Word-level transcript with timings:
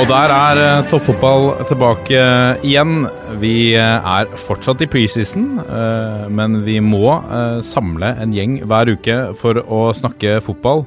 Og 0.00 0.06
der 0.08 0.32
er 0.32 0.58
eh, 0.64 0.86
toppfotball 0.88 1.50
tilbake 1.68 2.20
igjen. 2.64 3.02
Vi 3.36 3.74
eh, 3.76 4.06
er 4.14 4.30
fortsatt 4.40 4.80
i 4.80 4.88
preseason, 4.88 5.58
eh, 5.60 6.22
men 6.32 6.62
vi 6.64 6.78
må 6.80 7.18
samle 7.66 8.14
en 8.22 8.32
gjeng 8.32 8.54
hver 8.64 8.94
uke 8.94 9.18
for 9.36 9.60
å 9.60 9.82
snakke 9.92 10.38
fotball. 10.46 10.86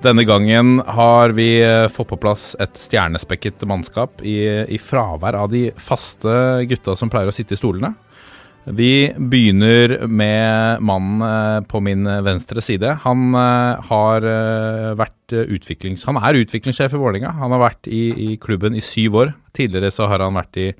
Denne 0.00 0.24
gangen 0.24 0.78
har 0.80 1.36
vi 1.36 1.60
fått 1.92 2.08
på 2.14 2.20
plass 2.22 2.54
et 2.62 2.80
stjernespekket 2.80 3.66
mannskap 3.68 4.24
i, 4.24 4.38
i 4.64 4.80
fravær 4.80 5.36
av 5.42 5.52
de 5.52 5.66
faste 5.76 6.32
gutta 6.70 6.96
som 6.96 7.12
pleier 7.12 7.28
å 7.28 7.36
sitte 7.36 7.58
i 7.58 7.60
stolene. 7.60 7.92
Vi 8.76 9.12
begynner 9.16 9.94
med 10.10 10.82
mannen 10.84 11.22
eh, 11.24 11.60
på 11.68 11.80
min 11.80 12.04
venstre 12.24 12.60
side. 12.64 12.98
Han 13.04 13.34
eh, 13.38 13.84
har 13.88 14.26
eh, 14.28 14.94
vært 14.98 15.36
eh, 15.36 15.52
utviklings... 15.56 16.04
Han 16.08 16.20
er 16.20 16.40
utviklingssjef 16.42 16.96
i 16.96 17.00
Vålerenga. 17.00 17.32
Han 17.40 17.54
har 17.56 17.62
vært 17.62 17.88
i, 17.88 18.02
i 18.12 18.34
klubben 18.42 18.76
i 18.76 18.84
syv 18.84 19.22
år. 19.22 19.32
Tidligere 19.56 19.92
så 19.94 20.10
har 20.10 20.24
han 20.24 20.36
vært 20.36 20.60
i 20.60 20.72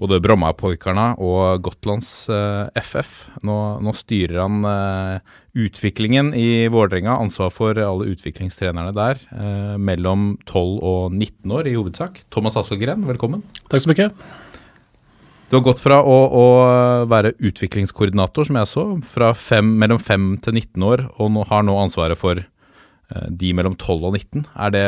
både 0.00 0.20
Bromma-Poikarna 0.22 1.14
og 1.22 1.64
Gotlands 1.64 2.10
eh, 2.32 2.66
FF. 2.82 3.12
Nå, 3.46 3.58
nå 3.84 3.94
styrer 3.96 4.40
han 4.42 4.64
eh, 4.68 5.34
utviklingen 5.64 6.32
i 6.38 6.66
Vålerenga, 6.72 7.18
ansvar 7.22 7.52
for 7.54 7.78
alle 7.78 8.10
utviklingstrenerne 8.14 8.94
der, 8.96 9.22
eh, 9.34 9.76
mellom 9.78 10.34
12 10.48 10.80
og 10.82 11.12
19 11.14 11.58
år 11.60 11.70
i 11.70 11.76
hovedsak. 11.78 12.24
Thomas 12.34 12.58
Asselgren, 12.60 13.06
velkommen. 13.08 13.46
Takk 13.68 13.86
så 13.86 13.94
mye. 13.94 14.10
Du 15.50 15.58
har 15.58 15.64
gått 15.66 15.82
fra 15.82 16.00
å, 16.00 16.14
å 16.34 16.44
være 17.10 17.34
utviklingskoordinator, 17.38 18.48
som 18.48 18.58
jeg 18.58 18.70
så, 18.70 18.84
fra 19.14 19.30
fem, 19.36 19.74
mellom 19.80 20.00
5 20.00 20.28
til 20.46 20.56
19 20.56 20.86
år, 20.88 21.06
og 21.20 21.32
nå, 21.34 21.44
har 21.50 21.66
nå 21.66 21.76
ansvaret 21.78 22.18
for 22.18 22.40
eh, 22.40 23.26
de 23.28 23.52
mellom 23.56 23.76
12 23.76 24.08
og 24.08 24.16
19. 24.16 24.46
Er 24.66 24.74
det, 24.74 24.86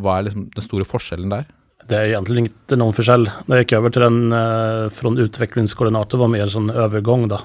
hva 0.00 0.18
er 0.18 0.28
liksom 0.28 0.46
den 0.54 0.66
store 0.66 0.86
forskjellen 0.88 1.34
der? 1.34 1.48
Det 1.90 1.98
er 1.98 2.12
egentlig 2.12 2.46
ikke 2.46 2.78
noen 2.78 2.94
forskjell. 2.94 3.26
Da 3.26 3.58
jeg 3.58 3.66
gikk 3.66 3.78
over 3.80 3.94
til 3.94 4.06
den 4.06 4.20
eh, 4.30 4.86
utviklingskoordinator, 4.86 5.24
utvecklingskoordinator 5.26 6.22
var 6.22 6.34
mer 6.36 6.52
sånn 6.52 6.70
overgang, 6.70 7.26
da. 7.32 7.40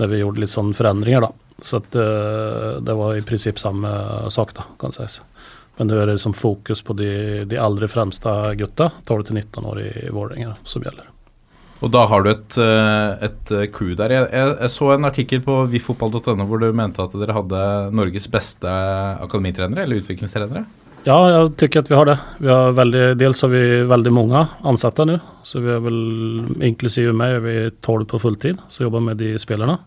Der 0.00 0.10
vi 0.12 0.22
gjorde 0.22 0.42
litt 0.42 0.52
sånn 0.52 0.72
forandringer, 0.76 1.26
da. 1.28 1.32
Så 1.64 1.82
at, 1.82 1.96
eh, 1.96 2.70
det 2.84 2.96
var 2.96 3.16
i 3.16 3.24
prinsipp 3.24 3.60
samme 3.60 3.90
sak 4.32 4.56
da, 4.56 4.64
kan 4.80 4.96
sies. 4.96 5.20
Men 5.76 5.90
det 5.90 6.00
er 6.00 6.08
det 6.08 6.22
som 6.22 6.32
fokus 6.32 6.80
på 6.80 6.96
de, 6.96 7.44
de 7.44 7.60
allra 7.60 7.88
fremste 7.88 8.32
gutta, 8.56 8.90
12 9.04 9.28
till 9.28 9.42
19 9.42 9.68
år 9.68 9.82
i, 9.82 9.90
Vålerenga 10.08 10.56
som 10.64 10.82
gäller. 10.82 11.15
Og 11.84 11.92
da 11.92 12.06
har 12.08 12.24
du 12.24 12.30
et, 12.30 12.56
eh, 12.62 13.26
et 13.28 13.52
eh, 13.52 13.68
crew 13.72 13.92
der. 13.98 14.14
Jeg, 14.14 14.28
jeg, 14.32 14.56
jeg 14.64 14.72
så 14.72 14.90
en 14.94 15.08
artikkel 15.08 15.42
på 15.44 15.58
vifotball.no 15.72 16.46
hvor 16.48 16.62
du 16.62 16.70
mente 16.76 17.04
at 17.04 17.14
dere 17.20 17.36
hadde 17.36 17.62
Norges 17.96 18.30
beste 18.32 18.72
akademitrenere, 19.20 19.84
eller 19.84 20.00
utviklingstrenere. 20.00 20.64
Ja, 21.06 21.16
jeg 21.30 21.52
tykker 21.60 21.84
at 21.84 21.90
vi 21.90 21.98
har 21.98 22.08
det. 22.08 22.16
Vi 22.42 22.50
har 22.50 22.72
veldig, 22.74 23.04
dels 23.20 23.44
har 23.44 23.52
vi 23.52 23.62
veldig 23.86 24.12
mange 24.14 24.40
ansatte 24.66 25.06
nu, 25.06 25.14
så 25.46 25.62
vi 25.62 25.70
er 25.70 25.84
vel, 25.84 26.00
inklusive 26.66 27.14
meg, 27.14 27.36
vi 27.44 27.58
vi 27.60 27.70
12 27.78 28.08
på 28.10 28.22
fulltid, 28.24 28.64
som 28.72 28.88
jobber 28.88 29.04
med 29.12 29.20
de 29.22 29.36
spillerne. 29.38 29.78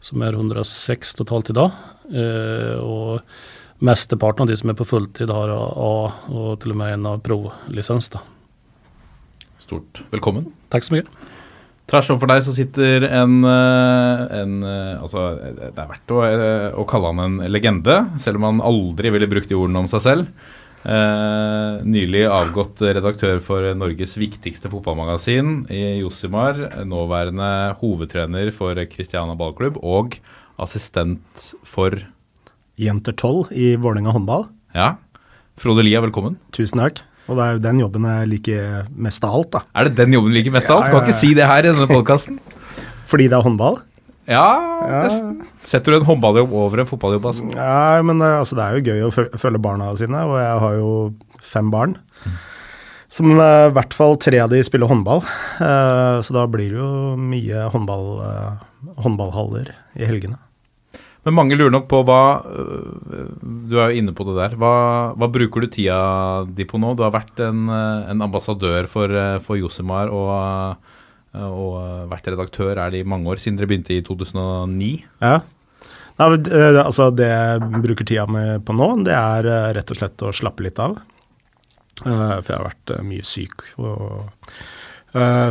som 0.00 0.22
er 0.22 0.36
106 0.36 1.14
totalt 1.14 1.50
idag. 1.50 1.70
Eh, 2.12 2.76
og 2.78 3.20
mesteparten 3.82 4.44
av 4.44 4.50
de 4.52 4.56
som 4.56 4.70
er 4.70 4.78
på 4.78 4.86
fulltid 4.86 5.32
har 5.32 5.50
A 5.50 5.96
og 6.30 6.60
til 6.62 6.76
og 6.76 6.80
med 6.82 6.94
en 6.94 7.06
av 7.06 7.20
provlicens. 7.24 8.08
Då. 8.12 8.20
Stort 9.66 10.04
velkommen. 10.12 10.52
Takk 10.70 10.86
så 10.86 10.96
mye. 10.96 11.06
Tvers 11.86 12.08
overfor 12.10 12.30
deg 12.32 12.42
så 12.42 12.52
sitter 12.54 13.06
en, 13.06 13.38
eh, 13.46 14.22
en 14.40 14.54
eh, 14.66 14.98
Altså, 14.98 15.24
det 15.38 15.70
er 15.70 15.90
verdt 15.90 16.14
å, 16.14 16.20
eh, 16.26 16.70
å 16.74 16.86
kalle 16.86 17.12
han 17.12 17.22
en 17.22 17.36
legende, 17.50 17.98
selv 18.18 18.40
om 18.40 18.46
han 18.48 18.62
aldri 18.62 19.12
ville 19.14 19.28
brukt 19.30 19.50
de 19.50 19.58
ordene 19.58 19.84
om 19.84 19.90
seg 19.90 20.02
selv. 20.02 20.30
Eh, 20.86 21.82
nylig 21.82 22.26
avgått 22.30 22.78
redaktør 22.78 23.40
for 23.42 23.62
Norges 23.74 24.14
viktigste 24.18 24.70
fotballmagasin 24.70 25.66
i 25.70 25.98
Josimar. 26.02 26.58
Nåværende 26.86 27.74
hovedtrener 27.80 28.52
for 28.54 28.78
Christiana 28.90 29.34
ballklubb 29.38 29.80
og 29.82 30.18
assistent 30.62 31.50
for 31.66 31.98
Jenter 32.78 33.14
12 33.16 33.50
i 33.50 33.74
Vålerenga 33.80 34.14
håndball. 34.14 34.48
Ja. 34.74 34.96
Frode 35.58 35.82
Lia, 35.86 36.02
velkommen. 36.04 36.36
Tusen 36.54 36.82
takk. 36.82 37.02
Og 37.26 37.34
det 37.34 37.42
er 37.44 37.56
jo 37.56 37.62
den 37.64 37.80
jobben 37.82 38.06
jeg 38.06 38.30
liker 38.30 38.88
mest 39.06 39.24
av 39.26 39.34
alt, 39.40 39.50
da. 39.56 39.62
Er 39.74 39.88
det 39.88 39.96
den 39.98 40.14
jobben 40.14 40.30
du 40.30 40.38
liker 40.38 40.54
mest 40.54 40.70
av 40.70 40.80
alt? 40.82 40.92
Kan 40.94 41.02
ikke 41.06 41.18
si 41.18 41.32
det 41.34 41.46
her 41.50 41.66
i 41.66 41.70
denne 41.72 41.88
podkasten. 41.90 42.38
Fordi 43.10 43.28
det 43.30 43.38
er 43.38 43.46
håndball. 43.46 43.80
Ja, 44.26 44.46
setter 45.62 45.94
du 45.94 46.00
en 46.00 46.06
håndballjobb 46.08 46.54
over 46.58 46.82
en 46.82 46.88
fotballjobb, 46.90 47.28
altså. 47.30 47.46
Ja, 47.54 48.02
men 48.02 48.18
det, 48.18 48.30
altså, 48.40 48.56
det 48.58 48.64
er 48.64 48.74
jo 48.74 48.90
gøy 48.90 49.04
å 49.06 49.12
følge 49.38 49.60
barna 49.62 49.92
sine, 49.98 50.24
og 50.26 50.34
jeg 50.40 50.62
har 50.64 50.78
jo 50.80 50.90
fem 51.46 51.70
barn. 51.70 51.94
Som 53.16 53.36
eh, 53.38 53.68
i 53.70 53.74
hvert 53.76 53.94
fall 53.94 54.18
tre 54.20 54.40
av 54.42 54.50
de 54.50 54.58
spiller 54.66 54.90
håndball, 54.90 55.22
Eh, 55.56 56.18
så 56.20 56.34
da 56.36 56.42
blir 56.50 56.74
det 56.74 56.80
jo 56.82 57.14
mye 57.16 57.62
håndball, 57.72 58.08
eh, 58.26 58.90
håndballhaller 59.00 59.70
i 59.96 60.04
helgene. 60.04 60.36
Men 61.26 61.34
mange 61.34 61.56
lurer 61.58 61.72
nok 61.74 61.88
på 61.90 62.04
hva 62.06 62.20
øh, 62.46 63.30
Du 63.66 63.80
er 63.80 63.90
jo 63.90 63.98
inne 63.98 64.14
på 64.14 64.28
det 64.28 64.36
der. 64.38 64.54
Hva, 64.60 64.74
hva 65.18 65.28
bruker 65.32 65.64
du 65.64 65.72
tida 65.74 65.98
di 66.46 66.66
på 66.68 66.78
nå? 66.78 66.92
Du 66.94 67.02
har 67.02 67.14
vært 67.14 67.42
en, 67.42 67.66
øh, 67.66 68.06
en 68.12 68.22
ambassadør 68.28 68.86
for, 68.90 69.10
øh, 69.10 69.40
for 69.42 69.58
Josimar 69.58 70.12
og, 70.14 70.78
og 71.34 72.06
vært 72.12 72.30
redaktør 72.30 72.78
er 72.78 72.94
det 72.94 73.02
i 73.02 73.08
mange 73.10 73.28
år, 73.32 73.42
siden 73.42 73.58
dere 73.58 73.68
begynte 73.72 73.96
i 73.96 74.04
2009. 74.06 74.92
Ja. 75.20 75.40
Nei, 76.16 76.28
altså, 76.80 77.10
det 77.12 77.26
jeg 77.28 77.82
bruker 77.84 78.06
tida 78.08 78.24
mi 78.30 78.44
på 78.64 78.72
nå, 78.72 78.86
det 79.04 79.12
er 79.12 79.50
rett 79.76 79.90
og 79.92 79.98
slett 79.98 80.24
å 80.24 80.32
slappe 80.32 80.64
litt 80.64 80.80
av. 80.80 80.94
For 81.98 82.48
jeg 82.48 82.54
har 82.54 82.70
vært 82.70 82.94
mye 83.04 83.26
syk. 83.26 83.66
Og, 83.76 84.30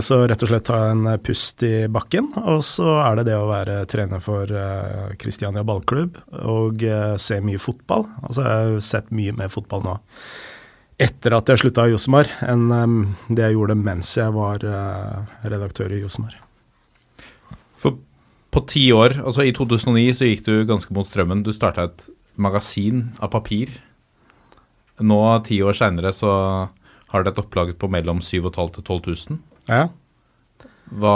så 0.05 0.17
rett 0.29 0.43
og 0.45 0.49
slett 0.51 0.65
ta 0.67 0.79
en 0.91 1.05
eh, 1.09 1.19
pust 1.23 1.63
i 1.65 1.73
bakken. 1.91 2.31
Og 2.45 2.63
så 2.67 2.97
er 3.03 3.19
det 3.19 3.29
det 3.31 3.37
å 3.39 3.47
være 3.49 3.83
trener 3.91 4.23
for 4.23 4.51
Kristiania 5.21 5.65
ballklubb 5.67 6.19
og 6.45 6.83
eh, 6.83 7.15
se 7.21 7.39
mye 7.43 7.61
fotball. 7.61 8.07
Altså 8.23 8.45
jeg 8.45 8.67
har 8.75 8.83
sett 8.89 9.15
mye 9.15 9.35
mer 9.37 9.53
fotball 9.53 9.85
nå 9.85 9.97
etter 11.01 11.33
at 11.35 11.49
jeg 11.51 11.59
slutta 11.59 11.85
i 11.89 11.91
Josemar, 11.91 12.29
enn 12.45 12.69
eh, 12.71 12.93
det 13.35 13.49
jeg 13.49 13.57
gjorde 13.57 13.77
mens 13.79 14.13
jeg 14.17 14.31
var 14.35 14.63
eh, 14.63 15.33
redaktør 15.51 15.91
i 15.91 16.01
Josemar. 16.01 16.37
For 17.81 17.99
på 18.55 18.63
ti 18.71 18.87
år, 18.95 19.19
altså 19.25 19.43
i 19.43 19.51
2009, 19.55 20.05
så 20.15 20.29
gikk 20.29 20.45
du 20.45 20.53
ganske 20.69 20.95
mot 20.95 21.07
strømmen. 21.07 21.43
Du 21.43 21.51
starta 21.55 21.89
et 21.89 22.07
magasin 22.39 23.09
av 23.19 23.33
papir. 23.33 23.73
Nå, 25.03 25.19
ti 25.43 25.59
år 25.59 25.75
seinere, 25.75 26.13
så 26.15 26.31
har 27.11 27.25
det 27.25 27.33
et 27.33 27.41
opplag 27.43 27.73
på 27.79 27.89
mellom 27.91 28.21
7500 28.23 28.77
til 28.77 28.87
12 28.87 29.35
000. 29.35 29.41
Ja. 29.69 29.87
Hva 30.95 31.15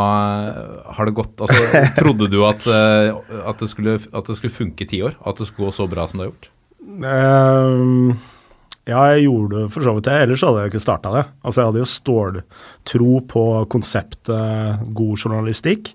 har 0.95 1.05
det 1.05 1.13
gått 1.17 1.41
Altså, 1.45 1.83
trodde 1.99 2.29
du 2.31 2.39
at, 2.47 2.65
eh, 2.65 3.13
at, 3.43 3.61
det 3.61 3.69
skulle, 3.71 3.99
at 3.99 4.29
det 4.29 4.37
skulle 4.39 4.55
funke 4.55 4.85
i 4.85 4.89
ti 4.89 5.03
år? 5.05 5.15
At 5.21 5.39
det 5.39 5.49
skulle 5.49 5.69
gå 5.69 5.77
så 5.77 5.87
bra 5.89 6.07
som 6.09 6.19
det 6.19 6.27
har 6.27 6.33
gjort? 6.33 6.49
Um, 6.89 8.17
ja, 8.89 9.03
jeg 9.13 9.27
gjorde 9.27 9.67
for 9.69 9.85
så 9.85 9.93
vidt 9.95 10.09
det. 10.09 10.17
Ellers 10.25 10.43
hadde 10.45 10.63
jeg 10.63 10.73
ikke 10.73 10.83
starta 10.83 11.13
det. 11.13 11.23
Altså, 11.43 11.61
jeg 11.61 11.69
hadde 11.69 11.83
jo 11.83 11.93
ståltro 11.93 13.13
på 13.29 13.45
konseptet 13.71 14.83
god 14.97 15.23
journalistikk. 15.23 15.93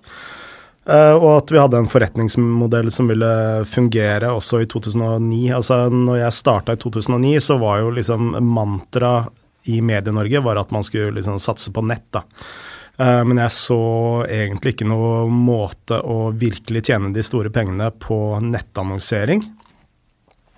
Uh, 0.85 1.17
og 1.17 1.29
at 1.39 1.49
vi 1.49 1.57
hadde 1.57 1.79
en 1.81 1.89
forretningsmodell 1.89 2.91
som 2.93 3.09
ville 3.09 3.31
fungere 3.67 4.29
også 4.31 4.61
i 4.61 4.67
2009. 4.69 5.41
Altså, 5.57 5.85
når 5.89 6.21
jeg 6.21 6.39
starta 6.39 6.75
i 6.77 6.81
2009, 6.81 7.39
så 7.43 7.57
var 7.61 7.81
jo 7.81 7.95
liksom 7.97 8.35
mantra 8.45 9.17
i 9.71 9.81
Medie-Norge 9.81 10.41
var 10.45 10.61
at 10.61 10.71
man 10.75 10.85
skulle 10.85 11.15
liksom 11.17 11.39
satse 11.41 11.73
på 11.73 11.83
nett. 11.85 12.07
da. 12.13 12.23
Eh, 12.97 13.23
Men 13.25 13.41
jeg 13.43 13.51
så 13.51 13.81
egentlig 14.29 14.75
ikke 14.75 14.89
noe 14.89 15.27
måte 15.31 15.99
å 15.99 16.31
virkelig 16.31 16.85
tjene 16.89 17.13
de 17.15 17.23
store 17.25 17.51
pengene 17.53 17.91
på 17.91 18.39
nettannonsering. 18.43 19.43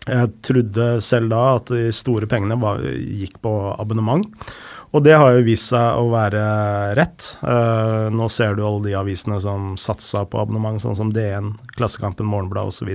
Jeg 0.08 0.32
trodde 0.46 0.88
selv 1.04 1.34
da 1.34 1.44
at 1.58 1.72
de 1.74 1.92
store 1.92 2.30
pengene 2.32 2.56
var, 2.60 2.80
gikk 2.80 3.42
på 3.44 3.54
abonnement. 3.76 4.24
Og 4.96 5.04
det 5.04 5.18
har 5.20 5.34
jo 5.36 5.44
vist 5.44 5.74
seg 5.74 6.00
å 6.00 6.08
være 6.14 6.44
rett. 6.96 7.26
Uh, 7.44 8.08
nå 8.14 8.30
ser 8.32 8.56
du 8.56 8.64
alle 8.64 8.86
de 8.86 8.96
avisene 8.96 9.36
som 9.44 9.74
satsa 9.76 10.24
på 10.30 10.40
abonnement, 10.40 10.80
sånn 10.80 10.96
som 10.96 11.12
DN, 11.12 11.52
Klassekampen, 11.76 12.30
Morgenbladet 12.30 12.72
osv. 12.72 12.94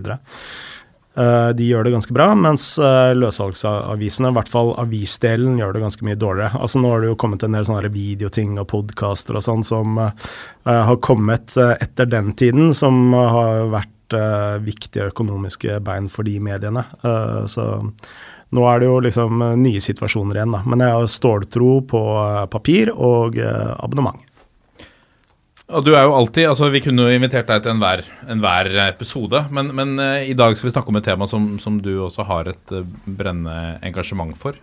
Uh, 1.12 1.52
de 1.52 1.66
gjør 1.68 1.84
det 1.84 1.92
ganske 1.92 2.14
bra, 2.16 2.30
mens 2.32 2.64
uh, 2.80 3.12
løssalgsavisene, 3.12 4.30
i 4.32 4.36
hvert 4.38 4.48
fall 4.48 4.72
avisdelen, 4.80 5.58
gjør 5.60 5.76
det 5.76 5.82
ganske 5.84 6.06
mye 6.08 6.16
dårligere. 6.16 6.56
Altså 6.56 6.80
Nå 6.80 6.88
har 6.88 7.02
det 7.02 7.10
jo 7.10 7.18
kommet 7.20 7.44
en 7.44 7.56
del 7.56 7.68
sånne 7.68 7.92
videoting 7.92 8.56
og 8.62 8.70
podkaster 8.72 9.36
og 9.36 9.44
sånn 9.44 9.66
som 9.66 10.00
uh, 10.00 10.32
har 10.64 11.00
kommet 11.04 11.52
etter 11.58 12.08
den 12.08 12.32
tiden, 12.38 12.72
som 12.76 13.12
har 13.12 13.68
vært 13.72 13.90
viktige 14.60 15.06
økonomiske 15.08 15.78
bein 15.84 16.10
for 16.12 16.28
de 16.28 16.34
mediene. 16.44 16.82
så 17.48 17.62
nå 18.52 18.64
er 18.68 18.82
det 18.82 18.88
jo 18.90 18.98
liksom 19.06 19.40
nye 19.56 19.80
situasjoner 19.80 20.36
igjen, 20.36 20.52
da. 20.52 20.60
Men 20.68 20.84
jeg 20.84 20.92
har 20.92 21.06
ståltro 21.08 21.70
på 21.88 22.02
papir 22.52 22.92
og 22.92 23.38
abonnement. 23.40 24.20
Og 25.72 25.84
du 25.86 25.94
er 25.94 26.04
jo 26.04 26.16
alltid, 26.16 26.46
altså 26.50 26.68
Vi 26.72 26.82
kunne 26.84 27.06
jo 27.06 27.16
invitert 27.16 27.48
deg 27.48 27.64
til 27.64 27.72
enhver, 27.74 28.04
enhver 28.30 28.68
episode, 28.84 29.44
men, 29.54 29.72
men 29.76 29.94
uh, 30.00 30.20
i 30.20 30.36
dag 30.36 30.56
skal 30.56 30.68
vi 30.68 30.74
snakke 30.74 30.92
om 30.92 30.98
et 31.00 31.06
tema 31.08 31.28
som, 31.30 31.54
som 31.62 31.78
du 31.82 31.94
også 32.04 32.26
har 32.28 32.50
et 32.52 32.74
uh, 32.76 32.84
brennende 33.06 33.78
engasjement 33.86 34.36
for. 34.38 34.58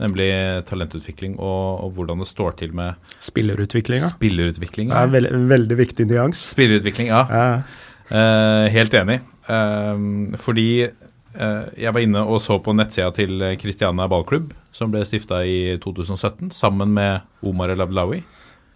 Nemlig 0.00 0.30
talentutvikling 0.68 1.34
og, 1.36 1.84
og, 1.84 1.90
hvordan 1.96 2.22
det 2.22 2.28
står 2.30 2.54
til 2.60 2.72
med 2.76 2.96
Spillerutvikling. 3.20 4.00
Spillerutvikling, 4.00 4.92
ja. 4.92 5.02
Det 5.04 5.08
er 5.08 5.14
veld, 5.16 5.48
veldig 5.50 5.78
viktig 5.80 6.06
nyans. 6.08 6.44
Spillerutvikling, 6.54 7.10
ja. 7.12 7.24
ja. 7.28 7.46
Uh, 8.10 8.66
helt 8.72 8.96
enig. 8.96 9.20
fordi 10.40 10.70
jeg 10.80 11.94
var 11.94 12.02
inne 12.02 12.20
og 12.26 12.40
så 12.42 12.56
på 12.62 12.72
nettsida 12.74 13.08
til 13.14 13.42
Christiana 13.58 14.06
ballklubb, 14.10 14.52
som 14.74 14.90
ble 14.90 15.04
stifta 15.06 15.40
i 15.46 15.76
2017, 15.82 16.50
sammen 16.54 16.90
med 16.94 17.26
Omar 17.46 17.70
El 17.70 17.82
Ablawi. 17.82 18.20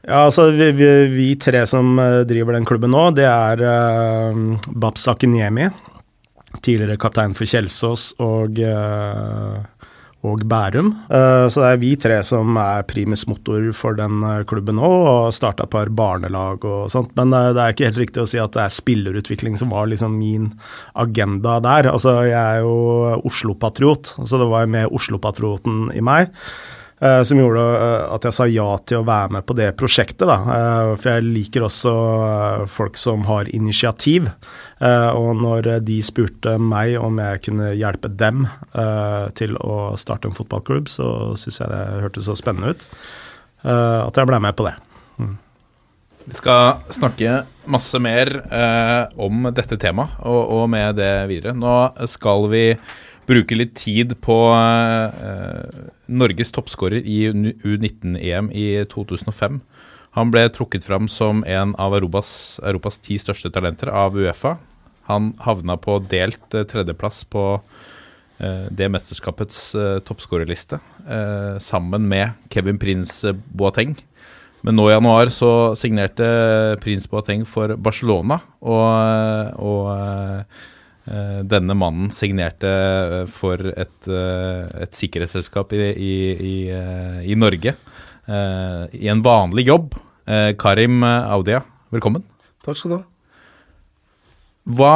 Ja, 0.05 0.27
altså 0.27 0.51
vi, 0.53 0.69
vi, 0.77 0.89
vi, 1.09 1.31
tre 1.41 1.63
som 1.69 1.97
eh, 1.99 2.23
driver 2.29 2.59
den 2.59 2.67
klubben 2.69 2.93
nå, 2.93 3.07
det 3.17 3.25
er 3.25 3.63
uh, 3.65 4.57
Babs 4.77 5.09
Akinyemi. 5.09 5.71
tidligere 6.65 7.01
kaptein 7.01 7.33
for 7.35 7.49
Kjelsås 7.49 8.13
og, 8.23 8.61
uh, 8.61 9.65
og 10.29 10.45
Bærum. 10.49 10.93
Uh, 11.09 11.49
så 11.49 11.65
det 11.65 11.71
er 11.71 11.81
vi 11.81 11.95
tre 11.97 12.21
som 12.23 12.53
er 12.61 12.85
primus 12.89 13.25
motor 13.31 13.71
for 13.73 13.97
den 13.97 14.21
klubben 14.51 14.77
nå, 14.77 14.93
og 15.09 15.33
starta 15.35 15.65
et 15.65 15.73
par 15.73 15.89
barnelag 15.89 16.69
og 16.69 16.93
sånt. 16.93 17.17
Men 17.17 17.33
uh, 17.33 17.55
det 17.57 17.65
er 17.65 17.75
ikke 17.75 17.89
helt 17.89 18.05
riktig 18.05 18.27
å 18.27 18.29
si 18.29 18.43
at 18.45 18.53
det 18.53 18.67
er 18.67 18.77
spillerutvikling 18.77 19.57
som 19.57 19.73
var 19.73 19.89
liksom 19.89 20.21
min 20.21 20.53
agenda 21.01 21.57
der. 21.65 21.89
Altså, 21.97 22.19
jeg 22.29 22.37
er 22.37 22.61
jo 22.61 23.25
Oslo-patriot, 23.25 24.19
så 24.21 24.37
det 24.37 24.53
var 24.53 24.69
med 24.69 24.93
Oslo-patrioten 24.93 25.89
i 25.97 26.05
meg. 26.05 26.29
Uh, 27.05 27.21
som 27.23 27.37
gjorde 27.37 27.61
uh, 27.61 28.15
at 28.15 28.25
jeg 28.25 28.33
sa 28.33 28.45
ja 28.49 28.65
til 28.89 29.03
å 29.03 29.05
være 29.05 29.35
med 29.37 29.45
på 29.45 29.57
det 29.59 29.67
prosjektet. 29.77 30.25
Da. 30.25 30.39
Uh, 30.41 30.93
for 30.97 31.11
jeg 31.11 31.27
liker 31.27 31.67
også 31.67 31.93
folk 32.71 32.97
som 32.97 33.27
har 33.29 33.51
initiativ. 33.53 34.31
og 34.85 35.37
når 35.39 35.81
de 35.87 36.01
spurte 36.05 36.57
meg 36.59 36.97
om 37.01 37.19
jeg 37.23 37.41
kunne 37.47 37.71
hjelpe 37.79 38.09
dem 38.11 38.43
til 39.39 39.55
å 39.57 39.95
starte 39.97 40.29
en 40.29 40.35
fotballklubb, 40.37 40.91
så 40.91 41.07
syntes 41.39 41.61
jeg 41.61 41.71
det 41.71 42.03
hørtes 42.03 42.27
så 42.29 42.35
spennende 42.37 42.75
ut 42.75 42.85
at 43.63 44.19
jeg 44.19 44.29
ble 44.29 44.41
med 44.45 44.57
på 44.59 44.67
det. 44.67 44.75
Mm. 45.17 45.37
Vi 46.27 46.37
skal 46.37 46.83
snakke 46.93 47.39
masse 47.71 48.01
mer 48.03 48.35
om 49.17 49.49
dette 49.57 49.79
temaet 49.81 50.19
og 50.27 50.67
med 50.75 50.99
det 51.01 51.15
videre. 51.31 51.57
Nå 51.57 51.79
skal 52.11 52.51
vi 52.53 52.67
bruke 53.29 53.57
litt 53.57 53.75
tid 53.79 54.15
på 54.25 54.37
uh, 54.53 55.65
Norges 56.07 56.53
toppskårer 56.55 57.05
i 57.05 57.27
U19-EM 57.31 58.51
i 58.53 58.67
2005. 58.91 59.61
Han 60.15 60.31
ble 60.31 60.47
trukket 60.55 60.87
fram 60.87 61.09
som 61.11 61.43
en 61.49 61.75
av 61.81 61.97
Europas, 61.97 62.61
Europas 62.63 63.01
ti 63.03 63.19
største 63.19 63.51
talenter 63.55 63.91
av 63.91 64.17
Uefa. 64.19 64.57
Han 65.11 65.33
havna 65.45 65.79
på 65.81 65.99
delt 66.11 66.57
uh, 66.57 66.65
tredjeplass 66.69 67.25
på 67.29 67.45
uh, 67.59 68.67
det 68.71 68.91
mesterskapets 68.93 69.61
uh, 69.79 70.01
toppskårerliste, 70.05 70.81
sammen 71.61 72.07
med 72.09 72.31
Kevin 72.49 72.79
Prince 72.81 73.35
Boateng. 73.53 73.99
Men 74.65 74.79
nå 74.79 74.87
i 74.89 74.95
januar 74.95 75.29
så 75.29 75.51
signerte 75.77 76.25
Prince 76.81 77.11
Boateng 77.13 77.43
for 77.45 77.75
Barcelona, 77.77 78.39
og, 78.65 79.59
og 79.61 79.91
Eh, 79.95 80.45
denne 81.05 81.75
mannen 81.77 82.13
signerte 82.15 82.71
eh, 82.71 83.25
for 83.33 83.61
et, 83.75 83.97
eh, 84.09 84.69
et 84.87 84.97
sikkerhetsselskap 84.97 85.75
i, 85.77 85.83
i, 85.93 86.15
i, 86.35 86.55
i, 87.29 87.37
Norge 87.37 87.77
i 88.25 89.09
en 89.13 89.21
vanlig 89.21 89.67
jobb. 89.69 89.99
Karim 90.57 91.03
Audia, 91.05 91.59
velkommen. 91.93 92.23
Takk 92.65 92.79
skal 92.81 92.91
du 92.91 92.95
ha. 92.97 93.03
Hva 94.65 94.95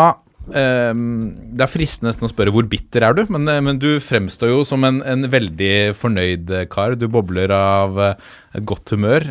Det 0.48 1.60
er 1.60 1.68
fristende 1.68 2.08
nesten 2.08 2.24
å 2.24 2.30
spørre 2.32 2.54
hvor 2.54 2.64
bitter 2.72 3.04
er 3.04 3.18
du, 3.18 3.20
men, 3.28 3.44
men 3.66 3.76
du 3.76 4.00
fremstår 4.00 4.54
jo 4.54 4.62
som 4.64 4.86
en, 4.88 5.02
en, 5.04 5.28
veldig 5.28 5.92
fornøyd 6.00 6.54
kar. 6.72 6.96
Du 6.96 7.04
bobler 7.12 7.52
av 7.52 8.00
et 8.00 8.64
godt 8.64 8.96
humør. 8.96 9.28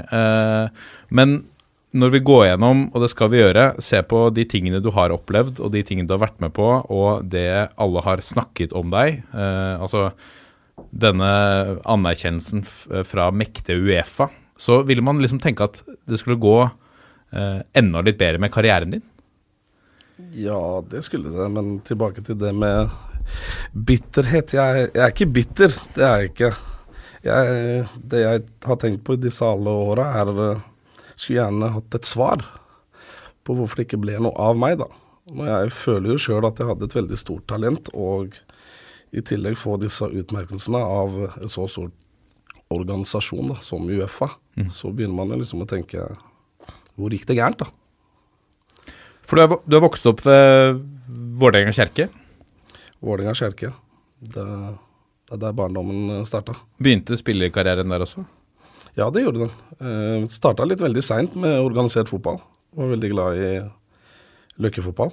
Men 1.09 1.39
når 1.95 2.11
vi 2.17 2.23
går 2.27 2.43
gjennom, 2.49 2.87
og 2.91 3.03
det 3.03 3.09
skal 3.13 3.31
vi 3.31 3.39
gjøre, 3.39 3.67
se 3.83 4.01
på 4.03 4.25
de 4.35 4.43
tingene 4.49 4.81
du 4.83 4.89
har 4.95 5.13
opplevd, 5.15 5.61
og 5.63 5.71
de 5.71 5.83
tingene 5.87 6.09
du 6.09 6.15
har 6.17 6.25
vært 6.25 6.41
med 6.43 6.51
på, 6.55 6.65
og 6.91 7.23
det 7.31 7.47
alle 7.79 8.03
har 8.03 8.23
snakket 8.25 8.75
om 8.75 8.91
deg. 8.91 9.21
Eh, 9.31 9.75
altså 9.79 10.09
denne 10.91 11.29
anerkjennelsen 11.89 12.61
fra 13.07 13.31
mektige 13.33 13.79
Uefa. 13.81 14.29
Så 14.57 14.81
ville 14.85 15.05
man 15.05 15.21
liksom 15.21 15.39
tenke 15.41 15.65
at 15.65 15.81
det 16.09 16.19
skulle 16.21 16.41
gå 16.41 16.57
eh, 16.65 17.59
enda 17.77 18.03
litt 18.05 18.19
bedre 18.19 18.41
med 18.41 18.53
karrieren 18.53 18.97
din? 18.97 19.05
Ja, 20.33 20.83
det 20.89 21.03
skulle 21.05 21.29
det, 21.33 21.49
men 21.53 21.77
tilbake 21.85 22.23
til 22.25 22.39
det 22.41 22.53
med 22.57 22.89
bitterhet. 23.73 24.55
Jeg, 24.57 24.89
jeg 24.93 25.03
er 25.03 25.13
ikke 25.13 25.29
bitter, 25.33 25.77
det 25.95 26.05
er 26.05 26.23
jeg 26.23 26.31
ikke. 26.31 26.55
Jeg, 27.27 27.83
det 28.07 28.23
jeg 28.23 28.47
har 28.65 28.79
tenkt 28.81 29.03
på 29.05 29.17
i 29.17 29.21
disse 29.21 29.45
alle 29.45 29.73
åra, 29.73 30.11
er 30.21 30.33
skulle 31.17 31.41
gjerne 31.41 31.73
hatt 31.73 31.97
et 31.97 32.07
svar 32.07 32.45
på 33.47 33.55
hvorfor 33.57 33.79
det 33.79 33.87
ikke 33.87 34.01
ble 34.03 34.17
noe 34.21 34.35
av 34.39 34.57
meg, 34.59 34.77
da. 34.81 34.87
Og 35.33 35.43
jeg 35.47 35.71
føler 35.75 36.13
jo 36.13 36.21
sjøl 36.21 36.47
at 36.47 36.59
jeg 36.59 36.69
hadde 36.69 36.87
et 36.87 36.95
veldig 36.95 37.19
stort 37.19 37.47
talent, 37.49 37.89
og 37.95 38.37
i 39.15 39.23
tillegg 39.23 39.57
få 39.59 39.77
disse 39.81 40.07
utmerkelsene 40.07 40.79
av 40.83 41.17
en 41.29 41.51
så 41.51 41.67
stor 41.71 41.91
organisasjon 42.73 43.53
da, 43.53 43.57
som 43.63 43.87
Uefa, 43.87 44.29
mm. 44.59 44.69
så 44.75 44.91
begynner 44.91 45.15
man 45.15 45.33
jo 45.33 45.41
liksom 45.43 45.63
å 45.63 45.69
tenke 45.69 46.03
hvor 46.97 47.13
gikk 47.13 47.27
det 47.29 47.37
gærent, 47.37 47.63
da? 47.63 48.93
For 49.27 49.37
du 49.37 49.43
har, 49.43 49.59
du 49.67 49.75
er 49.77 49.83
vokst 49.83 50.07
opp 50.07 50.23
ved 50.25 50.81
Vålerenga 51.37 51.73
kjerke? 51.75 52.07
Vålerenga 53.03 53.35
kjerke. 53.37 53.73
Det, 54.17 54.43
det 54.43 55.35
er 55.35 55.41
der 55.41 55.55
barndommen 55.55 56.23
starta. 56.27 56.55
Begynte 56.81 57.19
spillekarrieren 57.19 57.91
der 57.91 58.05
også? 58.07 58.23
Ja, 58.97 59.09
det 59.13 59.25
gjorde 59.25 59.45
den. 59.45 59.51
Uh, 59.77 59.87
eh, 59.87 60.27
Starta 60.33 60.65
litt 60.65 60.81
veldig 60.81 61.03
seint 61.05 61.35
med 61.37 61.59
organisert 61.61 62.09
fotball. 62.09 62.39
Var 62.77 62.93
veldig 62.93 63.11
glad 63.13 63.41
i 63.41 63.51
løkkefotball. 64.61 65.11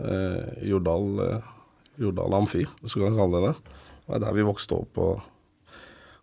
Uh, 0.00 0.46
Jordal, 0.64 1.08
uh, 1.20 1.50
Jordal 2.00 2.36
Amfi, 2.38 2.64
hvis 2.80 2.96
du 2.96 3.02
kan 3.02 3.18
kalle 3.18 3.40
det 3.40 3.50
det. 3.50 3.76
Det 4.00 4.14
var 4.14 4.22
der 4.24 4.36
vi 4.38 4.46
vokste 4.46 4.78
opp 4.78 5.00
og 5.00 5.20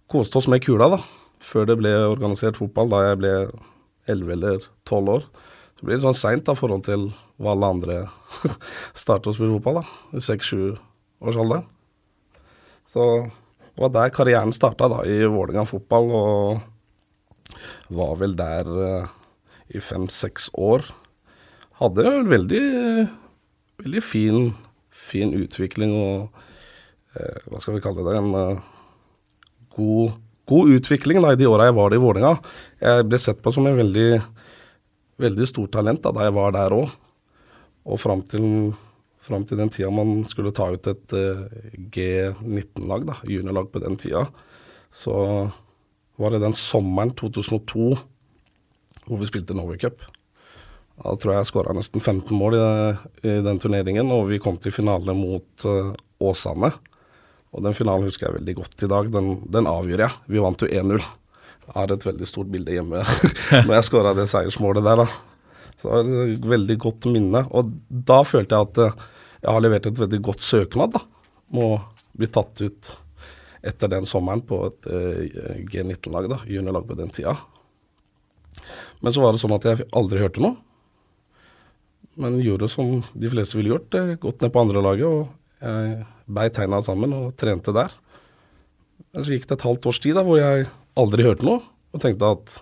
koste 0.10 0.40
oss 0.40 0.50
med 0.50 0.64
kula, 0.66 0.90
da. 0.96 1.02
Før 1.44 1.68
det 1.70 1.78
ble 1.78 1.94
organisert 2.08 2.58
fotball, 2.58 2.90
da 2.90 3.04
jeg 3.12 3.20
ble 3.22 3.34
11 4.10 4.34
eller 4.34 4.66
12 4.90 5.14
år. 5.14 5.28
Så 5.78 5.86
blir 5.86 6.00
det 6.00 6.06
sånn 6.08 6.18
seint 6.18 6.50
i 6.50 6.56
forhold 6.58 6.88
til 6.88 7.12
hva 7.38 7.54
alle 7.54 7.70
andre 7.76 7.98
starter 9.04 9.30
å 9.30 9.38
spille 9.38 9.54
fotball, 9.60 9.84
da. 9.84 10.18
I 10.18 10.24
6-7 10.26 10.80
års 11.28 11.38
alder. 11.44 11.62
Så 12.90 13.06
det 13.28 13.84
var 13.84 13.94
der 13.94 14.16
karrieren 14.16 14.56
starta, 14.56 14.90
da, 14.90 15.04
i 15.06 15.22
Vålerenga 15.30 15.68
fotball. 15.70 16.10
og 16.18 16.77
var 17.94 18.18
vel 18.22 18.36
der 18.38 18.68
uh, 18.68 19.10
i 19.72 19.82
fem-seks 19.84 20.50
år. 20.54 20.86
Hadde 21.80 22.06
en 22.10 22.30
veldig, 22.32 22.62
veldig 23.84 24.04
fin, 24.04 24.52
fin 24.92 25.34
utvikling 25.38 25.94
og 25.96 26.40
uh, 27.18 27.44
Hva 27.48 27.62
skal 27.62 27.78
vi 27.78 27.84
kalle 27.84 28.06
det? 28.08 28.16
En 28.20 28.32
god, 29.76 30.18
god, 30.50 30.74
utvikling 30.80 31.22
da, 31.24 31.34
i 31.34 31.40
de 31.40 31.50
åra 31.50 31.70
jeg 31.70 31.78
var 31.78 31.94
i 31.94 32.02
Vålerenga. 32.02 32.34
Jeg 32.82 33.08
ble 33.10 33.22
sett 33.22 33.44
på 33.44 33.54
som 33.56 33.70
en 33.70 33.78
veldig, 33.80 34.10
veldig 35.22 35.48
stort 35.50 35.76
talent 35.78 36.04
da, 36.04 36.14
da 36.16 36.28
jeg 36.28 36.36
var 36.38 36.56
der 36.56 36.76
òg. 36.78 36.92
Og 37.88 38.02
fram 38.04 38.22
til, 38.28 38.74
fram 39.24 39.46
til, 39.48 39.62
den 39.62 39.72
tida 39.72 39.90
man 39.94 40.26
skulle 40.28 40.52
ta 40.56 40.68
ut 40.74 40.90
et 40.92 41.16
G19-lag, 41.96 43.08
da, 43.08 43.16
juniorlag 43.24 43.72
på 43.72 43.80
den 43.80 43.96
tida, 44.02 44.26
så 44.92 45.16
var 46.18 46.34
det 46.34 46.44
den 46.44 46.56
sommeren 46.58 47.14
2002 47.18 47.96
hvor 49.08 49.22
vi 49.22 49.30
spilte 49.30 49.56
Norway 49.56 49.80
Cup. 49.80 50.02
Da 50.98 51.14
tror 51.14 51.34
jeg 51.34 51.44
jeg 51.44 51.50
skåra 51.52 51.76
nesten 51.78 52.02
15 52.02 52.34
mål 52.36 52.58
i, 52.58 52.62
i, 53.22 53.36
den 53.46 53.62
turneringen, 53.62 54.10
og 54.12 54.28
vi 54.32 54.42
kom 54.42 54.58
til 54.60 54.74
finale 54.74 55.14
mot 55.16 55.66
uh, 55.70 55.94
Åsane. 56.20 56.72
Og 57.54 57.64
den 57.64 57.78
finalen 57.78 58.08
husker 58.10 58.28
jeg 58.28 58.40
veldig 58.40 58.56
godt 58.58 58.84
i 58.84 58.90
dag. 58.92 59.12
Den, 59.14 59.30
den 59.54 59.70
avgjør 59.70 60.04
jeg. 60.08 60.18
Vi 60.34 60.42
vant 60.44 60.66
jo 60.66 60.68
1-0. 60.68 60.98
Jeg 61.68 61.76
har 61.76 61.94
et 61.94 62.06
veldig 62.10 62.28
stort 62.30 62.50
bilde 62.52 62.76
hjemme 62.76 63.04
når 63.68 63.74
jeg 63.78 63.88
skåra 63.88 64.14
det 64.18 64.28
seiersmålet 64.32 64.86
der. 64.88 65.04
da. 65.04 65.08
Så 65.78 66.02
det 66.02 66.18
var 66.18 66.34
et 66.34 66.50
veldig 66.56 66.78
godt 66.82 67.08
minne. 67.14 67.44
Og 67.56 67.72
da 67.90 68.22
følte 68.28 68.58
jeg 68.58 68.70
at 68.70 68.82
eh, 68.84 69.08
jeg 69.44 69.54
har 69.54 69.64
levert 69.64 69.90
et 69.90 70.00
veldig 70.00 70.22
godt 70.28 70.46
søknad. 70.46 70.98
da. 70.98 71.04
Må 71.54 71.76
bli 72.18 72.30
tatt 72.34 72.64
ut 72.66 72.94
etter 73.68 73.92
den 73.92 74.08
sommeren 74.10 74.44
på 74.48 74.62
et 74.70 74.88
eh, 74.92 75.62
G19-lag, 75.68 76.30
da, 76.32 76.40
juniorlag 76.48 76.88
på 76.88 76.98
den 77.00 77.12
tida. 77.14 77.36
Men 79.04 79.14
så 79.14 79.24
var 79.24 79.34
det 79.34 79.42
sånn 79.44 79.56
at 79.58 79.68
jeg 79.68 79.88
aldri 79.98 80.24
hørte 80.24 80.44
noe. 80.44 80.58
Men 82.18 82.40
gjorde 82.42 82.70
som 82.72 83.02
de 83.14 83.30
fleste 83.30 83.60
ville 83.60 83.76
gjort, 83.76 83.98
eh, 83.98 84.16
gått 84.22 84.42
ned 84.42 84.54
på 84.54 84.64
andrelaget 84.64 85.08
og 85.08 85.28
jeg 85.58 86.06
beit 86.30 86.54
tegna 86.54 86.84
sammen 86.86 87.16
og 87.18 87.34
trente 87.40 87.74
der. 87.74 87.94
Men 89.14 89.26
så 89.26 89.34
gikk 89.34 89.48
det 89.50 89.58
et 89.58 89.66
halvt 89.66 89.90
års 89.90 90.02
tid 90.04 90.18
da, 90.18 90.24
hvor 90.26 90.40
jeg 90.42 90.68
aldri 90.98 91.26
hørte 91.26 91.46
noe, 91.48 91.62
og 91.94 92.02
tenkte 92.04 92.34
at 92.36 92.60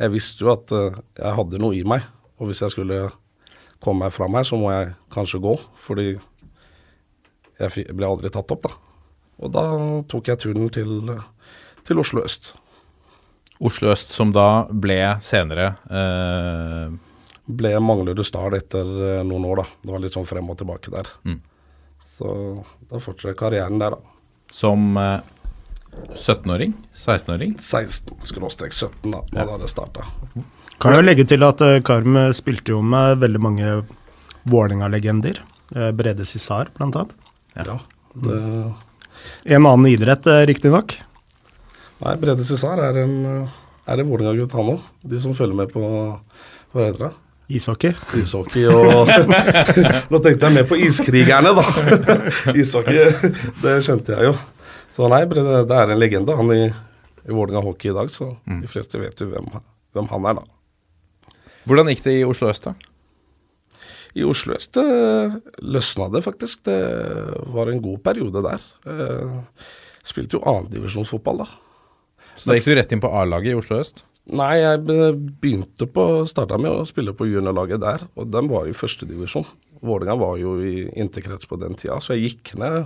jeg 0.00 0.12
visste 0.14 0.44
jo 0.44 0.52
at 0.54 0.72
eh, 0.76 1.00
jeg 1.20 1.36
hadde 1.38 1.60
noe 1.60 1.76
i 1.76 1.84
meg, 1.88 2.04
og 2.40 2.48
hvis 2.48 2.62
jeg 2.64 2.74
skulle 2.74 3.08
komme 3.80 4.06
meg 4.06 4.14
fram 4.14 4.36
her, 4.36 4.44
så 4.48 4.58
må 4.60 4.72
jeg 4.72 4.94
kanskje 5.12 5.40
gå, 5.44 5.56
fordi 5.84 6.06
jeg 7.60 7.92
ble 7.96 8.08
aldri 8.08 8.32
tatt 8.32 8.52
opp, 8.52 8.64
da. 8.64 8.89
Og 9.40 9.52
da 9.54 9.62
tok 10.10 10.28
jeg 10.28 10.40
turen 10.42 10.68
til, 10.74 11.14
til 11.88 12.00
Oslo 12.02 12.24
øst. 12.26 12.52
Oslo 13.60 13.90
øst, 13.92 14.12
som 14.16 14.32
da 14.32 14.66
ble 14.72 14.98
senere 15.24 15.74
eh, 15.92 16.92
Ble 17.50 17.72
Manglerud 17.82 18.22
Start 18.24 18.56
etter 18.56 18.86
eh, 18.86 19.22
noen 19.26 19.44
år, 19.48 19.62
da. 19.62 19.66
Det 19.84 19.92
var 19.94 20.02
litt 20.04 20.16
sånn 20.16 20.28
frem 20.28 20.48
og 20.52 20.58
tilbake 20.60 20.92
der. 20.94 21.08
Mm. 21.26 21.40
Så 22.16 22.32
da 22.90 23.00
fortsatte 23.02 23.36
karrieren 23.40 23.80
der, 23.80 23.96
da. 23.96 24.16
som 24.52 24.96
eh, 25.00 25.20
17-åring? 26.14 26.72
16-åring? 26.94 27.56
16-17, 27.58 29.10
da, 29.10 29.24
Ja. 29.34 29.46
da 29.48 29.56
det 29.64 29.70
starta. 29.72 30.04
Kan 30.80 30.94
jo 30.96 31.02
legge 31.04 31.26
til 31.28 31.42
at 31.44 31.60
eh, 31.66 31.80
Karm 31.84 32.16
spilte 32.36 32.72
jo 32.76 32.80
med 32.84 33.18
veldig 33.24 33.40
mange 33.42 33.72
Vålerenga-legender. 34.48 35.42
Eh, 35.76 35.90
Brede 35.96 36.24
Cissar, 36.28 36.70
blant 36.78 36.96
annet. 36.96 37.16
Ja. 37.58 37.80
Det, 38.14 38.38
En 39.44 39.64
annen 39.66 39.86
idrett, 39.90 40.26
eh, 40.26 40.44
riktignok. 40.50 40.94
nei, 42.04 42.14
Brede 42.20 42.44
Cæsar 42.44 42.80
er 42.90 43.02
en, 43.02 43.14
eh, 43.26 43.48
er 43.92 44.00
en 44.02 44.08
Vålerenga-gutt, 44.10 44.52
han 44.52 44.70
òg. 44.76 44.80
De 45.06 45.20
som 45.20 45.34
følger 45.34 45.56
med 45.56 45.72
på 45.72 45.80
hva 46.72 46.86
heter 46.86 47.08
det? 47.08 47.12
Ishockey. 47.50 47.90
Ishockey 48.20 48.66
og 48.70 49.08
Nå 50.12 50.20
tenkte 50.22 50.46
jeg 50.46 50.54
mer 50.54 50.68
på 50.70 50.78
Iskrigerne, 50.78 51.50
da. 51.56 51.64
Ishockey, 52.54 53.10
det 53.64 53.80
skjønte 53.82 54.14
jeg 54.14 54.28
jo. 54.30 54.36
Så 54.94 55.08
nei, 55.10 55.24
Brede, 55.30 55.64
det 55.66 55.76
er 55.80 55.90
en 55.90 55.98
legende, 55.98 56.36
han 56.38 56.52
i, 56.54 56.68
i 57.26 57.32
Vålerenga 57.34 57.64
hockey 57.66 57.90
i 57.90 57.96
dag. 57.96 58.10
Så 58.14 58.30
de 58.46 58.70
fleste 58.70 59.00
vet 59.02 59.18
jo 59.22 59.26
hvem, 59.32 59.50
hvem 59.96 60.08
han 60.12 60.30
er, 60.30 60.38
da. 60.38 61.34
Hvordan 61.66 61.90
gikk 61.92 62.04
det 62.06 62.14
i 62.20 62.24
Oslo 62.24 62.48
øst, 62.52 62.64
da? 62.70 62.74
I 64.18 64.26
Oslo 64.26 64.56
øst 64.56 64.78
eh, 64.80 65.38
løsna 65.62 66.08
det 66.10 66.24
faktisk. 66.26 66.64
Det 66.66 66.78
var 67.54 67.70
en 67.70 67.82
god 67.82 68.00
periode 68.06 68.42
der. 68.42 68.64
Jeg 68.86 70.08
spilte 70.10 70.38
jo 70.38 70.44
annendivisjonsfotball 70.50 71.44
da. 71.44 71.50
Så 72.34 72.48
da 72.48 72.56
gikk 72.56 72.70
du 72.70 72.76
rett 72.78 72.94
inn 72.94 73.02
på 73.02 73.10
A-laget 73.12 73.52
i 73.52 73.58
Oslo 73.58 73.78
øst? 73.82 74.02
Nei, 74.30 74.60
jeg 74.60 74.82
begynte 75.42 75.88
på 75.90 76.04
Starta 76.30 76.58
med 76.60 76.70
å 76.70 76.86
spille 76.86 77.14
på 77.16 77.26
juniorlaget 77.26 77.80
der, 77.82 78.04
og 78.14 78.28
den 78.30 78.50
var 78.50 78.68
i 78.68 78.76
førstedivisjon. 78.76 79.46
Vålerenga 79.82 80.18
var 80.20 80.36
jo 80.38 80.54
i 80.62 80.84
interkrets 81.00 81.48
på 81.50 81.58
den 81.60 81.74
tida, 81.78 81.98
så 82.04 82.14
jeg 82.14 82.28
gikk 82.28 82.54
ned 82.60 82.84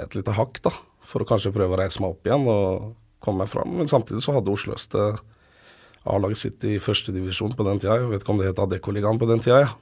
et 0.00 0.14
lite 0.14 0.34
hakk 0.36 0.60
da, 0.62 0.72
for 1.06 1.24
å 1.24 1.28
kanskje 1.28 1.52
prøve 1.54 1.74
å 1.74 1.80
reise 1.80 2.02
meg 2.02 2.14
opp 2.14 2.28
igjen 2.28 2.46
og 2.52 2.90
komme 3.24 3.42
meg 3.42 3.52
fram. 3.52 3.72
Men 3.80 3.90
samtidig 3.90 4.22
så 4.24 4.36
hadde 4.36 4.52
Oslo 4.52 4.76
øst 4.76 4.94
eh, 4.96 5.20
A-laget 6.08 6.40
sitt 6.40 6.64
i 6.68 6.78
førstedivisjon 6.80 7.56
på 7.56 7.66
den 7.66 7.80
tida. 7.82 7.98
Jeg 7.98 8.12
vet 8.12 8.24
ikke 8.24 8.34
om 8.36 8.40
det 8.40 8.52
het 8.52 8.62
Adeccoligaen 8.62 9.20
på 9.20 9.28
den 9.28 9.42
tida, 9.44 9.64
ja. 9.66 9.72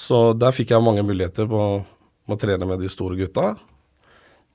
Så 0.00 0.32
der 0.32 0.54
fikk 0.56 0.72
jeg 0.72 0.84
mange 0.84 1.04
muligheter 1.04 1.48
på 1.50 1.60
å 1.60 2.36
trene 2.40 2.68
med 2.68 2.80
de 2.80 2.88
store 2.88 3.18
gutta. 3.18 3.52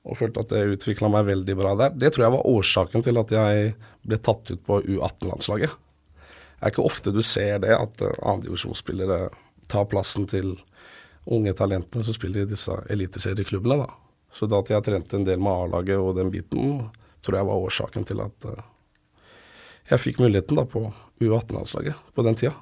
Og 0.06 0.18
følte 0.18 0.42
at 0.42 0.52
det 0.54 0.76
utvikla 0.76 1.10
meg 1.12 1.28
veldig 1.28 1.56
bra 1.58 1.74
der. 1.78 1.94
Det 1.94 2.12
tror 2.14 2.26
jeg 2.26 2.34
var 2.34 2.48
årsaken 2.50 3.04
til 3.06 3.20
at 3.20 3.34
jeg 3.34 3.74
ble 4.06 4.18
tatt 4.22 4.50
ut 4.50 4.62
på 4.66 4.80
U18-landslaget. 4.82 5.74
Det 6.56 6.64
er 6.64 6.72
ikke 6.72 6.86
ofte 6.88 7.12
du 7.14 7.20
ser 7.26 7.60
det, 7.62 7.74
at 7.76 8.02
andredivisjonsspillere 8.02 9.20
tar 9.70 9.86
plassen 9.90 10.26
til 10.30 10.54
unge 11.26 11.54
talentene 11.58 12.06
som 12.06 12.14
spiller 12.14 12.44
i 12.44 12.50
disse 12.50 12.74
eliteserieklubbene. 12.90 13.84
da. 13.84 13.90
Så 14.32 14.46
da 14.50 14.62
at 14.62 14.70
jeg 14.70 14.86
trente 14.86 15.18
en 15.18 15.26
del 15.26 15.42
med 15.42 15.52
A-laget 15.52 15.98
og 15.98 16.16
den 16.18 16.30
biten, 16.34 16.86
tror 17.22 17.38
jeg 17.38 17.48
var 17.50 17.66
årsaken 17.66 18.06
til 18.06 18.22
at 18.22 18.46
uh, 18.50 18.62
jeg 19.90 20.02
fikk 20.02 20.22
muligheten 20.22 20.58
da 20.58 20.66
på 20.66 20.88
U18-landslaget 21.22 22.14
på 22.14 22.26
den 22.26 22.38
tida. 22.38 22.54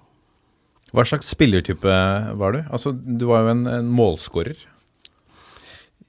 Hva 0.94 1.02
slags 1.08 1.30
spillertype 1.34 1.94
var 2.38 2.54
du? 2.54 2.60
Altså, 2.70 2.92
Du 2.94 3.26
var 3.30 3.42
jo 3.44 3.52
en, 3.54 3.64
en 3.66 3.88
målskårer. 3.90 4.60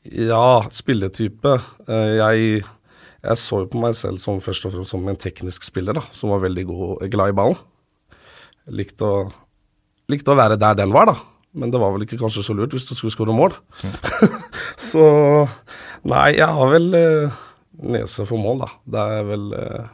Ja, 0.06 0.62
spilletype. 0.70 1.56
Eh, 1.90 2.12
Jeg, 2.20 2.66
jeg 3.26 3.38
så 3.42 3.64
jo 3.64 3.70
på 3.74 3.82
meg 3.82 3.96
selv 3.98 4.22
som 4.22 4.38
først 4.44 4.68
og 4.68 4.76
fremst 4.76 4.94
som 4.94 5.08
en 5.10 5.18
teknisk 5.18 5.66
spiller, 5.66 5.98
da, 5.98 6.04
som 6.14 6.30
var 6.36 6.44
veldig 6.46 6.66
god, 6.70 7.08
glad 7.10 7.34
i 7.34 7.38
ballen. 7.40 7.58
Likte 8.70 9.06
å, 9.10 9.24
likte 10.10 10.34
å 10.34 10.38
være 10.38 10.60
der 10.62 10.78
den 10.78 10.94
var, 10.94 11.10
da. 11.10 11.18
Men 11.56 11.72
det 11.72 11.80
var 11.80 11.94
vel 11.96 12.04
ikke 12.06 12.20
kanskje 12.20 12.44
så 12.46 12.54
lurt 12.54 12.74
hvis 12.76 12.86
du 12.90 12.94
skulle 12.98 13.14
skåre 13.16 13.34
mål. 13.34 13.56
så 14.92 15.06
nei, 16.06 16.36
jeg 16.38 16.50
har 16.60 16.72
vel 16.74 16.90
eh, 17.00 17.38
nese 17.96 18.26
for 18.30 18.38
mål, 18.42 18.66
da. 18.66 18.70
Det 18.94 19.06
er 19.18 19.30
vel 19.32 19.46
eh, 19.58 19.86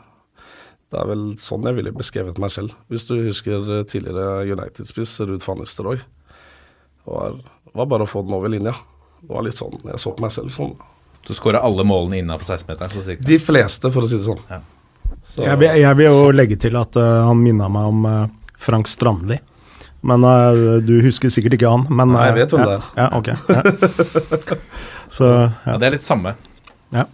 det 0.92 1.00
er 1.00 1.08
vel 1.08 1.22
sånn 1.40 1.64
jeg 1.70 1.78
ville 1.78 1.94
beskrevet 1.96 2.40
meg 2.44 2.52
selv. 2.52 2.74
Hvis 2.92 3.06
du 3.08 3.14
husker 3.24 3.64
eh, 3.80 3.84
tidligere 3.88 4.42
United-spiss 4.52 5.14
Ruud 5.24 5.44
van 5.48 5.62
Nistelrooy. 5.64 6.02
Det 6.02 7.08
var, 7.16 7.38
var 7.74 7.88
bare 7.94 8.04
å 8.08 8.10
få 8.12 8.26
den 8.28 8.36
over 8.36 8.52
linja. 8.52 8.74
Det 9.22 9.32
var 9.32 9.46
litt 9.46 9.56
sånn 9.58 9.78
jeg 9.88 10.02
så 10.02 10.12
på 10.18 10.26
meg 10.26 10.34
selv 10.36 10.52
sånn. 10.56 10.74
Du 11.28 11.32
skåra 11.38 11.62
alle 11.64 11.86
målene 11.88 12.20
innenfor 12.20 12.58
16-meteren. 12.58 12.92
så 12.96 13.04
cirka. 13.06 13.24
De 13.28 13.38
fleste, 13.40 13.92
for 13.94 14.04
å 14.04 14.10
si 14.10 14.18
det 14.20 14.26
sånn. 14.28 14.42
Ja. 14.50 14.60
Så, 15.24 15.44
Jeg, 15.46 15.58
vil- 15.62 15.80
jeg 15.80 15.98
vil 16.00 16.08
jo 16.10 16.32
legge 16.34 16.58
til 16.60 16.76
at 16.80 16.98
uh, 16.98 17.24
han 17.28 17.40
minna 17.44 17.68
meg 17.72 17.88
om 17.94 18.06
uh, 18.10 18.28
Frank 18.58 18.90
Strandli. 18.90 19.38
Men 20.02 20.26
uh, 20.26 20.80
du 20.82 20.96
husker 21.06 21.30
sikkert 21.30 21.60
ikke 21.60 21.70
han. 21.70 21.86
Men, 21.94 22.16
Nei, 22.18 22.26
jeg 22.32 22.40
vet 22.42 22.56
hvem 22.56 22.64
ja, 22.66 22.70
det 22.72 22.78
er. 22.78 22.86
Ja, 22.98 23.08
ok. 23.16 23.30
Ja. 23.54 24.58
Så 25.16 25.28
Ja, 25.30 25.52
ja. 25.68 25.78
Det 25.78 25.88
er 25.92 25.96
litt 26.00 26.08
samme. 26.08 26.36
ja. 26.96 27.06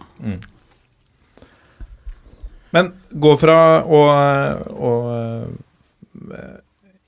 Men 2.74 2.92
gå 3.10 3.32
fra 3.40 3.58
å, 3.84 4.00
å 4.68 4.92
eh, 6.36 6.56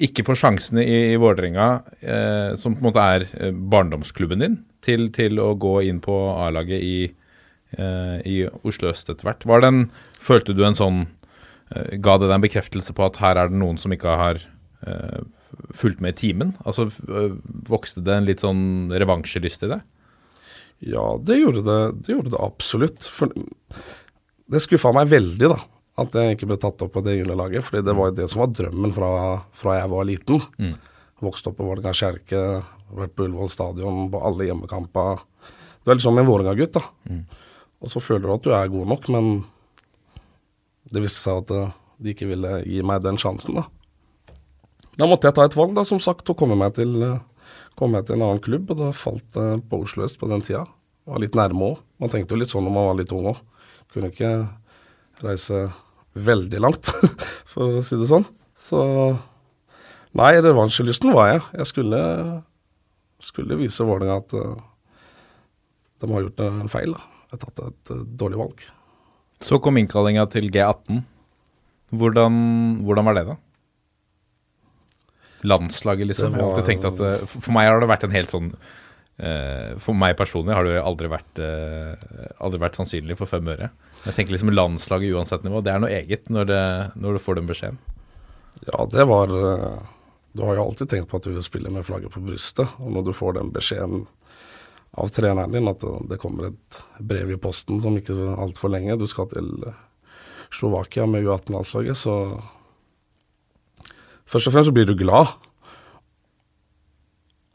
ikke 0.06 0.24
få 0.24 0.36
sjansene 0.38 0.84
i, 0.84 0.98
i 1.12 1.18
Vålerenga, 1.20 1.68
eh, 2.00 2.52
som 2.60 2.76
på 2.76 2.80
en 2.82 2.88
måte 2.88 3.06
er 3.16 3.26
eh, 3.36 3.52
barndomsklubben 3.52 4.44
din, 4.44 4.60
til, 4.84 5.10
til 5.12 5.40
å 5.42 5.52
gå 5.60 5.80
inn 5.88 6.00
på 6.04 6.16
A-laget 6.46 6.80
i, 6.80 6.96
eh, 7.76 8.16
i 8.24 8.38
Oslo 8.64 8.92
øst 8.94 9.12
etter 9.12 9.28
hvert. 9.28 9.44
Var 9.48 9.66
den, 9.66 9.84
følte 10.20 10.56
du 10.56 10.64
en 10.66 10.78
sånn 10.78 11.04
eh, 11.74 11.98
Ga 12.00 12.16
det 12.16 12.30
deg 12.30 12.38
en 12.38 12.46
bekreftelse 12.46 12.96
på 12.96 13.04
at 13.10 13.20
her 13.20 13.40
er 13.42 13.52
det 13.52 13.60
noen 13.60 13.80
som 13.80 13.92
ikke 13.92 14.16
har 14.22 14.40
eh, 14.88 15.20
fulgt 15.76 16.00
med 16.00 16.16
i 16.16 16.20
timen? 16.24 16.56
Altså 16.64 16.88
Vokste 17.68 18.02
det 18.06 18.16
en 18.16 18.28
litt 18.28 18.44
sånn 18.44 18.92
revansjelyst 18.94 19.68
i 19.68 19.74
det? 19.74 19.82
Ja, 20.80 21.04
det 21.20 21.36
gjorde 21.36 21.60
det, 21.66 21.80
det 22.06 22.14
gjorde 22.14 22.32
det 22.32 22.40
absolutt. 22.40 23.04
For 23.12 23.28
det 24.50 24.62
skuffa 24.64 24.92
meg 24.94 25.10
veldig, 25.10 25.50
da. 25.52 25.58
At 26.00 26.16
jeg 26.16 26.36
ikke 26.36 26.48
ble 26.50 26.58
tatt 26.60 26.82
opp 26.84 26.94
på 26.94 27.02
det 27.04 27.18
juniorlaget. 27.18 27.64
fordi 27.66 27.84
det 27.86 27.96
var 27.96 28.14
det 28.16 28.28
som 28.32 28.42
var 28.42 28.54
drømmen 28.56 28.94
fra, 28.96 29.10
fra 29.52 29.76
jeg 29.78 29.90
var 29.92 30.06
liten. 30.08 30.40
Mm. 30.58 30.74
Vokste 31.20 31.50
opp 31.50 31.58
på 31.58 31.66
Vålerenga 31.66 31.92
kjerke, 31.94 32.40
vært 32.96 33.14
på 33.14 33.26
Ullevål 33.26 33.50
stadion 33.52 34.06
på 34.10 34.22
alle 34.24 34.48
hjemmekamper. 34.48 35.20
Du 35.84 35.90
er 35.90 35.98
liksom 35.98 36.18
en 36.18 36.28
Vålerenga-gutt, 36.28 36.78
da. 36.78 36.84
Og 37.80 37.92
så 37.92 38.02
føler 38.02 38.26
du 38.26 38.34
at 38.34 38.46
du 38.46 38.54
er 38.56 38.72
god 38.72 38.88
nok, 38.92 39.08
men 39.12 39.28
det 40.90 41.04
viste 41.04 41.22
seg 41.22 41.44
at 41.44 41.52
eh, 41.54 41.76
de 42.00 42.14
ikke 42.14 42.28
ville 42.30 42.60
gi 42.64 42.80
meg 42.86 43.04
den 43.04 43.20
sjansen, 43.20 43.60
da. 43.60 43.68
Da 45.00 45.06
måtte 45.08 45.28
jeg 45.28 45.36
ta 45.36 45.46
et 45.46 45.56
valg, 45.56 45.72
da, 45.76 45.84
som 45.88 46.00
sagt, 46.02 46.28
og 46.28 46.36
komme 46.40 46.58
meg 46.58 46.74
til, 46.76 46.96
eh, 47.04 47.20
komme 47.78 47.98
meg 47.98 48.08
til 48.08 48.18
en 48.18 48.26
annen 48.26 48.42
klubb. 48.44 48.72
Og 48.72 48.80
da 48.80 48.90
falt 48.96 49.24
det 49.36 49.48
på 49.70 49.84
Oslo 49.84 50.04
øst 50.04 50.18
på 50.20 50.28
den 50.28 50.44
tida. 50.44 50.66
Var 51.08 51.22
litt 51.22 51.38
nærme 51.38 51.72
òg. 51.72 51.84
Man 52.02 52.12
tenkte 52.12 52.36
jo 52.36 52.42
litt 52.42 52.52
sånn 52.52 52.66
når 52.66 52.74
man 52.74 52.88
var 52.90 52.98
litt 53.00 53.14
ung 53.16 53.30
òg. 53.32 53.40
Kunne 53.94 54.10
ikke 54.12 54.30
reise 55.24 55.64
veldig 56.14 56.60
langt, 56.62 56.90
for 57.50 57.78
å 57.78 57.82
si 57.86 57.98
det 58.00 58.08
sånn. 58.10 58.26
Så 58.58 58.80
Nei, 60.18 60.32
revansjelysten 60.42 61.12
var 61.14 61.28
jeg. 61.30 61.42
Jeg 61.60 61.68
skulle, 61.70 61.98
skulle 63.22 63.58
vise 63.60 63.84
Vålerenga 63.86 64.16
at 64.24 64.32
eh, 64.34 64.56
de 66.02 66.08
har 66.10 66.24
gjort 66.24 66.42
en 66.48 66.72
feil. 66.72 66.96
da. 66.96 67.04
Jeg 67.30 67.36
har 67.36 67.42
tatt 67.44 67.60
et 67.68 67.92
eh, 67.94 68.00
dårlig 68.18 68.40
valg. 68.40 68.64
Så 69.46 69.60
kom 69.62 69.78
innkallinga 69.78 70.24
til 70.32 70.50
G18. 70.50 70.98
Hvordan, 71.94 72.40
hvordan 72.88 73.06
var 73.06 73.16
det, 73.20 73.22
da? 73.30 73.36
Landslaget, 75.46 76.10
liksom. 76.10 76.34
Det 76.34 76.40
Jeg 76.40 76.42
har 76.42 76.50
alltid 76.50 76.62
var- 76.64 76.68
tenkt 76.72 76.84
at 76.90 77.00
eh, 77.22 77.26
For 77.40 77.52
meg 77.54 77.68
har 77.70 77.80
det 77.80 77.88
vært 77.88 78.04
en 78.04 78.16
helt 78.18 78.30
sånn 78.34 78.50
For 79.82 79.96
meg 79.96 80.16
personlig 80.16 80.54
har 80.56 80.64
det 80.64 80.78
aldri 80.80 81.10
vært, 81.12 81.40
eh, 81.44 82.32
aldri 82.40 82.60
vært 82.62 82.78
sannsynlig 82.78 83.18
for 83.18 83.28
fem 83.28 83.48
øre. 83.52 83.70
Jeg 84.06 84.16
tenker 84.16 84.32
liksom 84.32 84.52
landslaget 84.54 85.12
uansett 85.12 85.44
nivå, 85.44 85.60
det 85.64 85.74
er 85.74 85.82
noe 85.82 85.92
eget 85.92 86.30
når, 86.32 86.46
det, 86.48 86.62
når 86.96 87.16
du 87.16 87.24
får 87.24 87.36
den 87.36 87.50
beskjeden. 87.50 87.80
Ja, 88.64 88.86
det 88.90 89.04
var 89.08 89.28
eh, 89.28 89.82
Du 90.32 90.44
har 90.46 90.54
jo 90.54 90.64
alltid 90.68 90.88
tenkt 90.88 91.10
på 91.10 91.18
at 91.18 91.26
du 91.26 91.32
vil 91.34 91.42
spille 91.42 91.72
med 91.74 91.84
flagget 91.84 92.14
på 92.14 92.22
brystet. 92.22 92.68
Og 92.78 92.92
når 92.94 93.08
du 93.08 93.12
får 93.16 93.34
den 93.40 93.50
beskjeden 93.50 94.06
av 94.94 95.10
treneren 95.10 95.50
din 95.50 95.68
at 95.70 95.82
det 96.10 96.18
kommer 96.22 96.50
et 96.50 96.80
brev 96.98 97.32
i 97.34 97.38
posten 97.38 97.80
som 97.82 97.96
ikke 97.98 98.14
altfor 98.38 98.70
lenge, 98.70 98.98
du 98.98 99.08
skal 99.10 99.26
til 99.32 99.50
eh, 99.66 99.80
Slovakia 100.54 101.06
med 101.06 101.26
U18-landslaget, 101.26 101.98
så 101.98 102.16
Først 104.30 104.46
og 104.46 104.54
fremst 104.54 104.68
så 104.68 104.74
blir 104.74 104.86
du 104.86 104.94
glad. 104.94 105.26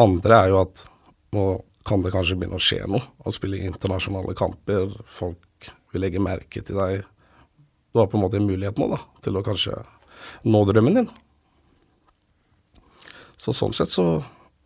Andre 0.03 0.41
er 0.41 0.49
jo 0.51 0.57
at 0.59 0.81
nå 1.33 1.45
kan 1.85 2.01
det 2.01 2.13
kanskje 2.13 2.37
begynne 2.39 2.57
å 2.57 2.63
skje 2.63 2.85
noe. 2.89 3.03
Å 3.25 3.33
spille 3.33 3.61
internasjonale 3.65 4.33
kamper, 4.37 4.93
folk 5.17 5.69
vil 5.93 6.03
legge 6.05 6.21
merke 6.23 6.63
til 6.65 6.79
deg. 6.79 7.05
Du 7.93 8.01
har 8.01 8.09
på 8.11 8.17
en 8.19 8.25
måte 8.25 8.39
en 8.41 8.47
mulighet 8.47 8.79
nå 8.81 8.89
da, 8.91 8.99
til 9.25 9.37
å 9.37 9.45
kanskje 9.45 9.77
nå 10.49 10.63
drømmen 10.69 10.99
din. 10.99 11.11
Så 13.41 13.53
sånn 13.53 13.75
sett 13.77 13.93
så 13.93 14.23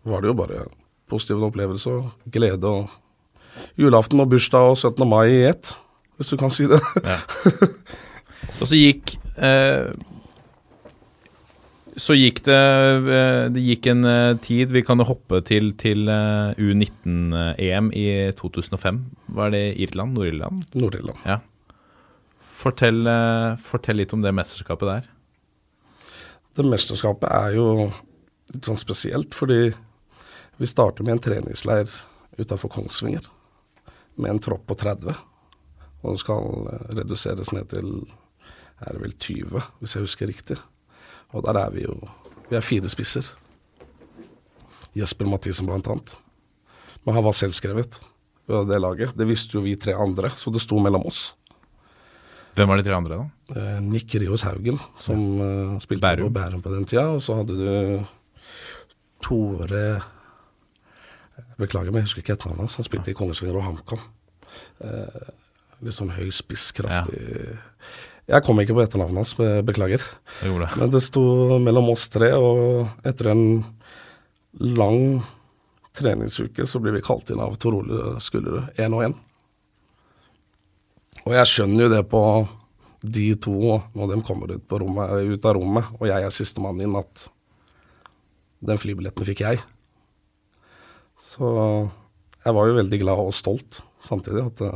var 0.07 0.23
det 0.23 0.31
jo 0.31 0.39
bare 0.39 0.63
positive 1.11 1.49
opplevelser 1.49 1.99
og 1.99 2.31
glede 2.31 2.69
og 2.69 3.79
julaften 3.79 4.21
og 4.23 4.29
bursdag 4.31 4.71
og 4.71 4.77
17. 4.77 5.03
mai 5.09 5.27
i 5.33 5.47
ett, 5.49 5.73
hvis 6.17 6.31
du 6.31 6.39
kan 6.39 6.53
si 6.53 6.67
det. 6.69 6.79
Og 8.59 8.67
så 8.67 8.75
gikk 8.75 9.13
eh, 9.39 9.91
Så 11.99 12.15
gikk 12.15 12.41
det 12.47 12.55
eh, 12.55 13.45
Det 13.51 13.63
gikk 13.63 13.89
en 13.91 14.07
eh, 14.07 14.37
tid 14.43 14.71
Vi 14.75 14.83
kan 14.85 15.03
hoppe 15.05 15.41
til, 15.47 15.73
til 15.79 16.09
eh, 16.11 16.55
U19-EM 16.55 17.91
i 17.95 18.07
2005. 18.39 18.99
Var 19.37 19.53
det 19.53 19.63
Irland? 19.83 20.15
Nord-Irland? 20.15 20.67
Nord-Irland. 20.79 21.19
Ja. 21.27 21.39
Fortell, 22.59 23.07
fortell 23.63 24.01
litt 24.01 24.11
om 24.11 24.19
det 24.19 24.33
mesterskapet 24.35 24.89
der. 24.89 25.05
Det 26.59 26.65
mesterskapet 26.67 27.29
er 27.31 27.53
jo 27.55 27.67
litt 28.51 28.67
sånn 28.67 28.79
spesielt, 28.81 29.31
fordi 29.37 29.69
vi 30.59 30.67
starter 30.67 31.07
med 31.07 31.15
en 31.15 31.21
treningsleir 31.23 31.87
utafor 32.35 32.73
Kongsvinger 32.73 33.29
med 34.19 34.33
en 34.33 34.41
tropp 34.43 34.65
på 34.67 34.75
30. 34.81 35.15
Og 36.01 36.09
den 36.09 36.19
skal 36.19 36.67
reduseres 36.99 37.53
ned 37.55 37.71
til 37.71 37.93
er 38.83 38.91
det 38.91 39.05
vel 39.05 39.15
20, 39.15 39.63
hvis 39.79 39.95
jeg 39.95 40.07
husker 40.09 40.31
riktig. 40.31 40.59
Og 41.33 41.45
der 41.45 41.59
er 41.61 41.73
vi 41.73 41.85
jo 41.85 41.97
Vi 42.49 42.57
er 42.57 42.65
fire 42.65 42.89
spisser. 42.89 43.27
Jesper 44.97 45.27
Mathisen 45.29 45.67
blant 45.69 45.85
annet. 45.85 46.15
Men 47.05 47.13
han 47.13 47.23
var 47.23 47.35
selvskrevet 47.37 47.99
ved 48.49 48.71
det 48.71 48.79
laget. 48.81 49.13
Det 49.13 49.27
visste 49.29 49.53
jo 49.53 49.61
vi 49.61 49.75
tre 49.77 49.93
andre, 49.93 50.31
så 50.33 50.49
det 50.49 50.63
sto 50.63 50.79
mellom 50.81 51.05
oss. 51.05 51.35
Hvem 52.57 52.71
var 52.71 52.79
de 52.79 52.85
tre 52.87 52.95
andre, 52.97 53.19
da? 53.19 53.53
Eh, 53.53 53.81
Nick 53.85 54.15
Rios 54.17 54.41
Haugen, 54.47 54.79
som 54.97 55.19
ja. 55.37 55.77
spilte 55.83 56.07
Bærum. 56.07 56.31
på 56.31 56.39
Bærum 56.39 56.63
på 56.65 56.73
den 56.73 56.87
tida. 56.89 57.05
Og 57.13 57.21
så 57.21 57.37
hadde 57.37 57.55
du 57.59 58.05
Tore 59.21 60.01
Beklager, 61.59 61.91
men 61.91 62.01
jeg 62.01 62.09
husker 62.09 62.23
ikke 62.23 62.33
etternavnet 62.33 62.65
hans. 62.65 62.79
Han 62.81 62.87
spilte 62.87 63.13
i 63.13 63.17
Kongsvinger 63.17 63.61
og 63.61 63.67
HamKam. 63.67 64.01
Eh, 64.81 65.29
litt 65.85 65.95
sånn 65.95 66.11
høy 66.17 66.33
spiss, 66.35 66.71
kraftig 66.75 67.21
Jeg 68.29 68.45
kom 68.45 68.59
ikke 68.61 68.75
på 68.77 68.83
etternavnet 68.83 69.23
hans, 69.23 69.33
beklager. 69.65 70.03
Det. 70.43 70.69
Men 70.77 70.91
det 70.93 71.01
sto 71.01 71.57
mellom 71.61 71.89
oss 71.95 72.05
tre, 72.13 72.29
og 72.37 73.07
etter 73.07 73.31
en 73.31 73.43
lang 74.53 75.23
treningsuke 75.97 76.67
så 76.69 76.81
blir 76.81 76.93
vi 76.93 77.03
kalt 77.05 77.31
inn 77.33 77.41
av 77.41 77.57
Tor 77.61 77.79
Ole 77.79 78.19
Skullerud, 78.21 78.69
én 78.77 78.93
og 78.93 79.07
én. 79.07 79.17
Og 81.25 81.33
jeg 81.35 81.49
skjønner 81.49 81.87
jo 81.87 81.91
det 81.95 82.03
på 82.11 82.23
de 83.01 83.25
to, 83.41 83.79
når 83.95 84.13
de 84.13 84.21
kommer 84.27 84.53
ut, 84.53 84.63
på 84.67 84.79
rommet, 84.83 85.33
ut 85.33 85.49
av 85.49 85.55
rommet, 85.57 85.91
og 85.97 86.07
jeg 86.09 86.25
er 86.25 86.35
sistemann 86.35 86.79
inn, 86.83 86.95
at 86.99 87.27
den 88.65 88.79
flybilletten 88.79 89.27
fikk 89.27 89.43
jeg. 89.45 89.61
Så 91.23 91.49
jeg 92.43 92.55
var 92.55 92.69
jo 92.69 92.79
veldig 92.79 92.99
glad 93.01 93.21
og 93.25 93.35
stolt 93.35 93.81
samtidig, 94.05 94.45
at 94.51 94.61
det 94.61 94.73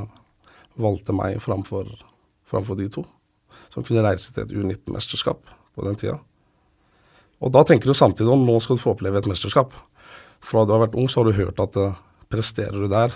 valgte 0.80 1.16
meg 1.16 1.38
framfor, 1.44 1.90
framfor 2.50 2.80
de 2.80 2.90
to. 2.92 3.04
Som 3.74 3.86
kunne 3.86 4.06
reise 4.06 4.32
til 4.34 4.46
et 4.46 4.54
U19-mesterskap 4.54 5.42
på 5.74 5.88
den 5.88 5.98
tida. 6.00 6.20
Og 7.44 7.52
da 7.52 7.66
tenker 7.68 7.90
du 7.90 7.98
samtidig 7.98 8.32
om 8.32 8.46
nå 8.48 8.60
skal 8.64 8.78
du 8.78 8.84
få 8.84 8.94
oppleve 8.94 9.20
et 9.20 9.28
mesterskap. 9.28 9.74
Fra 10.44 10.64
du 10.64 10.76
har 10.76 10.86
vært 10.86 10.98
ung, 11.00 11.10
så 11.10 11.22
har 11.22 11.30
du 11.30 11.40
hørt 11.40 11.60
at 11.64 11.80
eh, 11.80 11.98
presterer 12.32 12.78
du 12.78 12.88
der, 12.92 13.16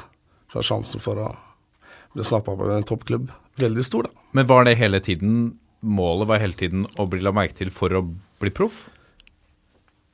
så 0.51 0.59
er 0.59 0.67
sjansen 0.67 1.03
for 1.03 1.19
å 1.21 1.29
bli 2.15 2.25
snappa 2.25 2.53
opp 2.53 2.65
av 2.65 2.73
en 2.75 2.87
toppklubb 2.87 3.29
veldig 3.61 3.85
stor, 3.85 4.07
da. 4.07 4.27
Men 4.37 4.49
var 4.49 4.67
det 4.67 4.77
hele 4.79 5.01
tiden 5.03 5.57
Målet 5.87 6.25
var 6.25 6.41
hele 6.41 6.57
tiden 6.57 6.87
å 6.97 7.05
bli 7.05 7.21
la 7.21 7.29
merke 7.31 7.53
til 7.59 7.69
for 7.71 7.93
å 7.93 7.99
bli 8.41 8.49
proff? 8.49 8.87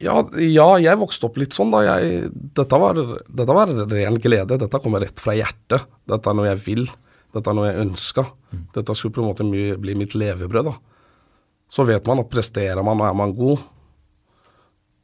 Ja, 0.04 0.18
ja, 0.36 0.66
jeg 0.84 1.00
vokste 1.00 1.30
opp 1.30 1.38
litt 1.40 1.56
sånn 1.56 1.72
da. 1.72 1.80
Jeg, 1.88 2.28
dette, 2.58 2.80
var, 2.84 3.00
dette 3.00 3.56
var 3.56 3.72
ren 3.72 4.18
glede. 4.20 4.58
Dette 4.60 4.82
kommer 4.84 5.06
rett 5.06 5.24
fra 5.24 5.32
hjertet. 5.38 5.88
Dette 6.12 6.30
er 6.30 6.36
noe 6.36 6.50
jeg 6.50 6.60
vil. 6.66 6.84
Dette 7.34 7.50
er 7.50 7.58
noe 7.58 7.70
jeg 7.72 7.82
ønska. 7.88 8.26
Dette 8.76 8.96
skulle 8.96 9.14
på 9.16 9.24
en 9.24 9.30
måte 9.32 9.46
bli 9.82 9.96
mitt 9.98 10.14
levebrød. 10.14 10.66
da. 10.70 10.74
Så 11.74 11.86
vet 11.88 12.06
man 12.06 12.20
at 12.22 12.30
presterer 12.30 12.84
man 12.86 13.00
og 13.02 13.08
er 13.08 13.16
man 13.18 13.34
god, 13.34 13.64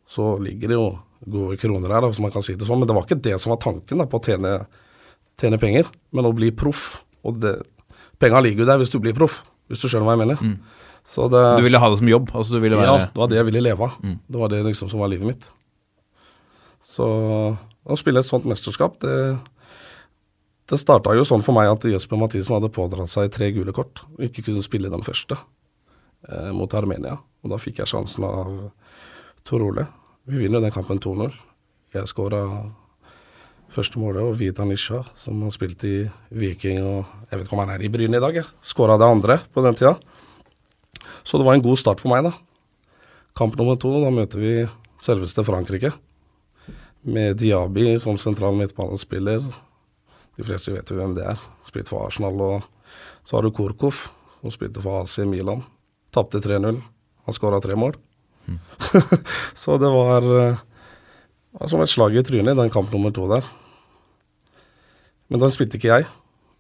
så 0.10 0.36
ligger 0.42 0.70
det 0.70 0.78
jo 0.78 0.88
gode 1.30 1.58
kroner 1.62 1.90
her, 1.94 2.02
da, 2.06 2.10
hvis 2.12 2.22
man 2.22 2.32
kan 2.34 2.46
si 2.46 2.54
det 2.58 2.68
sånn. 2.68 2.80
Men 2.82 2.88
det 2.90 2.96
var 2.98 3.06
ikke 3.08 3.22
det 3.26 3.36
som 3.42 3.52
var 3.54 3.60
tanken, 3.64 3.98
da, 4.02 4.06
på 4.10 4.20
å 4.20 4.24
tjene, 4.26 4.54
tjene 5.42 5.60
penger, 5.62 5.90
men 6.14 6.26
å 6.30 6.34
bli 6.38 6.52
proff. 6.56 7.00
Og 7.26 7.40
det, 7.42 7.56
penga 8.22 8.42
ligger 8.46 8.64
jo 8.64 8.70
der 8.70 8.82
hvis 8.82 8.94
du 8.94 9.00
blir 9.02 9.18
proff, 9.18 9.42
hvis 9.70 9.82
du 9.82 9.90
skjønner 9.90 10.06
hva 10.10 10.16
jeg 10.18 10.24
mener. 10.28 10.60
Så 11.10 11.26
det, 11.34 11.42
Du 11.58 11.64
ville 11.66 11.82
ha 11.82 11.90
det 11.90 11.98
som 11.98 12.10
jobb? 12.10 12.30
Altså 12.38 12.54
du 12.54 12.60
ville 12.62 12.78
være 12.78 12.86
ja, 12.94 13.06
det 13.10 13.18
var 13.18 13.30
det 13.32 13.38
jeg 13.40 13.46
ville 13.50 13.62
leve 13.66 13.88
av. 13.90 13.98
Det 14.30 14.38
var 14.44 14.50
det 14.54 14.62
liksom 14.70 14.90
som 14.92 15.02
var 15.02 15.10
livet 15.10 15.26
mitt. 15.32 15.48
Så 16.86 17.06
å 17.90 17.98
spille 17.98 18.22
et 18.22 18.30
sånt 18.30 18.46
mesterskap, 18.50 19.00
det, 19.02 19.16
det 20.70 20.78
starta 20.82 21.16
jo 21.18 21.26
sånn 21.26 21.44
for 21.46 21.58
meg 21.58 21.72
at 21.72 21.88
Jesper 21.90 22.20
Mathisen 22.22 22.56
hadde 22.56 22.72
pådratt 22.74 23.12
seg 23.12 23.32
tre 23.34 23.50
gule 23.56 23.74
kort 23.76 24.04
og 24.06 24.26
ikke 24.28 24.46
kunne 24.50 24.66
spille 24.66 24.92
den 24.92 25.06
første 25.06 25.38
eh, 26.30 26.52
mot 26.56 26.74
Armenia. 26.78 27.18
Og 27.44 27.54
da 27.54 27.58
fikk 27.62 27.82
jeg 27.82 27.90
sjansen 27.90 28.26
av 28.28 28.52
Tor 29.48 29.66
Ole. 29.66 29.88
Vi 30.30 30.38
vinner 30.38 30.60
jo 30.60 30.66
den 30.68 30.76
kampen 30.76 31.02
2-0. 31.02 31.34
Jeg 31.96 32.10
skåra 32.12 32.44
første 33.74 34.02
målet, 34.02 34.26
og 34.26 34.38
Vita 34.38 34.66
Nisha, 34.66 35.02
som 35.18 35.42
har 35.46 35.54
spilt 35.54 35.84
i 35.86 35.96
Viking 36.34 36.82
og 36.84 37.06
Jeg 37.30 37.38
vet 37.38 37.46
ikke 37.46 37.58
om 37.58 37.64
han 37.64 37.74
er 37.76 37.86
i 37.86 37.92
Bryne 37.94 38.18
i 38.18 38.22
dag, 38.22 38.36
jeg. 38.42 38.50
Skåra 38.66 38.98
det 38.98 39.08
andre 39.10 39.40
på 39.54 39.64
den 39.66 39.78
tida. 39.78 39.96
Så 41.24 41.38
det 41.38 41.46
var 41.46 41.58
en 41.58 41.66
god 41.66 41.78
start 41.78 42.02
for 42.02 42.14
meg, 42.14 42.26
da. 42.26 42.34
Kamp 43.38 43.58
nummer 43.58 43.78
to, 43.80 43.92
da 44.02 44.10
møter 44.14 44.42
vi 44.42 44.54
selveste 45.02 45.46
Frankrike. 45.46 45.94
Med 47.06 47.38
Diaby 47.40 47.94
som 48.02 48.18
sentral 48.20 48.58
midtbanespiller. 48.58 49.46
De 50.40 50.46
fleste 50.48 50.72
vet 50.72 50.88
jo 50.88 50.96
hvem 50.96 51.18
det 51.18 51.26
er. 51.28 51.42
Spilte 51.68 51.92
for 51.92 52.08
Arsenal. 52.08 52.40
Og 52.40 53.28
så 53.28 53.36
har 53.36 53.44
du 53.44 53.52
Korkov, 53.56 54.06
som 54.40 54.54
spilte 54.54 54.84
for 54.84 55.04
AC 55.04 55.20
Milan. 55.28 55.66
Tapte 56.16 56.40
3-0. 56.44 56.80
Han 57.28 57.36
skåra 57.36 57.60
tre 57.62 57.76
mål. 57.78 57.98
så 59.62 59.76
det 59.78 59.90
var, 59.94 60.26
eh, 60.26 60.62
var 61.60 61.70
som 61.70 61.84
et 61.84 61.92
slag 61.92 62.16
i 62.18 62.24
trynet 62.26 62.56
i 62.56 62.62
den 62.62 62.72
kamp 62.74 62.90
nummer 62.94 63.14
to 63.14 63.28
der. 63.30 63.46
Men 65.30 65.44
den 65.44 65.54
spilte 65.54 65.78
ikke 65.78 65.92
jeg. 65.92 66.08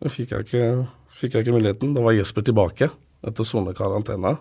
Den 0.03 0.13
fikk 0.13 0.35
jeg 0.35 0.45
ikke, 0.45 0.65
fikk 1.17 1.33
jeg 1.33 1.45
ikke 1.45 1.55
muligheten. 1.55 1.95
Da 1.95 2.03
var 2.05 2.17
Jesper 2.17 2.45
tilbake 2.45 2.91
etter 3.25 3.47
sonekarantene. 3.47 4.35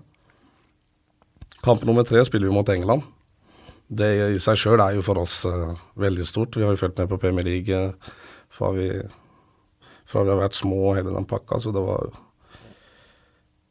Kamp 1.64 1.86
nummer 1.86 2.04
tre 2.06 2.20
spiller 2.26 2.50
vi 2.50 2.58
mot 2.58 2.68
England. 2.74 3.06
Det 3.88 4.10
i 4.36 4.42
seg 4.42 4.60
sjøl 4.60 4.82
er 4.84 4.98
jo 4.98 5.06
for 5.06 5.22
oss 5.22 5.40
uh, 5.48 5.72
veldig 5.98 6.26
stort. 6.28 6.58
Vi 6.58 6.66
har 6.66 6.74
jo 6.74 6.82
fulgt 6.82 7.00
med 7.00 7.08
på 7.08 7.18
Premier 7.22 7.46
League 7.46 7.72
uh, 7.72 8.12
fra, 8.52 8.70
vi, 8.76 8.90
fra 10.08 10.24
vi 10.24 10.32
har 10.32 10.40
vært 10.40 10.56
små 10.56 10.78
og 10.90 10.96
hele 10.98 11.12
den 11.14 11.28
pakka, 11.28 11.60
så 11.60 11.74
det 11.74 11.84
var 11.84 12.10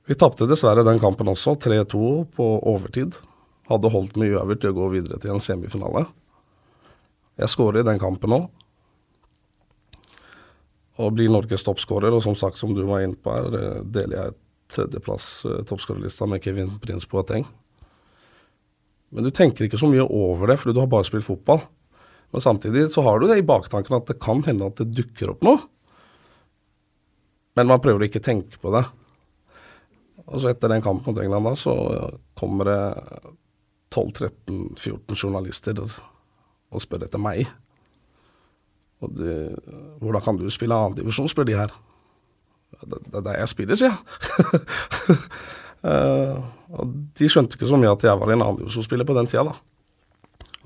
Vi 0.07 0.15
tapte 0.15 0.47
dessverre 0.47 0.85
den 0.87 1.01
kampen 1.03 1.27
også, 1.27 1.57
3-2 1.59 1.99
på 2.31 2.45
overtid. 2.71 3.17
Hadde 3.67 3.91
holdt 3.91 4.15
med 4.15 4.37
uavgjort 4.37 4.61
til 4.63 4.71
å 4.71 4.77
gå 4.77 4.85
videre 4.93 5.19
til 5.19 5.33
en 5.33 5.43
semifinale. 5.43 6.05
Jeg 7.35 7.51
skårer 7.51 7.81
i 7.81 7.87
den 7.89 7.99
kampen 7.99 8.37
òg. 8.37 8.45
Og 10.97 11.11
blir 11.13 11.27
Norges 11.29 11.65
toppskårer, 11.67 12.15
og 12.15 12.23
som 12.23 12.37
sagt, 12.39 12.57
som 12.57 12.71
du 12.73 12.85
var 12.87 13.03
inne 13.03 13.19
på 13.19 13.35
her, 13.35 13.83
deler 13.83 14.15
jeg 14.15 14.37
tredjeplass 14.71 15.45
eh, 15.45 16.25
med 16.31 16.43
Kevin 16.43 16.79
Prince 16.79 17.07
Boateng. 17.11 17.45
Men 19.11 19.27
du 19.27 19.31
tenker 19.31 19.67
ikke 19.67 19.79
så 19.79 19.89
mye 19.91 20.07
over 20.07 20.51
det, 20.51 20.57
fordi 20.61 20.75
du 20.75 20.81
har 20.81 20.91
bare 20.91 21.07
spilt 21.07 21.27
fotball. 21.27 21.61
Men 22.31 22.43
samtidig 22.43 22.89
så 22.91 23.03
har 23.05 23.19
du 23.19 23.27
det 23.27 23.39
i 23.39 23.45
baktanken 23.45 23.99
at 23.99 24.07
det 24.09 24.19
kan 24.23 24.41
hende 24.47 24.67
at 24.67 24.79
det 24.81 24.95
dukker 24.97 25.35
opp 25.35 25.45
noe. 25.47 25.61
Men 27.57 27.69
man 27.71 27.81
prøver 27.81 28.03
å 28.03 28.07
ikke 28.07 28.23
tenke 28.23 28.59
på 28.61 28.71
det. 28.75 28.85
Og 30.27 30.41
så 30.43 30.51
etter 30.51 30.69
den 30.69 30.83
kampen 30.83 31.13
mot 31.13 31.23
England 31.23 31.47
da, 31.47 31.53
så 31.57 31.73
kommer 32.37 32.69
det 32.69 32.81
12-13-14 33.95 35.15
journalister 35.15 35.79
og 35.81 36.83
spør 36.83 37.07
etter 37.07 37.21
meg. 37.21 37.47
Og 39.01 39.13
de, 39.15 39.35
hvordan 40.01 40.25
kan 40.25 40.39
du 40.39 40.49
spille 40.53 40.75
annendivisjon, 40.75 41.29
spør 41.31 41.47
de 41.47 41.57
her. 41.57 41.73
Det, 42.81 42.99
det 43.07 43.19
er 43.21 43.25
der 43.29 43.39
jeg 43.39 43.51
spiller, 43.53 43.79
sier 43.79 43.93
jeg. 43.93 45.19
uh, 45.87 46.43
og 46.77 46.97
de 47.17 47.29
skjønte 47.31 47.57
ikke 47.57 47.69
så 47.69 47.79
mye 47.79 47.93
at 47.93 48.03
jeg 48.05 48.19
var 48.19 48.33
en 48.33 48.43
annendivisjonsspiller 48.43 49.07
på 49.07 49.15
den 49.17 49.29
tida, 49.31 49.47
da. 49.47 49.55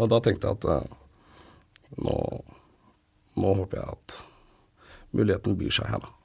Og 0.01 0.09
da 0.09 0.21
tenkte 0.23 0.49
jeg 0.49 0.57
at 0.57 0.65
uh, 0.71 0.97
nå, 2.01 2.17
nå 3.37 3.53
håper 3.61 3.83
jeg 3.83 3.99
at 3.99 4.17
muligheten 5.13 5.59
byr 5.59 5.77
seg 5.77 5.91
her, 5.93 6.01
da. 6.01 6.20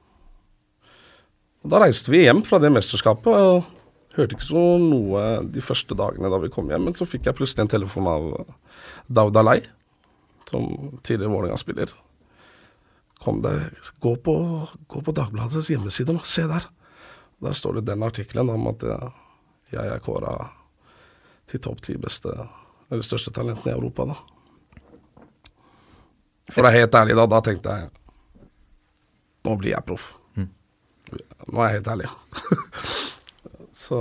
Og 1.67 1.71
da 1.73 1.81
reiste 1.83 2.13
vi 2.13 2.21
hjem 2.23 2.45
fra 2.47 2.61
det 2.63 2.69
mesterskapet. 2.71 3.27
og 3.27 4.15
Hørte 4.15 4.37
ikke 4.37 4.47
så 4.47 4.61
noe 4.79 5.23
de 5.51 5.61
første 5.61 5.97
dagene 5.99 6.31
da 6.31 6.39
vi 6.39 6.51
kom 6.55 6.69
hjem, 6.71 6.85
men 6.87 6.95
så 6.95 7.09
fikk 7.11 7.27
jeg 7.27 7.35
plutselig 7.35 7.65
en 7.65 7.73
telefon 7.73 8.07
av 8.07 8.29
Daud 9.11 9.35
Alai, 9.37 9.59
som 10.47 10.69
tidligere 11.03 11.33
Vålerenga-spiller. 11.33 11.91
Kom 13.19 13.43
deg, 13.43 13.67
gå 13.99 14.13
på, 14.23 14.37
gå 14.87 15.03
på 15.03 15.15
Dagbladets 15.17 15.73
hjemmeside 15.73 16.15
nå, 16.15 16.23
se 16.23 16.47
der. 16.47 16.69
Der 17.43 17.57
står 17.59 17.81
det 17.81 17.89
den 17.91 18.07
artikkelen 18.07 18.53
om 18.55 18.71
at 18.71 18.87
jeg, 18.87 19.11
jeg 19.75 19.91
er 19.91 20.05
kåra 20.07 20.37
til 21.51 21.65
topp 21.67 21.83
ti 21.83 21.99
beste, 21.99 22.31
eller 22.87 23.05
største 23.05 23.35
talentene 23.35 23.75
i 23.75 23.77
Europa, 23.77 24.07
da. 24.15 24.21
For 26.47 26.63
å 26.63 26.69
være 26.69 26.85
helt 26.85 26.95
ærlig, 27.03 27.19
da, 27.19 27.27
da 27.35 27.43
tenkte 27.43 27.75
jeg 27.75 27.91
nå 29.47 29.59
blir 29.59 29.75
jeg 29.75 29.87
proff. 29.87 30.13
Nå 31.13 31.61
er 31.63 31.69
jeg 31.69 31.81
helt 31.81 31.93
ærlig. 31.95 32.11
Så 33.87 33.99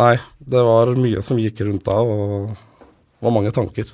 Nei, 0.00 0.14
det 0.40 0.60
var 0.64 0.88
mye 0.96 1.20
som 1.20 1.40
gikk 1.40 1.58
rundt 1.66 1.84
da, 1.84 1.98
og 2.00 2.54
det 2.54 3.26
var 3.26 3.34
mange 3.34 3.50
tanker. 3.52 3.90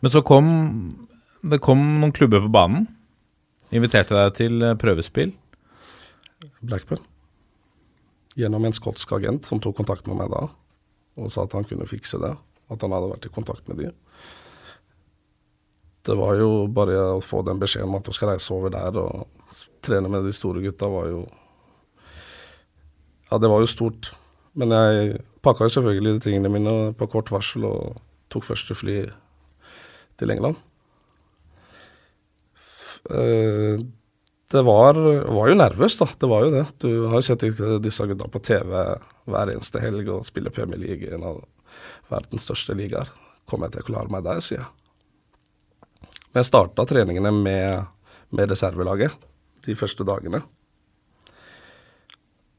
Men 0.00 0.12
så 0.12 0.22
kom 0.24 0.46
det 1.46 1.60
kom 1.62 1.82
noen 2.00 2.14
klubber 2.16 2.40
på 2.42 2.50
banen. 2.50 2.86
Inviterte 3.74 4.16
deg 4.16 4.32
til 4.38 4.64
eh, 4.64 4.76
prøvespill. 4.78 5.34
Blackburn. 6.64 7.02
Gjennom 8.36 8.66
en 8.66 8.74
skotsk 8.76 9.12
agent 9.16 9.46
som 9.48 9.60
tok 9.62 9.76
kontakt 9.78 10.08
med 10.08 10.18
meg 10.20 10.32
da, 10.32 10.46
og 11.20 11.30
sa 11.32 11.44
at 11.46 11.54
han 11.56 11.66
kunne 11.68 11.88
fikse 11.88 12.18
det. 12.22 12.32
At 12.72 12.82
han 12.82 12.94
hadde 12.94 13.12
vært 13.12 13.28
i 13.28 13.32
kontakt 13.32 13.68
med 13.70 13.82
de. 13.82 13.92
Det 16.06 16.14
var 16.14 16.36
jo 16.38 16.50
bare 16.70 16.98
å 17.16 17.22
få 17.24 17.42
den 17.46 17.58
beskjeden 17.58 17.90
om 17.90 17.98
at 17.98 18.06
du 18.06 18.14
skal 18.14 18.30
reise 18.34 18.52
over 18.54 18.70
der 18.74 18.94
og 19.00 19.26
trene 19.84 20.10
med 20.10 20.26
de 20.26 20.34
store 20.34 20.62
gutta, 20.62 20.90
var 20.90 21.10
jo 21.10 21.26
Ja, 23.26 23.38
det 23.42 23.50
var 23.50 23.58
jo 23.58 23.66
stort. 23.66 24.12
Men 24.54 24.70
jeg 24.70 25.16
pakka 25.42 25.66
jo 25.66 25.74
selvfølgelig 25.74 26.12
de 26.14 26.22
tingene 26.22 26.52
mine 26.52 26.74
på 26.94 27.08
kort 27.10 27.32
varsel 27.34 27.66
og 27.66 27.98
tok 28.30 28.46
første 28.46 28.76
fly 28.78 29.00
til 30.16 30.30
England. 30.30 30.60
Eh, 33.10 33.82
det 34.54 34.62
var, 34.62 34.94
var 34.94 35.50
jo 35.50 35.58
nervøst, 35.58 36.00
da. 36.00 36.08
Det 36.22 36.30
var 36.30 36.46
jo 36.46 36.54
det. 36.54 36.64
Du 36.78 36.88
har 37.10 37.18
jo 37.18 37.26
sett 37.26 37.44
disse 37.82 38.06
gutta 38.06 38.30
på 38.30 38.44
TV 38.46 38.70
hver 39.26 39.52
eneste 39.52 39.82
helg 39.82 40.08
og 40.14 40.26
spiller 40.28 40.54
Premier 40.54 40.78
League, 40.78 41.10
en 41.10 41.26
av 41.34 41.42
verdens 42.14 42.46
største 42.46 42.78
ligaer. 42.78 43.10
Kommer 43.50 43.66
jeg 43.66 43.80
til 43.80 43.88
å 43.88 43.90
klare 43.90 44.14
meg 44.14 44.22
der, 44.26 44.38
sier 44.44 44.62
jeg. 44.62 44.85
Men 46.36 46.42
jeg 46.44 46.50
starta 46.50 46.84
treningene 46.84 47.30
med, 47.32 47.86
med 48.36 48.50
reservelaget 48.50 49.14
de 49.64 49.72
første 49.72 50.04
dagene. 50.04 50.42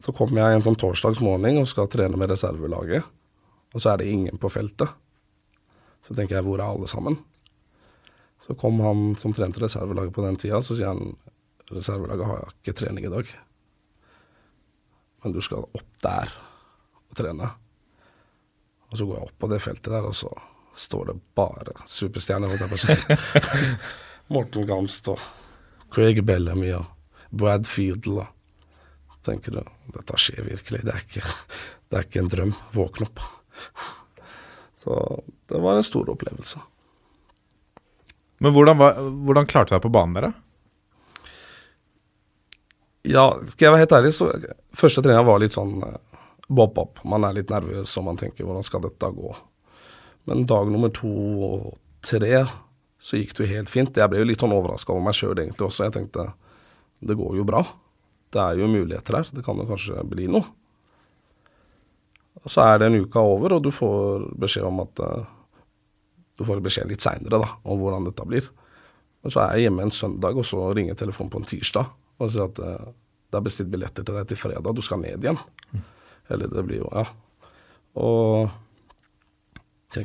Så 0.01 0.09
kommer 0.17 0.41
jeg 0.41 0.57
en 0.57 0.65
sånn 0.65 0.79
torsdagsmorgen 0.81 1.59
og 1.61 1.67
skal 1.69 1.85
trene 1.93 2.17
med 2.17 2.33
reservelaget, 2.33 3.05
og 3.69 3.77
så 3.77 3.91
er 3.91 4.01
det 4.01 4.09
ingen 4.09 4.41
på 4.41 4.49
feltet. 4.49 4.89
Så 6.01 6.17
tenker 6.17 6.39
jeg, 6.39 6.47
hvor 6.49 6.57
er 6.57 6.65
alle 6.71 6.89
sammen? 6.89 7.19
Så 8.47 8.57
kom 8.57 8.81
han 8.81 9.13
som 9.21 9.37
trente 9.37 9.61
reservelaget 9.61 10.17
på 10.17 10.25
den 10.25 10.41
tida, 10.41 10.65
så 10.65 10.73
sier 10.73 10.95
han 10.95 11.13
reservelaget 11.69 12.33
har 12.33 12.57
ikke 12.57 12.79
trening 12.81 13.05
i 13.05 13.13
dag. 13.13 13.29
Men 15.21 15.37
du 15.37 15.41
skal 15.45 15.69
opp 15.69 15.97
der 16.01 16.33
og 17.05 17.21
trene. 17.21 17.53
Og 18.89 18.97
så 18.97 19.05
går 19.05 19.19
jeg 19.19 19.29
opp 19.29 19.37
på 19.37 19.53
det 19.53 19.65
feltet 19.69 19.93
der, 19.93 20.09
og 20.09 20.17
så 20.17 20.33
står 20.77 21.09
det 21.09 21.17
bare 21.35 21.73
superstjerner. 21.89 22.51
holdt 22.51 22.65
jeg 22.65 22.71
på 22.71 22.77
å 22.77 22.83
si. 22.85 23.57
Morten 24.33 24.67
Gamst 24.69 25.07
og 25.11 25.21
Craig 25.93 26.21
Bellamy 26.27 26.71
og 26.77 26.85
Brad 27.29 27.67
Fiedel. 27.69 28.21
Og 28.21 29.19
tenker 29.25 29.57
du, 29.57 29.61
dette 29.95 30.21
skjer 30.21 30.45
virkelig. 30.47 30.83
Det 30.85 30.93
er 30.93 31.05
ikke, 31.05 31.35
det 31.89 31.99
er 31.99 32.09
ikke 32.09 32.23
en 32.23 32.33
drøm. 32.33 32.55
Våkne 32.75 33.09
opp. 33.09 33.23
Så 34.83 34.99
det 35.49 35.63
var 35.63 35.79
en 35.79 35.87
stor 35.87 36.09
opplevelse. 36.13 36.61
Men 38.37 38.53
hvordan, 38.53 38.77
var, 38.77 38.99
hvordan 39.25 39.49
klarte 39.49 39.73
du 39.73 39.77
deg 39.77 39.87
på 39.87 39.93
banen 39.95 40.19
der, 40.19 40.29
da? 40.29 40.33
Ja, 43.07 43.25
skal 43.47 43.65
jeg 43.65 43.73
være 43.73 43.83
helt 43.85 43.95
ærlig, 43.97 44.13
så 44.13 44.27
første 44.75 45.01
treninga 45.01 45.23
var 45.25 45.39
litt 45.41 45.55
sånn 45.55 45.77
eh, 45.87 45.99
bob-bob. 46.51 46.99
Man 47.07 47.23
er 47.23 47.37
litt 47.37 47.51
nervøs 47.51 47.93
og 47.97 48.05
man 48.09 48.19
tenker 48.19 48.45
hvordan 48.45 48.65
skal 48.67 48.83
dette 48.83 49.09
gå. 49.15 49.31
Men 50.27 50.45
dag 50.49 50.69
nummer 50.71 50.91
to 50.93 51.09
og 51.47 51.67
tre 52.05 52.45
så 52.99 53.19
gikk 53.19 53.35
det 53.37 53.45
jo 53.45 53.53
helt 53.53 53.71
fint. 53.71 53.97
Jeg 53.97 54.11
ble 54.11 54.19
jo 54.21 54.27
litt 54.27 54.41
sånn 54.43 54.55
overraska 54.55 54.91
over 54.93 55.05
meg 55.05 55.15
sjøl 55.15 55.37
egentlig 55.37 55.67
også. 55.69 55.85
Jeg 55.87 55.95
tenkte 55.95 56.31
det 57.05 57.15
går 57.17 57.37
jo 57.37 57.45
bra. 57.47 57.61
Det 58.33 58.41
er 58.41 58.59
jo 58.59 58.69
muligheter 58.71 59.19
her. 59.19 59.29
Det 59.31 59.43
kan 59.45 59.59
jo 59.61 59.67
kanskje 59.69 60.03
bli 60.09 60.27
noe. 60.31 60.47
Og 62.43 62.51
så 62.51 62.63
er 62.65 62.79
det 62.79 62.89
en 62.89 62.99
uke 63.03 63.21
over, 63.21 63.57
og 63.57 63.63
du 63.65 63.71
får 63.73 64.27
beskjed 64.39 64.67
om 64.67 64.83
at 64.83 65.01
eh, 65.03 65.25
Du 66.37 66.45
får 66.45 66.59
beskjed 66.61 66.91
litt 66.91 67.01
seinere 67.01 67.39
om 67.65 67.79
hvordan 67.81 68.05
dette 68.05 68.25
blir. 68.29 68.45
Og 69.25 69.33
så 69.33 69.41
er 69.41 69.55
jeg 69.57 69.67
hjemme 69.67 69.87
en 69.87 69.93
søndag, 69.93 70.37
og 70.37 70.45
så 70.45 70.67
ringer 70.77 70.93
telefonen 70.93 71.31
på 71.33 71.39
en 71.41 71.47
tirsdag 71.49 71.87
og 72.17 72.29
sier 72.33 72.45
at 72.45 72.59
eh, 72.61 72.91
det 73.27 73.39
er 73.39 73.45
bestilt 73.45 73.71
billetter 73.73 74.05
til 74.05 74.15
deg 74.15 74.29
til 74.29 74.39
fredag, 74.39 74.69
du 74.77 74.83
skal 74.85 75.01
ned 75.01 75.23
igjen. 75.25 75.39
Eller 76.29 76.51
det 76.51 76.63
blir 76.67 76.83
jo 76.83 76.91
Ja. 76.93 77.07
Og 77.97 78.53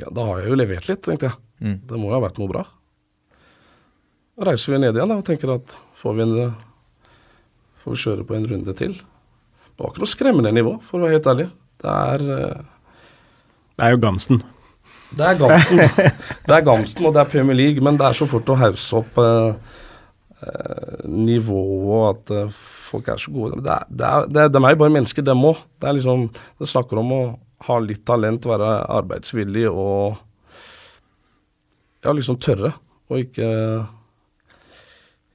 da 0.01 0.25
har 0.29 0.41
jeg 0.41 0.51
jo 0.53 0.59
levert 0.59 0.87
litt, 0.89 1.01
tenkte 1.05 1.29
jeg. 1.29 1.39
Mm. 1.63 1.77
Det 1.89 1.99
må 1.99 2.09
jo 2.09 2.15
ha 2.17 2.23
vært 2.25 2.39
noe 2.41 2.51
bra. 2.51 2.63
Da 4.33 4.47
reiser 4.49 4.73
vi 4.73 4.79
ned 4.81 4.97
igjen 4.97 5.11
da, 5.11 5.19
og 5.21 5.27
tenker 5.27 5.53
at 5.53 5.75
får 6.01 6.15
vi, 6.17 6.25
en, 6.25 6.55
får 7.83 7.95
vi 7.95 8.01
kjøre 8.03 8.25
på 8.27 8.37
en 8.37 8.47
runde 8.49 8.73
til. 8.79 8.95
Det 8.97 9.81
var 9.81 9.93
ikke 9.93 10.03
noe 10.03 10.13
skremmende 10.13 10.53
nivå, 10.55 10.73
for 10.85 10.99
å 10.99 11.05
være 11.07 11.17
helt 11.19 11.29
ærlig. 11.33 11.47
Det 11.83 11.93
er 11.93 12.25
eh, 12.37 12.65
Det 13.77 13.87
er 13.87 13.95
jo 13.95 14.01
Gamsten. 14.03 14.41
det 15.17 15.29
er 15.29 15.39
Gamsten. 15.39 15.77
det 16.47 16.57
er 16.57 16.65
Gamsten, 16.67 17.05
og 17.07 17.15
det 17.15 17.23
er 17.23 17.31
Premier 17.31 17.57
League, 17.57 17.83
men 17.85 17.97
det 17.99 18.05
er 18.09 18.17
så 18.17 18.27
fort 18.29 18.49
å 18.53 18.57
hause 18.59 18.99
opp 19.01 19.17
eh, 19.21 19.79
eh, 20.47 21.07
nivået 21.09 21.89
og 21.93 22.05
at 22.11 22.33
eh, 22.37 22.59
folk 22.89 23.09
er 23.13 23.21
så 23.21 23.33
gode. 23.33 23.61
Det 23.65 23.73
er, 23.73 23.89
det 23.89 24.09
er, 24.09 24.27
det 24.29 24.43
er, 24.45 24.53
de 24.53 24.61
er 24.63 24.75
jo 24.75 24.81
bare 24.83 24.95
mennesker, 24.97 25.25
dem 25.25 25.45
òg. 25.49 25.61
Det 25.81 25.89
er 25.89 25.97
liksom 25.97 26.27
Det 26.33 26.69
snakker 26.69 27.01
om 27.01 27.13
å 27.17 27.21
ha 27.67 27.79
litt 27.79 28.05
talent, 28.07 28.45
være 28.49 28.75
arbeidsvillig 28.99 29.67
og 29.71 30.21
Ja, 32.03 32.11
liksom 32.11 32.35
tørre. 32.43 32.73
Og 33.07 33.21
ikke 33.23 33.47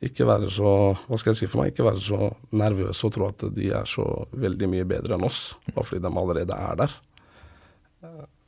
ikke 0.04 0.26
være 0.28 0.50
så 0.54 0.72
Hva 1.08 1.18
skal 1.18 1.32
jeg 1.32 1.40
si 1.40 1.48
for 1.50 1.62
meg? 1.62 1.72
Ikke 1.72 1.86
være 1.86 2.02
så 2.02 2.30
nervøse 2.54 3.08
og 3.08 3.14
tro 3.14 3.30
at 3.32 3.46
de 3.54 3.70
er 3.74 3.88
så 3.88 4.04
veldig 4.30 4.68
mye 4.70 4.86
bedre 4.86 5.16
enn 5.16 5.26
oss, 5.26 5.56
bare 5.72 5.86
fordi 5.88 6.04
de 6.04 6.12
allerede 6.22 6.58
er 6.58 6.76
der. 6.78 6.94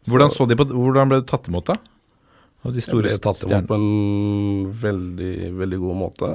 Hvordan, 0.06 0.30
så 0.30 0.46
de 0.48 0.56
på, 0.56 0.68
hvordan 0.70 1.10
ble 1.10 1.20
du 1.20 1.26
tatt 1.28 1.50
imot, 1.50 1.72
da? 1.72 1.76
De 2.70 2.78
Jeg 2.78 3.00
ble 3.02 3.16
tatt 3.18 3.42
imot 3.46 3.66
på 3.66 3.78
en 3.80 4.70
veldig, 4.82 5.34
veldig 5.58 5.80
god 5.82 5.98
måte. 5.98 6.30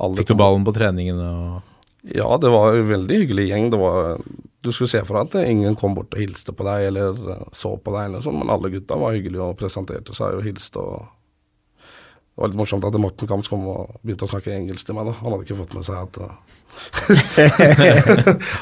Alle 0.00 0.16
Fikk 0.22 0.32
du 0.32 0.38
ballen 0.38 0.64
på 0.64 0.74
treningene 0.74 1.28
og 1.28 1.69
Ja, 2.02 2.38
det 2.40 2.48
var 2.48 2.74
en 2.74 2.88
veldig 2.88 3.16
hyggelig 3.22 3.48
gjeng. 3.50 3.70
Var, 3.76 4.18
du 4.64 4.72
skulle 4.72 4.88
se 4.88 5.02
for 5.04 5.18
deg 5.18 5.28
at 5.28 5.50
ingen 5.50 5.76
kom 5.76 5.94
bort 5.96 6.14
og 6.16 6.22
hilste 6.22 6.54
på 6.56 6.64
deg 6.64 6.88
eller 6.90 7.18
eh, 7.34 7.48
så 7.56 7.74
på 7.76 7.92
deg, 7.94 8.08
eller 8.08 8.24
sånn, 8.24 8.38
men 8.40 8.52
alle 8.52 8.72
gutta 8.72 8.98
var 9.00 9.16
hyggelige 9.16 9.44
og 9.44 9.58
presenterte 9.60 10.16
seg 10.16 10.38
og 10.38 10.46
hilste. 10.46 10.80
og 10.80 11.84
Det 11.84 12.40
var 12.40 12.52
litt 12.52 12.60
morsomt 12.62 12.88
at 12.88 12.96
Morten 13.00 13.28
Kams 13.28 13.50
kom 13.52 13.68
og 13.68 14.00
begynte 14.00 14.24
å 14.28 14.32
snakke 14.32 14.54
engelsk 14.56 14.88
til 14.88 14.96
meg. 14.96 15.10
da. 15.10 15.18
Han 15.20 15.34
hadde 15.34 15.44
ikke 15.48 15.60
fått 15.60 15.76
med 15.76 15.84
seg 15.88 15.98
at, 16.00 16.14
eh, 16.24 16.34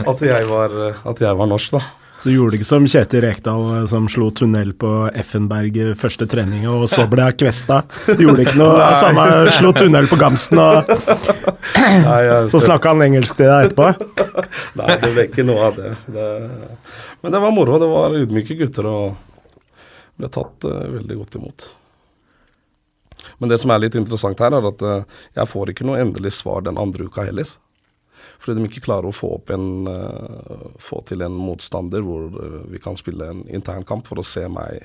at, 0.10 0.26
jeg, 0.32 0.50
var, 0.50 0.78
eh, 0.88 1.02
at 1.12 1.26
jeg 1.28 1.42
var 1.42 1.50
norsk, 1.54 1.78
da. 1.78 1.82
Så 2.18 2.32
gjorde 2.32 2.50
det 2.56 2.58
ikke 2.58 2.66
som 2.66 2.86
Kjetil 2.90 3.22
Rekdal 3.22 3.64
eh, 3.76 3.84
som 3.90 4.08
slo 4.10 4.30
tunnel 4.34 4.72
på 4.78 4.90
Effenberg 5.14 5.76
i 5.78 5.86
første 5.98 6.26
trening, 6.30 6.66
og 6.70 6.88
så 6.90 7.06
ble 7.10 7.28
jeg 7.28 7.38
kvesta. 7.44 7.82
Gjorde 8.18 8.46
ikke 8.46 8.58
noe 8.58 8.88
samme, 8.98 9.26
slo 9.54 9.70
tunnel 9.76 10.10
på 10.10 10.18
Gamsten, 10.18 10.58
og 10.58 10.90
Nei, 11.78 12.18
jeg, 12.26 12.48
så 12.50 12.62
snakka 12.64 12.94
han 12.94 13.04
engelsk 13.06 13.38
til 13.38 13.50
deg 13.50 13.70
etterpå. 13.70 13.92
Nei, 14.80 14.98
det 15.04 15.12
ble 15.14 15.26
ikke 15.28 15.46
noe 15.46 15.70
av 15.70 15.78
det. 15.78 15.94
det. 16.14 16.28
Men 17.22 17.34
det 17.34 17.42
var 17.44 17.54
moro. 17.54 17.78
Det 17.78 17.90
var 17.90 18.18
ydmyke 18.18 18.58
gutter 18.58 18.88
og 18.90 19.54
ble 20.18 20.30
tatt 20.34 20.66
uh, 20.66 20.82
veldig 20.96 21.20
godt 21.20 21.38
imot. 21.38 21.68
Men 23.38 23.52
det 23.52 23.60
som 23.62 23.70
er 23.70 23.82
litt 23.84 23.98
interessant 23.98 24.40
her, 24.42 24.54
er 24.58 24.68
at 24.70 24.82
uh, 24.82 25.22
jeg 25.38 25.50
får 25.50 25.72
ikke 25.72 25.86
noe 25.86 26.02
endelig 26.02 26.34
svar 26.38 26.66
den 26.66 26.80
andre 26.80 27.06
uka 27.06 27.26
heller. 27.28 27.50
Fordi 28.38 28.60
de 28.60 28.68
ikke 28.68 28.84
klarer 28.86 29.08
å 29.08 29.14
få, 29.14 29.32
en, 29.54 29.88
eh, 29.90 30.66
få 30.78 31.02
til 31.08 31.24
en 31.26 31.34
motstander 31.34 32.04
hvor 32.06 32.28
eh, 32.30 32.60
vi 32.70 32.80
kan 32.82 32.98
spille 32.98 33.26
en 33.32 33.42
internkamp 33.50 34.06
for 34.06 34.20
å 34.20 34.26
se 34.26 34.44
meg 34.48 34.84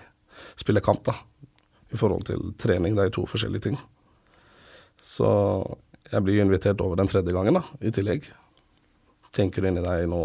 spille 0.60 0.82
kamp. 0.82 1.04
da. 1.06 1.14
i 1.94 1.98
forhold 1.98 2.24
til 2.26 2.56
trening. 2.58 2.96
Det 2.96 3.02
er 3.04 3.10
jo 3.12 3.22
to 3.22 3.26
forskjellige 3.30 3.62
ting. 3.68 3.76
Så 5.06 5.28
jeg 6.10 6.24
blir 6.26 6.42
invitert 6.42 6.82
over 6.82 6.98
den 6.98 7.08
tredje 7.08 7.34
gangen, 7.36 7.54
da, 7.54 7.62
i 7.86 7.92
tillegg. 7.94 8.26
Tenker 9.34 9.62
du 9.62 9.68
inni 9.70 9.84
deg 9.86 10.08
nå 10.10 10.24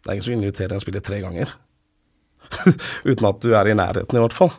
Det 0.00 0.08
er 0.08 0.14
ingen 0.14 0.24
som 0.24 0.34
inviterer 0.34 0.74
en 0.76 0.80
spiller 0.80 1.02
tre 1.04 1.18
ganger. 1.20 1.50
Uten 3.10 3.26
at 3.26 3.42
du 3.42 3.50
er 3.52 3.68
i 3.68 3.74
nærheten, 3.74 4.16
i 4.16 4.22
hvert 4.22 4.36
fall. 4.36 4.52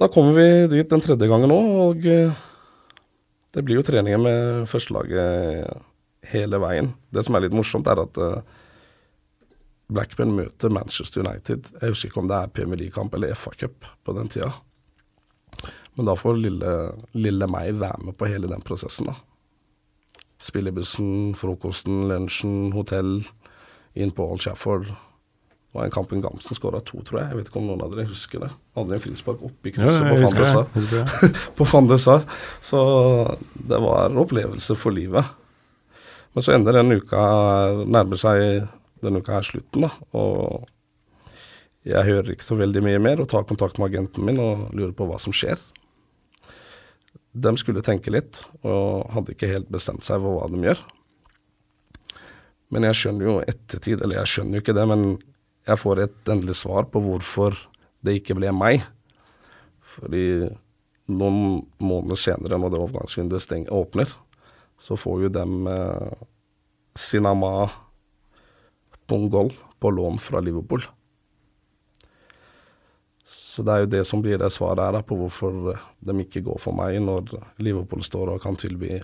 Da 0.00 0.08
kommer 0.12 0.34
vi 0.36 0.48
dit 0.72 0.90
den 0.90 1.04
tredje 1.04 1.28
gangen 1.30 1.52
òg, 1.54 1.68
og 1.84 2.08
eh, 2.10 2.40
det 3.56 3.64
blir 3.64 3.78
jo 3.78 3.86
treninger 3.88 4.20
med 4.20 4.66
førstelaget 4.68 5.78
hele 6.28 6.58
veien. 6.60 6.90
Det 7.08 7.22
som 7.24 7.38
er 7.38 7.46
litt 7.46 7.56
morsomt, 7.56 7.88
er 7.88 8.02
at 8.02 8.18
eh, 8.20 8.56
Blackburn 9.88 10.34
møter 10.36 10.72
Manchester 10.74 11.22
United. 11.24 11.70
Jeg 11.80 11.94
husker 11.94 12.10
ikke 12.10 12.20
om 12.20 12.28
det 12.28 12.36
er 12.36 12.52
Premier 12.52 12.82
League-kamp 12.82 13.16
eller 13.16 13.32
FA-cup 13.38 13.88
på 14.04 14.16
den 14.18 14.28
tida. 14.32 14.50
Men 15.96 16.10
da 16.10 16.16
får 16.18 16.36
lille, 16.42 16.74
lille 17.16 17.48
meg 17.48 17.78
være 17.80 18.10
med 18.10 18.18
på 18.20 18.28
hele 18.28 18.50
den 18.50 18.64
prosessen, 18.66 19.08
da. 19.08 19.16
Spillebussen, 20.42 21.32
frokosten, 21.38 22.04
lunsjen, 22.10 22.74
hotell, 22.76 23.22
inn 23.96 24.12
på 24.12 24.26
Old 24.34 24.44
Trafford. 24.44 24.90
Var 25.76 25.84
en 25.84 25.92
kamp 25.92 26.12
en 26.12 26.22
Gamsen 26.24 26.56
skåra 26.56 26.78
to, 26.80 27.02
tror 27.04 27.20
jeg. 27.20 27.28
Jeg 27.28 27.36
vet 27.36 27.48
ikke 27.50 27.58
om 27.60 27.66
noen 27.68 27.82
av 27.84 27.90
dere 27.92 28.08
husker 28.08 28.40
det. 28.40 28.48
Hadde 28.78 28.96
en 28.96 29.02
frispark 29.02 29.42
oppi 29.44 29.74
krysset 29.76 30.06
på 30.08 30.78
det. 30.88 31.32
på 31.58 31.66
Fandesa. 31.68 32.22
Så 32.64 32.78
det 33.52 33.80
var 33.84 34.06
en 34.06 34.22
opplevelse 34.22 34.76
for 34.80 34.96
livet. 34.96 35.34
Men 36.32 36.46
så 36.46 36.54
ender 36.56 36.78
den 36.78 36.96
uka 36.96 37.20
nærmer 37.84 38.22
seg 38.22 38.64
denne 39.04 39.20
uka 39.20 39.36
her 39.36 39.44
slutten, 39.44 39.84
da. 39.84 39.92
Og 40.16 40.64
jeg 41.84 42.08
hører 42.08 42.32
ikke 42.32 42.48
så 42.48 42.56
veldig 42.56 42.82
mye 42.88 43.04
mer 43.04 43.20
og 43.20 43.28
tar 43.30 43.44
kontakt 43.48 43.76
med 43.76 43.92
agenten 43.92 44.24
min 44.24 44.40
og 44.40 44.66
lurer 44.72 44.96
på 44.96 45.06
hva 45.10 45.20
som 45.20 45.36
skjer. 45.36 45.60
De 47.36 47.52
skulle 47.60 47.84
tenke 47.84 48.16
litt, 48.16 48.46
og 48.64 49.12
hadde 49.12 49.36
ikke 49.36 49.52
helt 49.52 49.68
bestemt 49.68 50.08
seg 50.08 50.24
for 50.24 50.40
hva 50.40 50.48
de 50.48 50.64
gjør. 50.70 50.80
Men 52.72 52.88
jeg 52.88 52.98
skjønner 52.98 53.28
jo 53.28 53.40
ettertid, 53.44 54.00
eller 54.00 54.22
jeg 54.22 54.32
skjønner 54.32 54.56
jo 54.56 54.64
ikke 54.64 54.80
det, 54.80 54.86
men 54.88 55.08
jeg 55.66 55.80
får 55.82 56.02
et 56.04 56.30
endelig 56.30 56.58
svar 56.60 56.86
på 56.90 57.02
hvorfor 57.02 57.56
det 58.06 58.20
ikke 58.20 58.36
ble 58.38 58.52
meg. 58.54 58.84
Fordi 59.96 60.46
noen 61.10 61.64
måneder 61.82 62.18
senere, 62.18 62.58
når 62.58 62.72
det 62.72 62.82
overgangsvinduet 62.82 63.44
steng- 63.44 63.70
åpner, 63.72 64.10
så 64.78 64.98
får 64.98 65.26
jo 65.26 65.32
dem 65.32 65.66
eh, 65.70 66.26
Sinama 66.98 67.70
Pongol 69.06 69.52
på 69.80 69.90
lån 69.94 70.18
fra 70.22 70.42
Liverpool. 70.42 70.84
Så 73.26 73.64
det 73.64 73.72
er 73.72 73.84
jo 73.84 73.92
det 73.94 74.04
som 74.04 74.20
blir 74.20 74.38
det 74.38 74.52
svaret 74.52 74.82
her, 74.84 75.02
på 75.06 75.16
hvorfor 75.16 75.78
de 76.04 76.16
ikke 76.22 76.44
går 76.44 76.58
for 76.60 76.76
meg 76.76 76.98
når 77.00 77.38
Liverpool 77.62 78.04
står 78.04 78.34
og 78.34 78.42
kan 78.44 78.58
tilby 78.60 78.98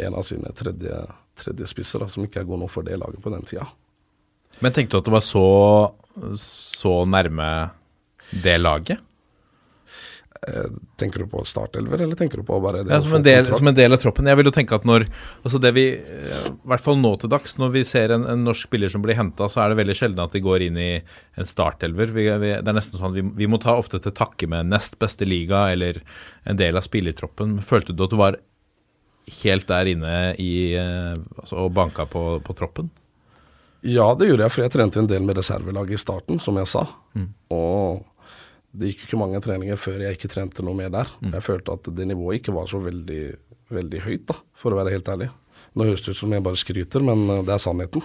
en 0.00 0.16
av 0.16 0.24
sine 0.26 0.50
tredje, 0.56 0.94
tredje 1.38 1.68
spisser, 1.70 2.02
da, 2.02 2.08
som 2.10 2.24
ikke 2.24 2.40
er 2.42 2.48
god 2.48 2.64
nok 2.64 2.72
for 2.72 2.86
det 2.86 2.96
laget 2.98 3.20
på 3.22 3.30
den 3.34 3.44
tida. 3.46 3.66
Men 4.62 4.74
tenkte 4.74 4.96
du 4.96 5.02
at 5.02 5.08
det 5.08 5.16
var 5.16 5.24
så, 5.26 5.48
så 6.40 7.00
nærme 7.08 7.48
det 8.44 8.58
laget? 8.60 9.02
Eh, 10.48 10.70
tenker 10.96 11.24
du 11.24 11.26
på 11.30 11.40
startelver, 11.46 12.02
eller 12.04 12.18
tenker 12.18 12.40
du 12.40 12.44
på 12.44 12.58
bare 12.60 12.82
det 12.84 12.92
Ja, 12.92 13.00
som, 13.02 13.14
en 13.16 13.24
del, 13.24 13.46
som 13.46 13.68
en 13.68 13.76
del 13.76 13.94
av 13.96 14.00
troppen. 14.02 14.26
Jeg 14.28 14.36
vil 14.36 14.48
jo 14.50 14.54
tenke 14.54 14.76
at 14.76 14.86
når 14.88 15.06
altså 15.06 15.60
det 15.62 15.72
vi, 15.76 15.84
eh, 15.96 16.48
I 16.50 16.70
hvert 16.72 16.84
fall 16.84 16.98
nå 17.00 17.14
til 17.20 17.32
dags, 17.32 17.56
når 17.60 17.72
vi 17.76 17.84
ser 17.88 18.12
en, 18.12 18.26
en 18.28 18.44
norsk 18.44 18.68
spiller 18.68 18.92
som 18.92 19.04
blir 19.04 19.16
henta, 19.16 19.48
så 19.48 19.62
er 19.62 19.72
det 19.72 19.78
veldig 19.80 19.96
sjelden 19.96 20.24
at 20.24 20.34
de 20.36 20.42
går 20.44 20.66
inn 20.66 20.80
i 20.80 20.90
en 21.00 21.48
startelver. 21.48 22.12
Vi, 22.12 22.26
vi, 22.42 22.50
det 22.58 22.72
er 22.74 22.76
nesten 22.76 23.00
sånn 23.00 23.12
at 23.12 23.18
vi, 23.20 23.24
vi 23.44 23.48
må 23.50 23.60
ta 23.62 23.76
ofte 23.80 24.02
til 24.02 24.16
takke 24.16 24.50
med 24.50 24.68
nest 24.72 24.98
beste 25.00 25.28
liga 25.28 25.68
eller 25.72 26.02
en 26.44 26.60
del 26.60 26.76
av 26.76 26.84
spillertroppen. 26.84 27.60
Følte 27.64 27.96
du 27.96 28.04
at 28.04 28.12
du 28.12 28.20
var 28.20 28.40
helt 29.40 29.70
der 29.70 29.88
inne 29.94 30.18
i 30.42 30.52
eh, 30.76 31.14
altså, 31.38 31.64
og 31.64 31.72
banka 31.78 32.04
på, 32.10 32.26
på 32.44 32.58
troppen? 32.58 32.92
Ja, 33.84 34.06
det 34.16 34.30
gjorde 34.30 34.46
jeg, 34.46 34.52
for 34.54 34.64
jeg 34.64 34.72
trente 34.72 35.00
en 35.02 35.08
del 35.10 35.24
med 35.28 35.36
reservelaget 35.36 35.98
i 35.98 36.00
starten, 36.00 36.38
som 36.40 36.56
jeg 36.56 36.68
sa. 36.70 36.86
Og 37.52 38.04
det 38.74 38.90
gikk 38.90 39.04
ikke 39.06 39.18
mange 39.20 39.40
treninger 39.44 39.76
før 39.78 40.00
jeg 40.02 40.16
ikke 40.16 40.30
trente 40.32 40.64
noe 40.64 40.74
mer 40.78 40.88
der. 40.90 41.10
Jeg 41.36 41.44
følte 41.44 41.74
at 41.76 41.90
det 41.94 42.06
nivået 42.08 42.40
ikke 42.40 42.54
var 42.56 42.66
så 42.70 42.80
veldig, 42.82 43.22
veldig 43.70 44.00
høyt, 44.06 44.24
da, 44.30 44.38
for 44.56 44.72
å 44.72 44.78
være 44.80 44.94
helt 44.96 45.08
ærlig. 45.12 45.28
Nå 45.74 45.84
høres 45.88 46.02
det 46.06 46.14
ut 46.14 46.20
som 46.22 46.32
jeg 46.32 46.42
bare 46.46 46.56
skryter, 46.56 47.02
men 47.04 47.26
eh, 47.30 47.42
det 47.44 47.52
er 47.54 47.62
sannheten. 47.62 48.02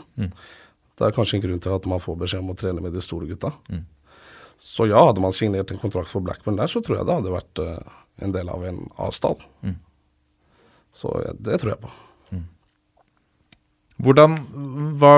Det 0.99 1.07
er 1.07 1.15
kanskje 1.15 1.37
en 1.37 1.43
grunn 1.45 1.61
til 1.63 1.71
at 1.71 1.85
man 1.87 2.01
får 2.03 2.17
beskjed 2.25 2.43
om 2.43 2.51
å 2.51 2.57
trene 2.59 2.81
med 2.83 2.91
de 2.97 3.01
store 3.01 3.29
gutta. 3.29 3.53
Så 4.59 4.89
ja, 4.89 4.99
hadde 5.07 5.21
man 5.23 5.31
signert 5.31 5.71
en 5.71 5.79
kontrakt 5.79 6.09
for 6.11 6.19
Blackburn 6.25 6.57
der, 6.59 6.67
så 6.67 6.81
tror 6.83 6.97
jeg 6.99 7.07
det 7.07 7.15
hadde 7.21 7.31
vært 7.37 7.61
eh, 7.63 7.93
en 8.25 8.33
del 8.35 8.49
av 8.51 8.65
en 8.67 8.81
avstand. 8.99 9.45
Så 10.99 11.13
ja, 11.23 11.31
det 11.39 11.61
tror 11.61 11.75
jeg 11.75 11.81
på. 11.85 11.93
Hvordan 14.03 14.35
hva, 14.99 15.13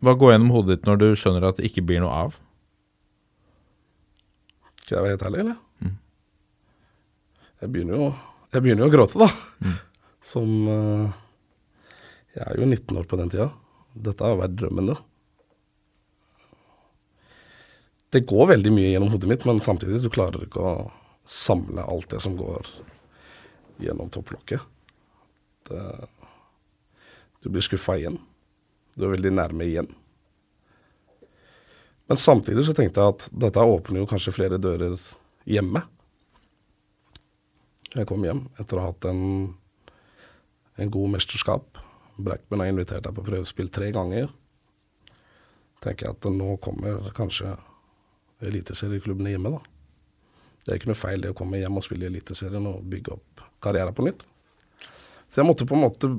hva 0.00 0.14
går 0.16 0.34
gjennom 0.34 0.52
hodet 0.54 0.78
ditt 0.78 0.86
når 0.88 1.00
du 1.00 1.08
skjønner 1.18 1.44
at 1.48 1.58
det 1.60 1.68
ikke 1.68 1.84
blir 1.88 2.00
noe 2.04 2.14
av? 2.26 2.38
Skal 4.80 4.96
jeg 4.96 5.04
være 5.04 5.14
helt 5.14 5.26
ærlig, 5.28 5.42
eller? 5.44 5.58
Jeg 7.60 7.72
begynner 7.74 7.98
jo 7.98 8.06
Jeg 8.50 8.64
begynner 8.64 8.82
jo 8.82 8.88
å 8.88 8.94
gråte, 8.94 9.20
da. 9.20 9.74
Som 10.24 10.48
uh, 10.66 11.12
Jeg 12.34 12.46
er 12.46 12.58
jo 12.58 12.66
19 12.66 12.98
år 12.98 13.06
på 13.10 13.18
den 13.20 13.30
tida. 13.30 13.50
Dette 13.94 14.26
har 14.26 14.40
vært 14.40 14.56
drømmen, 14.58 14.90
det. 14.90 14.96
Det 18.10 18.24
går 18.26 18.48
veldig 18.50 18.72
mye 18.74 18.88
gjennom 18.90 19.12
hodet 19.12 19.28
mitt, 19.30 19.44
men 19.46 19.62
samtidig 19.62 20.00
du 20.02 20.08
klarer 20.10 20.42
ikke 20.46 20.64
å 20.64 20.72
samle 21.30 21.84
alt 21.86 22.08
det 22.10 22.18
som 22.24 22.34
går 22.38 22.66
gjennom 23.84 24.10
topplokket. 24.10 24.64
Det, 25.70 25.84
du 27.44 27.52
blir 27.52 27.62
skuffa 27.62 28.00
igjen. 28.00 28.18
Du 28.96 29.06
er 29.06 29.14
veldig 29.14 29.32
nærme 29.36 29.66
igjen. 29.66 29.88
Men 32.10 32.18
samtidig 32.18 32.64
så 32.66 32.74
tenkte 32.74 33.02
jeg 33.02 33.14
at 33.14 33.28
dette 33.44 33.62
åpner 33.62 34.02
jo 34.02 34.08
kanskje 34.10 34.34
flere 34.34 34.58
dører 34.58 34.98
hjemme. 35.46 35.84
Jeg 37.94 38.06
kom 38.10 38.24
hjem 38.26 38.44
etter 38.58 38.78
å 38.78 38.82
ha 38.82 38.90
hatt 38.90 39.06
en, 39.10 39.22
en 40.78 40.90
god 40.90 41.14
mesterskap. 41.14 41.78
Blackburn 42.20 42.64
har 42.64 42.72
invitert 42.72 43.06
deg 43.06 43.14
på 43.14 43.24
prøvespill 43.26 43.70
tre 43.72 43.92
ganger. 43.94 44.30
Tenker 45.80 46.08
jeg 46.08 46.18
at 46.18 46.28
nå 46.34 46.56
kommer 46.62 47.12
kanskje 47.16 47.54
eliteserieklubbene 48.44 49.36
hjemme, 49.36 49.54
da. 49.54 49.62
Det 50.60 50.72
er 50.72 50.80
ikke 50.80 50.90
noe 50.90 50.98
feil 50.98 51.22
det 51.22 51.32
å 51.32 51.36
komme 51.38 51.60
hjem 51.60 51.78
og 51.80 51.86
spille 51.86 52.06
i 52.06 52.10
Eliteserien 52.10 52.66
og 52.68 52.82
bygge 52.90 53.14
opp 53.14 53.44
karriere 53.64 53.94
på 53.96 54.04
nytt. 54.04 54.26
Så 55.30 55.40
jeg 55.40 55.48
måtte 55.48 55.66
på 55.68 55.78
en 55.78 55.84
måte 55.86 56.10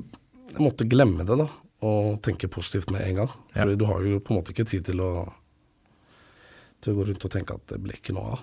jeg 0.52 0.60
måtte 0.60 0.84
glemme 0.88 1.24
det, 1.24 1.36
da, 1.38 1.46
og 1.82 2.18
tenke 2.22 2.50
positivt 2.52 2.92
med 2.94 3.04
en 3.04 3.22
gang. 3.22 3.30
Ja. 3.52 3.64
For 3.64 3.74
du 3.78 3.86
har 3.88 4.04
jo 4.06 4.20
på 4.22 4.32
en 4.32 4.40
måte 4.40 4.54
ikke 4.54 4.68
tid 4.70 4.86
til 4.90 5.02
å 5.02 5.12
til 6.82 6.94
å 6.94 6.98
gå 6.98 7.06
rundt 7.06 7.24
og 7.28 7.30
tenke 7.30 7.54
at 7.54 7.62
det 7.70 7.78
ble 7.82 7.94
ikke 7.94 8.14
noe 8.16 8.34
av. 8.34 8.42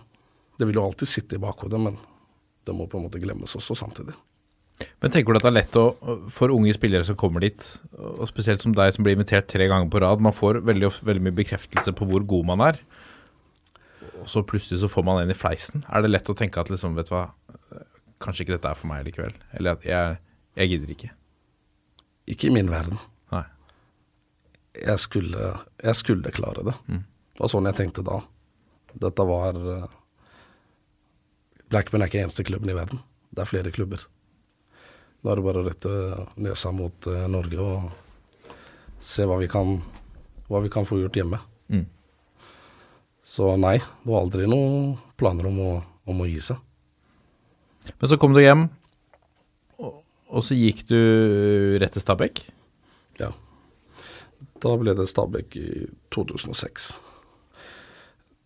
Det 0.60 0.68
vil 0.68 0.80
jo 0.80 0.86
alltid 0.88 1.12
sitte 1.12 1.36
i 1.36 1.44
bakhodet, 1.44 1.80
men 1.80 1.98
det 2.68 2.76
må 2.76 2.88
på 2.88 3.00
en 3.00 3.08
måte 3.08 3.22
glemmes 3.22 3.56
også 3.56 3.76
samtidig. 3.76 4.16
Men 5.04 5.12
tenker 5.12 5.36
du 5.36 5.40
at 5.40 5.44
det 5.44 5.50
er 5.50 5.58
lett 5.58 5.78
å, 5.80 5.84
for 6.32 6.54
unge 6.56 6.72
spillere 6.76 7.04
som 7.08 7.18
kommer 7.20 7.44
dit, 7.44 7.66
og 8.00 8.24
spesielt 8.30 8.64
som 8.64 8.76
deg 8.76 8.94
som 8.96 9.04
blir 9.04 9.18
invitert 9.18 9.50
tre 9.52 9.68
ganger 9.68 9.92
på 9.92 10.00
rad, 10.04 10.24
man 10.24 10.36
får 10.36 10.62
veldig, 10.68 10.92
veldig 11.04 11.26
mye 11.26 11.36
bekreftelse 11.42 11.92
på 11.96 12.08
hvor 12.08 12.24
god 12.32 12.48
man 12.54 12.64
er, 12.70 12.80
og 14.20 14.28
så 14.32 14.44
plutselig 14.48 14.82
så 14.82 14.92
får 14.92 15.06
man 15.08 15.22
en 15.22 15.32
i 15.32 15.38
fleisen. 15.38 15.84
Er 15.92 16.04
det 16.04 16.14
lett 16.14 16.32
å 16.32 16.36
tenke 16.38 16.64
at 16.64 16.72
liksom, 16.72 16.96
vet 16.96 17.12
du 17.12 17.16
hva, 17.16 17.26
kanskje 18.24 18.46
ikke 18.46 18.56
dette 18.56 18.72
er 18.72 18.80
for 18.80 18.92
meg 18.92 19.04
likevel, 19.08 19.36
eller 19.60 19.76
at 19.76 19.88
jeg, 19.88 20.20
jeg 20.60 20.74
gidder 20.74 20.96
ikke? 20.96 21.12
Ikke 22.36 22.48
i 22.48 22.56
min 22.56 22.72
verden. 22.72 23.00
Jeg 24.80 25.00
skulle, 25.04 25.54
jeg 25.84 25.96
skulle 26.00 26.32
klare 26.36 26.64
det. 26.70 26.76
Det 26.88 27.42
var 27.44 27.52
sånn 27.52 27.68
jeg 27.70 27.78
tenkte 27.80 28.06
da. 28.08 28.22
Dette 29.00 29.26
var 29.28 29.54
Blackman 29.54 29.98
Blackburn 31.70 32.02
er 32.02 32.10
ikke 32.10 32.24
eneste 32.24 32.46
klubben 32.48 32.72
i 32.72 32.78
verden. 32.78 33.02
Det 33.30 33.44
er 33.44 33.50
flere 33.50 33.72
klubber. 33.72 34.02
Da 35.22 35.32
er 35.32 35.40
det 35.40 35.46
bare 35.46 35.62
å 35.62 35.68
rette 35.68 35.92
nesa 36.40 36.72
mot 36.74 37.08
eh, 37.12 37.28
Norge 37.30 37.60
og 37.60 37.90
se 39.04 39.26
hva 39.28 39.36
vi 39.42 39.50
kan, 39.52 39.78
hva 40.48 40.62
vi 40.64 40.72
kan 40.74 40.88
få 40.88 41.02
gjort 41.02 41.20
hjemme. 41.20 41.40
Mm. 41.70 41.86
Så 43.22 43.54
nei, 43.62 43.78
det 43.78 44.10
var 44.10 44.24
aldri 44.24 44.48
noen 44.50 44.96
planer 45.20 45.50
om 45.52 45.60
å, 45.62 45.72
om 46.10 46.24
å 46.24 46.28
gi 46.30 46.40
seg. 46.50 46.58
Men 48.00 48.12
så 48.12 48.18
kom 48.22 48.34
du 48.34 48.42
hjem, 48.42 48.66
og, 49.78 50.02
og 50.30 50.46
så 50.46 50.58
gikk 50.58 50.86
du 50.90 50.98
rett 51.82 51.94
til 51.96 52.04
Stabæk. 52.04 52.42
Da 54.60 54.76
ble 54.80 54.96
det 54.98 55.08
Stabæk 55.10 55.56
i 55.60 55.70
2006. 56.12 56.92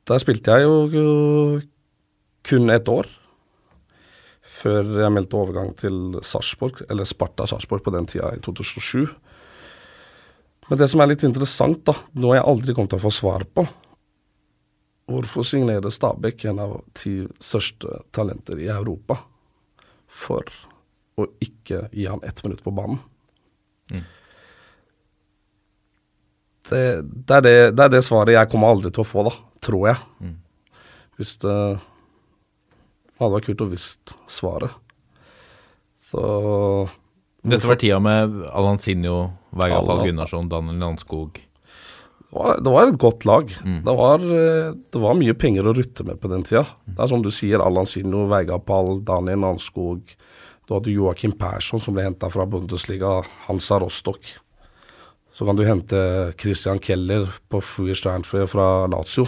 Der 0.10 0.20
spilte 0.22 0.56
jeg 0.56 0.68
jo, 0.68 0.76
jo 0.92 1.62
kun 2.46 2.74
ett 2.74 2.90
år. 2.92 3.10
Før 4.64 5.00
jeg 5.02 5.12
meldte 5.12 5.40
overgang 5.40 5.72
til 5.80 6.20
Sarpsborg, 6.24 6.84
eller 6.90 7.08
Sparta 7.08 7.48
Sarpsborg 7.50 7.84
på 7.84 7.94
den 7.96 8.08
tida, 8.08 8.34
i 8.36 8.42
2007. 8.44 9.08
Men 10.70 10.80
det 10.80 10.90
som 10.92 11.02
er 11.04 11.12
litt 11.12 11.26
interessant, 11.28 11.82
da, 11.88 11.96
noe 12.20 12.38
jeg 12.38 12.48
aldri 12.48 12.76
kom 12.76 12.88
til 12.88 13.02
å 13.02 13.06
få 13.08 13.12
svar 13.12 13.48
på 13.52 13.66
Hvorfor 15.06 15.44
signerer 15.44 15.92
Stabæk 15.92 16.46
en 16.48 16.62
av 16.64 16.78
ti 16.96 17.18
største 17.44 18.00
talenter 18.16 18.62
i 18.64 18.70
Europa 18.72 19.18
for 20.08 20.48
å 21.20 21.28
ikke 21.44 21.90
gi 21.92 22.06
han 22.08 22.24
ett 22.24 22.40
minutt 22.46 22.64
på 22.64 22.72
banen? 22.72 23.02
Det, 26.70 26.84
det, 27.04 27.36
er 27.38 27.44
det, 27.44 27.56
det 27.76 27.86
er 27.86 27.92
det 27.92 28.04
svaret 28.06 28.38
jeg 28.38 28.50
kommer 28.52 28.72
aldri 28.72 28.92
til 28.94 29.04
å 29.04 29.08
få, 29.08 29.26
da, 29.28 29.34
tror 29.64 29.90
jeg. 29.92 30.34
Hvis 31.20 31.36
det 31.44 31.58
hadde 33.20 33.34
vært 33.36 33.48
kult 33.50 33.64
å 33.64 33.70
visst 33.72 34.14
svaret. 34.32 34.76
Så 36.04 36.22
Dette 37.44 37.68
var 37.68 37.80
tida 37.82 38.00
med 38.04 38.44
Alansinho, 38.54 39.18
Vegard 39.54 39.88
Pall 39.88 39.98
Allan. 39.98 40.12
Gunnarsson, 40.12 40.52
Daniel 40.52 40.80
Landskog. 40.84 41.40
det 42.34 42.72
var, 42.72 42.88
et 42.88 43.00
godt 43.02 43.26
lag. 43.30 43.50
Det, 43.50 43.96
var, 43.98 44.24
eh, 44.24 44.72
det 44.74 45.02
var 45.02 45.18
mye 45.20 45.36
penger 45.38 45.68
å 45.70 45.76
rutte 45.78 46.06
med 46.08 46.22
på 46.22 46.32
den 46.32 46.46
tida. 46.48 46.66
Det 46.86 47.00
er 47.04 47.12
som 47.12 47.26
du 47.26 47.32
sier, 47.34 47.62
Allan 47.62 47.90
Sinjo, 47.90 48.28
Vegard 48.32 48.66
Pall, 48.70 49.02
Daniel 49.06 49.44
Nanskog. 49.44 50.16
Du 50.64 50.78
hadde 50.78 50.94
Joakim 50.94 51.36
Persson 51.36 51.82
som 51.84 51.96
ble 51.96 52.08
henta 52.08 52.30
fra 52.32 52.48
Bundesliga, 52.48 53.20
Hansa 53.48 53.82
Rostock. 53.84 54.38
Så 55.34 55.46
kan 55.46 55.58
du 55.58 55.64
hente 55.66 55.98
Christian 56.38 56.80
Keller 56.80 57.26
på 57.50 57.62
Fuer 57.62 57.98
Sternfree 57.98 58.46
fra 58.50 58.86
Lazio. 58.88 59.26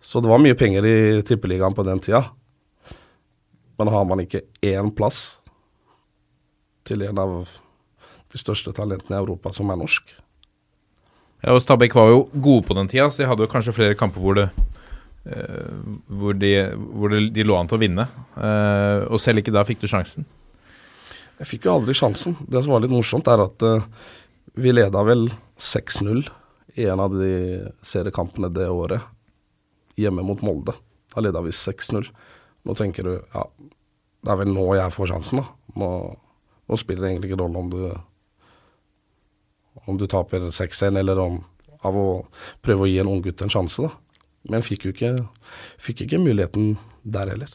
Så 0.00 0.22
det 0.22 0.30
var 0.30 0.38
mye 0.38 0.56
penger 0.58 0.86
i 0.86 0.98
tippeligaen 1.26 1.74
på 1.74 1.82
den 1.86 1.98
tida. 2.02 2.22
Men 3.78 3.90
har 3.94 4.06
man 4.06 4.22
ikke 4.22 4.44
én 4.62 4.92
plass 4.94 5.38
til 6.86 7.02
en 7.06 7.18
av 7.18 7.34
de 8.32 8.40
største 8.40 8.72
talentene 8.76 9.18
i 9.18 9.22
Europa 9.22 9.52
som 9.56 9.70
er 9.70 9.80
norsk, 9.80 10.14
Ja, 11.38 11.52
og 11.54 11.62
Stabæk 11.62 11.94
var 11.94 12.08
jo 12.10 12.24
gode 12.34 12.66
på 12.66 12.74
den 12.74 12.88
tida, 12.90 13.04
så 13.10 13.22
de 13.22 13.28
hadde 13.30 13.44
jo 13.44 13.50
kanskje 13.50 13.74
flere 13.76 13.94
kamper 13.94 14.18
hvor 14.18 14.34
det 14.34 14.48
eh, 15.22 15.76
hvor, 16.10 16.34
de, 16.34 16.50
hvor 16.74 17.12
de, 17.12 17.28
de 17.30 17.44
lå 17.46 17.54
an 17.54 17.70
til 17.70 17.78
å 17.78 17.82
vinne. 17.82 18.06
Eh, 18.34 19.04
og 19.06 19.22
selv 19.22 19.38
ikke 19.38 19.54
da 19.54 19.62
fikk 19.68 19.84
du 19.84 19.86
sjansen. 19.86 20.26
Jeg 21.38 21.46
fikk 21.46 21.68
jo 21.68 21.76
aldri 21.76 21.94
sjansen. 21.94 22.34
Det 22.42 22.64
som 22.64 22.74
var 22.74 22.82
litt 22.82 22.90
morsomt, 22.90 23.30
er 23.30 23.44
at 23.44 23.66
eh, 23.68 23.86
vi 24.54 24.72
leda 24.72 25.02
vel 25.06 25.28
6-0 25.58 26.28
i 26.78 26.86
en 26.86 27.00
av 27.02 27.14
de 27.14 27.68
seriekampene 27.82 28.50
det 28.54 28.68
året, 28.70 29.02
hjemme 29.98 30.22
mot 30.22 30.42
Molde. 30.46 30.76
Da 31.14 31.24
leda 31.24 31.42
vi 31.42 31.50
6-0. 31.54 32.06
Nå 32.68 32.76
tenker 32.78 33.06
du 33.06 33.12
ja, 33.18 33.44
det 34.22 34.32
er 34.32 34.40
vel 34.42 34.52
nå 34.52 34.66
jeg 34.78 34.94
får 34.94 35.12
sjansen, 35.12 35.42
da. 35.42 35.74
Nå, 35.78 35.90
nå 36.68 36.78
spiller 36.78 37.06
det 37.06 37.12
egentlig 37.12 37.32
ikke 37.32 37.42
rolle 37.42 37.64
om 37.64 37.72
du 37.72 37.82
om 39.88 39.96
du 39.96 40.08
taper 40.10 40.50
6-1, 40.52 40.98
eller 40.98 41.20
om 41.22 41.38
av 41.86 41.96
å 41.96 42.08
prøve 42.64 42.84
å 42.84 42.90
gi 42.90 42.98
en 43.00 43.10
unggutt 43.10 43.42
en 43.44 43.52
sjanse, 43.52 43.86
da. 43.86 43.92
Men 44.50 44.64
fikk 44.64 44.86
jo 44.86 44.92
ikke, 44.94 45.12
fikk 45.82 46.04
ikke 46.04 46.20
muligheten 46.22 46.76
der 47.02 47.30
heller. 47.32 47.50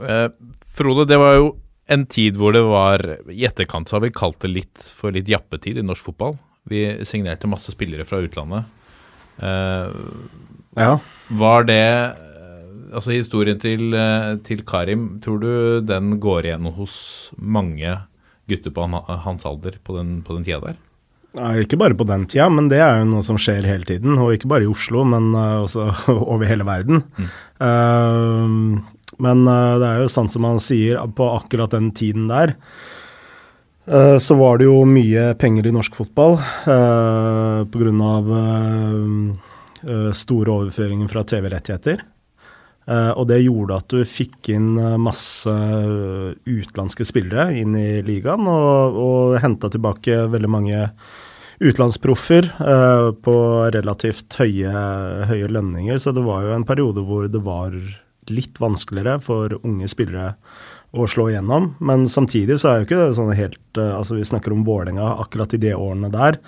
Eh, 0.00 0.28
Frode, 0.70 1.06
det 1.08 1.18
var 1.20 1.36
jo 1.36 1.50
en 1.90 2.04
tid 2.06 2.36
hvor 2.38 2.54
det 2.54 2.62
var 2.66 3.02
I 3.32 3.44
etterkant 3.48 3.90
så 3.90 3.96
har 3.98 4.04
vi 4.04 4.12
kalt 4.14 4.38
det 4.44 4.50
litt 4.52 4.84
for 4.94 5.10
litt 5.14 5.28
jappetid 5.30 5.80
i 5.80 5.84
norsk 5.86 6.10
fotball. 6.10 6.36
Vi 6.70 6.84
signerte 7.08 7.48
masse 7.50 7.72
spillere 7.74 8.06
fra 8.06 8.20
utlandet. 8.22 8.68
Uh, 9.40 9.90
Ja. 10.76 10.98
var 11.34 11.64
det 11.66 11.80
eh, 11.82 12.26
Altså 12.94 13.10
historien 13.14 13.58
til, 13.62 13.94
eh, 13.94 14.36
til 14.46 14.62
Karim, 14.66 15.20
tror 15.22 15.40
du 15.40 15.80
den 15.86 16.18
går 16.20 16.46
igjen 16.48 16.66
hos 16.74 17.30
mange 17.38 17.92
gutter 18.50 18.70
på 18.74 18.86
hans 19.24 19.46
alder 19.46 19.76
på 19.86 19.94
den, 19.96 20.22
på 20.26 20.34
den 20.34 20.44
tida 20.44 20.58
der? 20.64 20.78
Nei, 21.38 21.52
ikke 21.62 21.78
bare 21.78 21.94
på 21.94 22.06
den 22.08 22.24
tida, 22.26 22.48
men 22.50 22.66
det 22.68 22.80
er 22.82 22.98
jo 22.98 23.04
noe 23.12 23.22
som 23.22 23.38
skjer 23.38 23.62
hele 23.62 23.86
tiden. 23.86 24.18
Og 24.18 24.32
ikke 24.34 24.50
bare 24.50 24.66
i 24.66 24.70
Oslo, 24.72 25.04
men 25.06 25.30
også 25.38 25.86
over 26.34 26.50
hele 26.50 26.66
verden. 26.66 27.04
Eh, 27.62 28.80
men 29.22 29.44
eh, 29.48 29.76
det 29.82 29.88
er 29.88 30.04
jo 30.04 30.12
sant 30.12 30.32
som 30.34 30.48
han 30.48 30.62
sier, 30.62 31.00
på 31.16 31.28
akkurat 31.36 31.76
den 31.76 31.90
tiden 31.96 32.30
der, 32.30 32.54
eh, 33.86 34.16
så 34.22 34.38
var 34.40 34.60
det 34.60 34.68
jo 34.70 34.82
mye 34.88 35.30
penger 35.40 35.70
i 35.70 35.74
norsk 35.76 36.00
fotball 36.00 36.40
uh, 36.40 37.66
pga. 37.70 38.16
Uh, 38.30 39.46
store 40.12 40.52
overføringer 40.52 41.08
fra 41.08 41.22
TV-rettigheter. 41.24 42.02
Eh, 42.90 43.10
og 43.14 43.28
det 43.30 43.42
gjorde 43.44 43.78
at 43.78 43.92
du 43.92 44.02
fikk 44.08 44.50
inn 44.54 44.74
eh, 44.80 44.98
masse 45.00 45.50
eh, 45.50 46.32
utenlandske 46.48 47.06
spillere 47.06 47.50
inn 47.60 47.76
i 47.78 48.00
ligaen, 48.06 48.48
og, 48.50 48.96
og 48.98 49.36
henta 49.42 49.70
tilbake 49.70 50.24
veldig 50.32 50.50
mange 50.50 50.86
utenlandsproffer 51.60 52.48
eh, 52.48 53.08
på 53.20 53.36
relativt 53.76 54.38
høye, 54.40 54.72
høye 55.30 55.50
lønninger. 55.52 56.00
Så 56.00 56.14
det 56.16 56.24
var 56.26 56.46
jo 56.46 56.56
en 56.56 56.66
periode 56.66 57.04
hvor 57.06 57.28
det 57.30 57.44
var 57.44 57.76
litt 58.32 58.60
vanskeligere 58.62 59.18
for 59.22 59.58
unge 59.60 59.88
spillere 59.90 60.34
å 60.90 61.06
slå 61.06 61.28
igjennom. 61.30 61.74
Men 61.78 62.08
samtidig 62.10 62.58
så 62.60 62.70
er 62.70 62.80
jo 62.80 62.88
ikke 62.88 62.98
det 62.98 63.16
sånn 63.18 63.32
helt 63.38 63.78
eh, 63.78 63.92
Altså 63.94 64.16
vi 64.18 64.26
snakker 64.26 64.54
om 64.54 64.64
Vålerenga 64.66 65.12
akkurat 65.22 65.54
i 65.54 65.60
de 65.62 65.74
årene 65.76 66.10
der, 66.12 66.40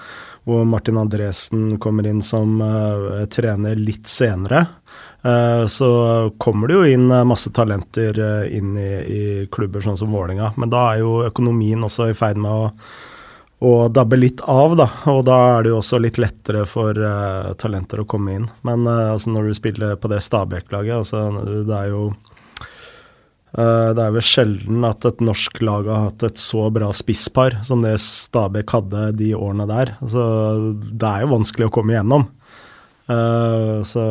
hvor 0.42 0.64
Martin 0.66 0.98
Andresen 0.98 1.76
kommer 1.82 2.06
inn 2.10 2.18
som 2.26 2.56
uh, 2.58 3.22
trener 3.30 3.78
litt 3.78 4.10
senere. 4.10 4.64
Eh, 5.22 5.66
så 5.70 5.90
kommer 6.42 6.66
det 6.66 6.80
jo 6.80 6.96
inn 6.96 7.06
masse 7.28 7.52
talenter 7.54 8.18
inn 8.50 8.74
i, 8.74 8.90
i 9.06 9.22
klubber 9.54 9.84
sånn 9.84 10.00
som 10.00 10.10
Vålerenga. 10.10 10.50
Men 10.58 10.72
da 10.74 10.88
er 10.90 11.04
jo 11.04 11.20
økonomien 11.28 11.86
også 11.86 12.10
i 12.10 12.18
ferd 12.18 12.42
med 12.42 12.50
å, 12.50 12.72
å 13.62 13.86
dabbe 13.94 14.18
litt 14.18 14.42
av, 14.50 14.74
da. 14.78 14.88
Og 15.12 15.22
da 15.28 15.38
er 15.54 15.62
det 15.62 15.70
jo 15.70 15.78
også 15.78 16.00
litt 16.02 16.18
lettere 16.20 16.64
for 16.66 16.98
uh, 16.98 17.52
talenter 17.60 18.02
å 18.02 18.08
komme 18.10 18.34
inn. 18.34 18.48
Men 18.66 18.88
uh, 18.88 19.12
altså 19.14 19.30
når 19.30 19.48
du 19.48 19.56
spiller 19.58 19.94
på 20.00 20.10
det 20.10 20.18
Stabæk-laget, 20.26 21.04
altså 21.04 21.62
det 21.68 21.76
er 21.78 21.92
jo 21.92 22.02
uh, 22.10 23.90
det 23.94 24.02
er 24.02 24.16
vel 24.16 24.26
sjelden 24.26 24.82
at 24.88 25.06
et 25.06 25.22
norsk 25.22 25.62
lag 25.62 25.86
har 25.92 26.08
hatt 26.08 26.26
et 26.26 26.42
så 26.42 26.66
bra 26.74 26.90
spisspar 26.96 27.60
som 27.66 27.86
det 27.86 27.94
Stabæk 28.02 28.74
hadde 28.80 29.08
de 29.22 29.32
årene 29.38 29.68
der. 29.70 29.94
Så 30.02 30.28
det 30.82 31.12
er 31.12 31.26
jo 31.26 31.34
vanskelig 31.36 31.70
å 31.70 31.74
komme 31.78 31.94
igjennom. 31.94 32.28
Så 33.84 34.02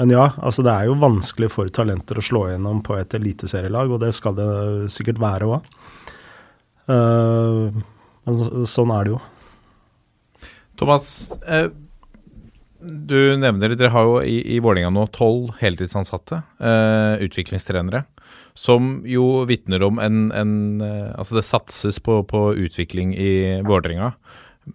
Men 0.00 0.10
ja, 0.10 0.30
altså 0.40 0.64
det 0.66 0.72
er 0.72 0.88
jo 0.88 0.96
vanskelig 0.98 1.50
for 1.52 1.68
talenter 1.70 2.18
å 2.18 2.24
slå 2.24 2.46
igjennom 2.48 2.80
på 2.82 2.96
et 2.96 3.12
eliteserielag, 3.14 3.92
og 3.92 4.00
det 4.02 4.10
skal 4.16 4.34
det 4.34 4.48
sikkert 4.94 5.20
være 5.22 5.52
òg. 5.52 5.70
Men 8.28 8.38
så, 8.38 8.48
sånn 8.68 8.94
er 8.94 9.08
det 9.08 9.14
jo. 9.16 9.20
Thomas, 10.78 11.08
eh, 11.48 11.70
du 12.78 13.18
nevner 13.40 13.74
Dere 13.74 13.90
har 13.90 14.06
jo 14.06 14.18
i, 14.22 14.38
i 14.54 14.60
Vålerenga 14.62 14.92
nå 14.94 15.08
tolv 15.14 15.56
heltidsansatte, 15.58 16.42
eh, 16.62 17.24
utviklingstrenere, 17.26 18.04
som 18.58 19.00
jo 19.06 19.46
vitner 19.48 19.82
om 19.86 19.98
en, 20.02 20.28
en 20.34 20.52
eh, 20.82 21.08
Altså, 21.18 21.38
det 21.38 21.46
satses 21.46 21.98
på, 22.02 22.20
på 22.30 22.42
utvikling 22.66 23.14
i 23.18 23.32
Vålerenga. 23.66 24.12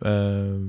Eh, 0.02 0.60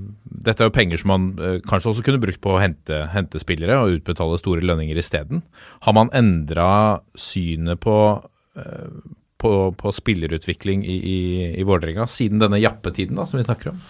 dette 0.44 0.62
er 0.62 0.68
jo 0.68 0.74
penger 0.74 1.00
som 1.00 1.12
man 1.14 1.26
eh, 1.40 1.58
kanskje 1.64 1.92
også 1.92 2.04
kunne 2.06 2.22
brukt 2.22 2.42
på 2.44 2.54
å 2.54 2.60
hente, 2.62 3.04
hente 3.14 3.40
spillere 3.42 3.80
og 3.80 3.98
utbetale 3.98 4.38
store 4.40 4.64
lønninger 4.66 4.98
isteden. 5.00 5.42
Har 5.86 5.96
man 5.96 6.12
endra 6.16 7.00
synet 7.18 7.80
på, 7.84 7.96
eh, 8.60 8.88
på, 9.44 9.52
på 9.76 9.92
spillerutvikling 9.92 10.86
i, 10.88 10.96
i, 10.96 11.20
i 11.60 11.66
Vålerenga 11.68 12.06
siden 12.08 12.40
denne 12.40 12.62
jappetiden 12.62 13.20
da, 13.20 13.26
som 13.28 13.40
vi 13.40 13.44
snakker 13.44 13.74
om? 13.74 13.82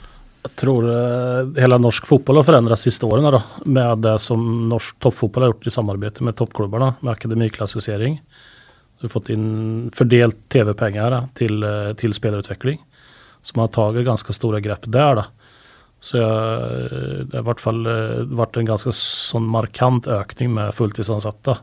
Jeg 0.45 0.59
tror 0.61 0.87
eh, 0.91 1.53
hele 1.63 1.79
norsk 1.81 2.09
fotball 2.09 2.41
har 2.41 2.49
forandret 2.49 2.83
siste 2.83 3.07
årene 3.07 3.31
da, 3.33 3.41
med 3.65 4.03
det 4.05 4.17
som 4.21 4.43
norsk 4.69 4.99
toppfotball 5.01 5.47
har 5.47 5.55
gjort 5.55 5.71
i 5.71 5.73
samarbeid 5.73 6.19
med 6.27 6.37
toppklubbene, 6.41 6.91
med 7.01 7.13
akademiklassifisering. 7.15 8.19
Du 8.99 9.07
har 9.07 9.15
fått 9.15 9.31
inn 9.33 9.47
fordelt 9.95 10.43
TV-penger 10.53 11.17
til, 11.39 11.63
eh, 11.65 11.95
til 12.01 12.17
spillerutvikling. 12.17 12.83
Så 13.45 13.57
man 13.57 13.69
har 13.69 13.75
tatt 13.77 14.05
ganske 14.05 14.37
store 14.37 14.61
grep 14.65 14.89
der. 14.91 15.23
da. 15.23 15.25
Så 16.05 16.19
jeg, 16.21 17.25
det 17.31 17.39
har 17.39 17.45
i 17.45 17.49
hvert 17.49 17.63
fall 17.63 17.87
eh, 17.89 18.25
vært 18.43 18.59
en 18.61 18.69
ganske 18.75 18.93
sånn 18.99 19.47
markant 19.49 20.11
økning 20.11 20.53
med 20.59 20.75
fulltidsansatte 20.77 21.57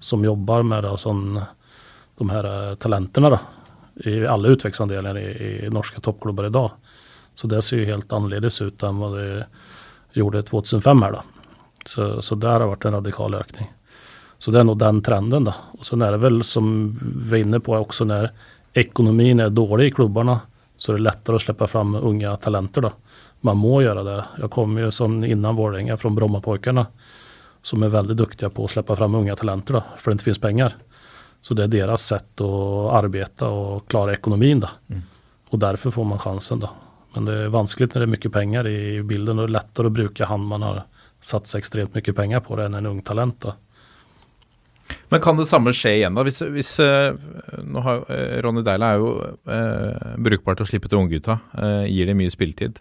som 0.00 0.22
jobber 0.24 0.62
med 0.62 0.86
da, 0.86 0.94
sånn, 0.98 1.40
de 2.20 2.28
her 2.30 2.48
eh, 2.50 2.76
talentene 2.80 3.32
da, 3.32 3.40
i 4.06 4.20
alle 4.28 4.54
utviklingsavdelinger 4.54 5.18
i, 5.18 5.50
i 5.66 6.00
toppklubber 6.00 6.46
i 6.46 6.54
dag. 6.54 6.70
Så 7.34 7.48
det 7.48 7.62
ser 7.64 7.80
jo 7.80 7.90
helt 7.92 8.12
annerledes 8.12 8.60
ut 8.60 8.82
enn 8.84 9.00
hva 9.00 9.10
det 9.16 9.26
gjorde 10.18 10.42
i 10.42 10.48
2005 10.48 11.04
her 11.06 11.18
da. 11.18 11.22
Så, 11.88 12.08
så 12.22 12.36
der 12.36 12.60
har 12.60 12.68
vært 12.68 12.84
en 12.86 12.98
radikal 12.98 13.34
økning. 13.38 13.70
Så 14.40 14.52
det 14.52 14.60
er 14.60 14.66
nå 14.68 14.74
den 14.80 15.00
trenden 15.04 15.48
da. 15.48 15.54
Og 15.76 15.84
så 15.84 15.96
er 16.00 16.14
det 16.14 16.22
vel 16.22 16.42
som 16.48 16.70
vi 17.00 17.40
er 17.40 17.44
inne 17.44 17.60
på 17.64 17.76
også 17.76 18.06
når 18.08 18.30
økonomien 18.80 19.40
er 19.40 19.52
dårlig 19.52 19.90
i 19.90 19.94
klubbene, 19.96 20.38
så 20.80 20.92
er 20.92 21.00
det 21.00 21.06
lettere 21.08 21.36
å 21.36 21.42
slippe 21.42 21.68
fram 21.68 21.96
unge 21.98 22.30
talenter 22.40 22.86
da. 22.88 22.92
Man 23.44 23.58
må 23.60 23.80
gjøre 23.84 24.04
det. 24.04 24.18
Jeg 24.42 24.52
kom 24.52 24.76
jo 24.80 24.88
sånn 24.92 25.22
innan 25.24 25.56
Vålerenga 25.56 25.96
fra 26.00 26.12
Brommapojkarna, 26.12 26.86
som 27.64 27.84
er 27.84 27.92
veldig 27.92 28.16
dyktige 28.16 28.52
på 28.52 28.64
å 28.64 28.70
slippe 28.72 28.96
fram 28.96 29.16
unge 29.18 29.36
talenter 29.36 29.76
da, 29.76 29.82
for 29.96 30.10
det 30.10 30.20
ikke 30.20 30.30
finnes 30.30 30.44
penger. 30.44 30.76
Så 31.40 31.56
det 31.56 31.66
er 31.66 31.72
deres 31.72 32.04
sett 32.10 32.42
å 32.44 32.90
arbeide 32.92 33.48
og 33.48 33.86
klare 33.88 34.18
økonomien 34.18 34.60
da. 34.60 34.74
Og 35.50 35.58
derfor 35.62 35.94
får 35.94 36.06
man 36.06 36.20
sjansen 36.22 36.60
da. 36.62 36.70
Men 37.14 37.26
det 37.26 37.36
er 37.46 37.54
vanskelig 37.54 37.88
når 37.90 38.02
det 38.02 38.06
er 38.06 38.12
mye 38.14 38.32
penger 38.34 38.68
i 38.70 38.80
bilden, 39.02 39.38
og 39.40 39.48
det 39.48 39.50
er 39.50 39.56
lettere 39.56 39.90
å 39.90 39.94
bruke 39.94 40.28
han 40.30 40.46
man 40.46 40.66
har 40.66 40.84
satsa 41.20 41.58
ekstremt 41.58 41.96
mye 41.96 42.14
penger 42.16 42.44
på 42.44 42.56
det 42.58 42.68
enn 42.68 42.78
en 42.78 42.90
ung 42.92 43.00
talent. 43.04 43.40
Da. 43.42 43.56
Men 45.10 45.22
kan 45.22 45.38
det 45.38 45.48
samme 45.50 45.72
skje 45.76 45.96
igjen, 45.98 46.16
da? 46.16 46.24
Hvis, 46.26 46.40
hvis 46.54 46.72
eh, 46.82 47.18
nå 47.66 47.82
har, 47.84 48.02
eh, 48.14 48.38
Ronny 48.44 48.62
Deila 48.66 48.92
er 48.92 49.02
jo 49.02 49.12
eh, 49.26 50.16
brukbar 50.22 50.58
til 50.58 50.66
å 50.66 50.70
slippe 50.70 50.90
til 50.90 51.02
unggutta. 51.02 51.40
Eh, 51.58 51.86
gir 51.90 52.10
dem 52.10 52.20
mye 52.20 52.32
spilletid. 52.32 52.80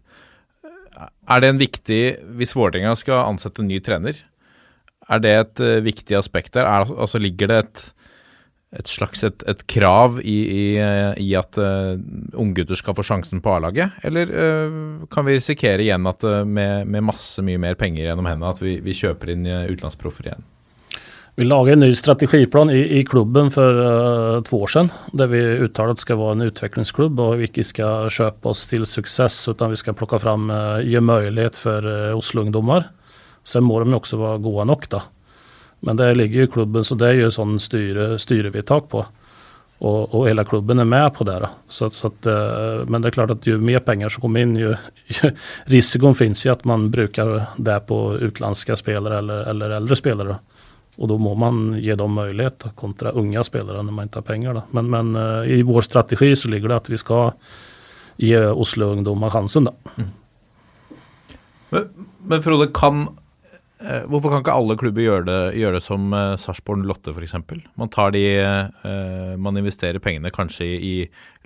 Er 1.00 1.40
det 1.40 1.48
en 1.54 1.62
viktig 1.62 2.02
Hvis 2.36 2.52
Vålerenga 2.58 2.92
skal 3.00 3.22
ansette 3.24 3.64
en 3.64 3.70
ny 3.72 3.78
trener, 3.84 4.18
er 5.10 5.24
det 5.24 5.34
et 5.36 5.64
eh, 5.66 5.80
viktig 5.86 6.18
aspekt 6.20 6.54
der? 6.58 6.70
Er, 6.70 6.90
altså 6.90 7.22
Ligger 7.22 7.50
det 7.50 7.60
et, 7.64 7.84
et 8.76 8.86
slags 8.86 9.24
et, 9.26 9.44
et 9.50 9.62
krav 9.72 10.20
i, 10.22 10.38
i, 10.46 10.66
i 11.24 11.30
at 11.38 11.58
uh, 11.58 11.98
unggutter 12.38 12.78
skal 12.78 12.94
få 12.98 13.06
sjansen 13.08 13.42
på 13.42 13.56
A-laget? 13.56 13.98
Eller 14.06 14.30
uh, 14.30 15.08
kan 15.10 15.26
vi 15.26 15.40
risikere 15.40 15.82
igjen 15.82 16.06
at 16.10 16.26
uh, 16.28 16.44
med, 16.46 16.86
med 16.86 17.08
masse 17.10 17.42
mye 17.46 17.62
mer 17.62 17.80
penger 17.80 18.06
gjennom 18.06 18.30
hendene, 18.30 18.54
at 18.54 18.62
vi, 18.62 18.78
vi 18.86 18.98
kjøper 18.98 19.34
inn 19.34 19.50
utenlandsproffer 19.50 20.30
igjen? 20.30 20.46
Vi 21.40 21.46
lager 21.48 21.72
en 21.72 21.86
ny 21.86 21.94
strategiplan 21.96 22.68
i, 22.74 22.82
i 23.00 23.04
klubben 23.08 23.48
for 23.54 23.78
uh, 23.80 24.42
to 24.44 24.58
år 24.60 24.72
siden, 24.74 24.90
der 25.16 25.30
vi 25.32 25.40
uttaler 25.64 25.94
at 25.94 26.02
det 26.02 26.04
skal 26.04 26.18
være 26.20 26.36
en 26.36 26.48
utvecklingsklubb 26.50 27.22
og 27.24 27.38
vi 27.40 27.48
ikke 27.48 27.64
skal 27.64 28.10
kjøpe 28.12 28.52
oss 28.52 28.66
til 28.68 28.84
suksess, 28.84 29.46
utan 29.48 29.72
vi 29.72 29.80
skal 29.80 29.96
plukke 29.96 30.20
fram, 30.20 30.50
uh, 30.52 30.82
gi 30.84 31.00
mulighet 31.00 31.56
for 31.56 31.86
uh, 31.88 32.18
Oslo-ungdommer. 32.18 32.90
Sen 33.48 33.64
må 33.64 33.80
de 33.80 33.96
også 33.96 34.20
være 34.20 34.42
gode 34.44 34.68
nok 34.68 34.90
da. 34.92 35.06
Men 35.86 36.00
det 36.00 36.14
ligger 36.16 36.44
i 36.44 36.52
klubben 36.52 36.84
så 36.84 36.98
det 37.00 37.14
er 37.14 37.24
jo 37.24 37.32
sånn 37.34 37.60
styre, 37.64 38.12
styrevedtak 38.20 38.90
på. 38.92 39.06
Og, 39.80 40.12
og 40.12 40.26
hele 40.28 40.44
klubben 40.44 40.82
er 40.84 40.88
med 40.90 41.08
på 41.16 41.24
det. 41.24 41.38
Da. 41.40 41.54
Så, 41.72 41.88
så 41.96 42.10
at, 42.12 42.28
uh, 42.28 42.84
men 42.84 43.00
det 43.00 43.12
er 43.12 43.16
klart 43.16 43.32
at 43.32 43.48
jo 43.48 43.56
mer 43.64 43.80
penger 43.86 44.12
som 44.12 44.26
kommer 44.26 44.44
inn, 44.44 44.58
jo, 44.60 44.74
jo 45.16 45.32
risikoen 45.74 46.18
finnes 46.20 46.44
jo 46.44 46.52
at 46.52 46.66
man 46.68 46.90
bruker 46.92 47.32
det 47.56 47.78
på 47.88 48.00
utenlandske 48.20 48.76
spillere 48.80 49.22
eller, 49.24 49.48
eller 49.54 49.78
eldre 49.80 50.00
spillere. 50.00 50.40
Og 51.00 51.08
da 51.08 51.16
må 51.22 51.32
man 51.40 51.78
gi 51.80 51.96
dem 51.96 52.12
mulighet 52.12 52.74
kontra 52.76 53.16
unge 53.16 53.44
spillere 53.48 53.86
når 53.86 53.96
man 53.96 54.12
ikke 54.12 54.20
har 54.20 54.28
penger. 54.34 54.60
Da. 54.60 54.66
Men, 54.76 54.92
men 54.92 55.16
uh, 55.16 55.48
i 55.48 55.62
vår 55.64 55.88
strategi 55.88 56.34
så 56.36 56.52
ligger 56.52 56.74
det 56.74 56.82
at 56.84 56.92
vi 56.92 57.00
skal 57.00 57.32
gi 58.20 58.36
Oslo-ungdommer 58.36 59.32
sjansen. 59.32 59.72
Mm. 59.96 60.10
Men, 61.70 61.90
men, 62.28 62.42
Frode, 62.44 62.68
kan 62.76 63.06
eh, 63.06 63.12
Hvorfor 63.80 64.34
kan 64.34 64.42
ikke 64.44 64.54
alle 64.60 64.76
klubber 64.76 65.06
gjøre 65.06 65.24
det, 65.24 65.40
gjøre 65.62 65.78
det 65.78 65.86
som 65.86 66.12
eh, 66.12 66.34
Sarpsborg 66.42 66.84
Lotte 66.84 67.14
f.eks.? 67.14 67.36
Man 67.80 67.92
eh, 68.20 69.36
Man 69.40 69.58
investerer 69.58 70.04
pengene 70.04 70.34
kanskje 70.36 70.66
i, 70.68 70.96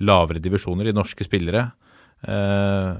lavere 0.02 0.42
divisjoner, 0.42 0.90
i 0.90 0.96
norske 0.98 1.28
spillere. 1.28 1.68
Eh, 2.26 2.96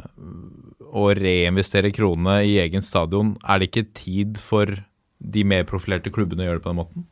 og 0.94 1.18
reinvesterer 1.18 1.90
kronene 1.96 2.44
i 2.46 2.60
egen 2.62 2.86
stadion. 2.86 3.34
Er 3.42 3.60
det 3.60 3.72
ikke 3.72 3.90
tid 3.98 4.38
for 4.38 4.70
de 5.18 5.44
mer 5.48 5.66
profilerte 5.66 6.14
klubbene 6.14 6.46
å 6.46 6.48
gjøre 6.52 6.62
det 6.62 6.66
på 6.68 6.74
den 6.74 6.82
måten? 6.84 7.10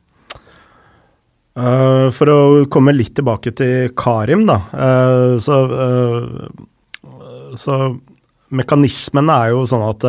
Uh, 1.52 2.08
for 2.14 2.30
å 2.32 2.40
komme 2.72 2.94
litt 2.94 3.16
tilbake 3.18 3.50
til 3.58 3.90
Karim, 3.98 4.46
da. 4.48 4.60
Uh, 4.72 5.34
så, 5.42 5.58
uh, 5.68 7.58
så 7.58 7.82
mekanismen 8.54 9.28
er 9.32 9.50
jo 9.52 9.66
sånn 9.68 9.84
at 9.84 10.06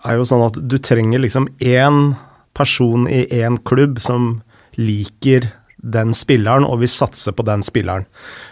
er 0.00 0.16
jo 0.16 0.24
sånn 0.26 0.46
at 0.46 0.56
du 0.70 0.76
trenger 0.78 1.18
liksom 1.24 1.48
én 1.58 2.14
person 2.56 3.08
i 3.10 3.26
én 3.40 3.58
klubb 3.66 3.98
som 4.02 4.42
liker 4.78 5.50
den 5.80 6.14
spilleren 6.16 6.64
og 6.68 6.80
vil 6.82 6.92
satse 6.92 7.32
på 7.32 7.42
den 7.48 7.62
spilleren. 7.64 8.04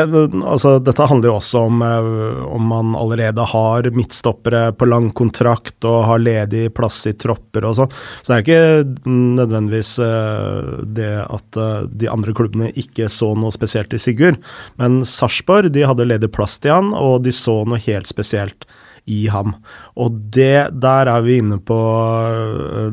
altså, 0.47 0.77
dette 0.79 1.03
handler 1.09 1.27
jo 1.27 1.33
også 1.41 1.65
om 1.67 1.81
uh, 1.83 2.37
om 2.55 2.69
man 2.71 2.93
allerede 2.95 3.43
har 3.51 3.89
midtstoppere 3.91 4.69
på 4.79 4.87
lang 4.87 5.09
kontrakt 5.11 5.83
og 5.87 6.05
har 6.07 6.23
ledig 6.23 6.69
plass 6.75 7.01
i 7.09 7.13
tropper 7.19 7.67
og 7.67 7.75
sånn. 7.81 7.91
Så 8.21 8.31
det 8.31 8.37
er 8.37 8.45
ikke 8.45 9.09
nødvendigvis 9.41 9.91
uh, 9.99 10.79
det 10.87 11.11
at 11.25 11.59
de 11.91 12.11
andre 12.11 12.35
klubbene 12.37 12.71
ikke 12.79 13.09
så 13.11 13.33
noe 13.35 13.51
spesielt 13.51 13.91
i 13.95 13.99
Sigurd. 13.99 14.39
Men 14.79 15.01
Sarpsborg 15.03 15.73
de 15.75 15.83
hadde 15.83 16.07
ledig 16.07 16.31
plass 16.31 16.55
til 16.63 16.77
han, 16.77 16.93
og 16.95 17.25
de 17.27 17.35
så 17.35 17.59
noe 17.67 17.81
helt 17.89 18.07
spesielt 18.07 18.69
i 19.05 19.25
ham. 19.31 19.55
Og 19.99 20.19
det, 20.35 20.69
der 20.81 21.11
er 21.11 21.25
vi 21.25 21.39
inne 21.39 21.59
på 21.61 21.79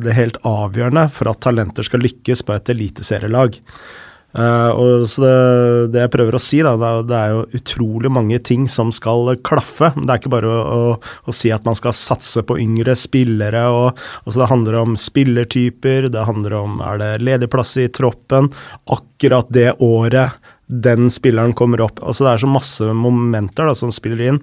det 0.02 0.16
helt 0.16 0.40
avgjørende 0.46 1.08
for 1.12 1.32
at 1.32 1.42
talenter 1.44 1.86
skal 1.86 2.04
lykkes 2.06 2.44
på 2.46 2.56
et 2.56 2.74
eliteserielag. 2.76 3.60
Uh, 4.36 4.68
og 4.76 5.06
det, 5.08 5.28
det, 5.94 6.00
jeg 6.02 6.12
prøver 6.12 6.36
å 6.36 6.40
si, 6.42 6.58
da, 6.60 6.74
det 6.76 7.16
er, 7.16 7.30
jo 7.32 7.44
utrolig 7.56 8.10
mange 8.12 8.36
ting 8.44 8.66
som 8.68 8.90
skal 8.92 9.32
klaffe. 9.46 9.88
Det 9.96 10.10
er 10.12 10.20
ikke 10.20 10.32
bare 10.34 10.50
å, 10.50 10.58
å, 10.60 10.90
å 11.00 11.34
si 11.34 11.52
at 11.54 11.64
man 11.64 11.78
skal 11.78 11.96
satse 11.96 12.44
på 12.44 12.58
yngre 12.60 12.92
spillere. 13.00 13.64
Og, 13.72 14.02
altså 14.26 14.42
det 14.42 14.50
handler 14.50 14.76
om 14.82 14.98
spillertyper, 15.00 16.10
det 16.12 16.26
handler 16.28 16.58
om 16.58 16.82
er 16.84 17.00
det 17.00 17.10
ledig 17.24 17.48
plass 17.52 17.78
i 17.80 17.88
troppen, 17.88 18.50
akkurat 18.92 19.48
det 19.56 19.70
året 19.84 20.52
den 20.66 21.08
spilleren 21.14 21.56
kommer 21.56 21.86
opp. 21.86 22.02
Altså 22.04 22.26
Det 22.26 22.34
er 22.34 22.44
så 22.44 22.50
masse 22.50 22.92
momenter 23.06 23.70
da, 23.70 23.76
som 23.78 23.94
spiller 23.94 24.34
inn, 24.34 24.42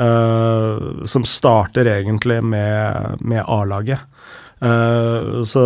uh, 0.00 1.02
som 1.04 1.24
starter 1.24 1.88
egentlig 1.90 2.40
med, 2.44 3.18
med 3.20 3.44
A-laget. 3.46 4.00
Uh, 4.62 5.42
så 5.44 5.64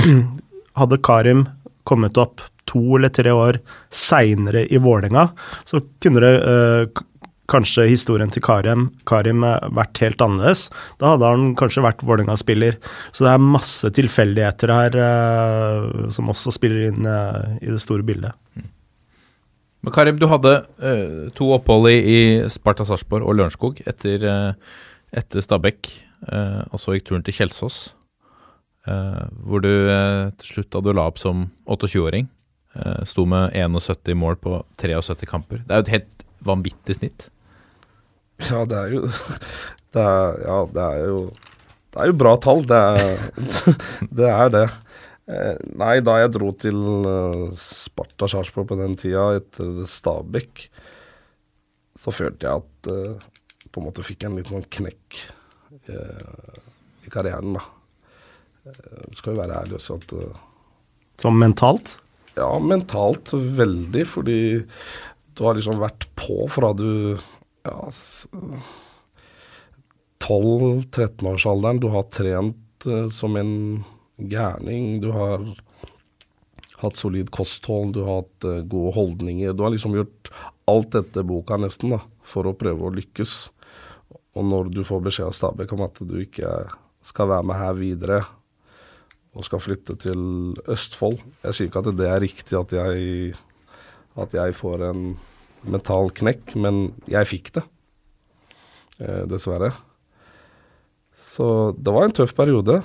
hadde 0.80 1.02
Karim 1.02 1.46
kommet 1.84 2.20
opp 2.20 2.40
to 2.70 2.96
eller 2.96 3.10
tre 3.10 3.32
år 3.34 3.58
seinere 3.90 4.66
i 4.70 4.78
Vålerenga, 4.78 5.28
så 5.66 5.82
kunne 6.02 6.22
det 6.22 6.34
uh, 6.44 7.04
kanskje 7.50 7.88
historien 7.90 8.30
til 8.30 8.44
Karim, 8.46 8.92
Karim 9.10 9.42
vært 9.74 9.98
helt 10.04 10.22
annerledes. 10.22 10.68
Da 11.02 11.16
hadde 11.16 11.32
han 11.32 11.48
kanskje 11.58 11.82
vært 11.82 12.04
Vålerenga-spiller. 12.06 12.76
Så 13.10 13.26
det 13.26 13.32
er 13.32 13.42
masse 13.42 13.90
tilfeldigheter 13.96 14.70
her 14.70 14.98
som 16.14 16.30
også 16.30 16.54
spiller 16.54 16.92
inn 16.92 17.08
i 17.58 17.72
det 17.72 17.80
store 17.82 18.06
bildet. 18.06 18.38
Men 19.80 19.94
Karim, 19.96 20.18
du 20.20 20.26
hadde 20.28 20.52
uh, 20.82 21.30
to 21.36 21.48
opphold 21.56 21.88
i, 21.88 21.96
i 22.00 22.18
Sparta 22.52 22.84
Sarpsborg 22.88 23.24
og 23.24 23.38
Lørenskog 23.38 23.80
etter, 23.88 24.26
uh, 24.28 24.76
etter 25.16 25.44
Stabæk, 25.44 25.88
uh, 26.28 26.66
og 26.68 26.82
så 26.82 26.96
gikk 26.96 27.08
turen 27.08 27.24
til 27.26 27.36
Kjelsås. 27.38 27.80
Hvor 28.90 29.60
du 29.62 29.68
til 30.40 30.48
slutt, 30.48 30.70
da 30.72 30.80
du 30.82 30.88
la 30.96 31.04
opp 31.06 31.18
som 31.20 31.44
28-åring, 31.68 32.24
uh, 32.74 33.02
sto 33.06 33.26
med 33.28 33.52
71 33.54 34.16
mål 34.18 34.38
på 34.40 34.56
73 34.80 35.28
kamper. 35.30 35.60
Det 35.66 35.76
er 35.76 35.82
jo 35.82 35.86
et 35.86 35.92
helt 35.94 36.24
vanvittig 36.48 36.96
snitt. 36.96 37.28
Ja, 38.48 38.64
det 38.64 38.78
er 38.78 38.94
jo 38.96 39.04
det 39.94 40.02
er, 40.02 40.40
Ja, 40.46 40.58
det 40.72 40.84
er 40.86 41.08
jo 41.10 41.18
Det 41.92 42.00
er 42.00 42.10
jo 42.10 42.18
bra 42.22 42.36
tall. 42.40 42.64
Det 42.68 42.80
er 42.80 43.30
det. 44.20 44.30
Er 44.30 44.52
det. 44.56 44.66
Nei, 45.80 45.96
da 46.02 46.14
jeg 46.20 46.32
dro 46.34 46.50
til 46.58 46.78
Sparta 47.58 48.26
Sarpsborg 48.30 48.66
på 48.70 48.78
den 48.80 48.96
tida, 48.98 49.24
etter 49.38 49.84
Stabæk, 49.88 50.64
så 52.00 52.14
følte 52.14 52.48
jeg 52.48 52.64
at 52.64 52.78
på 53.70 53.78
en 53.78 53.86
måte 53.86 54.02
fikk 54.06 54.24
jeg 54.24 54.30
en 54.30 54.38
liten 54.40 54.56
sånn 54.56 54.72
knekk 54.78 55.08
i 55.90 57.12
karrieren, 57.12 57.54
da. 57.58 57.62
Skal 59.16 59.32
jo 59.34 59.40
være 59.40 59.60
ærlig 59.62 59.78
og 59.78 59.84
si 59.84 59.92
at 59.94 60.10
Som 61.22 61.38
mentalt? 61.40 61.94
Ja, 62.36 62.50
mentalt 62.62 63.32
veldig, 63.32 64.04
fordi 64.08 64.40
du 65.34 65.40
har 65.46 65.56
liksom 65.56 65.80
vært 65.80 66.06
på 66.18 66.44
fra 66.52 66.72
du 66.76 67.16
ja, 67.66 67.90
12-13-årsalderen. 70.20 71.80
Du 71.80 71.88
har 71.92 72.04
trent 72.12 72.88
som 73.16 73.36
en 73.40 73.54
gærning. 74.28 74.98
Du 75.02 75.10
har 75.14 75.44
hatt 76.80 76.96
solid 76.96 77.30
kosthold, 77.34 77.94
du 77.96 78.02
har 78.06 78.22
hatt 78.22 78.48
gode 78.72 78.94
holdninger. 78.96 79.54
Du 79.54 79.64
har 79.64 79.72
liksom 79.74 79.96
gjort 79.96 80.32
alt 80.70 80.92
dette 80.96 81.24
boka 81.26 81.58
nesten, 81.60 81.94
da, 81.94 82.00
for 82.26 82.48
å 82.48 82.56
prøve 82.56 82.88
å 82.88 82.94
lykkes. 82.94 83.34
Og 84.38 84.46
når 84.46 84.70
du 84.74 84.82
får 84.86 85.02
beskjed 85.04 85.30
av 85.30 85.36
Stabæk 85.36 85.74
om 85.76 85.84
at 85.86 85.98
du 86.06 86.16
ikke 86.22 86.52
skal 87.06 87.30
være 87.32 87.48
med 87.50 87.60
her 87.60 87.74
videre, 87.78 88.20
og 89.30 89.46
skal 89.46 89.62
flytte 89.62 89.94
til 90.02 90.22
Østfold 90.66 91.20
Jeg 91.44 91.54
sier 91.54 91.68
ikke 91.68 91.84
at 91.84 91.92
det 91.94 92.06
er 92.10 92.22
riktig 92.22 92.56
at 92.58 92.72
jeg, 92.74 93.36
at 94.18 94.32
jeg 94.34 94.56
får 94.58 94.82
en 94.88 95.04
mental 95.70 96.10
knekk, 96.16 96.56
men 96.58 96.88
jeg 97.10 97.28
fikk 97.28 97.52
det. 97.58 97.62
Eh, 99.00 99.24
dessverre. 99.30 99.70
Så 101.14 101.46
det 101.76 101.92
var 101.94 102.08
en 102.08 102.16
tøff 102.16 102.32
periode. 102.36 102.80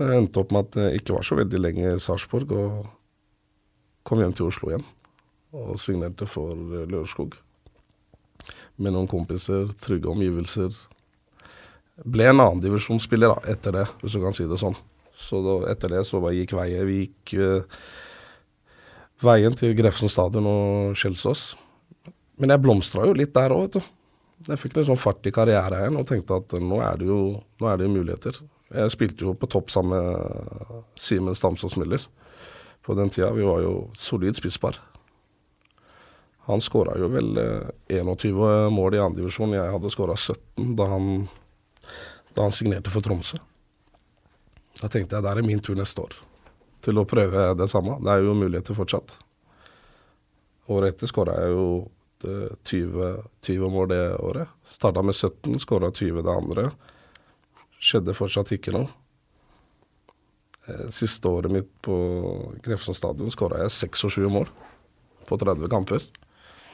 Jeg 0.00 0.16
endte 0.16 0.40
opp 0.40 0.52
med 0.54 0.70
at 0.70 0.78
jeg 0.80 1.00
ikke 1.02 1.12
var 1.18 1.26
så 1.28 1.36
veldig 1.36 1.58
lenge 1.60 1.88
i 1.92 2.00
Sarpsborg, 2.00 2.52
og 2.56 2.86
kom 4.08 4.22
hjem 4.22 4.32
til 4.32 4.46
Oslo 4.48 4.70
igjen. 4.70 4.84
Og 5.52 5.80
signerte 5.82 6.28
for 6.30 6.54
eh, 6.54 6.86
Lørenskog. 6.88 7.34
Med 8.80 8.94
noen 8.94 9.10
kompiser, 9.10 9.66
trygge 9.82 10.08
omgivelser. 10.08 10.72
Ble 12.00 12.30
en 12.30 12.40
annendivisjonsspiller 12.40 13.34
divisjonsspiller 13.34 13.52
etter 13.52 13.76
det, 13.76 13.84
hvis 14.00 14.16
du 14.16 14.22
kan 14.22 14.36
si 14.36 14.46
det 14.48 14.56
sånn. 14.62 14.78
Så 15.20 15.42
da, 15.44 15.56
etter 15.68 15.92
det 15.92 16.06
så 16.08 16.22
bare 16.22 16.38
gikk 16.38 16.54
veien. 16.56 16.86
Vi 16.88 17.02
gikk 17.02 17.34
uh, 17.36 17.82
veien 19.20 19.58
til 19.58 19.74
Grefsen 19.76 20.08
stadion 20.08 20.48
og 20.48 20.96
Kjelsås. 20.96 21.50
Men 22.40 22.54
jeg 22.54 22.64
blomstra 22.64 23.04
jo 23.04 23.18
litt 23.18 23.34
der 23.36 23.52
òg, 23.52 23.66
vet 23.66 23.76
du. 23.76 23.92
Jeg 24.48 24.62
fikk 24.62 24.78
litt 24.78 24.88
sånn 24.88 25.02
fart 25.02 25.28
i 25.28 25.34
karrieren 25.34 26.00
og 26.00 26.08
tenkte 26.08 26.40
at 26.40 26.56
nå 26.56 26.80
er 26.80 26.96
det 27.02 27.10
jo 27.10 27.20
er 27.68 27.76
det 27.82 27.90
muligheter. 27.92 28.40
Jeg 28.70 28.92
spilte 28.94 29.26
jo 29.26 29.34
på 29.34 29.48
topp 29.50 29.70
sammen 29.72 29.98
med 29.98 30.84
Simen 31.00 31.34
Stamsås 31.34 31.76
Miller 31.80 32.04
på 32.86 32.94
den 32.94 33.10
tida. 33.10 33.32
Vi 33.34 33.42
var 33.46 33.64
jo 33.64 33.90
solid 33.98 34.36
spisspar. 34.38 34.78
Han 36.48 36.62
skåra 36.62 36.96
jo 36.98 37.10
vel 37.10 37.36
21 37.88 38.24
eh, 38.26 38.70
mål 38.70 38.94
i 38.94 39.02
andredivisjon. 39.02 39.54
Jeg 39.54 39.74
hadde 39.74 39.92
skåra 39.92 40.16
17 40.16 40.74
da 40.78 40.86
han, 40.90 41.28
da 42.34 42.46
han 42.46 42.54
signerte 42.54 42.90
for 42.94 43.04
Tromsø. 43.04 43.38
Da 44.80 44.88
tenkte 44.88 45.18
jeg 45.18 45.26
det 45.26 45.32
er 45.34 45.46
min 45.46 45.62
tur 45.62 45.78
neste 45.78 46.06
år 46.06 46.16
til 46.80 46.96
å 46.96 47.04
prøve 47.08 47.50
det 47.58 47.68
samme. 47.68 47.98
Det 48.00 48.12
er 48.12 48.24
jo 48.24 48.36
muligheter 48.38 48.76
fortsatt. 48.76 49.18
Året 50.70 50.94
etter 50.94 51.10
skåra 51.10 51.36
jeg 51.42 51.52
jo 51.56 51.66
20, 52.22 53.02
eh, 53.08 53.20
20 53.46 53.74
mål 53.74 53.90
det 53.90 54.02
året. 54.16 54.48
Starta 54.64 55.02
med 55.02 55.14
17, 55.14 55.58
skåra 55.58 55.90
20 55.90 56.22
det 56.22 56.32
andre. 56.34 56.70
Skjedde 57.80 58.16
fortsatt 58.16 58.52
ikke 58.56 58.74
noe. 58.76 58.90
Eh, 60.68 60.88
siste 60.94 61.28
året 61.28 61.52
mitt 61.52 61.70
på 61.84 61.96
Grefsen 62.64 62.96
stadion 62.96 63.32
skåra 63.32 63.62
jeg 63.64 63.74
26 63.92 64.28
mål 64.32 64.50
på 65.28 65.38
30 65.40 65.70
kamper. 65.72 66.04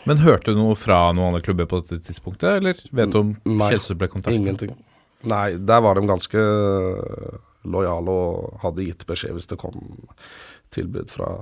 Men 0.06 0.22
hørte 0.22 0.54
du 0.54 0.60
noe 0.60 0.76
fra 0.78 1.10
noen 1.14 1.32
andre 1.32 1.42
klubber 1.46 1.68
på 1.70 1.80
dette 1.82 1.98
tidspunktet, 2.06 2.60
eller 2.60 2.78
vet 2.94 3.10
du 3.10 3.18
om 3.20 3.32
Kjelsrud 3.42 3.98
ble 3.98 4.10
kontaktet? 4.12 4.38
Ingenting. 4.38 4.76
Nei, 5.26 5.56
der 5.58 5.82
var 5.82 5.98
de 5.98 6.06
ganske 6.06 6.42
lojale 7.66 8.12
og 8.14 8.60
hadde 8.62 8.86
gitt 8.86 9.02
beskjed 9.08 9.34
hvis 9.34 9.50
det 9.50 9.58
kom 9.58 9.80
tilbud 10.74 11.10
fra 11.10 11.32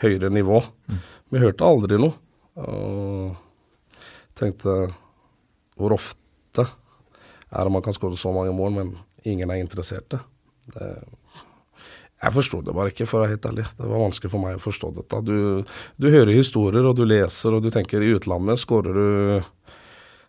høyere 0.00 0.30
nivå. 0.32 0.58
Mm. 0.90 0.98
Vi 1.30 1.42
hørte 1.42 1.68
aldri 1.68 2.00
noe. 2.00 2.16
Og 2.60 3.36
tenkte 4.36 4.74
hvor 5.78 5.94
ofte 5.94 6.18
er 7.50 7.66
om 7.66 7.74
man 7.76 7.84
kan 7.84 7.96
skåre 7.96 8.18
så 8.18 8.32
mange 8.34 8.54
mål, 8.54 8.76
men 8.76 8.92
ingen 9.26 9.50
er 9.50 9.62
interessert 9.62 10.06
det. 10.14 10.20
Jeg 12.20 12.34
forsto 12.36 12.60
det 12.64 12.74
bare 12.76 12.92
ikke, 12.92 13.06
for 13.08 13.18
å 13.18 13.22
være 13.24 13.34
helt 13.34 13.46
ærlig. 13.48 13.64
Det 13.78 13.86
var 13.86 14.04
vanskelig 14.04 14.30
for 14.32 14.42
meg 14.42 14.58
å 14.58 14.62
forstå 14.62 14.90
dette. 14.98 15.20
Du, 15.24 15.38
du 15.96 16.06
hører 16.12 16.36
historier, 16.36 16.84
og 16.84 16.98
du 16.98 17.06
leser, 17.08 17.56
og 17.56 17.64
du 17.64 17.70
tenker 17.72 18.04
i 18.04 18.12
utlandet 18.18 18.60
skårer 18.60 19.00
du 19.00 19.08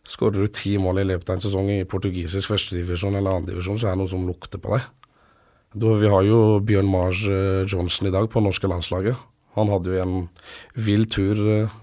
Skårer 0.10 0.42
du 0.42 0.50
ti 0.50 0.72
mål 0.82 1.04
i 1.04 1.06
løpet 1.12 1.30
av 1.30 1.36
en 1.38 1.44
sesong 1.44 1.68
i 1.70 1.84
portugisisk 1.86 2.50
førstedivisjon 2.50 3.20
eller 3.20 3.38
andredivisjon, 3.38 3.78
så 3.78 3.92
er 3.92 3.94
det 3.94 4.02
noe 4.02 4.10
som 4.10 4.24
lukter 4.26 4.58
på 4.58 4.74
deg. 4.74 4.88
Du, 5.78 5.86
vi 6.02 6.10
har 6.10 6.26
jo 6.26 6.40
Bjørn 6.66 6.90
Mars 6.90 7.22
uh, 7.30 7.62
Johnson 7.70 8.10
i 8.10 8.14
dag 8.16 8.26
på 8.34 8.42
norske 8.44 8.68
landslaget. 8.68 9.20
Han 9.60 9.70
hadde 9.72 9.94
jo 9.94 10.02
en 10.02 10.16
vill 10.74 11.06
tur 11.06 11.38
uh, 11.38 11.76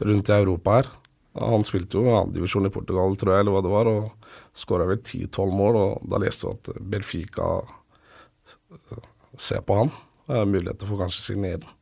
rundt 0.00 0.32
i 0.32 0.36
Europa 0.38 0.78
her. 0.78 0.88
Han 1.38 1.68
spilte 1.68 2.00
jo 2.00 2.16
andredivisjon 2.16 2.66
i 2.66 2.72
Portugal, 2.72 3.14
tror 3.20 3.36
jeg, 3.36 3.44
eller 3.44 3.54
hva 3.54 3.62
det 3.64 3.74
var, 3.76 3.92
og 3.92 4.21
skåra 4.54 4.86
vel 4.88 5.00
ti-tolv 5.04 5.54
mål. 5.56 5.78
og 5.80 6.10
Da 6.10 6.20
leste 6.22 6.48
du 6.48 6.56
at 6.56 6.82
Belfica 6.92 7.48
eh, 8.72 9.06
ser 9.38 9.64
på 9.66 9.78
han. 9.80 9.92
Er 10.32 10.48
muligheter 10.48 10.88
for 10.88 11.00
kanskje 11.00 11.22
å 11.22 11.28
signere. 11.30 11.78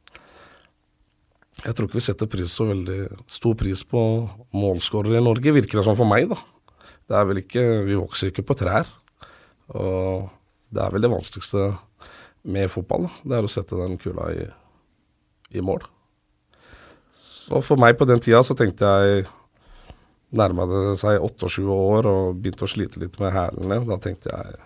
Jeg 1.60 1.76
tror 1.76 1.88
ikke 1.88 1.98
vi 1.98 2.06
setter 2.06 2.30
pris 2.30 2.54
så 2.56 2.64
veldig 2.70 3.00
stor 3.28 3.56
pris 3.58 3.82
på 3.84 4.00
målskårere 4.56 5.18
i 5.18 5.24
Norge, 5.24 5.52
virker 5.52 5.80
det 5.80 5.84
som 5.90 5.98
for 5.98 6.08
meg, 6.08 6.30
da. 6.30 6.38
Det 7.10 7.18
er 7.18 7.26
vel 7.26 7.40
ikke 7.42 7.64
Vi 7.88 7.98
vokser 7.98 8.30
ikke 8.30 8.46
på 8.46 8.56
trær. 8.56 8.88
Og 9.76 10.30
det 10.70 10.82
er 10.82 10.94
vel 10.94 11.04
det 11.04 11.12
vanskeligste 11.12 11.66
med 12.50 12.70
fotball, 12.72 13.08
da. 13.08 13.12
Det 13.24 13.36
er 13.36 13.48
å 13.48 13.52
sette 13.52 13.80
den 13.82 13.98
kula 14.00 14.30
i, 14.32 14.46
i 15.58 15.64
mål. 15.64 15.84
Så 17.50 17.60
for 17.66 17.82
meg 17.82 17.98
på 17.98 18.06
den 18.08 18.22
tida 18.22 18.40
så 18.46 18.54
tenkte 18.56 18.86
jeg 18.86 19.26
Nærma 20.36 20.66
det 20.70 20.82
seg 21.00 21.18
28 21.26 21.64
år 21.74 22.06
og 22.06 22.36
begynte 22.38 22.66
å 22.66 22.70
slite 22.70 23.00
litt 23.02 23.16
med 23.18 23.34
hælene. 23.34 23.80
Da 23.88 23.98
tenkte 24.02 24.30
jeg 24.30 24.60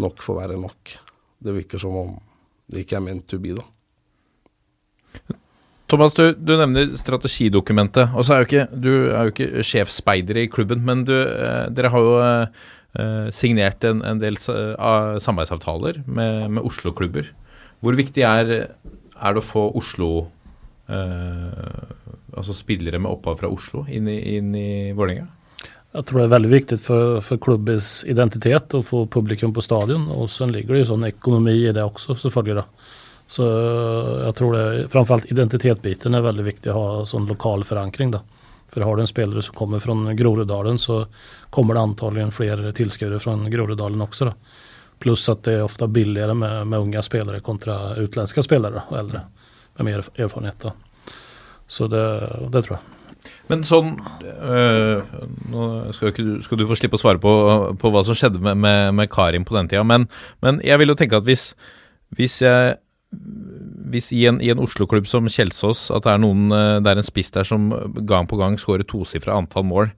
nok 0.00 0.20
får 0.24 0.40
være 0.42 0.58
nok. 0.60 0.96
Det 1.44 1.54
virker 1.54 1.80
som 1.80 1.96
om 1.96 2.12
det 2.70 2.84
ikke 2.84 2.98
er 2.98 3.04
meant 3.04 3.26
to 3.28 3.38
be, 3.40 3.54
da. 3.56 3.64
Thomas, 5.90 6.14
du, 6.16 6.32
du, 6.32 6.54
nevner 6.56 6.94
strategidokumentet. 6.96 8.14
og 8.16 8.24
så 8.24 8.34
er 8.34 8.42
jo 8.42 8.48
ikke, 8.48 8.64
Du 8.72 8.92
er 9.12 9.26
jo 9.28 9.34
ikke 9.34 9.64
sjefsspeider 9.68 10.40
i 10.40 10.48
klubben, 10.50 10.80
men 10.84 11.04
du, 11.04 11.12
eh, 11.14 11.66
dere 11.76 11.90
har 11.92 12.06
jo 12.06 12.14
eh, 12.24 13.28
signert 13.36 13.84
en, 13.84 14.00
en 14.02 14.22
del 14.22 14.38
eh, 14.40 15.18
samarbeidsavtaler 15.20 16.00
med, 16.06 16.50
med 16.56 16.64
Oslo-klubber. 16.64 17.28
Hvor 17.84 17.98
viktig 18.00 18.24
er, 18.24 18.54
er, 18.64 19.36
det 19.36 19.42
å 19.42 19.44
få 19.44 19.66
Oslo 19.76 20.10
eh, 20.88 21.92
Altså 22.34 22.56
spillere 22.56 22.98
med 22.98 23.12
opphav 23.12 23.38
fra 23.40 23.50
Oslo 23.52 23.84
inn 23.88 24.08
i, 24.10 24.18
inn 24.36 24.54
i 24.58 24.68
Vålerenga? 24.96 25.28
Jeg 25.94 26.08
tror 26.08 26.20
det 26.20 26.24
er 26.26 26.32
veldig 26.32 26.50
viktig 26.50 26.76
for, 26.82 27.20
for 27.22 27.38
klubbens 27.38 27.88
identitet 28.10 28.74
å 28.74 28.82
få 28.82 29.04
publikum 29.06 29.52
på 29.54 29.62
stadion. 29.62 30.08
Og 30.10 30.26
så 30.32 30.48
ligger 30.50 30.74
det 30.74 30.80
jo 30.82 30.88
sånn 30.88 31.06
økonomi 31.06 31.54
i 31.60 31.74
det 31.74 31.84
også, 31.84 32.16
selvfølgelig. 32.18 32.64
da. 32.64 32.94
Så 33.30 33.44
jeg 34.24 34.34
tror 34.40 34.56
det, 34.56 34.64
framfor 34.90 35.16
alt 35.16 35.30
identitetsbiten 35.30 36.18
er 36.18 36.24
veldig 36.26 36.46
viktig 36.48 36.72
å 36.72 36.80
ha 36.80 37.04
sånn 37.06 37.28
lokal 37.30 37.62
forankring. 37.68 38.10
da. 38.10 38.24
For 38.74 38.82
har 38.82 38.96
du 38.96 39.04
en 39.04 39.10
spiller 39.12 39.46
som 39.46 39.54
kommer 39.54 39.78
fra 39.78 39.94
Groruddalen, 40.18 40.78
så 40.82 41.04
kommer 41.54 41.78
det 41.78 41.86
antagelig 41.86 42.32
flere 42.34 42.72
tilskuere 42.74 43.20
fra 43.22 43.36
Groruddalen 43.54 44.02
også. 44.02 44.32
da. 44.32 44.34
Pluss 44.98 45.28
at 45.30 45.44
det 45.46 45.60
er 45.60 45.62
ofte 45.62 45.86
billigere 45.86 46.34
med, 46.34 46.66
med 46.66 46.88
unge 46.88 47.02
spillere 47.06 47.38
kontra 47.40 47.94
utenlandske 47.94 48.42
spillere 48.42 48.82
og 48.90 48.98
eldre 48.98 49.22
med 49.78 49.86
mer 49.92 50.02
erfarenhet. 50.18 50.58
da. 50.66 50.74
Så 51.70 51.88
det, 51.90 52.04
det 52.52 52.64
tror 52.66 52.78
jeg. 52.78 52.94
Men 53.48 53.62
sånn 53.64 53.94
øh, 54.20 55.00
Nå 55.48 55.66
skal, 55.96 56.10
ikke, 56.12 56.24
skal, 56.44 56.60
du 56.60 56.66
få 56.68 56.76
slippe 56.76 56.98
å 56.98 57.00
svare 57.00 57.20
på, 57.22 57.32
på 57.80 57.92
hva 57.92 58.02
som 58.04 58.16
skjedde 58.18 58.42
med, 58.44 58.58
med, 58.60 58.90
med 58.98 59.10
Karim 59.12 59.46
på 59.48 59.56
den 59.56 59.70
tida, 59.70 59.84
men, 59.86 60.08
men, 60.44 60.60
jeg 60.64 60.80
vil 60.80 60.92
jo 60.92 60.98
tenke 60.98 61.20
at 61.20 61.28
hvis, 61.28 61.52
hvis 62.16 62.42
jeg 62.44 62.76
hvis 63.94 64.10
i 64.16 64.24
en, 64.26 64.40
en 64.42 64.60
Oslo-klubb 64.64 65.06
som 65.06 65.28
Kjelsås 65.30 65.86
at 65.94 66.02
det 66.06 66.14
er 66.14 66.22
noen 66.22 66.48
eh, 66.50 66.80
det 66.82 66.90
er 66.90 67.00
en 67.00 67.06
spiss 67.06 67.30
der 67.34 67.46
som 67.46 67.68
gang 68.08 68.26
på 68.28 68.38
gang 68.40 68.58
skårer 68.58 68.86
tosifra 68.90 69.36
antall 69.38 69.66
mål, 69.68 69.92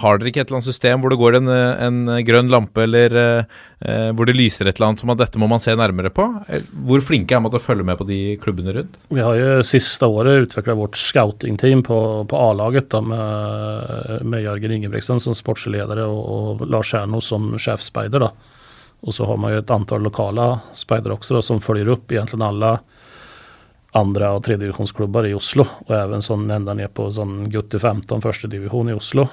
har 0.00 0.18
dere 0.18 0.30
ikke 0.30 0.42
et 0.42 0.50
eller 0.50 0.60
annet 0.60 0.68
system 0.68 1.02
hvor 1.02 1.12
det 1.12 1.18
går 1.20 1.38
en, 1.38 1.50
en 1.50 1.98
grønn 2.26 2.50
lampe, 2.52 2.84
eller 2.84 3.16
eh, 3.20 4.08
hvor 4.16 4.28
det 4.28 4.36
lyser 4.36 4.68
et 4.68 4.78
eller 4.78 4.92
annet 4.92 5.02
som 5.04 5.12
at 5.14 5.20
dette 5.20 5.40
må 5.40 5.48
man 5.50 5.62
se 5.62 5.74
nærmere 5.78 6.12
på? 6.14 6.26
Hvor 6.88 7.04
flinke 7.04 7.36
er 7.36 7.42
man 7.44 7.52
til 7.52 7.60
å 7.60 7.64
følge 7.64 7.86
med 7.86 7.98
på 8.00 8.08
de 8.08 8.18
klubbene 8.42 8.74
rundt? 8.76 8.98
Vi 9.14 9.22
har 9.24 9.38
jo 9.38 9.66
siste 9.66 10.08
året 10.08 10.48
utvikla 10.48 10.76
vårt 10.78 10.98
scouting-team 11.00 11.84
på, 11.86 11.98
på 12.30 12.42
A-laget 12.48 12.96
med, 13.06 14.24
med 14.24 14.44
Jørgen 14.46 14.78
Ingebrigtsen 14.78 15.22
som 15.22 15.36
sportsleder 15.36 16.04
og, 16.06 16.18
og 16.24 16.66
Lars 16.68 16.94
Kjerno 16.94 17.22
som 17.24 17.54
sjefsspeider. 17.60 18.28
Og 19.04 19.12
så 19.12 19.26
har 19.28 19.36
man 19.40 19.52
jo 19.52 19.60
et 19.60 19.72
antall 19.72 20.04
lokale 20.06 20.48
speidere 20.76 21.18
også 21.18 21.38
da, 21.38 21.44
som 21.44 21.62
følger 21.62 21.92
opp 21.92 22.12
egentlig 22.12 22.44
alle 22.44 22.76
andra 23.94 24.32
og 24.34 24.42
tredjedivisjonsklubber 24.42 25.28
i 25.28 25.34
Oslo 25.36 25.66
Og 25.86 25.92
även 25.94 26.24
sånn 26.24 26.48
enda 26.50 26.74
ned 26.74 26.90
på 26.94 27.06
sån 27.14 27.44
Gutti 27.52 27.78
15 27.78 28.22
førstedivisjon 28.24 28.90
i 28.90 28.96
Oslo. 28.96 29.28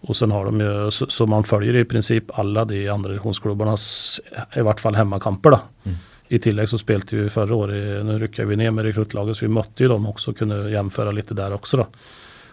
Och 0.00 0.16
sen 0.16 0.30
har 0.30 0.44
de 0.44 0.60
ju, 0.60 0.90
så, 0.90 1.06
så 1.06 1.26
man 1.26 1.44
följer 1.44 1.76
i 1.76 1.84
princip 1.84 2.38
alla 2.38 2.64
de 2.64 2.88
andra 2.88 3.10
divisionsklubbarnas, 3.10 4.20
i 4.56 4.60
vart 4.60 4.80
fall 4.80 4.94
hemmakamper 4.94 5.50
då. 5.50 5.60
Mm. 5.84 5.98
I 6.28 6.38
tillegg 6.38 6.68
så 6.68 6.78
spilte 6.78 7.16
vi 7.16 7.30
förra 7.30 7.54
året, 7.54 8.04
nu 8.04 8.18
ryckade 8.18 8.48
vi 8.48 8.56
ner 8.56 8.70
med 8.70 8.84
rekruttlaget 8.84 9.36
så 9.36 9.44
vi 9.44 9.52
mötte 9.52 9.82
ju 9.82 9.88
dem 9.88 10.06
också 10.06 10.30
och 10.30 10.36
kunde 10.36 10.70
jämföra 10.70 11.10
lite 11.10 11.34
där 11.34 11.52
också 11.52 11.76
då. 11.76 11.86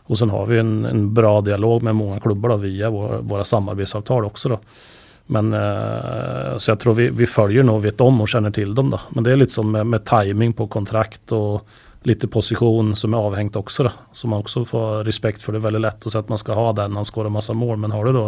Och 0.07 0.17
sen 0.17 0.29
har 0.29 0.45
vi 0.45 0.59
en, 0.59 0.85
en 0.85 1.13
bra 1.13 1.41
dialog 1.41 1.83
med 1.83 1.95
många 1.95 2.19
klubbar 2.19 2.49
då 2.49 2.57
via 2.57 2.89
våre 2.89 3.17
våra 3.21 3.43
samarbetsavtal 3.43 4.25
också 4.25 4.49
då. 4.49 4.59
Men 5.25 5.53
eh, 5.53 6.57
Så 6.57 6.71
jeg 6.71 6.79
tror 6.79 6.93
vi, 6.93 7.09
vi 7.09 7.25
følger 7.25 7.65
nå, 7.65 7.79
vet 7.81 8.01
om 8.01 8.21
og 8.21 8.29
kjenner 8.29 8.53
til 8.53 8.75
dem. 8.75 8.91
da. 8.93 9.01
Men 9.09 9.25
det 9.25 9.33
er 9.33 9.41
litt 9.41 9.55
sånn 9.55 9.71
med, 9.73 9.87
med 9.87 10.05
timing 10.05 10.53
på 10.53 10.67
kontrakt 10.67 11.33
og 11.35 11.65
litt 12.05 12.23
posisjon 12.31 12.93
som 12.97 13.13
er 13.13 13.27
avhengt 13.27 13.57
også. 13.59 13.87
Da. 13.87 13.93
Så 14.13 14.29
man 14.31 14.43
også 14.43 14.65
får 14.69 15.03
respekt 15.07 15.43
for 15.45 15.55
det. 15.55 15.63
Veldig 15.65 15.81
lett 15.83 16.05
å 16.05 16.13
si 16.13 16.19
at 16.19 16.31
man 16.31 16.41
skal 16.41 16.59
ha 16.59 16.71
den 16.77 16.97
han 16.99 17.07
skårer 17.07 17.33
masse 17.33 17.53
mål, 17.57 17.77
men 17.81 17.95
har 17.95 18.05
du 18.05 18.15
da 18.15 18.25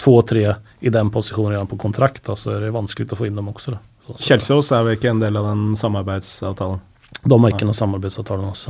to-tre 0.00 0.46
i 0.80 0.92
den 0.92 1.10
posisjonen 1.12 1.58
igjen 1.58 1.70
på 1.70 1.78
kontrakt, 1.80 2.22
da, 2.24 2.36
så 2.38 2.54
er 2.56 2.64
det 2.64 2.72
vanskelig 2.74 3.10
å 3.12 3.18
få 3.18 3.28
inn 3.28 3.36
dem 3.36 3.50
også. 3.52 3.76
Da. 3.76 3.82
Så, 4.06 4.14
så, 4.14 4.22
Kjelsås 4.30 4.72
er 4.72 4.86
vel 4.86 4.96
ikke 4.96 5.12
en 5.12 5.22
del 5.22 5.36
av 5.36 5.50
den 5.50 5.76
samarbeidsavtalen? 5.78 6.80
De 7.20 7.36
har 7.36 7.52
ikke 7.52 7.68
noen 7.68 7.76
samarbeidsavtale 7.76 8.46
med 8.46 8.54
oss. 8.54 8.68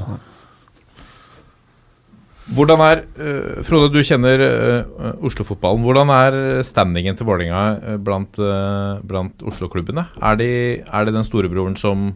Hvordan 2.50 2.82
er 2.82 3.04
uh, 3.14 3.60
Frode, 3.66 3.92
du 3.94 4.00
kjenner 4.02 4.42
uh, 4.42 5.12
Oslo-fotballen. 5.26 5.84
Hvordan 5.86 6.10
er 6.16 6.38
standingen 6.66 7.14
til 7.18 7.28
Vålerenga 7.28 7.62
eh, 7.78 8.00
blant, 8.02 8.40
uh, 8.42 8.98
blant 9.06 9.44
Oslo-klubbene? 9.46 10.08
Er, 10.18 10.42
er 10.42 11.06
det 11.06 11.14
den 11.14 11.26
storebroren 11.26 11.78
som, 11.78 12.10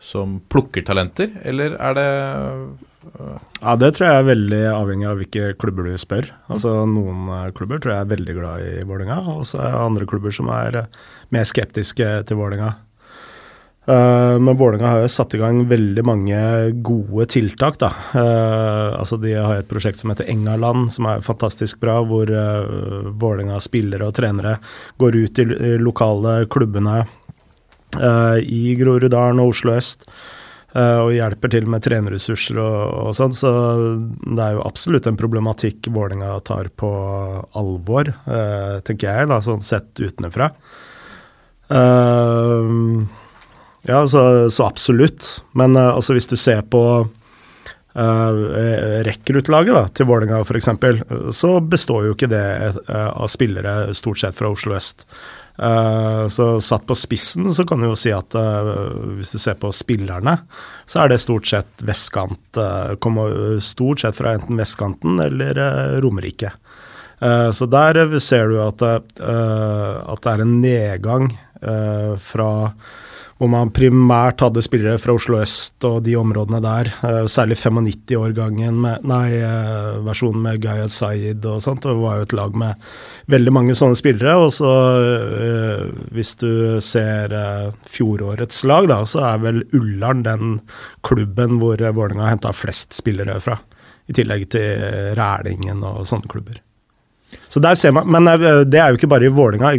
som 0.00 0.38
plukker 0.48 0.84
talenter, 0.86 1.34
eller 1.44 1.76
er 1.76 1.98
det 1.98 2.08
Ja, 3.60 3.76
det 3.80 3.94
tror 3.96 4.06
jeg 4.06 4.20
er 4.20 4.28
veldig 4.28 4.60
avhengig 4.74 5.06
av 5.08 5.20
hvilke 5.20 5.52
klubber 5.60 5.88
du 5.88 5.96
spør. 6.00 6.28
Altså 6.52 6.72
Noen 6.88 7.30
eh, 7.32 7.52
klubber 7.56 7.80
tror 7.80 7.94
jeg 7.94 8.04
er 8.04 8.12
veldig 8.12 8.36
glad 8.36 8.64
i 8.64 8.84
Vålerenga, 8.84 9.20
og 9.36 9.46
så 9.48 9.60
er 9.64 9.72
det 9.72 9.82
andre 9.86 10.08
klubber 10.08 10.34
som 10.36 10.50
er 10.52 10.82
eh, 10.82 11.00
mer 11.32 11.48
skeptiske 11.48 12.10
til 12.28 12.40
Vålerenga. 12.40 12.74
Uh, 13.88 14.38
men 14.38 14.56
Vålerenga 14.56 14.90
har 14.92 14.98
jo 15.00 15.08
satt 15.10 15.34
i 15.34 15.38
gang 15.40 15.62
veldig 15.68 16.02
mange 16.04 16.40
gode 16.84 17.26
tiltak. 17.32 17.78
da. 17.80 17.88
Uh, 18.12 19.00
altså 19.00 19.16
De 19.16 19.32
har 19.34 19.56
et 19.56 19.70
prosjekt 19.70 20.02
som 20.02 20.12
heter 20.12 20.28
Engaland, 20.30 20.92
som 20.92 21.08
er 21.08 21.24
fantastisk 21.24 21.80
bra, 21.80 21.98
hvor 22.04 22.28
uh, 22.28 23.08
Vålerenga 23.10 23.56
spillere 23.64 24.06
og 24.06 24.14
trenere 24.18 24.58
går 25.00 25.16
ut 25.24 25.42
i 25.42 25.48
lokale 25.80 26.44
klubbene 26.52 27.00
i 27.98 28.76
Groruddalen 28.78 29.40
og 29.42 29.54
Oslo 29.54 29.74
øst. 29.74 30.06
eh, 30.74 30.98
og 31.02 31.14
hjelper 31.14 31.50
til 31.50 31.66
med 31.70 31.82
trenerressurser 31.82 32.60
og, 32.62 32.82
og 33.08 33.16
sånn. 33.18 33.34
Så 33.34 33.50
det 34.22 34.44
er 34.44 34.58
jo 34.58 34.66
absolutt 34.66 35.08
en 35.10 35.18
problematikk 35.20 35.90
Vålerenga 35.90 36.36
tar 36.46 36.70
på 36.78 36.90
alvor, 37.58 38.12
eh, 38.12 38.76
tenker 38.86 39.10
jeg, 39.10 39.30
da, 39.32 39.40
sånn 39.44 39.64
sett 39.66 40.02
utenfra. 40.02 40.52
Eh, 41.70 42.76
ja, 43.88 44.04
så, 44.06 44.50
så 44.50 44.68
absolutt. 44.68 45.40
Men 45.58 45.76
eh, 45.76 45.94
altså 45.94 46.16
hvis 46.16 46.30
du 46.30 46.36
ser 46.38 46.62
på 46.70 46.84
uh, 47.96 48.30
rekruttlaget 49.06 49.74
da, 49.74 49.84
til 49.94 50.08
Vålerenga 50.10 50.42
f.eks., 50.44 50.70
så 51.36 51.52
består 51.64 52.06
jo 52.08 52.16
ikke 52.16 52.30
det 52.30 52.44
uh, 52.86 53.10
av 53.10 53.30
spillere 53.32 53.94
stort 53.98 54.22
sett 54.22 54.36
fra 54.36 54.52
Oslo 54.52 54.76
øst. 54.78 55.06
Eh, 55.60 56.28
så 56.28 56.60
satt 56.60 56.86
på 56.88 56.96
spissen 56.96 57.50
så 57.52 57.66
kan 57.68 57.82
du 57.82 57.90
jo 57.90 57.98
si 57.98 58.12
at 58.16 58.32
eh, 58.38 58.70
hvis 59.18 59.34
du 59.34 59.38
ser 59.42 59.58
på 59.60 59.68
spillerne, 59.76 60.38
så 60.88 61.02
er 61.02 61.12
det 61.12 61.20
stort 61.20 61.50
sett 61.50 61.84
vestkant. 61.84 62.40
eh, 62.56 62.94
kommer 63.04 63.58
stort 63.60 64.00
sett 64.00 64.16
fra 64.16 64.34
enten 64.38 64.60
vestkanten 64.60 65.20
eller 65.20 66.00
Romerike. 66.00 66.54
Så 67.20 67.66
der 67.68 67.98
ser 68.24 68.46
du 68.48 68.54
at, 68.64 68.80
at 68.80 69.10
det 69.20 70.30
er 70.30 70.40
en 70.40 70.54
nedgang 70.62 71.26
fra 72.16 72.48
hvor 73.40 73.48
man 73.48 73.70
primært 73.72 74.42
hadde 74.44 74.60
spillere 74.60 75.00
fra 75.00 75.14
Oslo 75.16 75.38
øst 75.40 75.80
og 75.88 76.02
de 76.04 76.12
områdene 76.20 76.58
der. 76.60 76.90
eh, 77.08 77.24
særlig 77.24 77.56
95-årgangen, 77.56 78.82
nei, 79.00 79.28
eh, 79.32 79.96
versjonen 80.04 80.42
med 80.42 80.60
Gayad 80.60 80.92
Sayed 80.92 81.46
og 81.48 81.62
sånt. 81.64 81.80
Det 81.80 81.96
var 81.96 82.18
jo 82.18 82.26
et 82.28 82.34
lag 82.36 82.54
med 82.54 82.74
veldig 83.32 83.52
mange 83.56 83.72
sånne 83.72 83.96
spillere. 83.96 84.36
Og 84.36 84.52
så, 84.52 84.68
eh, 85.00 85.88
hvis 86.12 86.34
du 86.36 86.80
ser 86.80 87.32
fjorårets 87.88 88.62
lag, 88.64 88.88
da, 88.88 89.00
så 89.04 89.24
er 89.32 89.38
vel 89.38 89.64
Ullern 89.72 90.22
den 90.22 90.60
klubben 91.02 91.58
hvor 91.58 91.80
Vålerenga 91.80 92.28
har 92.28 92.36
henta 92.36 92.52
flest 92.52 92.92
spillere 92.92 93.40
fra. 93.40 93.56
I 94.06 94.12
tillegg 94.12 94.50
til 94.50 95.16
Rælingen 95.16 95.82
og 95.82 96.04
sånne 96.04 96.28
klubber. 96.28 96.60
Så 97.48 97.60
der 97.60 97.74
ser 97.74 97.92
man, 97.92 98.10
Men 98.10 98.24
det 98.68 98.74
er 98.78 98.90
jo 98.90 98.98
ikke 98.98 99.08
bare 99.08 99.24
i 99.24 99.32
Vålerenga, 99.32 99.72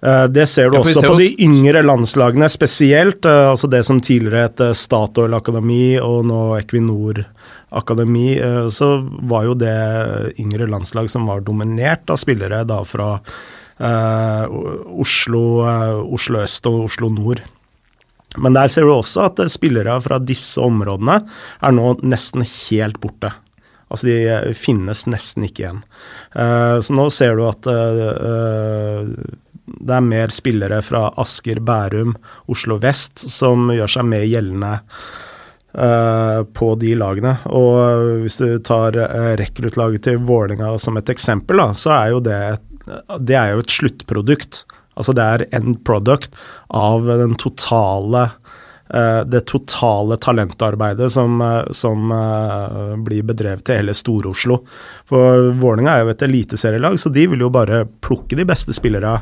Det 0.00 0.44
ser 0.46 0.68
du 0.70 0.76
Ja, 0.76 0.82
også 0.84 1.00
ser 1.00 1.08
på 1.08 1.18
de 1.18 1.30
yngre 1.42 1.80
landslagene 1.82 2.48
spesielt. 2.52 3.24
eh, 3.24 3.50
Altså 3.50 3.70
det 3.70 3.84
som 3.86 4.00
tidligere 4.00 4.42
het 4.48 4.60
eh, 4.60 4.72
Statoil 4.76 5.34
Akademi 5.34 5.98
og 5.98 6.26
nå 6.28 6.58
Equinor 6.60 7.24
Akademi. 7.72 8.36
eh, 8.38 8.68
Så 8.68 9.08
var 9.22 9.44
jo 9.44 9.54
det 9.54 10.36
yngre 10.38 10.68
landslag 10.68 11.08
som 11.10 11.26
var 11.26 11.40
dominert 11.40 12.08
av 12.10 12.16
spillere 12.16 12.64
da 12.64 12.82
fra 12.84 13.20
eh, 13.80 14.44
Oslo, 15.00 15.64
eh, 15.64 16.14
Oslo 16.14 16.40
øst 16.44 16.66
og 16.66 16.84
Oslo 16.84 17.08
nord. 17.08 17.42
Men 18.36 18.52
der 18.52 18.68
ser 18.68 18.82
du 18.82 18.92
også 18.92 19.30
at 19.30 19.40
eh, 19.40 19.48
spillere 19.48 19.96
fra 20.04 20.18
disse 20.20 20.60
områdene 20.60 21.22
er 21.62 21.72
nå 21.72 21.96
nesten 22.04 22.44
helt 22.44 23.00
borte. 23.00 23.32
Altså 23.90 24.08
de 24.08 24.16
eh, 24.28 24.52
finnes 24.52 25.06
nesten 25.06 25.46
ikke 25.46 25.62
igjen. 25.64 25.82
Uh, 26.34 26.82
så 26.82 26.94
nå 26.96 27.06
ser 27.14 27.36
du 27.38 27.44
at 27.46 27.68
uh, 27.70 28.00
eh, 28.30 29.10
det 29.66 29.96
er 29.96 30.04
mer 30.04 30.32
spillere 30.34 30.80
fra 30.84 31.08
Asker, 31.18 31.58
Bærum, 31.64 32.14
Oslo 32.52 32.78
vest 32.82 33.24
som 33.30 33.70
gjør 33.74 33.90
seg 33.96 34.06
mer 34.08 34.24
gjeldende 34.28 34.72
eh, 35.74 36.40
på 36.54 36.70
de 36.80 36.94
lagene. 36.98 37.34
Og 37.50 37.72
eh, 37.82 38.14
hvis 38.22 38.38
du 38.42 38.56
tar 38.66 38.98
uh, 39.00 39.34
rekruttlaget 39.40 40.06
til 40.06 40.22
Vålerenga 40.26 40.76
som 40.82 40.98
et 41.00 41.10
eksempel, 41.12 41.62
så 41.74 41.96
er 41.98 42.14
jo 42.14 42.22
det, 42.24 42.40
det 43.18 43.38
er 43.38 43.54
jo 43.54 43.64
et 43.64 43.76
sluttprodukt. 43.78 44.64
Altså 44.96 45.14
det 45.16 45.24
er 45.26 45.48
end 45.58 45.80
product 45.84 46.36
av 46.72 47.08
den 47.10 47.38
totale 47.40 48.30
det 48.86 49.40
totale 49.50 50.14
talentarbeidet 50.22 51.08
som, 51.10 51.40
som 51.74 52.12
blir 53.02 53.24
bedrevet 53.26 53.64
til 53.66 53.80
hele 53.80 53.96
Stor-Oslo. 53.98 54.60
For 55.10 55.48
Vålerenga 55.58 55.96
er 55.96 56.04
jo 56.04 56.12
et 56.12 56.22
eliteserielag, 56.22 56.94
så 57.02 57.10
de 57.10 57.24
vil 57.32 57.42
jo 57.42 57.50
bare 57.50 57.80
plukke 58.06 58.38
de 58.38 58.46
beste 58.46 58.76
spillere. 58.78 59.16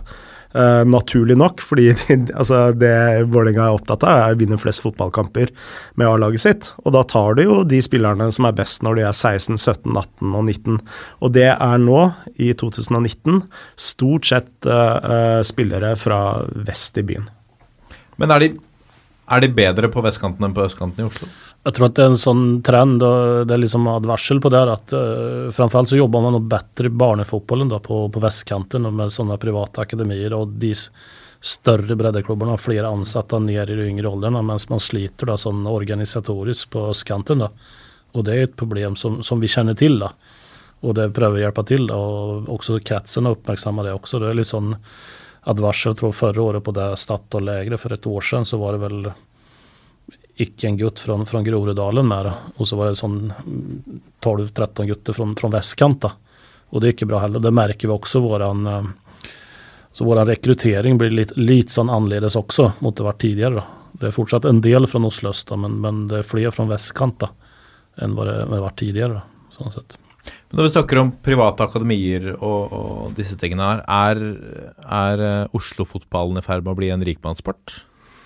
Eh, 0.54 0.82
naturlig 0.88 1.36
nok, 1.38 1.62
fordi 1.64 1.90
altså 2.40 2.66
det 2.76 2.94
Vålerenga 3.32 3.66
er 3.66 3.78
opptatt 3.78 4.06
av, 4.06 4.20
er 4.30 4.36
å 4.36 4.40
vinne 4.40 4.58
flest 4.60 4.84
fotballkamper 4.84 5.52
med 6.00 6.08
A-laget 6.08 6.44
sitt. 6.44 6.70
Og 6.84 6.94
da 6.96 7.04
tar 7.10 7.38
du 7.38 7.44
jo 7.44 7.60
de 7.68 7.80
spillerne 7.84 8.30
som 8.34 8.48
er 8.48 8.56
best 8.58 8.84
når 8.86 9.00
de 9.00 9.06
er 9.08 9.14
16, 9.14 9.58
17, 9.58 9.92
18 9.92 10.34
og 10.34 10.44
19. 10.44 10.80
Og 11.20 11.34
det 11.36 11.50
er 11.54 11.80
nå, 11.82 12.04
i 12.40 12.52
2019, 12.58 13.42
stort 13.78 14.28
sett 14.28 14.68
uh, 14.68 15.40
spillere 15.46 15.94
fra 16.00 16.20
vest 16.66 16.98
i 17.00 17.04
byen. 17.06 17.28
Men 18.20 18.34
er 18.34 18.44
de, 18.44 18.50
er 19.30 19.44
de 19.44 19.50
bedre 19.54 19.90
på 19.92 20.02
vestkanten 20.04 20.46
enn 20.46 20.56
på 20.56 20.64
østkanten 20.66 21.04
i 21.04 21.08
Oslo? 21.08 21.30
Jeg 21.64 21.76
tror 21.76 21.88
at 21.88 21.94
det 21.96 22.02
er 22.04 22.10
en 22.12 22.20
sånn 22.20 22.44
trend, 22.64 23.02
og 23.02 23.48
det 23.48 23.54
er 23.56 23.60
liksom 23.62 23.86
advarsel 23.88 24.40
på 24.44 24.50
det, 24.52 24.60
at 24.68 24.92
uh, 24.92 25.52
framfor 25.54 25.80
alt 25.80 25.92
så 25.94 25.96
jobber 25.96 26.20
man 26.20 26.36
noe 26.36 26.44
bedre 26.44 26.90
i 26.90 26.96
barnefotballen 27.02 27.70
da, 27.72 27.78
på, 27.80 28.02
på 28.12 28.20
vestkanten 28.20 28.84
og 28.84 28.92
med 28.98 29.14
sånne 29.14 29.38
private 29.40 29.80
akademier. 29.86 30.36
Og 30.36 30.52
de 30.60 30.74
større 31.44 31.96
breddeklubbene 31.96 32.52
har 32.52 32.60
flere 32.60 32.92
ansatte 32.92 33.40
ned 33.40 33.72
i 33.72 33.78
de 33.80 33.88
yngre 33.88 34.12
åldrene, 34.12 34.44
mens 34.44 34.68
man 34.68 34.82
sliter 34.82 35.32
da, 35.32 35.38
sånn 35.40 35.64
organisatorisk 35.70 36.74
på 36.76 36.84
østkanten. 36.92 37.46
Da. 37.46 37.50
Og 38.12 38.28
det 38.28 38.36
er 38.36 38.48
et 38.50 38.60
problem 38.60 38.96
som, 39.00 39.22
som 39.24 39.40
vi 39.40 39.48
kjenner 39.48 39.76
til. 39.80 39.96
Da. 40.04 40.12
Og 40.84 40.96
det 41.00 41.14
prøver 41.16 41.40
å 41.40 41.44
hjelpe 41.46 41.64
til. 41.72 41.88
Da. 41.88 41.96
Og 41.96 42.48
også 42.58 42.80
kretsen 42.84 43.24
har 43.24 43.38
oppmerksommet 43.38 43.88
det 43.88 43.96
også. 43.96 44.20
Det 44.20 44.34
er 44.34 44.42
litt 44.42 44.52
sånn 44.52 44.74
advarsel, 45.48 45.96
tror 45.96 46.12
forrige 46.16 46.44
året 46.44 46.64
på 46.64 46.76
det 46.76 46.92
Statoil-lägret 47.00 47.80
for 47.80 47.96
et 47.96 48.08
år 48.08 48.24
siden, 48.24 48.48
så 48.48 48.60
var 48.60 48.76
det 48.76 48.84
vel 48.84 49.14
ikke 50.40 50.68
en 50.68 50.78
gutt 50.78 50.98
fra, 50.98 51.16
fra 51.28 51.42
Groruddalen 51.46 52.08
med. 52.08 52.30
Og 52.58 52.68
så 52.68 52.78
var 52.78 52.90
det 52.90 52.98
sånn 52.98 53.30
mm, 53.30 54.00
12-13 54.24 54.90
gutter 54.90 55.16
fra, 55.16 55.50
vestkant. 55.52 56.02
Da. 56.02 56.14
Og 56.72 56.82
det 56.82 56.88
er 56.88 56.96
ikke 56.96 57.10
bra 57.12 57.22
heller. 57.22 57.42
Det 57.42 57.54
merker 57.54 57.90
vi 57.90 57.94
også. 57.94 58.22
Våran, 58.24 58.66
eh, 58.66 59.30
så 59.94 60.06
vår 60.08 60.24
rekruttering 60.32 60.98
blir 60.98 61.14
litt, 61.14 61.36
litt 61.38 61.70
sånn 61.70 61.92
annerledes 61.92 62.38
også 62.40 62.72
mot 62.82 62.96
det 62.98 63.06
var 63.06 63.18
tidligere. 63.22 63.62
Da. 63.62 63.90
Det 64.00 64.10
er 64.10 64.16
fortsatt 64.16 64.48
en 64.50 64.62
del 64.64 64.88
fra 64.90 65.02
Oslo 65.06 65.30
øst, 65.30 65.54
men, 65.54 65.78
men 65.84 66.06
det 66.10 66.20
er 66.20 66.26
flere 66.26 66.50
fra 66.54 66.66
vestkant 66.66 67.20
da, 67.22 67.30
enn 68.02 68.16
hva 68.16 68.26
det 68.26 68.40
har 68.42 68.64
vært 68.66 68.80
tidligere. 68.82 69.20
Da, 69.20 69.54
sånn 69.54 69.76
sett. 69.76 69.98
Men 70.24 70.58
når 70.58 70.66
vi 70.66 70.72
snakker 70.74 70.98
om 70.98 71.12
private 71.22 71.66
akademier 71.68 72.30
og, 72.34 72.74
og 72.74 73.14
disse 73.14 73.36
tingene 73.38 73.68
her, 73.68 73.84
er, 73.86 74.22
er 74.82 75.22
eh, 75.28 75.54
Oslo-fotballen 75.54 76.40
i 76.40 76.44
ferd 76.44 76.64
med 76.64 76.74
å 76.74 76.78
bli 76.80 76.90
en 76.94 77.04
rikmannssport? 77.06 77.76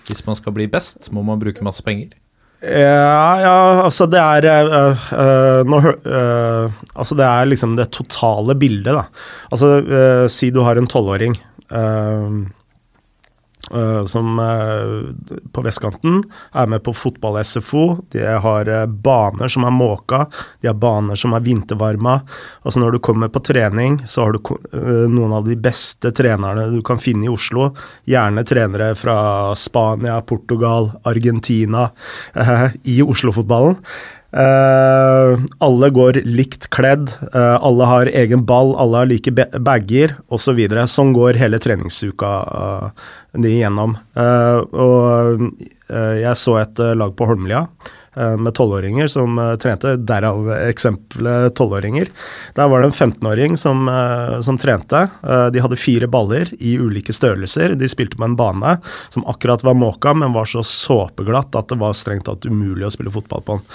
Hvis 0.09 0.25
man 0.25 0.37
skal 0.39 0.55
bli 0.55 0.67
best, 0.71 1.11
må 1.15 1.23
man 1.25 1.39
bruke 1.41 1.63
masse 1.65 1.85
penger. 1.85 2.15
Ja, 2.59 3.39
ja, 3.39 3.57
altså 3.85 4.03
det 4.11 4.19
er 4.19 4.65
øh, 4.67 5.03
øh, 5.15 5.61
nå, 5.63 5.77
øh, 6.03 6.71
Altså 6.91 7.15
det 7.15 7.23
er 7.23 7.47
liksom 7.47 7.77
det 7.77 7.87
totale 7.95 8.55
bildet, 8.59 8.97
da. 8.97 9.05
Altså 9.47 10.27
si 10.27 10.49
du 10.51 10.59
har 10.65 10.75
en 10.75 10.89
tolvåring 10.91 11.37
eh, 11.71 12.33
som 14.05 14.39
eh, 14.39 15.41
på 15.53 15.63
vestkanten 15.65 16.23
er 16.51 16.69
med 16.71 16.83
på 16.85 16.93
fotball-SFO. 16.95 17.83
De 18.13 18.25
har 18.43 18.69
eh, 18.69 18.85
baner 18.87 19.51
som 19.51 19.65
er 19.67 19.75
måka, 19.75 20.25
de 20.61 20.69
har 20.71 20.77
baner 20.79 21.19
som 21.19 21.35
er 21.37 21.45
vintervarma. 21.45 22.19
Altså 22.63 22.83
Når 22.83 22.97
du 22.97 22.99
kommer 22.99 23.29
på 23.29 23.43
trening, 23.45 23.99
så 24.07 24.25
har 24.25 24.35
du 24.35 24.53
eh, 24.73 25.07
noen 25.09 25.35
av 25.37 25.47
de 25.47 25.57
beste 25.59 26.11
trenerne 26.15 26.69
du 26.73 26.81
kan 26.85 27.01
finne 27.01 27.27
i 27.27 27.33
Oslo. 27.33 27.71
Gjerne 28.09 28.45
trenere 28.47 28.93
fra 28.97 29.17
Spania, 29.55 30.19
Portugal, 30.21 30.91
Argentina 31.09 31.89
eh, 32.35 32.69
i 32.83 33.01
Oslo-fotballen. 33.05 33.77
Eh, 34.29 35.31
alle 35.65 35.89
går 35.89 36.19
likt 36.21 36.67
kledd, 36.69 37.09
uh, 37.33 37.57
alle 37.65 37.87
har 37.89 38.11
egen 38.13 38.43
ball, 38.45 38.75
alle 38.77 39.01
har 39.01 39.09
like 39.09 39.31
ba- 39.33 39.49
bager 39.57 40.13
osv. 40.29 40.43
Så 40.49 40.53
videre. 40.57 40.85
sånn 40.87 41.13
går 41.13 41.39
hele 41.41 41.57
treningsuka 41.61 42.29
uh, 42.49 42.89
de 43.33 43.55
igjennom. 43.57 43.97
Og 44.19 45.49
jeg 45.89 46.37
så 46.37 46.59
et 46.61 46.77
lag 46.97 47.15
på 47.17 47.25
Holmlia 47.25 47.63
med 48.19 48.53
tolvåringer 48.57 49.07
som 49.11 49.37
eh, 49.39 49.55
trente, 49.61 49.95
derav 49.95 50.49
eksempelet 50.57 51.55
tolvåringer. 51.55 52.09
Der 52.55 52.67
var 52.67 52.81
det 52.81 52.89
en 52.89 52.97
15-åring 53.11 53.57
som, 53.57 53.87
eh, 53.87 54.39
som 54.41 54.57
trente. 54.57 55.07
Eh, 55.23 55.47
de 55.53 55.63
hadde 55.63 55.79
fire 55.79 56.07
baller 56.07 56.51
i 56.59 56.75
ulike 56.79 57.13
størrelser. 57.15 57.75
De 57.79 57.89
spilte 57.89 58.19
på 58.19 58.27
en 58.27 58.37
bane 58.39 58.77
som 59.09 59.25
akkurat 59.29 59.63
var 59.63 59.77
måka, 59.77 60.13
men 60.13 60.33
var 60.33 60.49
så 60.49 60.63
såpeglatt 60.65 61.55
at 61.55 61.71
det 61.71 61.79
var 61.79 61.97
strengt 61.97 62.27
tatt 62.29 62.45
umulig 62.45 62.87
å 62.87 62.93
spille 62.93 63.13
fotball 63.13 63.45
på 63.45 63.57
den. 63.59 63.65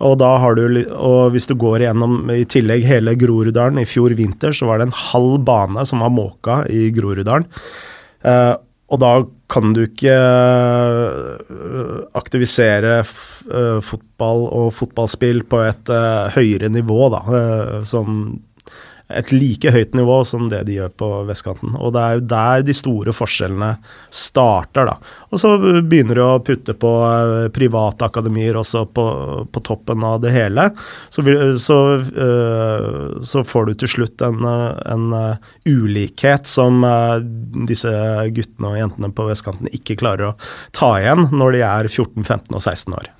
Og, 0.00 0.16
da 0.20 0.30
har 0.40 0.56
du, 0.56 0.64
og 0.96 1.34
hvis 1.34 1.50
du 1.50 1.54
går 1.60 1.84
igjennom 1.84 2.30
i 2.32 2.46
tillegg 2.48 2.86
hele 2.88 3.14
Groruddalen, 3.20 3.82
i 3.82 3.88
fjor 3.88 4.14
vinter 4.16 4.54
så 4.56 4.70
var 4.70 4.80
det 4.80 4.88
en 4.88 5.00
halv 5.10 5.42
bane 5.44 5.84
som 5.88 6.00
var 6.00 6.14
måka 6.14 6.62
i 6.72 6.88
Groruddalen. 6.96 7.48
Eh, 8.24 8.54
og 8.90 9.02
da 9.02 9.12
kan 9.50 9.74
du 9.74 9.84
ikke 9.86 10.14
øh, 10.14 12.02
aktivisere 12.14 13.02
øh, 13.50 13.80
fotball 13.82 14.46
og 14.54 14.72
fotballspill 14.76 15.42
på 15.50 15.64
et 15.66 15.90
øh, 15.90 16.30
høyere 16.36 16.70
nivå, 16.72 17.08
da. 17.14 17.20
som 17.84 18.40
et 19.16 19.32
like 19.34 19.70
høyt 19.72 19.94
nivå 19.98 20.20
som 20.28 20.48
det 20.50 20.62
de 20.68 20.78
gjør 20.78 20.92
på 21.02 21.08
vestkanten. 21.28 21.74
Og 21.78 21.94
det 21.94 22.02
er 22.02 22.18
jo 22.18 22.26
der 22.32 22.64
de 22.66 22.76
store 22.76 23.14
forskjellene 23.14 23.70
starter, 24.14 24.90
da. 24.90 24.96
Og 25.30 25.42
så 25.42 25.52
begynner 25.60 26.18
du 26.18 26.22
å 26.24 26.40
putte 26.44 26.74
på 26.78 26.90
øh, 27.06 27.48
private 27.54 28.08
akademier 28.08 28.58
også 28.58 28.84
på, 28.94 29.04
på 29.50 29.62
toppen 29.66 30.04
av 30.06 30.18
det 30.24 30.32
hele. 30.34 30.68
Så, 31.12 31.24
så, 31.62 31.78
øh, 32.00 33.20
så 33.26 33.44
får 33.46 33.70
du 33.70 33.76
til 33.82 33.94
slutt 33.94 34.26
en, 34.26 34.42
øh, 34.46 34.80
en 34.90 35.06
ulikhet 35.68 36.48
som 36.50 36.82
disse 37.68 37.90
guttene 38.34 38.72
og 38.72 38.78
jentene 38.80 39.12
på 39.14 39.28
vestkanten 39.28 39.70
ikke 39.74 39.98
klarer 40.00 40.32
å 40.32 40.36
ta 40.76 40.94
igjen 40.98 41.28
når 41.34 41.56
de 41.56 41.64
er 41.66 41.90
14, 41.90 42.24
15 42.24 42.56
og 42.56 42.62
16 42.62 42.98
år. 42.98 43.10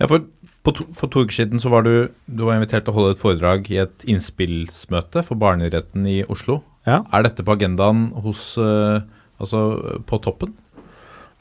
Ja, 0.00 0.08
for, 0.08 0.24
to, 0.64 0.84
for 0.96 1.08
to 1.08 1.24
uker 1.24 1.32
siden 1.32 1.62
så 1.62 1.70
var 1.72 1.86
du, 1.86 2.10
du 2.28 2.44
var 2.44 2.58
invitert 2.58 2.84
til 2.84 2.92
å 2.92 2.98
holde 2.98 3.14
et 3.16 3.22
foredrag 3.22 3.70
i 3.72 3.80
et 3.80 4.04
innspillsmøte 4.04 5.24
for 5.24 5.40
barneidretten 5.40 6.04
i 6.08 6.20
Oslo. 6.28 6.60
Ja. 6.88 7.02
Er 7.12 7.24
dette 7.24 7.44
på 7.44 7.54
agendaen 7.56 8.10
hos 8.24 8.52
eh, 8.60 9.00
Altså 9.40 9.60
på 10.04 10.18
toppen? 10.20 10.52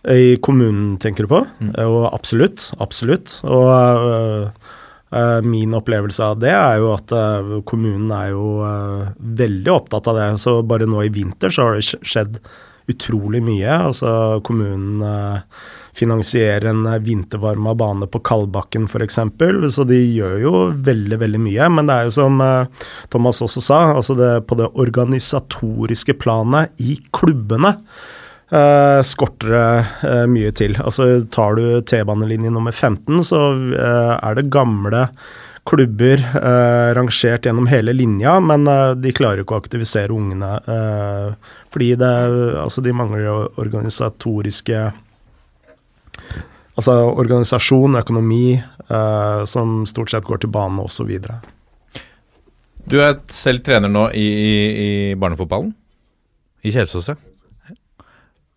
I 0.07 0.37
kommunen, 0.39 0.93
tenker 1.03 1.25
du 1.27 1.31
på? 1.33 1.41
Og 1.83 2.05
absolutt. 2.07 2.69
Absolutt. 2.79 3.33
Og 3.43 3.67
øh, 3.67 4.45
øh, 5.11 5.41
min 5.43 5.75
opplevelse 5.75 6.23
av 6.23 6.39
det 6.39 6.53
er 6.55 6.79
jo 6.79 6.93
at 6.93 7.11
øh, 7.11 7.57
kommunen 7.67 8.13
er 8.15 8.31
jo 8.31 8.63
veldig 9.43 9.73
opptatt 9.73 10.07
av 10.07 10.21
det. 10.21 10.29
Så 10.39 10.61
bare 10.63 10.87
nå 10.87 11.03
i 11.03 11.11
vinter 11.11 11.51
så 11.51 11.67
har 11.67 11.75
det 11.75 11.99
skjedd 12.07 12.39
utrolig 12.89 13.43
mye. 13.43 13.75
Altså 13.91 14.39
kommunen 14.47 15.03
finansierer 15.99 16.69
en 16.71 16.85
øh, 16.89 16.99
vintervarma 17.05 17.75
bane 17.79 18.07
på 18.09 18.21
Kalbakken 18.25 18.87
f.eks. 18.89 19.19
Så 19.75 19.87
de 19.89 19.99
gjør 19.99 20.37
jo 20.43 20.53
veldig, 20.89 21.19
veldig 21.23 21.43
mye. 21.43 21.71
Men 21.75 21.89
det 21.89 21.97
er 21.97 22.07
jo 22.09 22.15
som 22.19 22.39
øh, 22.43 22.87
Thomas 23.11 23.43
også 23.45 23.63
sa, 23.65 23.81
altså 23.93 24.15
det, 24.19 24.31
på 24.49 24.57
det 24.59 24.71
organisatoriske 24.79 26.15
planet 26.21 26.73
i 26.81 26.97
klubbene 27.15 27.75
eh, 28.51 29.01
skorter 29.05 29.53
det 29.53 30.09
eh, 30.09 30.25
mye 30.31 30.51
til. 30.55 30.77
Altså 30.81 31.09
Tar 31.31 31.59
du 31.59 31.81
T-banelinje 31.81 32.51
nummer 32.53 32.75
15, 32.75 33.23
så 33.27 33.43
eh, 33.75 34.15
er 34.17 34.39
det 34.39 34.49
gamle 34.53 35.07
klubber 35.69 36.21
eh, 36.23 36.89
rangert 36.97 37.45
gjennom 37.45 37.67
hele 37.69 37.93
linja, 37.93 38.39
men 38.41 38.65
eh, 38.67 38.95
de 38.97 39.13
klarer 39.15 39.43
ikke 39.43 39.57
å 39.57 39.61
aktivisere 39.61 40.15
ungene. 40.15 40.55
eh, 40.65 41.59
fordi 41.69 41.91
det, 42.01 42.13
altså 42.63 42.81
de 42.81 42.95
mangler 42.95 43.27
organisatoriske 43.61 44.87
Altså 46.79 46.95
organisasjon, 47.11 47.97
økonomi, 47.99 48.55
eh, 48.55 49.41
som 49.49 49.81
stort 49.89 50.13
sett 50.13 50.27
går 50.27 50.43
til 50.43 50.53
bane 50.53 50.85
osv. 50.85 51.11
Du 52.89 52.97
er 53.03 53.19
selv 53.33 53.65
trener 53.65 53.91
nå 53.91 54.07
i, 54.15 54.25
i, 54.25 54.53
i 54.85 54.89
barnefotballen? 55.19 55.73
I 56.63 56.71
Kjelsås. 56.75 57.11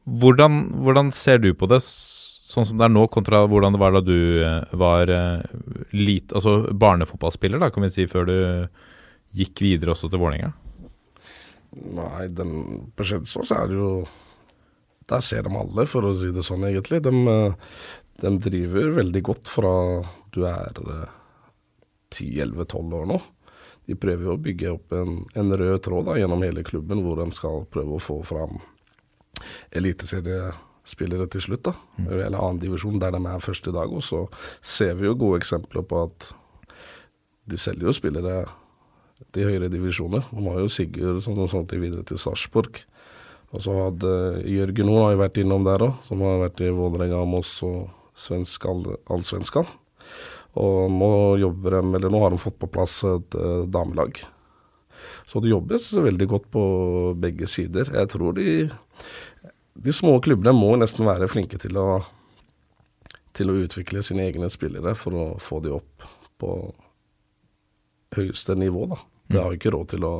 Hvordan, 0.02 0.62
hvordan 0.82 1.12
ser 1.14 1.38
du 1.42 1.52
på 1.54 1.68
det, 1.70 1.78
sånn 1.82 2.66
som 2.66 2.78
det 2.78 2.88
er 2.88 2.94
nå, 2.94 3.04
kontra 3.12 3.44
hvordan 3.50 3.76
det 3.76 3.82
var 3.82 3.94
da 3.94 4.02
du 4.06 4.16
eh, 4.42 4.74
var 4.78 5.12
eh, 5.12 5.44
lit, 5.94 6.32
altså 6.34 6.72
barnefotballspiller, 6.72 7.62
da, 7.62 7.70
kan 7.74 7.86
vi 7.86 7.92
si, 7.94 8.08
før 8.10 8.26
du 8.28 8.36
gikk 9.38 9.62
videre 9.64 9.94
også 9.94 10.10
til 10.10 10.22
Vålerenga? 10.22 10.50
Nei, 11.72 12.26
den, 12.34 12.56
på 12.96 13.06
Kjelsås 13.08 13.52
er 13.56 13.70
det 13.70 13.78
jo 13.78 13.92
Der 15.08 15.22
ser 15.24 15.46
de 15.46 15.54
alle, 15.56 15.86
for 15.88 16.04
å 16.04 16.12
si 16.16 16.28
det 16.34 16.44
sånn, 16.46 16.66
egentlig. 16.68 17.00
De, 17.04 17.12
eh, 17.12 17.78
de 18.22 18.38
driver 18.38 18.96
veldig 19.00 19.22
godt 19.26 19.50
fra 19.50 19.74
du 20.32 20.44
er 20.46 20.78
eh, 20.78 21.14
10-11-12 22.14 22.98
år 23.00 23.08
nå. 23.10 23.20
De 23.90 23.96
prøver 23.98 24.28
jo 24.28 24.34
å 24.36 24.40
bygge 24.40 24.74
opp 24.76 24.94
en, 24.94 25.22
en 25.34 25.54
rød 25.58 25.80
tråd 25.82 26.06
da, 26.06 26.18
gjennom 26.20 26.44
hele 26.46 26.62
klubben, 26.66 27.02
hvor 27.02 27.18
de 27.18 27.26
skal 27.34 27.64
prøve 27.72 27.96
å 27.96 28.02
få 28.02 28.20
fram 28.26 28.60
eliteseriespillere 29.74 31.26
til 31.32 31.42
slutt. 31.48 31.64
da, 31.66 31.74
Eller 32.06 32.38
annendivisjon, 32.38 33.00
der 33.02 33.16
de 33.16 33.22
er 33.26 33.42
først 33.42 33.66
i 33.66 33.74
dag. 33.74 33.90
Og 33.90 34.04
så 34.06 34.24
ser 34.62 34.94
vi 35.00 35.08
jo 35.08 35.18
gode 35.18 35.40
eksempler 35.42 35.82
på 35.82 36.04
at 36.06 36.28
de 37.50 37.58
selger 37.58 37.88
jo 37.88 37.96
spillere 37.96 38.36
til 39.34 39.50
høyere 39.50 39.70
divisjoner. 39.72 40.28
De 40.30 40.44
har 40.46 40.62
jo 40.62 40.70
Sigurd 40.70 41.22
som 41.24 41.34
noe 41.34 41.50
sånt 41.50 41.74
videre 41.74 42.06
til 42.06 42.20
Sarpsborg. 42.22 42.84
Og 43.52 43.66
så 43.66 43.74
hadde 43.76 44.12
Jørgen 44.48 44.88
Hoe 44.88 45.02
har 45.08 45.16
jo 45.16 45.20
vært 45.24 45.42
innom 45.42 45.66
der 45.66 45.82
òg, 45.88 45.98
som 46.06 46.22
har 46.24 46.38
vært 46.46 46.62
i 46.62 46.70
Vålerenga, 46.72 47.24
Moss 47.28 47.58
og 47.66 47.90
svensk, 48.18 48.66
all, 48.68 48.84
allsvenskan. 49.12 49.68
Og 50.60 50.92
nå 50.92 51.10
jobber 51.40 51.78
de, 51.78 51.82
eller 51.96 52.12
nå 52.12 52.20
har 52.22 52.34
de 52.34 52.40
fått 52.42 52.58
på 52.60 52.68
plass 52.72 53.00
et 53.08 53.36
eh, 53.38 53.62
damelag. 53.72 54.20
Så 55.26 55.40
det 55.40 55.52
jobbes 55.52 55.92
veldig 55.92 56.28
godt 56.28 56.50
på 56.52 56.64
begge 57.16 57.48
sider. 57.48 57.88
Jeg 57.94 58.10
tror 58.12 58.36
de, 58.36 58.68
de 59.74 59.94
små 59.96 60.18
klubbene 60.20 60.52
må 60.56 60.74
nesten 60.76 61.08
være 61.08 61.30
flinke 61.32 61.60
til 61.62 61.78
å, 61.80 62.02
til 63.32 63.50
å 63.52 63.56
utvikle 63.64 64.04
sine 64.04 64.26
egne 64.28 64.50
spillere 64.52 64.94
for 64.98 65.16
å 65.16 65.26
få 65.40 65.62
de 65.64 65.72
opp 65.72 66.06
på 66.42 66.52
høyeste 68.16 68.58
nivå, 68.58 68.86
da. 68.92 69.00
Det 69.32 69.40
har 69.40 69.54
jo 69.54 69.60
ikke 69.60 69.72
råd 69.72 69.92
til 69.94 70.04
å 70.04 70.14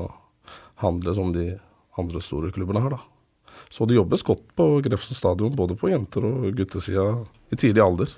handle 0.80 1.12
som 1.18 1.34
de 1.34 1.51
andre 2.01 2.22
store 2.24 2.53
klubbene 2.55 2.80
har, 2.80 2.97
da. 2.97 3.12
Så 3.71 3.87
det 3.89 3.97
jobbes 3.97 4.25
godt 4.27 4.43
på 4.59 4.67
Grefsen 4.85 5.17
stadion, 5.17 5.55
både 5.57 5.77
på 5.79 5.93
jenter- 5.93 6.27
og 6.29 6.51
guttesida 6.57 7.07
i 7.53 7.57
tidlig 7.57 7.85
alder. 7.85 8.13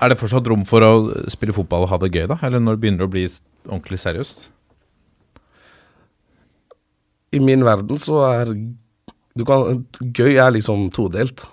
Er 0.00 0.12
det 0.12 0.18
fortsatt 0.20 0.48
rom 0.50 0.64
for 0.68 0.84
å 0.84 0.92
spille 1.32 1.54
fotball 1.56 1.86
og 1.86 1.92
ha 1.94 1.98
det 2.02 2.12
gøy, 2.12 2.26
da? 2.28 2.36
Eller 2.44 2.60
når 2.60 2.76
det 2.76 2.82
begynner 2.84 3.06
å 3.06 3.12
bli 3.12 3.24
ordentlig 3.68 4.00
seriøst? 4.02 4.48
I 7.36 7.40
min 7.42 7.64
verden 7.66 7.98
så 8.00 8.20
er 8.28 8.52
du 9.36 9.44
kan, 9.44 9.84
Gøy 10.00 10.38
er 10.40 10.54
liksom 10.54 10.88
todelt. 10.96 11.44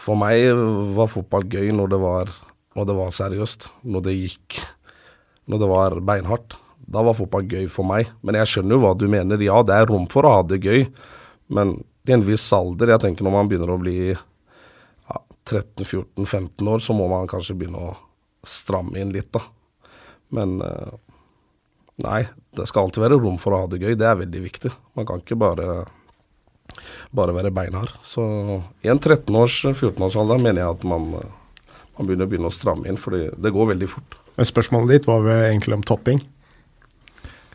For 0.00 0.16
meg 0.20 0.48
var 0.96 1.10
fotball 1.12 1.44
gøy 1.48 1.72
når 1.76 1.90
det 1.92 1.98
var, 2.00 2.30
når 2.76 2.88
det 2.88 2.96
var 2.96 3.16
seriøst. 3.16 3.68
Når 3.84 4.06
det 4.08 4.16
gikk 4.16 4.60
Når 5.46 5.60
det 5.62 5.68
var 5.70 5.94
beinhardt. 6.02 6.56
Da 6.90 7.02
var 7.06 7.14
fotball 7.14 7.44
gøy 7.46 7.68
for 7.70 7.86
meg. 7.86 8.08
Men 8.26 8.34
jeg 8.40 8.50
skjønner 8.50 8.74
jo 8.74 8.80
hva 8.82 8.94
du 8.98 9.04
mener. 9.10 9.38
Ja, 9.44 9.60
det 9.62 9.76
er 9.76 9.86
rom 9.86 10.08
for 10.10 10.26
å 10.26 10.32
ha 10.36 10.40
det 10.42 10.58
gøy, 10.64 10.88
men 11.54 11.76
i 12.10 12.16
en 12.16 12.24
viss 12.26 12.44
alder 12.54 12.94
Jeg 12.94 13.02
tenker 13.02 13.26
når 13.26 13.34
man 13.34 13.48
begynner 13.50 13.72
å 13.72 13.80
bli 13.80 13.96
ja, 14.12 15.20
13-14-15 15.50 16.70
år, 16.72 16.84
så 16.84 16.96
må 16.96 17.08
man 17.10 17.28
kanskje 17.30 17.56
begynne 17.58 17.90
å 17.90 17.96
stramme 18.46 19.00
inn 19.02 19.14
litt, 19.14 19.32
da. 19.34 19.42
Men 20.36 20.60
eh, 20.62 20.94
Nei, 22.04 22.26
det 22.52 22.66
skal 22.68 22.86
alltid 22.86 23.06
være 23.06 23.16
rom 23.16 23.38
for 23.40 23.56
å 23.56 23.62
ha 23.62 23.68
det 23.72 23.80
gøy. 23.80 23.94
Det 23.96 24.04
er 24.04 24.18
veldig 24.20 24.40
viktig. 24.44 24.72
Man 24.98 25.06
kan 25.08 25.22
ikke 25.22 25.38
bare, 25.40 25.86
bare 27.16 27.32
være 27.32 27.52
beinhard. 27.56 27.94
Så 28.04 28.20
i 28.84 28.90
en 28.92 29.00
13-års, 29.00 29.62
14-årsalder 29.70 30.42
mener 30.42 30.60
jeg 30.60 30.74
at 30.74 30.84
man, 30.88 31.06
man 31.96 32.04
begynner, 32.10 32.28
begynner 32.28 32.52
å 32.52 32.56
stramme 32.56 32.90
inn, 32.90 33.00
for 33.00 33.16
det 33.16 33.54
går 33.54 33.72
veldig 33.72 33.88
fort. 33.88 34.18
Men 34.36 34.48
Spørsmålet 34.50 34.92
ditt 34.92 35.08
var 35.08 35.24
vel 35.24 35.46
egentlig 35.46 35.78
om 35.78 35.86
topping. 35.88 36.20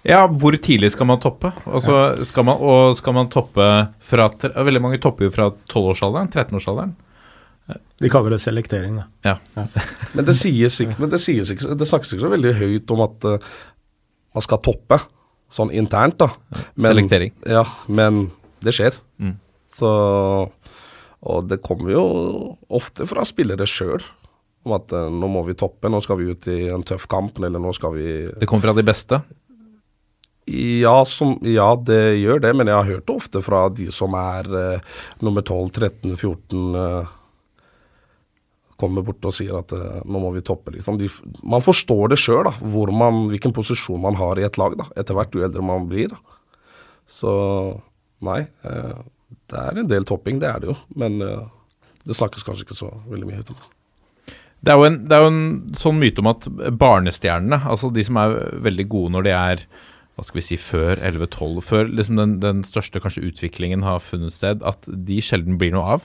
Ja, 0.07 0.23
hvor 0.25 0.55
tidlig 0.57 0.91
skal 0.95 1.07
man 1.09 1.21
toppe? 1.21 1.51
Altså, 1.69 2.25
skal 2.25 2.45
man, 2.47 2.57
og 2.57 2.97
skal 2.97 3.13
man 3.13 3.29
toppe 3.29 3.65
fra 4.01 4.27
Veldig 4.41 4.81
mange 4.81 4.99
topper 5.01 5.27
jo 5.27 5.33
fra 5.33 5.51
12-årsalderen, 5.69 6.31
13-årsalderen. 6.33 6.95
De 8.01 8.09
kaller 8.09 8.33
det 8.33 8.41
selektering, 8.41 8.97
da. 8.97 9.05
Ja. 9.23 9.67
Men 10.15 10.25
det 10.27 10.35
sies 10.39 10.79
ikke, 10.81 10.97
men 11.03 11.11
det, 11.11 11.21
sies 11.23 11.51
ikke, 11.53 11.75
det 11.77 11.87
snakkes 11.87 12.15
ikke 12.15 12.25
så 12.25 12.31
veldig 12.33 12.53
høyt 12.57 12.93
om 12.95 13.03
at 13.05 13.27
uh, 13.29 13.51
man 14.35 14.45
skal 14.45 14.61
toppe, 14.65 14.97
sånn 15.53 15.73
internt, 15.75 16.17
da. 16.23 16.63
Selektering. 16.81 17.35
Ja, 17.45 17.63
men 17.91 18.25
det 18.65 18.73
skjer. 18.77 18.97
Mm. 19.21 19.35
Så 19.71 19.91
Og 21.21 21.45
det 21.45 21.61
kommer 21.61 21.93
jo 21.93 22.03
ofte 22.73 23.05
fra 23.05 23.25
spillere 23.27 23.67
sjøl. 23.69 24.01
Om 24.65 24.73
at 24.77 24.93
eh, 24.93 25.09
nå 25.09 25.27
må 25.29 25.41
vi 25.47 25.55
toppe, 25.57 25.89
nå 25.89 25.99
skal 26.05 26.19
vi 26.19 26.31
ut 26.33 26.47
i 26.49 26.57
en 26.69 26.83
tøff 26.85 27.07
kamp, 27.09 27.39
eller 27.41 27.61
nå 27.61 27.71
skal 27.73 27.95
vi 27.95 28.07
Det 28.29 28.49
kommer 28.49 28.69
fra 28.69 28.75
de 28.77 28.85
beste. 28.85 29.21
Ja, 30.51 31.05
som, 31.05 31.37
ja, 31.47 31.69
det 31.87 32.19
gjør 32.19 32.41
det, 32.43 32.51
men 32.57 32.67
jeg 32.67 32.75
har 32.75 32.89
hørt 32.89 33.05
det 33.07 33.15
ofte 33.15 33.41
fra 33.45 33.63
de 33.71 33.87
som 33.93 34.15
er 34.19 34.49
uh, 34.51 35.01
nummer 35.23 35.45
12, 35.45 35.69
13, 35.77 36.15
14 36.17 36.75
uh, 36.75 37.17
Kommer 38.81 39.05
bort 39.05 39.27
og 39.29 39.35
sier 39.37 39.53
at 39.59 39.71
uh, 39.77 40.01
nå 40.03 40.23
må 40.23 40.31
vi 40.35 40.41
toppe, 40.43 40.73
liksom. 40.73 40.97
De, 40.99 41.07
man 41.45 41.63
forstår 41.63 42.11
det 42.11 42.19
sjøl, 42.19 42.49
hvilken 42.59 43.53
posisjon 43.55 44.01
man 44.01 44.17
har 44.19 44.41
i 44.41 44.47
et 44.47 44.57
lag, 44.59 44.75
da, 44.79 44.89
etter 44.97 45.15
hvert 45.15 45.37
jo 45.37 45.45
eldre 45.45 45.63
man 45.63 45.85
blir. 45.87 46.11
Da. 46.11 46.39
Så 47.11 47.33
nei, 48.25 48.39
eh, 48.65 48.97
det 49.51 49.59
er 49.59 49.77
en 49.81 49.89
del 49.89 50.07
topping, 50.07 50.39
det 50.41 50.49
er 50.49 50.63
det 50.63 50.71
jo. 50.71 50.75
Men 50.97 51.17
det 51.21 52.17
snakkes 52.17 52.45
kanskje 52.47 52.65
ikke 52.65 52.77
så 52.77 52.89
veldig 53.11 53.27
mye 53.29 53.41
ut 53.41 53.53
om 53.53 53.59
det. 53.59 53.69
Det 54.61 54.73
er, 54.73 54.77
jo 54.77 54.85
en, 54.85 54.97
det 55.09 55.17
er 55.17 55.23
jo 55.23 55.31
en 55.31 55.45
sånn 55.77 55.97
myte 55.97 56.21
om 56.21 56.29
at 56.29 56.45
barnestjernene, 56.77 57.63
altså 57.69 57.89
de 57.93 58.05
som 58.05 58.19
er 58.21 58.35
veldig 58.61 58.85
gode 58.93 59.13
når 59.15 59.25
de 59.25 59.33
er 59.33 59.63
hva 60.21 60.27
skal 60.27 60.37
vi 60.37 60.45
si, 60.45 60.57
før 60.61 60.99
11-12, 61.01 61.61
før 61.65 61.87
liksom 61.89 62.19
den, 62.19 62.33
den 62.43 62.59
største 62.61 63.01
kanskje 63.01 63.23
utviklingen 63.25 63.81
har 63.81 64.03
funnet 64.05 64.35
sted, 64.35 64.61
at 64.61 64.85
de 64.85 65.17
sjelden 65.25 65.57
blir 65.57 65.73
noe 65.73 65.95
av. 65.95 66.03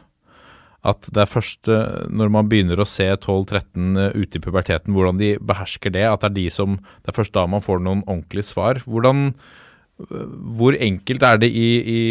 At 0.88 1.04
det 1.12 1.20
er 1.20 1.28
først 1.28 1.68
eh, 1.68 2.06
når 2.08 2.32
man 2.32 2.48
begynner 2.48 2.80
å 2.80 2.88
se 2.88 3.10
12-13 3.12 4.00
eh, 4.00 4.16
ute 4.16 4.38
i 4.38 4.42
puberteten, 4.42 4.96
hvordan 4.96 5.20
de 5.20 5.34
behersker 5.44 5.92
det, 5.92 6.06
at 6.08 6.24
det 6.24 6.30
er 6.30 6.36
de 6.38 6.46
som 6.54 6.78
Det 6.78 7.12
er 7.12 7.18
først 7.18 7.34
da 7.36 7.44
man 7.50 7.64
får 7.64 7.82
noen 7.84 8.04
ordentlige 8.06 8.48
svar. 8.54 8.80
Hvordan 8.88 9.26
eh, 9.34 10.26
Hvor 10.56 10.78
enkelt 10.88 11.26
er 11.28 11.42
det 11.42 11.50
i, 11.52 11.68
i, 11.84 12.02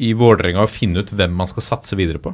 i 0.00 0.12
Vålerenga 0.16 0.64
å 0.64 0.70
finne 0.70 1.04
ut 1.04 1.12
hvem 1.12 1.36
man 1.36 1.50
skal 1.50 1.66
satse 1.66 1.98
videre 1.98 2.22
på? 2.24 2.32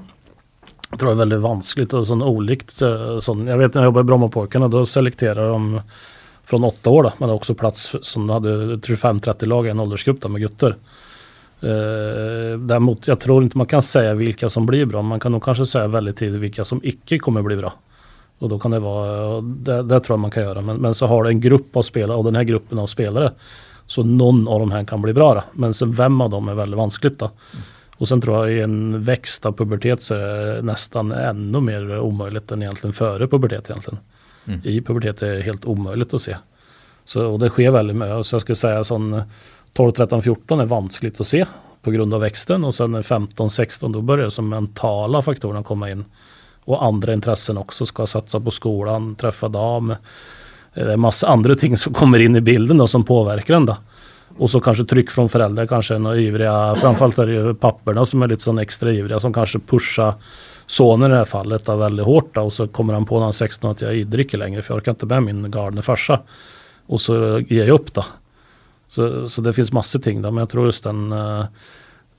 Jeg 0.87 1.01
tror 1.01 1.11
det 1.11 1.17
er 1.17 1.25
veldig 1.25 1.43
vanskelig. 1.43 1.93
och 1.95 2.07
sån 2.07 2.23
olikt. 2.23 2.77
Sånn, 2.79 3.21
Sån, 3.21 3.47
Jeg 3.51 3.59
vet 3.59 3.75
når 3.75 3.83
jeg 3.83 3.91
jobber 3.91 4.07
i 4.07 4.11
Brommapojkarna 4.13 4.71
da 4.71 4.85
selekterer 4.87 5.51
de 5.51 5.83
från 6.47 6.65
åtta 6.65 6.91
år 6.91 7.03
då. 7.03 7.13
Men 7.19 7.29
det 7.29 7.33
är 7.33 7.37
också 7.37 7.55
plats 7.55 7.89
för, 7.89 7.99
som 8.03 8.31
hadde 8.31 8.51
hade 8.53 8.77
25-30 8.77 9.47
lag 9.47 9.67
i 9.67 9.71
en 9.71 9.81
åldersgrupp 9.81 10.29
med 10.29 10.41
gutter. 10.41 10.77
Eh, 11.61 12.59
däremot, 12.59 13.09
jag 13.09 13.21
tror 13.21 13.43
inte 13.43 13.59
man 13.59 13.67
kan 13.67 13.83
säga 13.83 14.15
vilka 14.15 14.49
som 14.49 14.67
blir 14.67 14.85
bra. 14.85 15.03
Man 15.03 15.21
kan 15.21 15.33
nog 15.33 15.45
kanske 15.45 15.67
säga 15.67 15.87
väldigt 15.87 16.17
tidigt 16.17 16.41
vilka 16.41 16.65
som 16.65 16.81
icke 16.83 17.19
kommer 17.19 17.43
bli 17.43 17.57
bra. 17.57 17.73
Och 18.39 18.63
kan 18.63 18.71
det 18.71 18.79
vara, 18.79 19.41
det, 19.41 19.83
det 19.83 20.01
tror 20.01 20.15
jag 20.15 20.21
man 20.21 20.31
kan 20.31 20.43
göra. 20.43 20.61
Men, 20.61 20.77
men 20.77 20.95
så 20.95 21.07
har 21.07 21.25
du 21.25 21.31
en 21.31 21.41
grupp 21.41 21.77
av 21.77 21.83
spelare 21.83 22.17
och 22.17 22.25
den 22.25 22.37
här 22.37 22.43
gruppen 22.43 22.79
av 22.79 22.87
spelare. 22.87 23.33
Så 23.87 24.03
någon 24.03 24.49
av 24.49 24.61
de 24.61 24.71
här 24.71 24.85
kan 24.85 25.03
bli 25.03 25.13
bra. 25.13 25.35
Då. 25.35 25.43
Men 25.53 25.75
sen 25.75 25.93
vem 25.93 26.21
av 26.21 26.31
dem 26.31 26.49
är 26.49 26.55
väldigt 26.55 26.79
vanskligt. 26.79 27.19
Då. 27.19 27.31
Och 27.97 28.09
sen 28.09 28.21
tror 28.21 28.37
jag 28.37 28.57
i 28.57 28.61
en 28.61 29.01
växt 29.01 29.47
av 29.47 29.53
pubertet 29.53 30.03
så 30.03 30.15
är 30.15 30.55
det 30.55 30.63
nästan 30.63 31.13
ännu 31.13 31.61
mer 31.61 31.99
omöjligt 31.99 32.51
än 32.51 32.63
egentligen 32.63 32.93
före 32.93 33.29
pubertet 33.29 33.71
egentligen. 33.71 33.99
I 34.65 34.81
pubertet 34.81 35.23
är 35.23 35.41
helt 35.41 35.65
omöjligt 35.65 36.15
att 36.15 36.23
se. 36.23 36.37
Så, 37.05 37.27
och 37.27 37.39
det 37.39 37.49
sker 37.49 37.71
väldigt 37.71 37.97
mycket. 37.97 38.27
Så 38.27 38.35
jag 38.35 38.43
skulle 38.43 38.57
säga 38.57 38.85
sån 38.85 39.23
12, 39.73 39.93
13, 39.93 40.23
14 40.23 40.61
är 40.61 40.65
vanskligt 40.67 41.21
att 41.21 41.27
se 41.27 41.47
på 41.83 41.91
grund 41.91 42.15
av 42.15 42.21
växten 42.21 42.65
och 42.65 42.75
sen 42.75 43.03
15, 43.03 43.51
16 43.51 43.93
då 43.93 44.01
börjar 44.01 44.29
som 44.29 44.49
mentala 44.49 45.23
faktorerna 45.23 45.63
komma 45.63 45.91
in. 45.91 46.05
Och 46.65 46.85
andra 46.85 47.13
intressen 47.13 47.59
också, 47.59 47.87
ska 47.87 48.07
satsa 48.07 48.41
på 48.41 48.51
skolan, 48.51 49.15
träffa 49.15 49.49
dam. 49.49 49.91
Eh, 49.91 49.97
Det 50.75 50.93
är 50.93 50.97
massa 50.97 51.29
andra 51.29 51.55
ting 51.55 51.77
som 51.77 51.93
kommer 51.93 52.19
in 52.19 52.37
i 52.37 52.41
bilden 52.41 52.81
som 52.91 53.05
påverkar 53.05 53.55
en. 53.55 53.71
Och 54.39 54.51
så 54.51 54.61
kanske 54.61 54.85
tryck 54.85 55.11
från 55.11 55.29
föräldrar, 55.29 55.67
kanske 55.67 55.99
några 55.99 56.17
ivriga, 56.17 56.75
framförallt 56.75 57.19
är 57.19 57.27
det 57.27 57.33
ju 57.33 58.05
som 58.05 58.23
är 58.23 58.29
lite 58.29 58.43
sån 58.43 58.59
extra 58.59 58.93
ivriga 58.93 59.21
som 59.21 59.33
kanske 59.33 59.59
pushar 59.59 60.15
sonen 60.67 61.11
i 61.11 61.13
det 61.13 61.19
här 61.19 61.25
fallet 61.25 61.65
då, 61.65 61.77
väldigt 61.77 62.07
hårt 62.07 62.35
då, 62.35 62.41
och 62.41 62.53
så 62.53 62.69
kommer 62.69 62.95
han 62.95 63.05
på 63.05 63.15
när 63.15 63.21
han 63.21 63.29
är 63.29 63.33
16 63.33 63.71
att 63.71 63.81
jag 63.81 64.07
dricker 64.07 64.39
längre 64.39 64.63
för 64.63 64.75
jag 64.75 64.79
orkar 64.79 64.93
inte 64.93 65.07
med 65.07 65.23
min 65.23 65.51
galne 65.51 65.83
farsa. 65.83 66.21
Och 66.87 67.01
så 67.01 67.39
ger 67.39 67.65
jag 67.65 67.75
upp 67.75 67.95
då. 67.95 68.05
Så, 68.89 69.29
så 69.29 69.43
det 69.43 69.53
finns 69.53 69.73
massor 69.73 69.99
ting 69.99 70.23
då, 70.23 70.31
men 70.31 70.39
jag 70.39 70.49
tror 70.49 70.67
just 70.67 70.85
den 70.85 71.13
eh, 71.13 71.45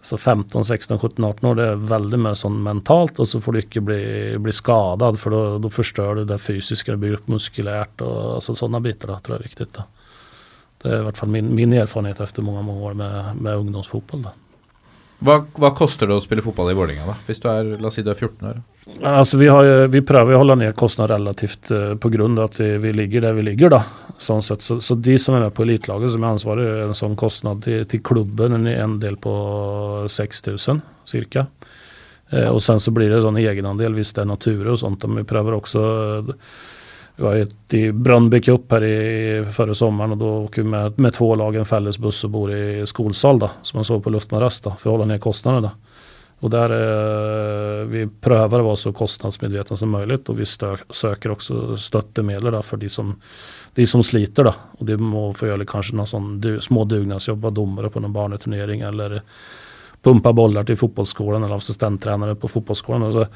så 0.02 0.18
15, 0.18 0.66
16, 0.66 1.00
17, 1.00 1.26
18 1.26 1.50
år, 1.50 1.56
det 1.56 1.68
är 1.68 1.76
väldigt 1.76 2.20
mer 2.20 2.34
sånn 2.34 2.64
mentalt 2.64 3.20
och 3.20 3.28
så 3.28 3.42
får 3.42 3.52
du 3.52 3.60
inte 3.60 3.82
bli, 3.82 4.36
bli 4.40 4.52
skadad 4.52 5.20
för 5.20 5.30
då, 5.30 5.58
då 5.58 5.70
förstör 5.70 6.16
du 6.16 6.26
det 6.26 6.38
fysiska, 6.38 6.92
det 6.92 6.98
blir 6.98 7.14
upp 7.14 7.28
muskulärt 7.28 8.02
och 8.02 8.44
sånne 8.44 8.80
bitar 8.80 9.08
då, 9.08 9.20
tror 9.20 9.36
jag 9.36 9.40
är 9.40 9.44
viktigt. 9.44 9.74
Då. 9.74 9.84
Det 10.82 10.90
är 10.90 11.00
i 11.00 11.04
hvert 11.04 11.18
fall 11.18 11.30
min, 11.30 11.56
min 11.56 11.74
erfarenhet 11.74 12.20
efter 12.20 12.42
många, 12.42 12.62
många 12.62 12.82
år 12.82 12.94
med, 12.94 13.36
med 13.36 13.56
ungdomsfotboll. 13.56 14.22
Då. 14.22 14.30
Hva, 15.18 15.40
hva 15.58 15.72
koster 15.74 16.10
det 16.10 16.14
å 16.14 16.22
spille 16.22 16.44
fotball 16.46 16.70
i 16.70 16.76
Vålerenga, 16.78 17.08
da? 17.10 17.16
Hvis 17.26 17.42
du 17.42 17.48
er, 17.50 17.72
la 17.82 17.90
oss 17.90 17.96
si 17.98 18.04
du 18.06 18.12
er 18.14 18.20
14 18.20 18.50
år? 18.52 18.60
Altså, 19.02 19.40
vi, 19.42 19.48
har, 19.50 19.88
vi 19.90 20.02
prøver 20.06 20.36
å 20.36 20.42
holde 20.44 20.60
ned 20.62 20.76
kostnader 20.78 21.18
relativt 21.18 21.72
uh, 21.74 21.96
på 21.98 22.12
at 22.14 22.22
av 22.22 22.40
att 22.44 22.60
vi, 22.60 22.78
vi 22.78 22.94
ligger 22.94 23.22
der 23.22 23.34
vi 23.34 23.42
ligger. 23.42 23.70
da. 23.70 23.84
Sånn 24.18 24.42
sett. 24.46 24.62
Så, 24.62 24.80
så 24.82 24.96
de 24.96 25.18
som 25.18 25.36
er 25.36 25.48
med 25.48 25.54
på 25.54 25.64
elitlaget 25.64 26.12
som 26.12 26.24
är 26.24 26.28
ansvaret, 26.28 26.86
en 26.86 26.96
sånn 26.96 27.16
kostnad 27.16 27.64
til, 27.64 27.86
til 27.86 28.02
klubben 28.02 28.54
en, 28.54 28.68
en 28.68 29.00
del 29.00 29.18
på 29.18 29.34
6 30.10 30.46
000 30.48 30.82
cirka. 31.06 31.48
og 32.52 32.62
sen 32.62 32.80
så 32.80 32.92
blir 32.92 33.10
det 33.10 33.22
sånn 33.22 33.38
sån 33.38 33.44
egenandel 33.44 33.94
hvis 33.96 34.14
det 34.14 34.22
er 34.22 34.30
natur 34.30 34.68
og 34.68 34.80
sånt. 34.80 35.06
Men 35.08 35.24
vi 35.24 35.30
prøver 35.30 35.58
også 35.58 35.84
eh, 36.20 36.34
vi 37.18 37.24
var 37.24 37.36
ett 37.36 37.74
i 37.74 37.92
Brönnby 37.92 38.42
Cup 38.42 38.72
här 38.72 38.84
i, 38.84 39.46
förra 39.52 39.76
sommaren 39.76 40.12
och 40.12 40.18
då 40.18 40.44
åker 40.44 40.62
vi 40.62 40.68
med, 40.68 41.00
med 41.00 41.14
två 41.14 41.36
lag 41.36 41.56
en 41.56 41.66
fällesbuss 41.66 42.24
och 42.24 42.30
bor 42.30 42.56
i 42.56 42.86
skolsal 42.86 43.40
då, 43.40 43.52
som 43.62 43.78
man 43.78 43.86
såg 43.86 44.04
på 44.04 44.10
luftmadrass 44.10 44.62
då, 44.62 44.70
för 44.70 44.90
att 44.90 45.00
hålla 45.00 45.06
ner. 45.06 45.70
Och 46.40 46.50
där 46.50 46.70
eh, 46.70 47.86
vi 47.86 48.08
prövar 48.22 48.60
att 48.60 48.66
vara 48.66 48.76
så 48.76 48.94
kostnadsmedvetna 48.94 49.78
som 49.78 49.90
möjligt 49.90 50.30
och 50.30 50.40
vi 50.40 50.46
stö 50.46 50.76
söker 50.90 51.32
också 51.32 51.78
stöttemedel 51.78 52.52
då 52.52 52.62
de 52.78 52.90
som, 52.90 53.22
de 53.74 53.88
som 53.88 54.04
sliter 54.04 54.44
då. 54.44 54.54
Och 54.72 54.86
det 54.86 54.98
må 54.98 55.34
få 55.34 55.48
göra 55.48 55.66
kanske 55.66 55.96
någon 55.96 56.08
sån 56.08 56.42
du, 56.42 56.62
små 56.62 56.86
dugnadsjobb, 56.86 57.42
vara 57.42 57.52
domare 57.52 57.90
på 57.90 58.00
någon 58.00 58.14
barneturnering 58.14 58.82
eller 58.82 59.22
pumpa 60.02 60.34
bollar 60.34 60.64
till 60.64 60.78
fotbollsskolan 60.78 61.44
eller 61.44 61.56
assistenttränare 61.56 62.36
på 62.36 62.48
fotbollsskolan. 62.48 63.04
Alltså, 63.04 63.28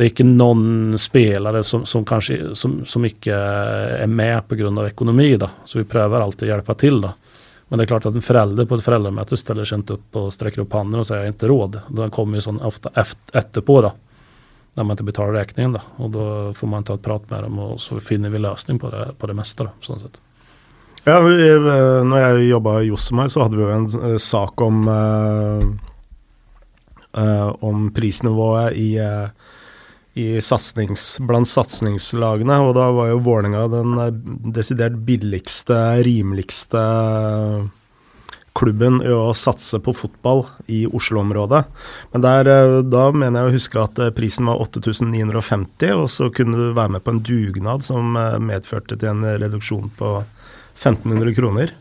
det 0.00 0.06
är 0.06 0.08
inte 0.08 0.24
någon 0.24 0.98
spelare 0.98 1.62
som, 1.62 1.86
som 1.86 2.04
kanske 2.04 2.54
som, 2.54 2.84
som 2.84 3.04
inte 3.04 3.32
är 3.32 4.06
med 4.06 4.48
på 4.48 4.54
grund 4.54 4.78
av 4.78 4.86
ekonomi 4.86 5.36
då. 5.36 5.50
Så 5.64 5.78
vi 5.78 5.84
prövar 5.84 6.20
alltid 6.20 6.48
hjälpa 6.48 6.74
till 6.74 7.00
då. 7.00 7.12
Men 7.68 7.78
det 7.78 7.84
är 7.84 7.86
klart 7.86 8.06
att 8.06 8.14
en 8.14 8.22
förälder 8.22 8.64
på 8.64 8.74
ett 8.74 8.84
föräldramöte 8.84 9.36
ställer 9.36 9.64
sig 9.64 9.76
inte 9.76 9.92
upp 9.92 10.16
och 10.16 10.32
sträcker 10.32 10.60
upp 10.60 10.72
handen 10.72 11.00
och 11.00 11.06
säger 11.06 11.20
jag 11.20 11.28
inte 11.28 11.48
råd. 11.48 11.80
Den 11.88 12.10
kommer 12.10 12.34
ju 12.34 12.40
sån 12.40 12.60
ofta 12.60 12.90
etterpå 13.32 13.82
då. 13.82 13.92
När 14.74 14.84
man 14.84 14.94
inte 14.94 15.02
betalar 15.02 15.32
räkningen 15.32 15.72
då. 15.72 15.80
Och 15.96 16.10
då 16.10 16.52
får 16.52 16.66
man 16.66 16.84
ta 16.84 16.94
ett 16.94 17.02
prat 17.02 17.30
med 17.30 17.42
dem 17.42 17.58
och 17.58 17.80
så 17.80 18.00
finner 18.00 18.28
vi 18.28 18.38
lösning 18.38 18.78
på 18.78 18.90
det, 18.90 19.08
på 19.18 19.26
det 19.26 19.34
mesta 19.34 19.64
då. 19.64 19.70
Sånt 19.80 20.02
sätt. 20.02 20.16
Ja, 21.04 21.18
eh, 21.18 22.04
når 22.04 22.18
jeg 22.18 22.48
jobba 22.48 22.80
i 22.80 22.86
Josemar, 22.86 23.28
så 23.28 23.42
hadde 23.42 23.56
vi 23.56 23.62
jo 23.62 23.70
en 23.70 24.12
eh, 24.12 24.18
sak 24.18 24.60
om 24.60 24.88
eh, 24.88 25.64
Om 27.60 27.92
prisnivået 27.94 28.76
i, 28.76 28.98
i 30.20 30.40
satsnings, 30.44 31.18
blant 31.26 31.48
satsingslagene. 31.48 32.60
Og 32.66 32.74
da 32.76 32.90
var 32.94 33.10
jo 33.12 33.20
Vålerenga 33.24 33.66
den 33.72 33.98
eh, 34.00 34.16
desidert 34.56 34.98
billigste, 35.06 35.76
rimeligste 36.06 36.82
klubben 38.58 38.98
å 39.06 39.30
satse 39.36 39.78
på 39.78 39.94
fotball 39.94 40.42
i 40.68 40.82
Oslo-området. 40.88 41.62
Men 42.12 42.24
der, 42.24 42.50
eh, 42.50 42.78
da 42.84 43.08
mener 43.14 43.44
jeg 43.44 43.50
å 43.50 43.56
huske 43.56 43.82
at 43.82 44.02
eh, 44.02 44.14
prisen 44.14 44.50
var 44.50 44.62
8950, 44.66 45.94
og 45.96 46.08
så 46.12 46.30
kunne 46.34 46.58
du 46.58 46.72
være 46.76 46.96
med 46.96 47.06
på 47.06 47.14
en 47.14 47.22
dugnad 47.24 47.86
som 47.86 48.18
medførte 48.44 48.98
til 48.98 49.14
en 49.14 49.24
reduksjon 49.42 49.92
på 49.98 50.18
1500 50.80 51.36
kroner. 51.36 51.76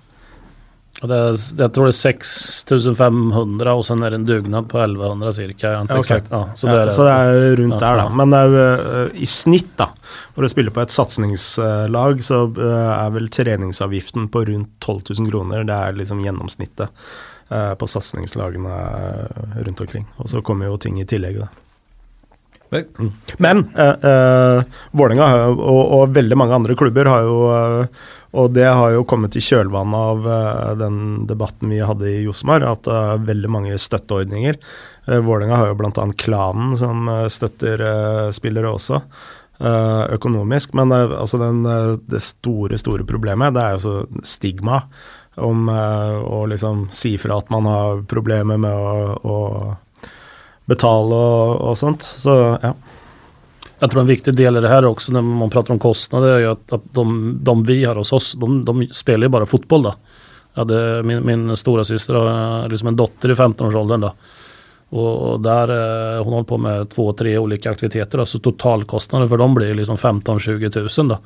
Är, 1.01 1.61
jag 1.61 1.73
tror 1.73 1.85
det 1.85 1.89
är 1.89 1.91
6500 1.91 3.73
og 3.73 3.85
så 3.85 3.95
er 3.95 4.09
det 4.11 4.17
en 4.19 4.25
dugnad 4.25 4.67
på 4.69 4.79
1100 4.81 5.31
cirka. 5.33 5.71
Jag 5.71 5.79
Ja, 5.79 5.83
okej. 5.83 5.99
exakt. 5.99 6.27
Ja, 6.31 6.49
så 6.55 6.67
det 6.67 6.73
ja, 6.73 6.79
är 6.79 6.89
så 6.89 7.03
det 7.03 7.11
er 7.11 7.55
rundt 7.55 7.81
Ja, 7.81 7.87
der, 7.87 7.97
da. 7.97 8.09
Men 8.09 8.29
det 8.31 8.37
er, 8.37 8.49
jo, 8.49 9.05
eh, 9.05 9.21
i 9.23 9.25
snitt, 9.25 9.71
da, 9.77 9.87
for 10.35 10.43
å 10.43 10.49
spille 10.51 10.73
på 10.75 10.81
et 10.81 10.91
satsingslag, 10.91 12.23
så 12.25 12.41
eh, 12.51 12.91
er 13.05 13.15
vel 13.15 13.29
treningsavgiften 13.29 14.27
på 14.27 14.43
rundt 14.51 14.75
12 14.79 15.01
000 15.19 15.31
kroner. 15.31 15.63
Det 15.63 15.73
er 15.73 15.95
liksom 16.01 16.19
gjennomsnittet 16.25 16.89
eh, 17.49 17.73
på 17.79 17.87
satsingslagene 17.87 18.75
rundt 19.63 19.81
omkring. 19.81 20.05
Og 20.17 20.29
så 20.29 20.41
kommer 20.41 20.67
jo 20.67 20.77
ting 20.77 20.99
i 20.99 21.07
tillegg, 21.07 21.39
da. 21.39 21.47
Men, 22.69 22.85
Men 23.37 23.63
eh, 23.75 24.09
eh, 24.09 24.63
Vålerenga 24.91 25.47
og, 25.55 25.83
og 25.97 26.13
veldig 26.13 26.37
mange 26.37 26.53
andre 26.59 26.75
klubber 26.77 27.09
har 27.09 27.25
jo, 27.25 27.37
eh, 27.55 27.87
Og 28.37 28.51
det 28.53 28.67
har 28.67 28.91
jo 28.93 29.05
kommet 29.09 29.33
i 29.39 29.41
kjølvannet 29.41 29.97
av 30.11 30.27
eh, 30.29 30.75
den 30.77 30.99
debatten 31.29 31.71
vi 31.73 31.79
hadde 31.81 32.05
i 32.11 32.23
Josmar, 32.27 32.61
at 32.61 32.83
det 32.85 32.93
er 32.93 33.25
veldig 33.31 33.49
mange 33.49 33.79
støtteordninger. 33.81 34.59
Uh, 35.09 35.17
Vålerenga 35.25 35.57
har 35.57 35.71
jo 35.71 35.79
bl.a. 35.79 36.05
Klanen 36.21 36.75
som 36.77 37.09
eh, 37.09 37.25
støtter 37.33 37.81
eh, 37.81 38.29
spillere 38.35 38.69
også. 38.69 39.01
eh, 39.59 40.03
økonomisk, 40.15 40.73
men 40.73 40.91
eh, 40.91 41.19
altså 41.19 41.37
den, 41.41 41.65
eh, 41.65 41.95
det 42.07 42.21
store, 42.23 42.77
store 42.79 43.05
problemet 43.07 43.55
det 43.55 43.63
er 43.63 43.75
jo 43.75 43.83
så 43.83 43.95
stigma 44.23 44.83
om 45.39 45.69
eh, 45.71 46.15
å 46.19 46.45
liksom 46.51 46.87
si 46.91 47.15
fra 47.19 47.39
at 47.39 47.51
man 47.53 47.67
har 47.69 48.03
problemer 48.09 48.59
med 48.59 48.75
å, 48.75 49.15
å 49.23 49.39
betale 50.69 51.15
og, 51.15 51.55
og 51.71 51.77
sånt. 51.79 52.05
Så 52.05 52.35
ja. 52.61 52.73
Jag 53.79 53.91
tror 53.91 54.01
en 54.01 54.07
viktig 54.07 54.35
del 54.35 54.57
i 54.57 54.61
det 54.61 54.69
här 54.69 54.85
också 54.85 55.11
när 55.11 55.21
man 55.21 55.49
pratar 55.49 55.73
om 55.73 55.79
kostnader 55.79 56.27
är 56.27 56.39
ju 56.39 56.51
att, 56.51 56.73
att 56.73 56.81
de, 56.91 57.37
de 57.43 57.63
vi 57.63 57.85
har 57.85 57.95
hos 57.95 58.13
oss, 58.13 58.33
de, 58.33 58.65
de 58.65 58.87
spelar 58.91 59.25
ju 59.25 59.29
bara 59.29 59.45
fotboll 59.45 59.83
då. 59.83 59.95
Hade, 60.53 61.03
min, 61.03 61.25
min 61.25 61.57
stora 61.57 61.83
syster 61.83 62.13
har 62.13 62.69
liksom 62.69 62.87
en 62.87 62.95
dotter 62.95 63.31
i 63.31 63.33
15-årsåldern 63.33 64.01
då. 64.01 64.13
Och 64.89 65.41
där, 65.41 65.67
eh, 66.17 66.23
hon 66.23 66.33
håller 66.33 66.45
på 66.45 66.57
med 66.57 66.89
två, 66.89 67.13
tre 67.13 67.37
olika 67.37 67.71
aktiviteter 67.71 68.17
då, 68.17 68.25
så 68.25 68.39
totalkostnaden 68.39 69.29
för 69.29 69.37
dem 69.37 69.55
blir 69.55 69.73
liksom 69.73 69.95
15-20 69.95 70.99
000 70.99 71.07
då. 71.07 71.17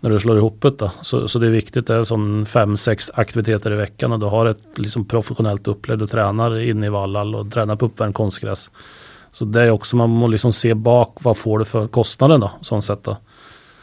När 0.00 0.10
du 0.10 0.18
slår 0.18 0.36
ihop 0.36 0.56
det 0.60 0.70
då. 0.70 0.90
Så, 1.00 1.28
så 1.28 1.38
det 1.38 1.46
är 1.46 1.50
viktigt, 1.50 1.86
det 1.86 1.94
är 1.94 2.04
sån 2.04 2.46
fem, 2.46 2.76
sex 2.76 3.10
aktiviteter 3.14 3.72
i 3.72 3.76
veckan 3.76 4.12
och 4.12 4.20
du 4.20 4.26
har 4.26 4.46
ett 4.46 4.78
liksom 4.78 5.04
professionellt 5.04 5.68
upplägg. 5.68 5.98
Du 5.98 6.06
tränar 6.06 6.58
inne 6.58 6.86
i 6.86 6.88
Valhall 6.88 7.34
och 7.34 7.52
tränar 7.52 7.76
på 7.76 7.86
uppvärmd 7.86 8.14
konstgräs. 8.14 8.70
Så 9.32 9.46
det 9.48 9.64
er 9.64 9.72
også, 9.72 9.96
man 9.96 10.12
må 10.12 10.28
liksom 10.28 10.52
se 10.52 10.74
bak, 10.76 11.22
hva 11.24 11.32
får 11.36 11.62
du 11.62 11.68
for 11.70 11.92
kostnaden 11.92 12.42
da, 12.44 12.52
sånn 12.64 12.84
sett 12.84 13.04
da. 13.06 13.16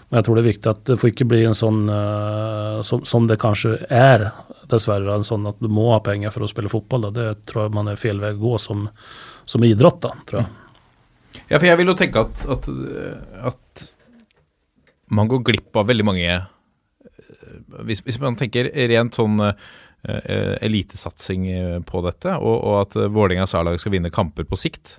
Men 0.10 0.20
jeg 0.20 0.26
tror 0.26 0.38
det 0.38 0.42
er 0.42 0.50
viktig 0.50 0.70
at 0.72 0.86
det 0.90 0.98
får 0.98 1.12
ikke 1.12 1.28
bli 1.30 1.40
en 1.46 1.58
sånn 1.58 1.84
eh, 1.94 2.78
som, 2.86 3.02
som 3.06 3.26
det 3.30 3.38
kanskje 3.42 3.76
er, 3.94 4.30
dessverre. 4.70 5.10
en 5.14 5.26
sånn 5.26 5.46
At 5.50 5.60
du 5.62 5.70
må 5.74 5.92
ha 5.94 6.00
penger 6.06 6.34
for 6.34 6.46
å 6.46 6.50
spille 6.50 6.72
fotball. 6.72 7.08
Da. 7.08 7.12
Det 7.14 7.50
tror 7.50 7.68
jeg 7.68 7.76
man 7.78 7.92
er 7.92 8.00
fel 8.00 8.22
vei 8.22 8.34
å 8.34 8.40
gå 8.42 8.56
som, 8.62 8.88
som 9.50 9.66
idrott 9.66 10.02
da, 10.06 10.16
tror 10.30 10.42
jeg. 10.42 10.56
Ja, 11.50 11.60
for 11.60 11.68
jeg 11.70 11.78
vil 11.78 11.92
jo 11.92 11.98
tenke 11.98 12.24
at, 12.26 12.46
at, 12.50 12.70
at 13.52 13.84
man 15.14 15.30
går 15.30 15.44
glipp 15.46 15.78
av 15.78 15.86
veldig 15.90 16.06
mange 16.06 16.26
eh, 16.30 16.48
Hvis, 17.86 18.02
hvis 18.06 18.18
man 18.22 18.38
tenker 18.38 18.70
rent 18.90 19.18
sånn 19.18 19.38
uh, 19.42 19.54
elitesatsing 20.66 21.46
på 21.86 22.02
dette, 22.06 22.34
og, 22.38 22.56
og 22.56 22.76
at 22.82 22.98
Vålerengas 23.14 23.54
A-lag 23.58 23.78
skal 23.82 23.94
vinne 23.94 24.14
kamper 24.14 24.48
på 24.50 24.58
sikt, 24.58 24.98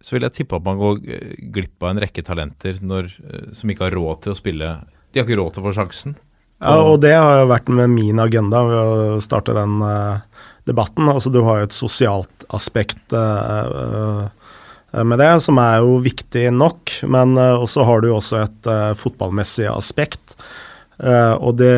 så 0.00 0.16
vil 0.16 0.24
jeg 0.26 0.40
tippe 0.40 0.56
at 0.56 0.66
man 0.66 0.80
går 0.80 1.00
eh, 1.04 1.36
glipp 1.52 1.84
av 1.84 1.92
en 1.92 2.02
rekke 2.02 2.24
talenter 2.24 2.80
når, 2.84 3.12
eh, 3.20 3.46
som 3.56 3.72
ikke 3.72 3.86
har 3.88 3.96
råd 3.98 4.24
til 4.24 4.34
å 4.34 4.38
spille 4.38 4.74
De 5.10 5.20
har 5.20 5.26
ikke 5.26 5.40
råd 5.40 5.54
til 5.54 5.62
å 5.62 5.68
få 5.68 5.76
sjansen. 5.76 6.16
Ja, 6.60 6.76
og 6.84 7.00
det 7.00 7.14
har 7.16 7.40
jo 7.40 7.50
vært 7.50 7.70
med 7.72 7.92
min 7.94 8.20
agenda 8.20 8.60
ved 8.68 9.14
å 9.16 9.20
starte 9.24 9.54
den 9.56 9.78
uh, 9.80 10.20
debatten. 10.68 11.08
Altså, 11.08 11.32
du 11.32 11.40
har 11.46 11.62
jo 11.62 11.68
et 11.70 11.74
sosialt 11.76 12.44
aspekt 12.52 13.14
uh, 13.16 14.28
uh, 14.92 15.00
med 15.00 15.22
det, 15.22 15.30
som 15.40 15.56
er 15.62 15.78
jo 15.80 15.96
viktig 16.04 16.44
nok. 16.52 16.92
Men 17.08 17.32
også 17.40 17.86
har 17.88 18.04
du 18.04 18.10
jo 18.10 18.18
også 18.18 18.42
et 18.42 18.70
fotballmessig 19.00 19.70
aspekt. 19.72 20.36
Og, 21.00 21.54
det, 21.56 21.72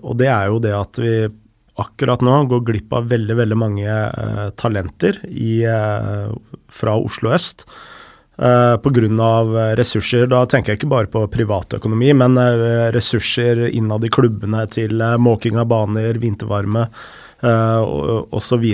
og 0.00 0.16
det 0.16 0.30
er 0.32 0.48
jo 0.48 0.60
det 0.64 0.72
at 0.78 1.00
vi 1.02 1.12
akkurat 1.80 2.20
nå 2.20 2.44
går 2.50 2.66
glipp 2.68 2.92
av 2.92 3.08
veldig, 3.08 3.36
veldig 3.38 3.58
mange 3.58 3.88
eh, 3.88 4.46
talenter 4.60 5.22
i, 5.30 5.62
eh, 5.64 6.32
fra 6.68 6.96
Oslo 7.00 7.32
øst. 7.32 7.66
Uh, 8.42 8.78
Pga. 8.80 9.76
ressurser. 9.76 10.26
Da 10.26 10.46
tenker 10.48 10.72
jeg 10.72 10.80
ikke 10.80 10.90
bare 10.90 11.10
på 11.12 11.20
privatøkonomi, 11.28 12.14
men 12.16 12.38
eh, 12.40 12.88
ressurser 12.94 13.68
innad 13.68 14.04
i 14.04 14.10
klubbene 14.10 14.64
til 14.72 15.00
eh, 15.00 15.18
måking 15.20 15.60
av 15.60 15.68
baner, 15.68 16.16
vintervarme 16.18 16.86
uh, 17.44 18.24
osv. 18.32 18.64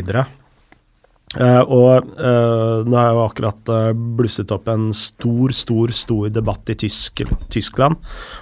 Uh, 1.36 1.60
og 1.68 2.06
uh, 2.16 2.86
det 2.86 2.96
har 2.96 3.12
jo 3.12 3.24
akkurat 3.26 3.72
uh, 3.74 3.90
blusset 3.92 4.48
opp 4.54 4.70
en 4.72 4.88
stor, 4.96 5.52
stor, 5.52 5.92
stor 5.92 6.30
debatt 6.32 6.70
i 6.72 6.78
Tysk, 6.86 7.20
Tyskland 7.52 7.98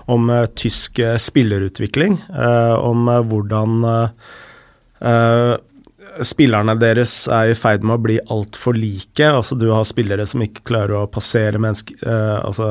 om 0.06 0.30
tysk 0.54 1.00
spillerutvikling. 1.18 2.20
om 2.30 3.08
hvordan 3.26 3.82
uh, 5.00 5.58
spillerne 6.24 6.76
deres 6.80 7.26
er 7.32 7.50
i 7.50 7.56
ferd 7.58 7.84
med 7.86 7.96
å 7.96 8.02
bli 8.02 8.16
altfor 8.32 8.76
like. 8.78 9.24
Altså, 9.26 9.56
du 9.58 9.68
har 9.72 9.84
spillere 9.88 10.26
som 10.28 10.42
ikke 10.44 10.64
klarer 10.68 11.00
å 11.00 11.10
passere, 11.10 11.60
menneske, 11.62 11.96
eh, 12.00 12.38
altså, 12.40 12.68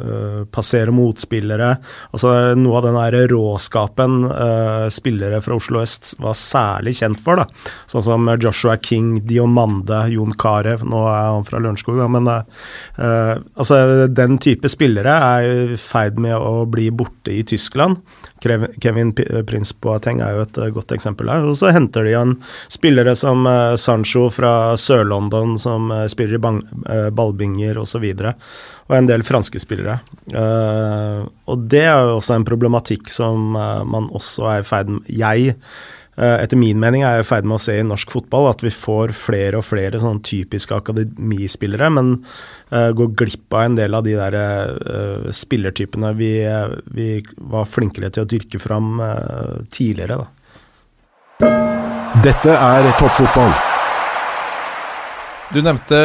eh, 0.00 0.38
passere 0.52 0.94
motspillere. 0.94 1.76
Altså, 2.12 2.54
noe 2.58 2.78
av 2.78 2.86
den 2.86 2.98
der 2.98 3.28
råskapen 3.32 4.24
eh, 4.30 4.86
spillere 4.94 5.42
fra 5.44 5.58
Oslo 5.58 5.82
øst 5.82 6.14
var 6.22 6.38
særlig 6.38 6.96
kjent 7.00 7.20
for. 7.22 7.42
Da. 7.42 7.46
Sånn 7.90 8.06
som 8.06 8.32
Joshua 8.38 8.78
King, 8.80 9.26
Diomande, 9.26 10.04
Jon 10.14 10.34
Carew. 10.38 10.84
Nå 10.88 11.04
er 11.10 11.30
han 11.32 11.48
fra 11.48 11.60
Lørenskog, 11.62 12.00
men 12.12 12.28
eh, 12.32 13.36
altså, 13.54 14.08
den 14.08 14.38
type 14.42 14.70
spillere 14.72 15.18
er 15.32 15.48
i 15.74 15.80
ferd 15.80 16.20
med 16.22 16.36
å 16.38 16.64
bli 16.70 16.90
borte 16.94 17.34
i 17.34 17.42
Tyskland. 17.46 18.00
Kevin 18.42 19.12
Prins 19.46 19.72
Boateng 19.80 20.20
er 20.22 20.36
jo 20.36 20.46
et 20.46 20.58
eh, 20.58 20.72
godt 20.74 20.94
eksempel 20.94 21.30
her. 21.30 21.46
Og 21.46 21.56
så 21.58 21.72
henter 21.74 22.06
de 22.06 22.14
igjen 22.14 22.34
spillere 22.68 23.14
som 23.16 23.46
eh, 23.46 23.74
Sancho 23.76 24.28
fra 24.30 24.76
Sør-London, 24.76 25.58
som 25.58 25.90
eh, 25.90 26.06
spiller 26.10 26.38
i 26.38 26.42
bang, 26.42 26.60
eh, 26.88 27.08
ballbinger 27.14 27.80
osv. 27.82 28.04
Og, 28.12 28.44
og 28.88 28.98
en 28.98 29.08
del 29.08 29.24
franske 29.24 29.60
spillere. 29.62 30.00
Og 30.32 31.64
det 31.70 31.84
er 31.86 31.96
jo 31.96 32.18
også 32.18 32.36
en 32.36 32.44
problematikk 32.44 33.08
som 33.12 33.54
man 33.54 34.08
også 34.12 34.48
er 34.50 34.60
i 34.60 34.66
ferd 34.66 34.90
med 34.92 35.06
Jeg 35.08 35.54
etter 36.18 36.60
min 36.60 36.76
mening 36.82 37.06
er 37.06 37.16
jeg 37.16 37.24
i 37.24 37.28
ferd 37.30 37.48
med 37.48 37.56
å 37.56 37.62
se 37.62 37.78
i 37.78 37.86
norsk 37.86 38.10
fotball 38.12 38.50
at 38.50 38.60
vi 38.66 38.74
får 38.74 39.14
flere 39.16 39.62
og 39.62 39.64
flere 39.64 40.02
sånn 40.02 40.20
typiske 40.26 40.76
akademispillere, 40.76 41.88
men 41.94 42.12
går 42.68 43.16
glipp 43.16 43.56
av 43.56 43.64
en 43.70 43.80
del 43.80 43.96
av 43.96 44.04
de 44.04 44.18
der 44.18 45.32
spillertypene 45.32 46.12
vi, 46.18 46.34
vi 46.92 47.10
var 47.54 47.70
flinkere 47.70 48.12
til 48.12 48.26
å 48.26 48.32
dyrke 48.34 48.60
fram 48.60 48.98
tidligere. 49.72 50.26
da. 50.26 51.71
Dette 52.22 52.52
er 52.54 52.84
toppfotball. 53.00 53.50
Du 55.50 55.56
nevnte 55.58 55.96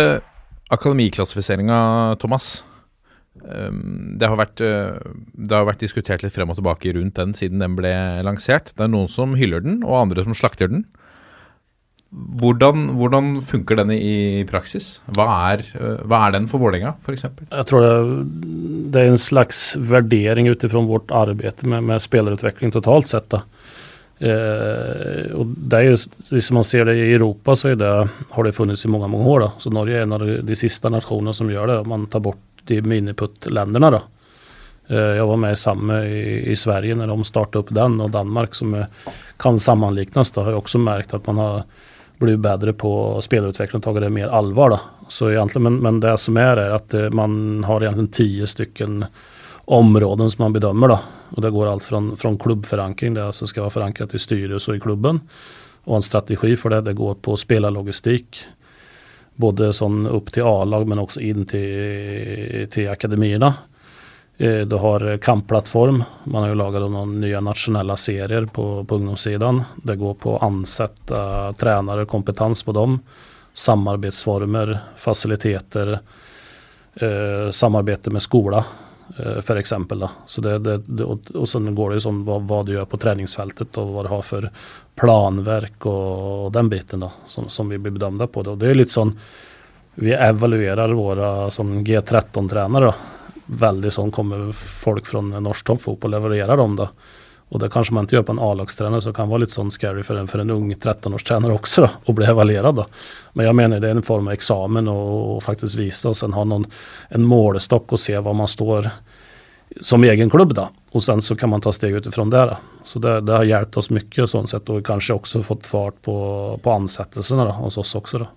akademiklassifiseringa, 0.73 1.77
Thomas. 2.17 2.63
Um, 3.37 4.17
Det 4.17 4.25
har, 4.25 4.39
vært, 4.39 4.63
uh, 4.65 4.97
det 5.37 5.53
har 5.53 5.67
vært 5.67 5.83
diskutert 5.85 6.23
litt 6.25 6.33
frem 6.33 6.49
og 6.49 6.57
tilbake 6.57 6.95
rundt 6.95 7.19
den 7.19 7.35
siden 7.37 7.61
den 7.61 7.75
ble 7.77 7.91
lansert. 8.25 8.71
Det 8.73 8.87
er 8.87 8.89
noen 8.89 9.11
som 9.13 9.35
hyller 9.37 9.61
den, 9.61 9.83
og 9.85 10.07
andre 10.07 10.25
som 10.25 10.33
slakter 10.33 10.71
den. 10.73 10.87
Hvordan, 12.09 12.95
hvordan 12.97 13.29
funker 13.45 13.77
den 13.77 13.93
i 13.93 14.41
praksis? 14.49 14.95
Hva 15.13 15.27
er, 15.51 15.67
uh, 15.77 16.01
hva 16.01 16.23
er 16.25 16.33
den 16.39 16.49
for 16.49 16.65
Vålerenga, 16.65 16.95
f.eks.? 17.05 17.27
Jeg 17.51 17.69
tror 17.69 17.85
det, 17.85 17.93
det 18.89 19.03
er 19.03 19.13
en 19.13 19.21
slags 19.21 19.67
värdering 19.77 20.49
utifrån 20.49 20.89
vårt 20.89 21.13
arbeid 21.13 21.61
med, 21.61 21.85
med 21.91 22.01
spillerutvikling 22.01 22.73
totalt 22.73 23.13
sett. 23.13 23.29
Då. 23.29 23.43
Eh, 24.19 25.29
og 25.37 25.53
det 25.57 25.77
er 25.77 25.91
jo, 25.91 25.97
hvis 26.33 26.49
man 26.55 26.65
ser 26.65 26.87
det 26.89 26.97
i 26.97 27.11
Europa 27.13 27.53
så 27.55 27.75
det, 27.77 27.93
har 28.31 28.47
det 28.47 28.55
funnits 28.55 28.85
i 28.85 28.91
mange 28.91 29.09
mange 29.13 29.29
år. 29.29 29.45
Da. 29.45 29.49
Så 29.61 29.73
Norge 29.73 29.97
er 29.97 30.05
en 30.07 30.15
av 30.17 30.25
de, 30.25 30.39
de 30.45 30.57
siste 30.57 30.91
nasjonene 30.93 31.35
som 31.37 31.51
gjør 31.51 31.73
det. 31.73 31.81
Man 31.89 32.07
tar 32.11 32.23
bort 32.25 32.65
de 32.67 32.81
miniputt-landene. 32.81 34.01
Eh, 34.87 35.13
jeg 35.19 35.27
var 35.29 35.43
med 35.43 35.53
i 35.53 35.61
samma 35.61 36.01
i, 36.05 36.23
i 36.53 36.55
Sverige 36.57 36.97
når 36.97 37.13
de 37.13 37.29
startet 37.29 37.61
opp 37.61 37.75
den 37.75 37.99
og 38.03 38.13
Danmark 38.15 38.57
som 38.57 38.75
kan 39.37 39.59
sammanliknas. 39.59 40.31
Då, 40.31 40.43
har 40.43 40.55
jeg 40.55 40.63
også 40.63 40.81
merket 40.81 41.19
at 41.19 41.29
man 41.29 41.43
har 41.43 41.63
blivit 42.17 42.41
bedre 42.41 42.73
på 42.73 42.91
spelutveckling 43.21 43.81
og 43.81 43.85
tagit 43.85 44.07
det 44.07 44.13
mer 44.13 44.33
allvar. 44.33 44.69
da. 44.69 44.79
Så 45.07 45.29
egentlig, 45.31 45.61
men, 45.61 45.79
men 45.83 45.99
det 45.99 46.17
som 46.19 46.37
er, 46.37 46.57
er 46.57 46.77
at 46.77 46.93
eh, 46.93 47.09
man 47.13 47.63
har 47.67 47.85
egentlig 47.85 48.11
ti 48.17 48.29
stycken 48.47 49.03
områden 49.67 50.31
som 50.31 50.43
man 50.43 50.53
bedömer. 50.53 50.87
Då. 50.87 50.99
Och 51.29 51.41
det 51.41 51.51
går 51.51 51.67
allt 51.67 51.83
från, 51.83 52.17
från 52.17 52.37
klubbförankring, 52.37 53.13
det 53.13 53.25
alltså 53.25 53.47
ska 53.47 53.61
vara 53.61 53.69
förankrat 53.69 54.13
i 54.13 54.19
styrelse 54.19 54.71
och 54.71 54.77
i 54.77 54.79
klubben. 54.79 55.19
Och 55.83 55.95
en 55.95 56.01
strategi 56.01 56.55
för 56.55 56.69
det, 56.69 56.81
det 56.81 56.93
går 56.93 57.15
på 57.15 57.37
spelarlogistik. 57.37 58.39
Både 59.35 59.73
sånn 59.73 60.07
upp 60.07 60.33
till 60.33 60.43
A-lag 60.43 60.87
men 60.87 60.99
också 60.99 61.21
in 61.21 61.45
till, 61.45 62.67
till 62.71 62.89
akademierna. 62.89 63.53
Eh, 64.37 64.59
Du 64.59 64.75
har 64.75 65.17
kampplattform. 65.17 66.03
Man 66.23 66.41
har 66.41 66.49
ju 66.49 66.55
lagat 66.55 66.91
noen 66.91 67.19
nye 67.21 67.41
nationella 67.41 67.97
serier 67.97 68.45
på, 68.45 68.83
på 68.83 68.95
ungdomssidan. 68.95 69.63
Det 69.75 69.95
går 69.95 70.13
på 70.13 70.33
å 70.33 70.37
ansätta 70.37 71.53
tränare, 71.53 72.05
kompetens 72.05 72.63
på 72.63 72.71
dem. 72.71 72.99
Samarbetsformer, 73.53 74.79
faciliteter, 74.95 75.99
eh, 76.95 77.49
samarbete 77.51 78.09
med 78.09 78.21
skola 78.21 78.65
eh. 79.17 79.79
Då. 79.89 80.09
Så 80.25 80.41
det, 80.41 80.59
det, 80.59 80.77
det, 80.85 81.03
og, 81.03 81.19
och 81.33 81.49
sen 81.49 81.75
går 81.75 81.89
det 81.89 81.95
jo 81.95 82.05
sånn 82.07 82.23
hva, 82.27 82.39
hva, 82.39 82.63
du 82.63 82.73
gjør 82.73 82.85
på 82.85 82.99
treningsfeltet, 83.01 83.77
og 83.77 83.93
hva 83.93 84.05
du 84.05 84.09
har 84.11 84.23
for 84.25 84.49
planverk 84.97 85.85
og, 85.85 86.47
og 86.47 86.51
den 86.53 86.69
biten 86.69 87.05
da, 87.05 87.11
som, 87.27 87.49
som 87.49 87.69
vi 87.69 87.77
blir 87.77 87.95
bedømt 87.95 88.25
på. 88.31 88.43
Det. 88.43 88.55
Og 88.55 88.61
det 88.61 88.71
er 88.71 88.81
litt 88.81 88.93
sånn 88.93 89.15
vi 89.97 90.13
evaluerer 90.13 90.93
våre 90.93 91.29
som 91.53 91.71
G13-trenere. 91.85 92.91
Veldig 93.47 93.91
sånn 93.93 94.11
kommer 94.13 94.51
folk 94.53 95.07
fra 95.09 95.23
norsk 95.23 95.71
fotball, 95.81 96.19
evaluerer 96.19 96.57
dem 96.57 96.75
då. 96.77 96.89
Och 97.49 97.59
det 97.59 97.69
kanske 97.69 97.93
man 97.93 98.03
inte 98.03 98.15
gör 98.15 98.23
på 98.23 98.31
en 98.31 98.39
A-lagstränare 98.39 99.01
så 99.01 99.09
det 99.09 99.15
kan 99.15 99.29
vara 99.29 99.37
lite 99.37 99.51
sån 99.51 99.71
scary 99.71 100.03
för 100.03 100.15
en, 100.15 100.27
för 100.27 100.39
en 100.39 100.49
ung 100.49 100.73
13-årstränare 100.73 101.51
också 101.51 101.81
då, 101.81 101.89
och 102.05 102.13
bli 102.13 102.25
evaluerad 102.25 102.75
då. 102.75 102.85
Men 103.33 103.45
jag 103.45 103.55
menar 103.55 103.79
det 103.79 103.87
är 103.87 103.91
en 103.91 104.01
form 104.01 104.27
av 104.27 104.33
examen 104.33 104.87
och, 104.87 105.35
och 105.35 105.43
faktiskt 105.43 105.75
visa 105.75 106.09
och 106.09 106.17
sen 106.17 106.33
ha 106.33 106.43
någon, 106.43 106.65
en 107.09 107.23
målestock 107.23 107.91
och 107.91 107.99
se 107.99 108.19
var 108.19 108.33
man 108.33 108.47
står 108.47 108.89
som 109.81 110.03
egen 110.03 110.29
klubb 110.29 110.53
då. 110.53 110.69
Och 110.91 111.03
sen 111.03 111.21
så 111.21 111.35
kan 111.35 111.49
man 111.49 111.61
ta 111.61 111.73
steg 111.73 111.93
utifrån 111.93 112.29
det. 112.29 112.45
Då. 112.45 112.57
Så 112.83 112.99
det, 112.99 113.21
det 113.21 113.31
har 113.31 113.43
hjälpt 113.43 113.77
oss 113.77 113.89
mycket 113.89 114.21
och 114.21 114.29
sånt 114.29 114.49
sätt 114.49 114.69
och 114.69 114.85
kanske 114.85 115.19
fått 115.43 115.67
fart 115.67 116.01
på, 116.01 116.59
på 116.63 116.71
ansettelserna 116.71 117.45
då, 117.45 117.51
hos 117.51 117.77
oss 117.77 117.95
också. 117.95 118.17
Då. 118.17 118.27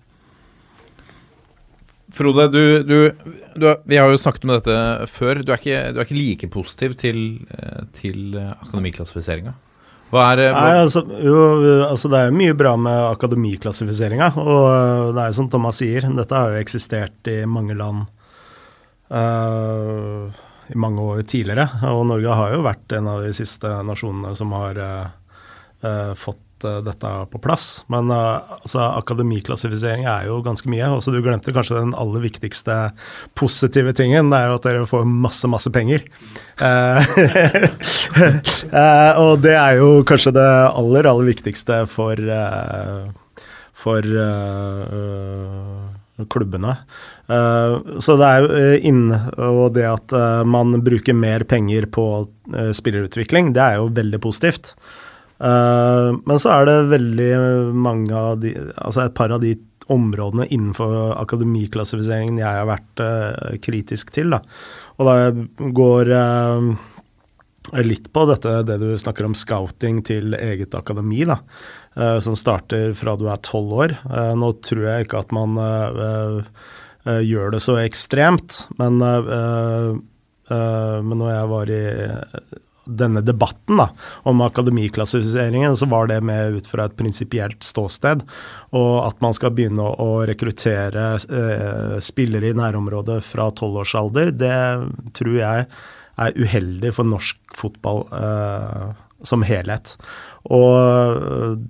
Frode, 2.15 2.49
du, 2.51 2.63
du, 2.83 2.97
du, 3.55 3.67
vi 3.87 3.99
har 4.01 4.11
jo 4.11 4.21
snakket 4.21 4.47
om 4.47 4.55
dette 4.57 4.77
før. 5.11 5.43
Du 5.45 5.53
er 5.55 5.61
ikke, 5.61 5.83
du 5.95 6.01
er 6.01 6.09
ikke 6.09 6.19
like 6.19 6.53
positiv 6.53 6.97
til, 7.01 7.21
eh, 7.55 7.83
til 7.99 8.39
akademiklassifiseringa. 8.39 9.55
Hva 10.11 10.25
er 10.33 10.43
eh, 10.49 10.57
Nei, 10.57 10.79
altså, 10.83 11.05
jo, 11.23 11.43
altså 11.87 12.11
det 12.11 12.19
er 12.19 12.31
jo 12.31 12.39
mye 12.41 12.57
bra 12.59 12.75
med 12.81 12.99
akademiklassifiseringa. 13.13 14.33
Og 14.43 15.15
det 15.15 15.23
er 15.23 15.31
jo 15.31 15.39
som 15.39 15.51
Thomas 15.53 15.79
sier, 15.83 16.09
dette 16.19 16.37
har 16.37 16.55
jo 16.55 16.63
eksistert 16.65 17.31
i 17.31 17.39
mange 17.47 17.77
land 17.79 18.09
uh, 19.15 20.27
i 20.71 20.79
mange 20.79 21.07
år 21.13 21.23
tidligere. 21.31 21.69
Og 21.95 22.03
Norge 22.11 22.39
har 22.43 22.57
jo 22.57 22.67
vært 22.67 22.99
en 22.99 23.11
av 23.13 23.23
de 23.27 23.33
siste 23.37 23.71
nasjonene 23.87 24.35
som 24.39 24.55
har 24.59 24.83
uh, 24.83 25.11
uh, 25.87 26.13
fått 26.19 26.43
øh, 26.69 26.81
dette 26.85 27.11
på 27.33 27.41
plass. 27.43 27.85
Men 27.93 28.11
uh, 28.13 28.41
altså, 28.61 28.83
akademiklassifisering 29.01 30.07
er 30.09 30.29
jo 30.29 30.41
ganske 30.45 30.71
mye. 30.71 30.89
Også 30.97 31.15
du 31.15 31.21
glemte 31.25 31.55
kanskje 31.55 31.79
den 31.79 31.95
aller 31.99 32.25
viktigste 32.25 32.77
positive 33.39 33.95
tingen. 33.97 34.31
Det 34.33 34.39
er 34.39 34.51
jo 34.51 34.59
at 34.59 34.69
dere 34.69 34.89
får 34.89 35.09
masse, 35.09 35.51
masse 35.51 35.73
penger. 35.75 36.05
Eh, 36.61 37.11
og 39.25 39.41
det 39.45 39.57
er 39.57 39.79
jo 39.81 39.91
kanskje 40.09 40.35
det 40.37 40.49
aller, 40.69 41.09
aller 41.11 41.31
viktigste 41.31 41.83
for, 41.91 42.21
for 43.81 44.11
klubbene. 46.31 46.75
Så 48.03 48.17
det 48.21 48.29
er 48.29 48.45
jo 48.45 48.49
inn, 48.91 49.05
og 49.39 49.75
det 49.77 49.87
at 49.89 50.17
man 50.49 50.81
bruker 50.85 51.17
mer 51.17 51.47
penger 51.49 51.87
på 51.93 52.07
spillerutvikling, 52.77 53.55
det 53.57 53.63
er 53.65 53.79
jo 53.81 53.93
veldig 53.97 54.21
positivt. 54.23 54.75
Eh, 55.41 56.11
men 56.27 56.41
så 56.41 56.53
er 56.53 56.69
det 56.69 56.77
veldig 56.91 57.33
mange 57.73 58.13
av 58.13 58.43
de 58.43 58.53
Altså 58.77 59.07
et 59.07 59.17
par 59.17 59.33
av 59.33 59.41
de 59.41 59.55
områdene 59.91 60.45
innenfor 60.55 61.17
akademiklassifiseringen 61.19 62.39
jeg 62.39 62.59
har 62.61 62.69
vært 62.69 63.03
eh, 63.03 63.57
kritisk 63.65 64.13
til. 64.15 64.31
Da. 64.37 64.39
Og 65.01 65.09
da 65.09 65.15
går 65.81 66.13
eh, 66.15 66.69
litt 67.83 68.07
på 68.15 68.27
dette, 68.31 68.61
det 68.69 68.77
du 68.83 68.93
snakker 69.01 69.27
om 69.27 69.35
scouting 69.35 69.99
til 70.07 70.37
eget 70.39 70.77
akademi, 70.79 71.25
da, 71.29 71.37
som 72.25 72.35
starter 72.39 72.95
fra 72.99 73.17
du 73.21 73.27
er 73.31 73.43
tolv 73.47 73.75
år. 73.85 73.93
Nå 74.41 74.49
tror 74.65 74.87
jeg 74.87 75.05
ikke 75.05 75.21
at 75.21 75.35
man 75.37 75.59
gjør 77.05 77.53
det 77.55 77.61
så 77.63 77.77
ekstremt, 77.83 78.65
men, 78.81 78.99
men 80.49 81.15
når 81.21 81.31
jeg 81.31 81.53
var 81.53 81.75
i 81.77 81.85
denne 82.85 83.23
debatten 83.25 83.81
da, 83.81 83.89
om 84.29 84.41
akademiklassifiseringen, 84.45 85.77
så 85.77 85.87
var 85.91 86.11
det 86.11 86.21
med 86.25 86.59
ut 86.59 86.69
fra 86.71 86.87
et 86.89 86.97
prinsipielt 86.99 87.65
ståsted. 87.67 88.25
Og 88.77 88.93
at 89.05 89.21
man 89.25 89.37
skal 89.37 89.55
begynne 89.57 89.85
å, 89.85 90.11
rekruttere 90.29 91.07
eh, 91.17 91.97
spillere 92.03 92.51
i 92.51 92.57
nærområdet 92.57 93.21
fra 93.25 93.51
tolvårsalder, 93.57 94.35
det 94.37 94.57
tror 95.17 95.37
jeg 95.39 95.67
er 96.21 96.37
uheldig 96.37 96.93
for 96.97 97.09
norsk 97.09 97.41
fotball 97.57 98.05
eh, 98.17 98.89
som 99.27 99.45
helhet. 99.47 99.95
Og 100.51 101.21
øh, 101.21 101.61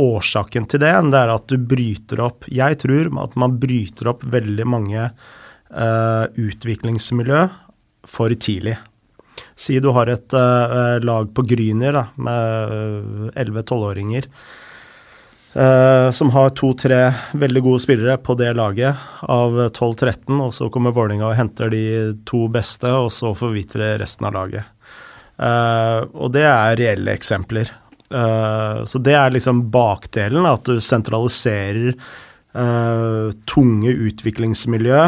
årsaken 0.00 0.68
til 0.68 0.82
det, 0.82 0.94
det 1.12 1.20
er 1.20 1.32
at 1.34 1.48
du 1.50 1.58
bryter 1.60 2.22
opp 2.24 2.46
Jeg 2.48 2.78
tror 2.80 3.10
at 3.20 3.34
man 3.40 3.58
bryter 3.60 4.12
opp 4.14 4.24
veldig 4.24 4.66
mange 4.68 5.02
eh, 5.04 6.24
utviklingsmiljø 6.40 7.46
for 8.08 8.32
tidlig. 8.40 8.78
Si 9.58 9.80
du 9.82 9.90
har 9.96 10.10
et 10.12 10.38
uh, 10.38 10.96
lag 11.02 11.28
på 11.34 11.42
Gryner 11.50 11.98
med 12.14 13.34
elleve-tolvåringer. 13.34 14.30
Uh, 15.56 16.10
som 16.12 16.28
har 16.30 16.52
to-tre 16.54 16.98
veldig 17.40 17.62
gode 17.64 17.80
spillere 17.80 18.18
på 18.20 18.36
det 18.36 18.50
laget 18.54 19.00
av 19.24 19.56
12-13, 19.70 20.36
og 20.44 20.52
så 20.54 20.68
kommer 20.70 20.92
Vålerenga 20.94 21.30
og 21.30 21.38
henter 21.38 21.72
de 21.72 21.84
to 22.28 22.44
beste, 22.52 22.86
og 22.92 23.08
så 23.14 23.32
forvitrer 23.36 23.96
resten 23.98 24.28
av 24.28 24.36
laget. 24.36 24.68
Uh, 25.40 26.04
og 26.12 26.34
det 26.36 26.44
er 26.46 26.78
reelle 26.78 27.16
eksempler. 27.16 27.72
Uh, 28.12 28.84
så 28.86 29.00
det 29.02 29.16
er 29.16 29.34
liksom 29.34 29.64
bakdelen, 29.74 30.46
at 30.46 30.68
du 30.68 30.78
sentraliserer 30.84 31.96
tunge 33.46 33.92
utviklingsmiljø 34.08 35.00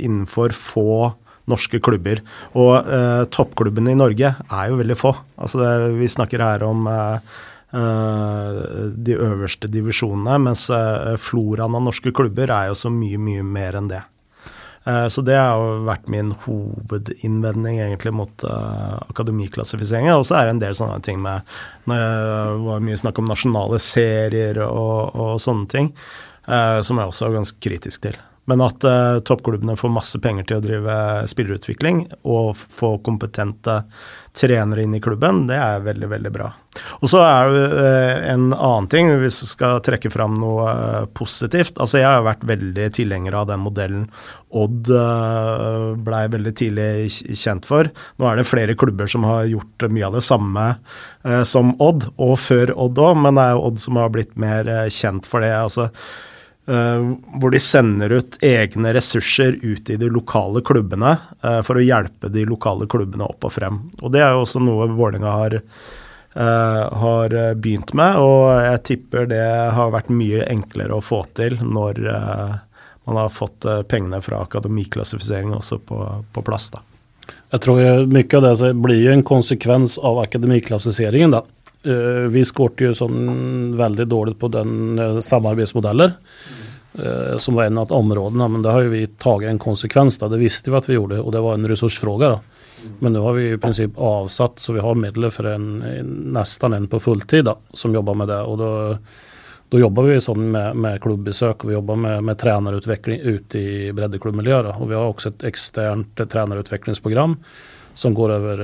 innenfor 0.00 0.54
få 0.56 0.94
norske 1.52 1.80
klubber. 1.84 2.24
Og 2.58 2.92
toppklubbene 3.32 3.94
i 3.94 3.98
Norge 4.00 4.34
er 4.42 4.70
jo 4.70 4.80
veldig 4.80 4.98
få. 4.98 5.14
Altså 5.38 5.62
det, 5.62 5.72
vi 6.00 6.10
snakker 6.10 6.44
her 6.44 6.64
om 6.66 6.88
de 7.72 9.14
øverste 9.16 9.70
divisjonene, 9.72 10.34
mens 10.44 10.66
floraen 11.24 11.78
av 11.78 11.86
norske 11.86 12.12
klubber 12.12 12.52
er 12.52 12.68
jo 12.68 12.76
så 12.76 12.92
mye, 12.92 13.20
mye 13.20 13.44
mer 13.46 13.78
enn 13.80 13.88
det. 13.88 14.02
Så 14.82 15.22
det 15.22 15.36
har 15.38 15.60
jo 15.60 15.84
vært 15.86 16.08
min 16.10 16.32
hovedinnvending 16.42 17.78
egentlig 17.84 18.12
mot 18.18 18.44
uh, 18.48 18.98
akademiklassifiseringen. 19.12 20.16
Og 20.16 20.26
så 20.26 20.40
er 20.40 20.48
det 20.48 20.56
en 20.56 20.62
del 20.64 20.74
sånne 20.74 20.98
ting 21.06 21.22
med 21.22 21.46
Når 21.86 22.02
det 22.02 22.66
var 22.66 22.82
mye 22.88 22.98
snakk 22.98 23.22
om 23.22 23.30
nasjonale 23.30 23.78
serier 23.82 24.58
og, 24.66 25.14
og 25.14 25.38
sånne 25.42 25.70
ting, 25.70 25.92
uh, 26.48 26.82
som 26.82 26.98
jeg 26.98 27.14
også 27.14 27.28
er 27.28 27.38
ganske 27.38 27.62
kritisk 27.62 28.08
til. 28.08 28.18
Men 28.50 28.62
at 28.64 28.82
uh, 28.84 29.20
toppklubbene 29.22 29.76
får 29.78 29.92
masse 29.94 30.18
penger 30.22 30.48
til 30.48 30.58
å 30.58 30.64
drive 30.64 30.96
spillerutvikling 31.30 32.08
og 32.26 32.56
få 32.58 32.96
kompetente 33.06 33.82
trenere 34.34 34.82
inn 34.82 34.96
i 34.96 35.00
klubben, 35.00 35.44
det 35.46 35.58
er 35.60 35.84
veldig, 35.84 36.08
veldig 36.10 36.32
bra. 36.32 36.48
Og 37.04 37.10
så 37.12 37.20
er 37.22 37.52
det 37.52 37.64
uh, 37.76 38.22
en 38.32 38.48
annen 38.50 38.88
ting, 38.90 39.12
hvis 39.20 39.42
vi 39.44 39.50
skal 39.50 39.82
trekke 39.84 40.10
fram 40.10 40.34
noe 40.40 40.64
uh, 40.66 41.04
positivt. 41.14 41.76
Altså, 41.76 42.00
jeg 42.00 42.08
har 42.08 42.24
vært 42.26 42.46
veldig 42.48 42.88
tilhenger 42.96 43.36
av 43.38 43.50
den 43.52 43.62
modellen 43.62 44.08
Odd 44.52 44.90
uh, 44.90 45.92
blei 46.02 46.24
veldig 46.32 46.54
tidlig 46.58 46.88
kjent 47.38 47.68
for. 47.68 47.92
Nå 48.18 48.28
er 48.28 48.40
det 48.40 48.48
flere 48.48 48.76
klubber 48.78 49.08
som 49.08 49.28
har 49.28 49.46
gjort 49.52 49.86
mye 49.92 50.08
av 50.08 50.18
det 50.18 50.26
samme 50.26 50.66
som 51.46 51.76
Odd, 51.78 52.08
og 52.18 52.34
før 52.42 52.74
Odd 52.74 52.98
òg, 52.98 53.14
men 53.22 53.38
det 53.38 53.46
er 53.46 53.54
jo 53.54 53.64
Odd 53.68 53.80
som 53.84 54.00
har 54.00 54.10
blitt 54.12 54.34
mer 54.40 54.68
kjent 54.90 55.28
for 55.30 55.44
det. 55.44 55.54
altså 55.54 55.86
hvor 56.64 57.50
de 57.50 57.58
sender 57.60 58.12
ut 58.12 58.36
egne 58.44 58.92
ressurser 58.94 59.56
ut 59.62 59.90
i 59.90 59.96
de 59.98 60.08
lokale 60.10 60.62
klubbene 60.62 61.16
uh, 61.42 61.58
for 61.66 61.78
å 61.78 61.82
hjelpe 61.82 62.30
de 62.30 62.44
lokale 62.46 62.86
klubbene 62.86 63.26
opp 63.26 63.48
og 63.48 63.54
frem. 63.56 63.80
Og 63.98 64.12
Det 64.14 64.22
er 64.22 64.30
jo 64.30 64.44
også 64.44 64.62
noe 64.62 64.86
Vålerenga 64.92 65.32
har, 65.40 65.56
uh, 65.58 66.84
har 67.02 67.34
begynt 67.58 67.90
med, 67.98 68.20
og 68.22 68.46
jeg 68.62 68.84
tipper 68.92 69.26
det 69.32 69.42
har 69.74 69.90
vært 69.94 70.14
mye 70.14 70.46
enklere 70.46 70.94
å 70.94 71.02
få 71.02 71.24
til 71.34 71.58
når 71.62 71.98
man 73.02 73.18
har 73.18 73.34
fått 73.34 73.66
pengene 73.90 74.20
fra 74.22 74.44
akademiklassifisering 74.46 75.50
også 75.56 75.80
på, 75.82 75.98
på 76.30 76.46
plass. 76.46 76.70
da. 76.70 76.84
Jeg 77.50 77.64
tror 77.64 78.06
mye 78.06 78.38
av 78.38 78.46
det 78.46 78.70
blir 78.78 79.10
en 79.10 79.26
konsekvens 79.26 79.98
av 79.98 80.22
akademiklassifiseringen. 80.22 81.34
da. 81.34 81.42
Vi 82.30 82.44
skårte 82.46 82.86
jo 82.86 82.94
sånn 82.94 83.72
veldig 83.74 84.06
dårlig 84.06 84.36
på 84.38 84.52
den 84.54 85.00
samarbeidsmodeller, 85.26 86.14
uh, 86.14 86.61
som 87.38 87.54
var 87.54 87.64
en 87.64 87.78
av 87.78 87.92
områdene. 87.92 88.48
Men 88.48 88.62
det 88.62 88.70
har 88.74 88.88
vi 88.92 89.06
tatt 89.06 89.42
en 89.48 89.58
konsekvens. 89.58 90.18
Da. 90.18 90.28
Det 90.28 90.40
visste 90.42 90.70
vi 90.70 90.76
at 90.76 90.88
vi 90.90 90.98
gjorde, 90.98 91.20
og 91.22 91.32
det 91.32 91.40
var 91.40 91.56
en 91.56 91.68
ressursfråga. 91.68 92.34
Men 92.98 93.14
nå 93.14 93.22
har 93.22 93.36
vi 93.36 93.50
i 93.52 93.58
prinsipp 93.58 93.98
avsatt, 93.98 94.58
så 94.58 94.74
vi 94.76 94.82
har 94.82 94.98
midler 94.98 95.30
for 95.30 95.46
en, 95.48 95.68
nesten 96.34 96.74
en 96.74 96.88
på 96.90 97.00
fulltid 97.00 97.46
da, 97.46 97.56
som 97.72 97.94
jobber 97.94 98.18
med 98.18 98.32
det. 98.32 98.40
og 98.42 98.58
da 98.60 98.72
da 99.72 99.78
jobber 99.80 100.04
vi 100.04 100.18
sånn 100.20 100.50
med, 100.52 100.76
med 100.76 100.98
klubbbesøk 101.00 101.62
og 101.64 101.70
vi 101.70 101.72
jobber 101.78 101.96
med, 101.96 102.18
med 102.28 102.36
trenerutvikling 102.36 103.22
ute 103.24 103.56
i 103.56 103.76
breddeklubbmiljøet. 103.96 104.74
Og 104.76 104.90
vi 104.90 104.98
har 104.98 105.06
også 105.08 105.30
et 105.30 105.46
eksternt 105.48 106.20
trenerutviklingsprogram 106.20 107.38
som 107.96 108.12
går 108.12 108.34
over 108.34 108.60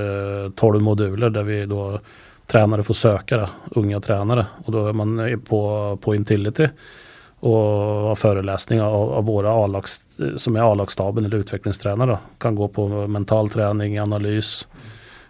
tolv 0.59 0.83
moduler, 0.85 1.33
der 1.33 1.47
vi 1.47 1.63
da 1.65 1.97
tränare 2.45 2.85
får 2.85 2.93
söka 2.93 3.37
det, 3.37 3.49
unga 3.65 3.99
tränare. 3.99 4.45
Och 4.65 4.71
då 4.71 4.87
är 4.87 4.93
man 4.93 5.41
på, 5.49 5.97
på 6.01 6.15
Intility 6.15 6.67
och 7.39 8.17
föreläsningar 8.17 8.83
av, 8.83 9.13
av 9.13 9.25
våra 9.25 9.81
som 10.37 10.55
är 10.55 10.71
A-lagsstaben 10.71 11.25
eller 11.25 11.37
utvecklingstränare. 11.37 12.17
Kan 12.37 12.55
gå 12.55 12.67
på 12.67 13.07
mental 13.07 13.49
träning, 13.49 13.99
analys, 13.99 14.67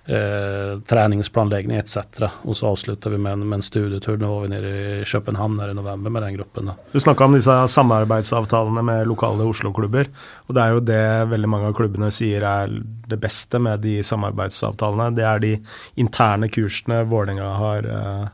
eh, 0.06 0.80
träningsplanläggning 0.80 1.78
etc. 1.78 1.98
Och 2.42 2.58
så 2.58 2.68
avslutar 2.68 3.10
vi 3.10 3.18
med 3.18 3.34
en, 3.34 3.50
med 3.50 3.58
en 3.58 3.62
studietur. 3.62 4.18
Nu 4.18 4.26
var 4.26 4.42
vi 4.42 4.48
nere 4.48 5.02
i 5.02 5.06
Köpenhamn 5.06 5.60
här 5.60 5.70
i 5.70 5.74
november 5.74 6.10
med 6.10 6.22
den 6.22 6.34
gruppen. 6.34 6.66
Då. 6.66 6.76
Du 6.92 7.00
snakka 7.00 7.26
om 7.26 7.34
disse 7.34 7.68
samarbeidsavtalene 7.68 8.82
med 8.82 9.08
lokale 9.08 9.44
Oslo-klubber. 9.44 10.10
og 10.48 10.56
Det 10.56 10.62
er 10.62 10.70
jo 10.74 10.80
det 10.80 11.26
veldig 11.30 11.50
mange 11.50 11.68
av 11.68 11.74
klubbene 11.74 12.12
sier 12.12 12.42
er 12.42 12.74
det 13.08 13.22
beste 13.22 13.60
med 13.60 13.80
de 13.86 14.00
samarbeidsavtalene. 14.04 15.16
Det 15.16 15.24
er 15.24 15.40
de 15.40 15.54
interne 15.96 16.50
kursene 16.50 17.04
Vålerenga 17.06 17.54
har 17.54 17.86
eh, 17.86 18.28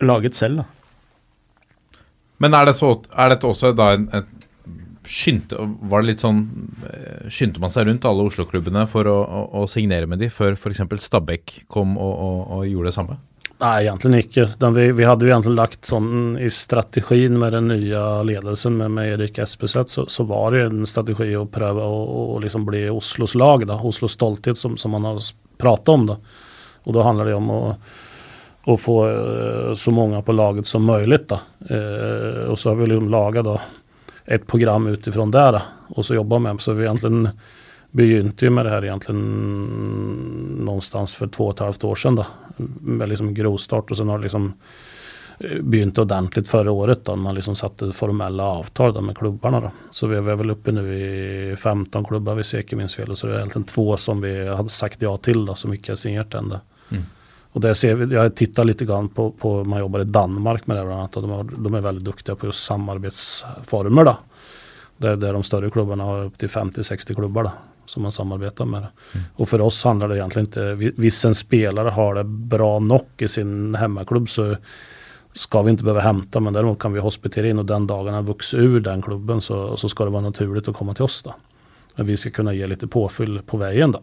laget 0.00 0.34
selv. 0.34 0.56
da. 0.56 0.81
Men 2.42 2.56
er, 2.58 2.68
det 2.68 2.76
så, 2.78 2.96
er 3.14 3.32
dette 3.32 3.46
også 3.48 3.72
da 3.78 3.92
en, 3.96 4.08
en 4.18 4.30
skyndte, 5.08 5.58
Var 5.90 6.02
det 6.02 6.10
litt 6.12 6.22
sånn 6.22 6.40
eh, 6.88 7.26
Skyndte 7.32 7.62
man 7.62 7.72
seg 7.72 7.88
rundt 7.88 8.06
alle 8.08 8.26
Oslo-klubbene 8.28 8.86
for 8.90 9.08
å, 9.10 9.18
å, 9.22 9.42
å 9.62 9.66
signere 9.70 10.08
med 10.10 10.22
de 10.22 10.30
før 10.32 10.56
f.eks. 10.56 10.82
Stabæk 11.06 11.62
kom 11.72 11.96
og, 11.98 12.12
og, 12.12 12.40
og 12.56 12.66
gjorde 12.70 12.90
det 12.90 12.96
samme? 12.98 13.18
Nei, 13.62 13.84
egentlig 13.84 14.24
ikke. 14.24 14.48
Den 14.58 14.74
vi, 14.74 14.88
vi 14.98 15.06
hadde 15.06 15.26
jo 15.26 15.30
egentlig 15.30 15.54
lagt 15.54 15.86
sånn 15.86 16.34
i 16.42 16.48
strategin 16.50 17.36
med 17.38 17.54
den 17.54 17.68
nye 17.70 18.00
ledelsen 18.26 18.74
med, 18.80 18.90
med 18.96 19.12
Erik 19.12 19.38
Espeseth 19.44 19.92
så, 19.94 20.06
så 20.10 20.26
var 20.26 20.50
det 20.54 20.64
en 20.66 20.86
strategi 20.88 21.30
å 21.38 21.44
prøve 21.46 21.84
å, 21.86 22.00
å 22.34 22.40
liksom 22.42 22.66
bli 22.66 22.88
Oslos 22.90 23.36
lag, 23.38 23.62
da. 23.70 23.78
Oslos 23.78 24.16
stolthet 24.18 24.58
som, 24.58 24.74
som 24.80 24.96
man 24.96 25.06
har 25.06 25.22
pratet 25.62 25.92
om. 25.94 26.08
Da. 26.10 26.18
Og 26.82 26.96
da 26.96 27.06
handler 27.06 27.30
det 27.30 27.38
om 27.38 27.50
att, 27.50 27.78
att 28.64 28.80
få 28.80 29.08
eh, 29.08 29.74
så 29.74 29.90
många 29.90 30.22
på 30.22 30.32
laget 30.32 30.66
som 30.66 30.84
möjligt. 30.84 31.28
Då. 31.28 31.38
Eh, 31.74 32.44
och 32.44 32.58
så 32.58 32.68
har 32.68 32.76
vi 32.76 32.86
liksom 32.86 33.08
lagat 33.08 33.44
då 33.44 33.60
ett 34.24 34.46
program 34.46 34.86
utifrån 34.86 35.30
där 35.30 35.62
och 35.88 36.06
så 36.06 36.14
jobbar 36.14 36.38
med. 36.38 36.60
Så 36.60 36.72
vi 36.72 36.84
egentligen 36.84 37.28
begynte 37.90 38.44
ju 38.44 38.50
med 38.50 38.66
det 38.66 38.70
här 38.70 38.84
egentligen 38.84 39.20
någonstans 40.64 41.14
för 41.14 41.26
två 41.26 41.46
och 41.46 41.54
ett 41.54 41.58
halvt 41.58 41.84
år 41.84 41.94
sedan. 41.94 42.14
Då. 42.14 42.26
Med 42.80 43.08
liksom 43.08 43.34
grovstart 43.34 43.90
och 43.90 43.96
sen 43.96 44.08
har 44.08 44.18
det 44.18 44.22
liksom 44.22 44.52
eh, 45.38 45.62
begynt 45.62 45.98
ordentligt 45.98 46.48
förra 46.48 46.70
året 46.70 47.04
då. 47.04 47.16
Man 47.16 47.34
liksom 47.34 47.56
satte 47.56 47.92
formella 47.92 48.44
avtal 48.44 48.92
då 48.92 49.00
med 49.00 49.18
klubbarna 49.18 49.60
då. 49.60 49.70
Så 49.90 50.06
vi 50.06 50.16
är 50.16 50.20
väl 50.20 50.50
uppe 50.50 50.72
nu 50.72 50.94
i 51.52 51.56
15 51.56 52.04
klubbar 52.04 52.34
vi 52.34 52.42
jag 52.52 52.62
inte 52.62 52.76
minns 52.76 52.94
fel. 52.94 53.10
Och 53.10 53.18
så 53.18 53.26
är 53.26 53.30
det 53.30 53.38
egentligen 53.38 53.66
två 53.66 53.96
som 53.96 54.20
vi 54.20 54.48
hade 54.48 54.68
sagt 54.68 55.02
ja 55.02 55.16
till 55.16 55.46
då 55.46 55.54
som 55.54 55.72
inte 55.72 55.92
har 55.92 55.96
signerat 55.96 56.34
än. 56.34 56.48
Då. 56.48 56.60
Mm. 56.90 57.02
Och 57.52 57.60
det 57.60 57.74
ser 57.74 57.94
vi, 57.94 58.14
jag 58.14 58.34
tittar 58.36 58.64
lite 58.64 58.84
grann 58.84 59.08
på, 59.08 59.30
på 59.30 59.64
man 59.64 59.78
jobbar 59.80 60.00
i 60.00 60.04
Danmark 60.04 60.66
med 60.66 60.76
det 60.76 60.82
bland 60.84 60.98
annat 61.00 61.16
och 61.16 61.22
de, 61.22 61.30
har, 61.30 61.44
de 61.58 61.74
är 61.74 61.80
väldigt 61.80 62.04
duktiga 62.04 62.36
på 62.36 62.46
just 62.46 62.64
samarbetsformer 62.64 64.04
då. 64.04 64.16
Där, 64.96 65.16
där 65.16 65.32
de 65.32 65.42
större 65.42 65.70
klubbarna 65.70 66.04
har 66.04 66.24
upp 66.24 66.38
till 66.38 66.48
50-60 66.48 67.14
klubbar 67.14 67.42
då, 67.44 67.52
som 67.86 68.02
man 68.02 68.12
samarbetar 68.12 68.64
med. 68.64 68.86
Och 69.34 69.48
för 69.48 69.60
oss 69.60 69.84
handlar 69.84 70.08
det 70.08 70.16
egentligen 70.16 70.46
inte, 70.46 70.74
vi- 70.74 70.92
hvis 70.96 71.24
en 71.24 71.34
spelare 71.34 71.88
har 71.88 72.14
det 72.14 72.24
bra 72.24 72.78
nog 72.78 73.06
i 73.18 73.28
sin 73.28 73.74
hemmaklubb 73.74 74.28
så 74.28 74.56
ska 75.32 75.62
vi 75.62 75.70
inte 75.70 75.84
behöva 75.84 76.00
hämta 76.00 76.40
men 76.40 76.52
däremot 76.52 76.78
kan 76.78 76.92
vi 76.92 77.00
hospitera 77.00 77.48
in 77.48 77.58
och 77.58 77.66
den 77.66 77.86
dagen 77.86 78.14
han 78.14 78.24
vuxit 78.24 78.60
ur 78.60 78.80
den 78.80 79.02
klubben 79.02 79.40
så, 79.40 79.76
så 79.76 79.88
ska 79.88 80.04
det 80.04 80.10
vara 80.10 80.22
naturligt 80.22 80.68
att 80.68 80.76
komma 80.76 80.94
till 80.94 81.04
oss 81.04 81.22
då. 81.22 81.34
Men 81.96 82.06
vi 82.06 82.16
ska 82.16 82.30
kunna 82.30 82.52
ge 82.54 82.66
lite 82.66 82.86
påfyll 82.86 83.40
på 83.46 83.56
vägen 83.56 83.92
då. 83.92 84.00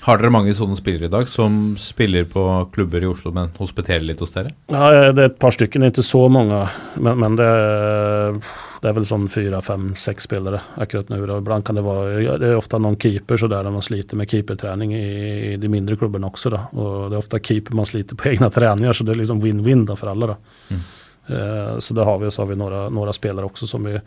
Har 0.00 0.16
dere 0.16 0.32
mange 0.32 0.54
sånne 0.56 0.78
spillere 0.78 1.10
i 1.10 1.12
dag 1.12 1.28
som 1.28 1.74
spiller 1.80 2.24
på 2.28 2.42
klubber 2.72 3.04
i 3.04 3.08
Oslo, 3.10 3.34
men 3.36 3.50
hospiterer 3.58 4.04
litt 4.06 4.22
hos 4.24 4.32
dere? 4.32 4.54
Ja, 4.72 5.10
det 5.12 5.24
er 5.26 5.28
et 5.28 5.40
par 5.42 5.52
stykker, 5.52 5.82
ikke 5.90 6.04
så 6.06 6.22
mange. 6.32 6.60
Men, 6.96 7.18
men 7.20 7.36
det, 7.36 7.44
er, 7.44 8.38
det 8.80 8.88
er 8.88 8.96
vel 8.96 9.08
sånn 9.08 9.28
fire, 9.32 9.60
fem, 9.64 9.90
seks 10.00 10.24
spillere 10.30 10.62
akkurat 10.80 11.12
nå. 11.12 11.20
Då. 11.28 11.36
Ibland 11.44 11.68
kan 11.68 11.76
det 11.76 11.84
være 11.84 12.38
det 12.40 12.48
er 12.48 12.56
ofte 12.56 12.80
noen 12.80 12.96
keeper 13.00 13.40
så 13.40 13.50
der 13.52 13.68
man 13.68 13.84
sliter 13.84 14.16
med 14.16 14.32
keepertrening 14.32 14.96
i, 14.96 15.06
i 15.52 15.54
de 15.60 15.72
mindre 15.72 16.00
klubbene 16.00 16.32
også. 16.32 16.54
Da. 16.56 16.64
Og 16.72 17.10
det 17.10 17.18
er 17.18 17.20
ofte 17.20 17.44
keeper 17.44 17.76
man 17.76 17.88
sliter 17.88 18.16
på 18.16 18.28
egne 18.32 18.48
treninger, 18.54 18.96
så 18.96 19.04
det 19.04 19.14
er 19.14 19.20
liksom 19.20 19.44
win-win 19.44 19.84
for 19.92 20.14
alle. 20.14 20.32
Da. 20.32 20.38
Mm. 20.72 20.84
Eh, 21.30 21.74
så 21.78 21.94
det 21.94 22.08
har 22.08 22.22
vi, 22.24 22.32
så 22.32 22.46
har 22.46 22.54
vi 22.54 22.62
noen 22.62 23.12
spillere 23.20 23.52
også 23.52 23.68
som 23.68 23.84
vi, 23.84 24.00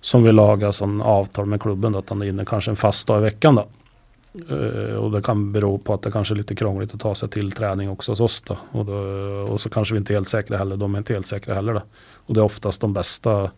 som 0.00 0.24
vi 0.24 0.32
lager 0.32 0.72
sånn 0.72 1.02
avtale 1.04 1.52
med 1.52 1.60
klubben. 1.60 1.92
da, 1.92 2.00
at 2.00 2.14
han 2.14 2.24
er 2.24 2.32
inne 2.32 2.48
kanskje 2.48 2.72
en 2.72 2.86
fast 2.88 3.12
dag 3.12 3.20
i 3.20 3.28
veckan. 3.34 3.66
Eh, 4.50 4.96
och 4.96 5.10
det 5.10 5.22
kan 5.22 5.52
bero 5.52 5.78
på 5.78 5.94
att 5.94 6.02
det 6.02 6.10
kanske 6.10 6.34
är 6.34 6.36
lite 6.36 6.54
krångligt 6.54 6.94
att 6.94 7.00
ta 7.00 7.14
sig 7.14 7.28
till 7.28 7.52
träning 7.52 7.90
också 7.90 8.12
hos 8.12 8.20
oss. 8.20 8.40
Då. 8.40 8.58
Och, 8.70 8.84
då, 8.84 8.94
och 9.52 9.60
så 9.60 9.68
kanske 9.70 9.94
vi 9.94 9.98
inte 9.98 10.12
är 10.12 10.14
helt 10.14 10.28
säkra 10.28 10.56
heller. 10.56 10.76
De 10.76 10.94
är 10.94 10.98
inte 10.98 11.12
helt 11.12 11.26
säkra 11.26 11.54
heller. 11.54 11.74
Då. 11.74 11.82
Och 12.14 12.34
det 12.34 12.40
är 12.40 12.44
oftast 12.44 12.80
de 12.80 12.92
bästa. 12.92 13.50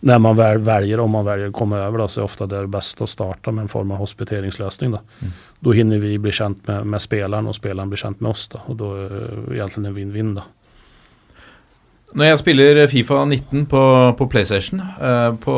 När 0.00 0.18
man 0.18 0.36
väl 0.36 0.58
väljer, 0.58 1.00
om 1.00 1.10
man 1.10 1.24
väljer 1.24 1.46
att 1.46 1.52
komma 1.52 1.78
över 1.78 1.98
då, 1.98 2.08
så 2.08 2.20
är 2.20 2.24
ofta 2.24 2.46
det 2.46 2.66
bästa 2.66 3.04
att 3.04 3.10
starta 3.10 3.50
med 3.52 3.62
en 3.62 3.68
form 3.68 3.90
av 3.90 3.98
hospiteringslösning. 3.98 4.90
Då, 4.90 5.00
då 5.60 5.72
hinner 5.72 5.98
vi 5.98 6.18
bli 6.18 6.32
känt 6.32 6.66
med, 6.66 6.86
med 6.86 7.02
spelaren 7.02 7.46
och 7.46 7.56
spelaren 7.56 7.90
blir 7.90 7.96
känt 7.96 8.20
med 8.20 8.30
oss. 8.30 8.48
Då. 8.48 8.60
Och 8.66 8.76
då 8.76 8.94
är 8.94 9.08
det 9.08 9.54
egentligen 9.54 9.86
en 9.86 9.94
vinn-vinn. 9.94 10.34
Då. 10.34 10.42
Når 12.12 12.24
jeg 12.24 12.38
spiller 12.38 12.86
Fifa 12.86 13.24
19 13.24 13.66
på, 13.66 14.14
på 14.18 14.26
PlayStation, 14.26 14.80
eh, 14.80 15.34
på 15.40 15.54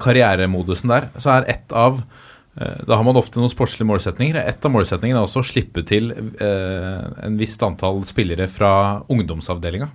karrieremodusen 0.00 0.88
der, 0.88 1.10
så 1.18 1.30
er 1.30 1.44
ett 1.52 1.72
av 1.72 2.00
eh, 2.00 2.27
Da 2.58 2.96
har 2.98 3.04
man 3.06 3.18
ofte 3.20 3.38
noen 3.38 3.52
sportslige 3.52 3.86
målsetninger. 3.86 4.40
Et 4.40 4.64
av 4.66 4.72
målsetningene 4.74 5.20
er 5.20 5.28
også 5.28 5.44
å 5.44 5.46
slippe 5.46 5.84
til 5.86 6.10
eh, 6.10 7.02
en 7.22 7.38
visst 7.38 7.62
antall 7.62 8.02
spillere 8.08 8.48
fra 8.50 8.70
ungdomsavdelinga. 9.06 9.86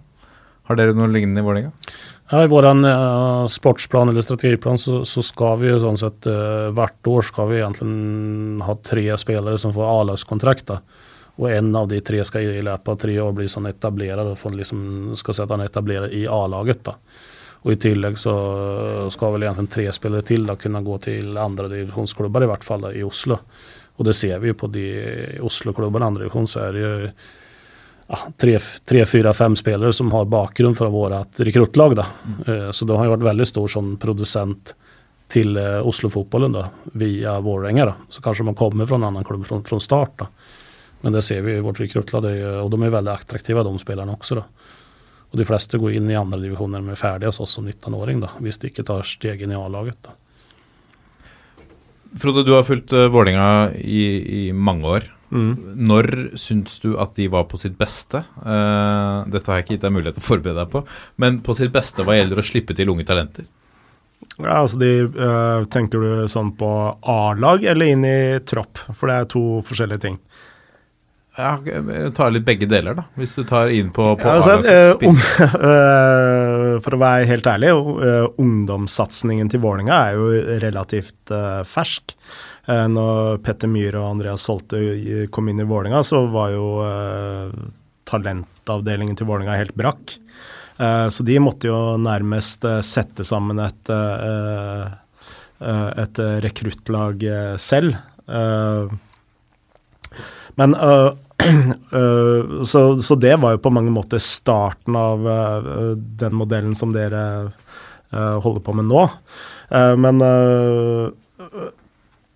Har 0.69 0.79
dere 0.79 0.95
noe 0.95 1.09
lignende 1.11 1.43
i 1.43 1.45
Vålerenga? 1.45 1.73
Ja, 2.31 2.39
I 2.45 2.49
vår 2.49 2.65
uh, 2.71 3.45
sportsplan 3.51 4.09
eller 4.09 4.23
strategiplan 4.23 4.79
så, 4.79 5.01
så 5.05 5.21
skal 5.25 5.59
vi 5.59 5.73
sånn 5.79 5.99
sett 5.99 6.25
uh, 6.25 6.71
hvert 6.73 7.09
år 7.11 7.27
skal 7.27 7.49
vi 7.51 7.59
egentlig 7.59 8.63
ha 8.63 8.77
tre 8.79 9.03
spillere 9.19 9.59
som 9.59 9.75
får 9.75 9.89
A-lagskontrakt. 9.89 10.71
Og 11.41 11.49
én 11.49 11.67
en 11.67 11.75
av 11.75 11.91
de 11.91 11.99
tre 12.05 12.23
skal 12.25 12.47
i 12.47 12.63
løpet 12.63 12.89
av 12.93 12.97
tre 13.01 13.19
år 13.19 13.35
bli 13.35 13.49
sånn 13.51 13.67
etablerad 13.67 14.31
og 14.31 14.39
få 14.39 14.53
liksom, 14.53 15.13
skal 15.19 15.35
sette 15.35 15.57
han 15.57 15.65
etablerad 15.65 16.13
i 16.15 16.23
A-laget. 16.29 16.83
Då. 16.85 16.95
Och 17.63 17.71
i 17.71 17.79
tillegg 17.79 18.17
så 18.19 18.33
skal 19.11 19.37
vel 19.37 19.45
egentlig 19.47 19.71
tre 19.71 19.85
spillere 19.95 20.25
til 20.27 20.43
da 20.49 20.57
kunne 20.59 20.81
gå 20.83 20.97
til 21.05 21.37
andre 21.39 21.69
divisjonsklubber, 21.71 22.43
i 22.43 22.49
hvert 22.51 22.65
fall 22.67 22.83
da, 22.83 22.91
i 22.91 23.05
Oslo. 23.07 23.37
Og 23.95 24.07
det 24.07 24.15
ser 24.19 24.41
vi 24.43 24.51
jo 24.51 24.57
på 24.59 24.67
de 24.73 24.83
Oslo-klubbene, 25.47 26.09
andre 26.09 26.25
divisjon, 26.25 26.49
så 26.49 26.65
er 26.65 26.75
det 26.75 26.81
jo 26.83 26.91
ja, 27.07 28.19
tre, 28.41 28.57
tre, 28.83 29.05
fyra, 29.07 29.31
fem 29.37 29.55
spillere 29.55 29.93
som 29.95 30.11
har 30.11 30.27
bakgrunn 30.27 30.75
fra 30.75 30.89
vårt 30.91 31.39
rekruttlag. 31.39 31.95
Då. 31.95 32.05
Eh, 32.51 32.71
Så 32.71 32.85
det 32.85 32.97
har 32.97 33.07
jo 33.07 33.15
vært 33.15 33.29
veldig 33.29 33.47
stor 33.47 33.71
sånn 33.71 33.95
producent 34.01 34.75
til 35.31 35.55
eh, 35.57 35.79
Oslo-fotballen 35.87 36.57
via 36.99 37.37
Vålerenga. 37.39 37.93
Så 38.09 38.21
kanskje 38.21 38.43
man 38.49 38.59
kommer 38.59 38.89
fra 38.89 38.99
en 38.99 39.07
annen 39.07 39.23
klubb 39.23 39.45
fra, 39.47 39.61
från 39.63 39.81
start. 39.81 40.17
da. 40.19 40.27
Men 41.01 41.15
det 41.15 41.23
ser 41.23 41.41
vi 41.41 41.55
i 41.55 41.63
vårt 41.63 41.79
rekruttlag 41.79 42.27
og 42.63 42.69
de 42.71 42.83
er 42.83 42.91
veldig 42.91 43.11
attraktive, 43.11 43.63
de 43.63 43.79
spelarna 43.79 44.19
også. 44.19 44.35
Då. 44.35 44.43
Och 45.33 45.39
de 45.39 45.45
fleste 45.49 45.79
går 45.81 45.95
inn 45.97 46.11
i 46.11 46.15
andra 46.15 46.37
divisioner 46.37 46.81
med 46.85 46.97
ferdige, 46.97 47.31
hos 47.31 47.39
oss 47.41 47.55
som 47.57 47.65
19-åring 47.65 48.19
hvis 48.21 48.43
Visst 48.45 48.61
de 48.61 48.69
ikke 48.69 48.83
tar 48.85 49.01
stegen 49.01 49.49
i 49.49 49.57
A-laget. 49.57 49.97
da. 50.05 50.13
Frode, 52.21 52.43
du 52.45 52.51
har 52.53 52.67
fulgt 52.67 52.93
uh, 52.93 53.07
Vålerenga 53.09 53.71
i, 53.73 54.03
i 54.21 54.51
mange 54.53 54.85
år. 54.85 55.07
Mm. 55.33 55.55
Når 55.89 56.37
syns 56.37 56.77
du 56.83 56.91
at 57.01 57.15
de 57.17 57.25
var 57.33 57.47
på 57.49 57.57
sitt 57.57 57.73
beste? 57.79 58.21
Uh, 58.45 59.25
dette 59.33 59.49
har 59.49 59.57
jeg 59.57 59.65
ikke 59.65 59.73
gitt 59.79 59.87
deg 59.87 59.95
mulighet 59.95 60.19
til 60.19 60.25
å 60.27 60.27
forberede 60.27 60.61
deg 60.61 60.69
på, 60.75 60.83
men 61.17 61.41
på 61.41 61.57
sitt 61.57 61.73
beste 61.73 62.05
hva 62.05 62.19
gjelder 62.19 62.37
å 62.37 62.45
slippe 62.45 62.77
til 62.77 62.93
unge 62.93 63.09
talenter? 63.09 63.49
Ja, 64.37 64.61
altså 64.61 64.77
de, 64.85 64.91
uh, 65.17 65.65
Tenker 65.73 66.05
du 66.05 66.29
sånn 66.29 66.53
på 66.61 66.69
A-lag 67.01 67.65
eller 67.73 67.89
inn 67.89 68.05
i 68.05 68.17
tropp? 68.45 68.85
For 68.93 69.09
det 69.09 69.17
er 69.17 69.33
to 69.33 69.43
forskjellige 69.65 70.05
ting. 70.05 70.21
Ja, 71.33 71.55
tar 72.13 72.29
litt 72.29 72.45
begge 72.45 72.67
deler, 72.69 72.93
da. 72.99 73.03
Hvis 73.17 73.33
du 73.33 73.41
tar 73.49 73.71
inn 73.73 73.89
på, 73.93 74.05
på 74.19 74.27
Ja, 74.27 74.35
altså, 74.37 74.59
uh, 74.61 75.01
um, 75.09 75.17
øh, 75.57 76.81
for 76.85 76.93
å 76.93 76.99
være 77.01 77.25
helt 77.31 77.47
ærlig, 77.49 77.71
uh, 77.73 78.27
ungdomssatsingen 78.41 79.49
til 79.49 79.63
Vålerenga 79.63 79.97
er 80.11 80.19
jo 80.19 80.57
relativt 80.61 81.33
øh, 81.33 81.63
fersk. 81.65 82.13
Eh, 82.69 82.85
når 82.87 83.41
Petter 83.43 83.67
Myhre 83.67 83.99
og 83.99 84.13
Andreas 84.13 84.45
Solte 84.47 84.79
kom 85.33 85.49
inn 85.51 85.59
i 85.59 85.67
Vålerenga, 85.67 85.99
så 86.07 86.21
var 86.31 86.53
jo 86.53 86.67
talentavdelingen 88.07 89.17
til 89.19 89.27
Vålerenga 89.27 89.57
helt 89.59 89.75
brakk. 89.79 90.13
Eh, 90.79 91.07
så 91.11 91.25
de 91.27 91.39
måtte 91.43 91.67
jo 91.67 91.79
nærmest 91.99 92.63
sette 92.87 93.25
sammen 93.27 93.59
et, 93.65 93.91
et 95.59 96.23
rekruttlag 96.47 97.27
selv. 97.59 97.99
Eh, 98.27 98.95
men 100.55 100.75
uh, 100.75 101.13
uh, 101.93 102.63
så, 102.69 103.01
så 103.01 103.15
det 103.15 103.35
var 103.41 103.55
jo 103.55 103.63
på 103.63 103.73
mange 103.73 103.93
måter 103.93 104.21
starten 104.21 104.97
av 104.97 105.27
uh, 105.27 105.95
den 105.95 106.35
modellen 106.37 106.75
som 106.77 106.93
dere 106.95 107.51
holder 108.13 108.61
på 108.61 108.73
med 108.77 108.85
nå. 108.85 109.03
Men 109.73 110.19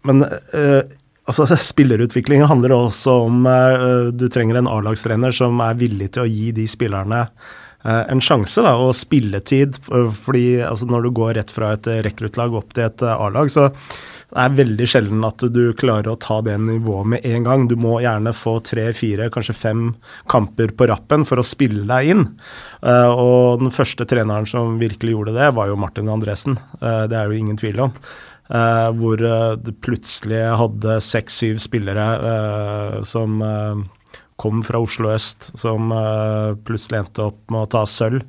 men 0.09 0.23
altså, 0.25 1.45
spillerutvikling 1.71 2.41
handler 2.49 2.73
også 2.73 3.13
om 3.27 3.45
Du 4.17 4.25
trenger 4.33 4.57
en 4.57 4.69
A-lagstrener 4.71 5.35
som 5.37 5.61
er 5.61 5.77
villig 5.77 6.07
til 6.15 6.25
å 6.25 6.31
gi 6.31 6.49
de 6.57 6.65
spillerne 6.65 7.27
en 7.85 8.23
sjanse 8.25 8.63
da, 8.65 8.73
og 8.81 8.97
spilletid. 8.97 9.77
Fordi 9.85 10.47
altså, 10.65 10.89
når 10.89 11.05
du 11.05 11.11
går 11.21 11.37
rett 11.37 11.53
fra 11.53 11.75
et 11.77 11.91
rekruttlag 12.09 12.57
opp 12.57 12.73
til 12.73 12.87
et 12.87 13.05
A-lag, 13.05 13.53
så 13.53 13.69
det 14.27 14.43
er 14.43 14.55
veldig 14.57 14.85
sjelden 14.91 15.23
at 15.23 15.43
du 15.55 15.61
klarer 15.79 16.09
å 16.11 16.19
ta 16.19 16.41
det 16.43 16.57
nivået 16.59 17.07
med 17.13 17.25
en 17.29 17.45
gang. 17.45 17.61
Du 17.71 17.77
må 17.79 17.93
gjerne 18.03 18.33
få 18.35 18.57
tre, 18.59 18.89
fire, 18.91 19.29
kanskje 19.31 19.55
fem 19.55 19.83
kamper 20.27 20.73
på 20.75 20.89
rappen 20.91 21.23
for 21.27 21.39
å 21.39 21.45
spille 21.47 21.85
deg 21.87 22.11
inn. 22.11 22.25
Uh, 22.83 23.07
og 23.07 23.63
den 23.63 23.71
første 23.71 24.03
treneren 24.09 24.49
som 24.49 24.75
virkelig 24.81 25.15
gjorde 25.15 25.35
det, 25.37 25.47
var 25.55 25.71
jo 25.71 25.79
Martin 25.79 26.11
Andresen. 26.11 26.57
Uh, 26.81 27.05
det 27.07 27.15
er 27.15 27.31
jo 27.31 27.39
ingen 27.39 27.59
tvil 27.59 27.79
om. 27.85 27.95
Uh, 28.51 28.89
hvor 28.99 29.23
det 29.63 29.77
plutselig 29.83 30.43
hadde 30.59 30.99
seks-syv 31.03 31.63
spillere 31.63 32.09
som 33.07 33.39
kom 34.37 34.59
fra 34.63 34.83
Oslo 34.83 35.09
øst, 35.15 35.53
som 35.57 35.89
plutselig 36.67 36.99
endte 36.99 37.29
opp 37.31 37.39
med 37.51 37.63
å 37.63 37.71
ta 37.73 37.87
sølv. 37.89 38.21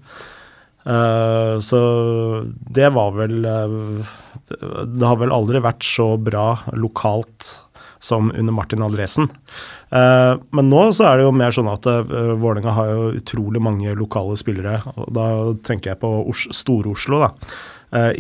Så 1.61 1.81
det 2.49 2.89
var 2.97 3.13
vel 3.19 3.45
Det 4.49 5.07
har 5.07 5.19
vel 5.21 5.35
aldri 5.35 5.63
vært 5.65 5.87
så 5.87 6.13
bra 6.21 6.55
lokalt 6.73 7.55
som 7.99 8.31
under 8.31 8.55
Martin 8.55 8.85
Andresen. 8.87 9.27
Uh, 9.91 10.39
men 10.55 10.69
nå 10.71 10.85
så 10.95 11.09
er 11.09 11.19
det 11.19 11.27
jo 11.27 11.35
mer 11.35 11.55
sånn 11.55 11.71
at 11.73 11.89
uh, 11.89 12.37
Vålerenga 12.39 12.77
har 12.77 12.93
jo 12.93 13.09
utrolig 13.19 13.63
mange 13.65 13.95
lokale 13.99 14.37
spillere. 14.39 14.79
og 14.95 15.11
Da 15.17 15.27
tenker 15.67 15.93
jeg 15.93 16.03
på 16.05 16.13
Stor-Oslo, 16.33 17.25
da. 17.27 17.33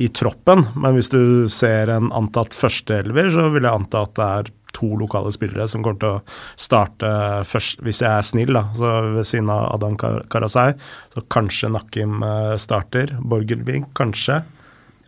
I 0.00 0.06
troppen, 0.16 0.62
men 0.80 0.94
hvis 0.96 1.10
du 1.12 1.44
ser 1.52 1.90
en 1.92 2.06
antatt 2.16 2.54
førsteelver, 2.56 3.26
så 3.28 3.50
vil 3.52 3.66
jeg 3.66 3.76
anta 3.82 4.06
at 4.06 4.14
det 4.16 4.28
er 4.38 4.46
to 4.78 4.96
lokale 4.96 5.32
spillere 5.34 5.66
som 5.68 5.82
kommer 5.84 6.00
til 6.00 6.16
å 6.16 6.22
starte 6.60 7.10
først, 7.48 7.82
hvis 7.84 8.02
jeg 8.04 8.10
er 8.10 8.26
snill, 8.26 8.54
da. 8.56 8.64
Så 8.78 8.92
ved 9.16 9.28
siden 9.28 9.50
av 9.52 9.66
Adam 9.74 9.96
Karasei, 9.98 10.70
så 11.14 11.24
kanskje 11.32 11.72
Nakim 11.74 12.22
eh, 12.24 12.54
starter. 12.60 13.16
Borgelvik, 13.20 13.90
kanskje. 13.98 14.42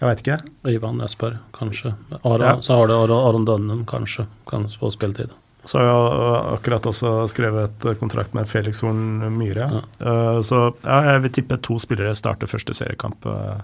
Jeg 0.00 0.08
veit 0.08 0.20
ikke. 0.22 0.36
Ivan 0.72 1.00
Esper, 1.04 1.36
kanskje. 1.52 1.92
Ara, 2.24 2.54
ja. 2.54 2.54
Så 2.64 2.78
har 2.78 2.88
du 2.88 2.94
Aron 2.96 3.44
Dønnen, 3.44 3.84
kanskje, 3.88 4.24
kan 4.48 4.64
få 4.80 4.88
spilletid. 4.94 5.34
Så 5.68 5.76
har 5.76 5.90
jeg 5.90 6.38
akkurat 6.54 6.86
også 6.88 7.10
skrevet 7.28 7.84
kontrakt 8.00 8.32
med 8.32 8.48
Felix 8.48 8.80
Horn 8.80 9.20
Myhre. 9.36 9.66
Ja. 9.68 9.82
Uh, 10.00 10.38
så 10.40 10.62
ja, 10.80 11.02
jeg 11.10 11.26
vil 11.26 11.34
tippe 11.36 11.60
to 11.60 11.76
spillere 11.82 12.14
starter 12.16 12.48
første 12.48 12.72
seriekamp. 12.76 13.28
Uh. 13.28 13.60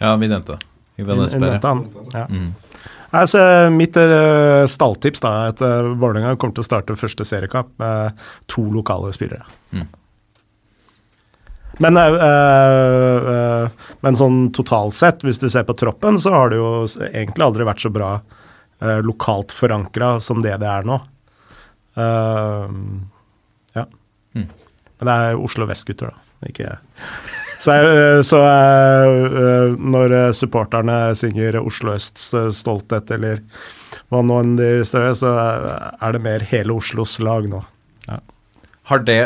Ja, 0.00 0.16
vi 0.18 0.26
nevnte 0.32 0.58
Ivan 0.98 1.22
Esper. 1.28 1.60
Ja. 2.10 2.26
Mm. 2.26 2.50
Altså, 3.14 3.40
mitt 3.74 3.94
uh, 3.98 4.66
stalltips 4.70 5.22
er 5.22 5.54
at 5.54 5.62
uh, 5.62 5.94
Vålerenga 5.98 6.34
kommer 6.34 6.58
til 6.58 6.66
å 6.66 6.66
starte 6.66 6.98
første 6.98 7.26
seriekamp 7.26 7.70
med 7.78 8.26
to 8.50 8.66
lokale 8.74 9.14
spillere. 9.14 9.46
Mm. 9.70 9.86
Men, 11.80 11.96
uh, 11.96 13.70
men 14.04 14.18
sånn 14.18 14.40
totalt 14.56 14.96
sett, 14.96 15.24
hvis 15.24 15.40
du 15.40 15.48
ser 15.50 15.64
på 15.68 15.76
troppen, 15.80 16.18
så 16.20 16.34
har 16.34 16.52
det 16.52 16.60
jo 16.60 16.70
egentlig 17.08 17.46
aldri 17.46 17.68
vært 17.68 17.84
så 17.86 17.92
bra 17.94 18.18
lokalt 19.04 19.52
forankra 19.52 20.14
som 20.24 20.38
det 20.40 20.54
det 20.62 20.68
er 20.72 20.86
nå. 20.88 20.94
ja. 23.76 23.82
Mm. 24.32 24.46
Men 24.46 25.04
det 25.04 25.16
er 25.20 25.36
Oslo 25.36 25.66
Vest-gutter, 25.68 26.14
da. 26.14 26.48
Ikke 26.48 26.78
så, 27.60 27.74
så 28.24 28.38
uh, 28.40 29.76
når 29.76 30.32
supporterne 30.32 31.10
synger 31.18 31.58
Oslo 31.60 31.92
Østs 31.92 32.30
stolthet, 32.56 33.12
eller 33.12 33.42
hva 34.08 34.22
nå 34.24 34.38
enn 34.40 34.56
de 34.56 34.70
større, 34.88 35.12
så 35.18 35.34
er 35.36 36.16
det 36.16 36.22
mer 36.24 36.44
hele 36.48 36.72
Oslos 36.72 37.18
lag 37.20 37.44
nå. 37.52 37.60
Ja. 38.08 38.16
Har 38.88 39.04
det 39.04 39.20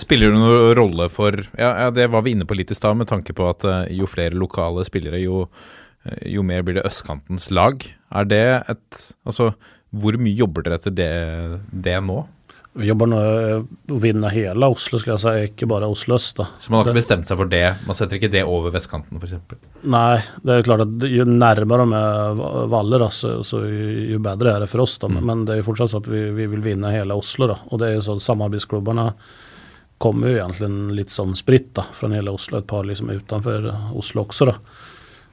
Spiller 0.00 0.32
det 0.32 0.40
noen 0.40 0.74
rolle 0.78 1.08
for 1.12 1.36
ja, 1.58 1.70
ja, 1.84 1.90
det 1.94 2.08
var 2.12 2.24
vi 2.24 2.36
inne 2.36 2.46
på 2.48 2.56
litt 2.56 2.72
i 2.72 2.78
stad, 2.78 2.96
med 2.98 3.10
tanke 3.10 3.34
på 3.36 3.48
at 3.50 3.66
uh, 3.68 3.84
jo 3.92 4.08
flere 4.10 4.38
lokale 4.38 4.84
spillere, 4.88 5.20
jo, 5.22 5.44
uh, 5.46 6.22
jo 6.28 6.44
mer 6.46 6.64
blir 6.64 6.78
det 6.78 6.86
østkantens 6.88 7.50
lag. 7.52 7.84
Er 8.12 8.28
det 8.28 8.44
et 8.72 9.08
Altså, 9.28 9.52
hvor 9.92 10.16
mye 10.20 10.38
jobber 10.38 10.64
dere 10.64 10.80
etter 10.80 10.94
det, 10.96 11.10
det 11.84 11.98
nå? 12.04 12.22
Vi 12.72 12.86
jobber 12.88 13.08
nå 13.10 13.18
å 13.20 13.96
vinne 14.00 14.30
hele 14.32 14.68
Oslo, 14.72 14.96
skal 14.96 15.12
jeg 15.12 15.20
si, 15.20 15.50
ikke 15.50 15.66
bare 15.68 15.90
Oslo 15.92 16.16
øst. 16.16 16.38
da. 16.38 16.46
Så 16.56 16.72
man 16.72 16.80
har 16.80 16.88
ikke 16.88 17.02
bestemt 17.02 17.28
seg 17.28 17.36
for 17.36 17.50
det? 17.52 17.66
Man 17.84 17.98
setter 17.98 18.16
ikke 18.16 18.30
det 18.32 18.46
over 18.48 18.72
vestkanten, 18.72 19.20
f.eks.? 19.20 19.58
Nei, 19.92 20.22
det 20.40 20.54
er 20.54 20.64
klart 20.64 20.86
at 20.86 21.04
jo 21.04 21.26
nærmere 21.28 21.84
vi 21.90 22.00
Valle, 22.72 23.00
da, 23.02 23.10
så, 23.12 23.34
så, 23.44 23.60
jo 23.68 24.22
bedre 24.24 24.54
er 24.54 24.64
det 24.64 24.70
for 24.72 24.86
oss. 24.86 24.96
da. 25.02 25.12
Mm. 25.12 25.20
Men 25.28 25.44
det 25.44 25.54
er 25.54 25.60
jo 25.60 25.68
fortsatt 25.68 25.92
sånn 25.92 26.04
at 26.06 26.08
vi, 26.14 26.22
vi, 26.38 26.48
vil 26.54 26.64
vinne 26.64 26.94
hele 26.94 27.18
Oslo. 27.20 27.50
da. 27.52 27.58
Og 27.68 27.82
det 27.82 27.90
er 27.90 27.98
jo 27.98 28.06
sånn 28.08 28.24
samarbeidsklubbene 28.24 29.10
kommer 30.02 30.32
jo 30.32 30.40
egentlig 30.42 30.98
litt 30.98 31.14
sånn 31.14 31.36
spritt 31.38 31.70
da, 31.78 31.86
fra 31.94 32.10
hele 32.12 32.34
Oslo. 32.34 32.58
Et 32.58 32.68
par 32.68 32.86
liksom 32.88 33.12
utenfor 33.14 33.70
Oslo 33.98 34.26
også, 34.26 34.50
da. 34.50 34.56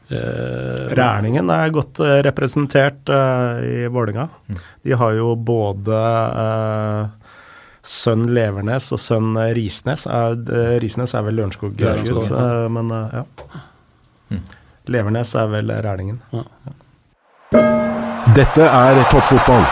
Eh, 0.10 0.96
Rælingen 0.98 1.50
er 1.54 1.70
godt 1.70 2.00
uh, 2.02 2.18
representert 2.26 3.10
eh, 3.14 3.60
i 3.62 3.88
Vålinga. 3.94 4.28
Mm. 4.48 4.62
De 4.84 4.96
har 4.98 5.14
jo 5.14 5.36
både 5.36 6.00
eh, 6.44 7.34
sønn 7.86 8.26
Levernes 8.34 8.90
og 8.96 9.02
sønn 9.02 9.38
Risnes. 9.58 10.08
Risnes 10.82 11.14
er 11.14 11.28
vel 11.28 11.38
Lørenskog-gutt, 11.40 12.30
ja. 12.30 12.48
men 12.74 12.90
ja. 12.92 13.24
Mm. 14.34 14.42
Levernes 14.90 15.36
er 15.38 15.54
vel 15.54 15.72
Rælingen. 15.86 16.20
Ja. 16.34 16.46
Dette 18.36 18.66
er 18.66 19.00
toppfotball. 19.10 19.64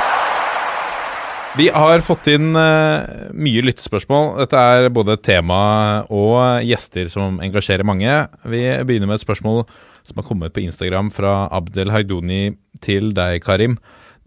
Vi 1.58 1.72
har 1.74 2.04
fått 2.06 2.28
inn 2.30 2.52
uh, 2.54 3.32
mye 3.34 3.62
lyttespørsmål. 3.66 4.36
Dette 4.44 4.60
er 4.62 4.92
både 4.94 5.16
tema 5.26 5.58
og 6.14 6.62
gjester 6.62 7.10
som 7.10 7.40
engasjerer 7.42 7.88
mange. 7.88 8.14
Vi 8.46 8.62
begynner 8.86 9.10
med 9.10 9.18
et 9.18 9.24
spørsmål 9.24 9.64
som 10.06 10.22
har 10.22 10.28
kommet 10.28 10.54
på 10.54 10.62
Instagram 10.62 11.10
fra 11.16 11.48
Abdel 11.50 11.90
Haidoni 11.96 12.52
til 12.86 13.10
deg, 13.18 13.40
Karim. 13.42 13.80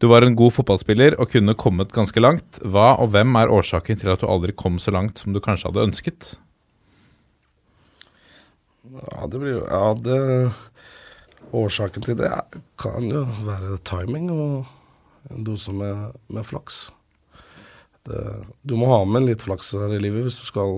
Du 0.03 0.09
var 0.11 0.27
en 0.27 0.35
god 0.35 0.57
fotballspiller 0.59 1.21
og 1.23 1.31
kunne 1.31 1.55
kommet 1.55 1.95
ganske 1.95 2.19
langt. 2.19 2.59
Hva 2.67 2.97
og 2.99 3.13
hvem 3.15 3.39
er 3.39 3.55
årsaken 3.55 4.03
til 4.03 4.11
at 4.11 4.25
du 4.25 4.27
aldri 4.27 4.57
kom 4.57 4.83
så 4.83 4.91
langt 4.97 5.23
som 5.23 5.31
du 5.31 5.39
kanskje 5.45 5.71
hadde 5.71 5.87
ønsket? 5.87 6.35
Ja, 8.91 9.31
det 9.31 9.39
blir 9.39 9.61
jo 9.61 9.65
Ja, 9.71 9.95
det 9.95 10.21
Årsaken 11.55 12.03
til 12.03 12.19
det 12.19 12.31
kan 12.79 13.07
jo 13.11 13.25
være 13.47 13.79
timing 13.87 14.31
og 14.31 14.67
en 15.31 15.45
dose 15.47 15.73
med, 15.75 16.17
med 16.31 16.47
flaks. 16.47 16.89
Det, 18.11 18.21
du 18.67 18.77
må 18.81 18.91
ha 18.91 19.01
med 19.07 19.29
litt 19.29 19.47
flaks 19.47 19.73
her 19.79 19.95
i 19.95 20.03
livet 20.03 20.27
hvis 20.27 20.41
du 20.41 20.47
skal 20.49 20.77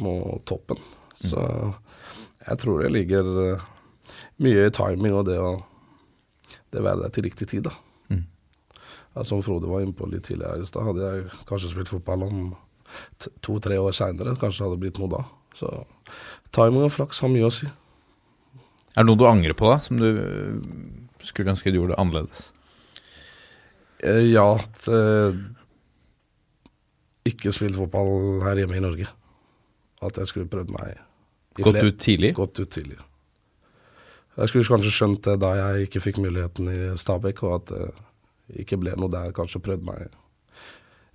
nå 0.00 0.16
toppen. 0.48 0.80
Så 1.20 1.44
jeg 2.44 2.60
tror 2.60 2.82
det 2.82 2.92
ligger 2.94 3.30
mye 4.42 4.66
i 4.66 4.74
timing 4.74 5.14
og 5.20 5.28
det 5.28 5.38
å 5.40 5.54
det 6.74 6.82
være 6.82 7.04
der 7.04 7.12
til 7.14 7.28
riktig 7.28 7.46
tid, 7.52 7.68
da. 7.68 7.74
Ja, 9.14 9.22
som 9.22 9.42
Frode 9.46 9.70
var 9.70 9.84
inne 9.84 9.94
på 9.94 10.08
litt 10.10 10.26
tidligere 10.26 10.62
i 10.62 10.66
stad, 10.66 10.88
hadde 10.88 11.06
jeg 11.06 11.26
kanskje 11.46 11.70
spilt 11.70 11.90
fotball 11.92 12.26
om 12.26 12.38
to-tre 13.46 13.78
år 13.78 13.94
seinere, 13.94 14.34
kanskje 14.40 14.62
det 14.62 14.66
hadde 14.66 14.80
blitt 14.82 14.98
noe 14.98 15.12
da. 15.12 15.22
Så 15.54 15.70
timing 16.54 16.88
og 16.88 16.94
flaks 16.96 17.22
har 17.22 17.30
mye 17.30 17.46
å 17.46 17.54
si. 17.54 17.68
Er 18.94 19.02
det 19.02 19.08
noe 19.10 19.20
du 19.20 19.26
angrer 19.28 19.54
på, 19.58 19.70
da, 19.70 19.78
som 19.86 20.00
du 20.02 20.08
skulle 21.24 21.54
ønske 21.54 21.70
du 21.70 21.78
gjorde 21.78 21.98
annerledes? 21.98 22.48
Eh, 24.02 24.26
ja, 24.32 24.48
eh, 24.90 25.38
ikke 27.28 27.52
spilt 27.54 27.78
fotball 27.78 28.42
her 28.44 28.60
hjemme 28.60 28.78
i 28.78 28.84
Norge. 28.84 29.08
At 30.04 30.20
jeg 30.20 30.30
skulle 30.30 30.50
prøvd 30.50 30.72
meg 30.74 31.00
Gått 31.54 31.84
ut 31.84 31.98
tidlig? 32.02 32.32
Gått 32.34 32.58
ut 32.58 32.70
tidlig. 32.74 32.96
Jeg 34.34 34.50
skulle 34.50 34.66
kanskje 34.66 34.90
skjønt 34.90 35.20
det 35.22 35.36
da 35.38 35.52
jeg 35.54 35.86
ikke 35.86 36.02
fikk 36.02 36.18
muligheten 36.24 36.66
i 36.72 36.78
Stabæk, 36.98 37.44
og 37.46 37.52
at 37.60 37.70
det 37.70 38.64
ikke 38.64 38.80
ble 38.82 38.96
noe 38.98 39.12
der. 39.12 39.30
Kanskje 39.36 39.62
prøvd 39.62 39.86
meg 39.86 40.08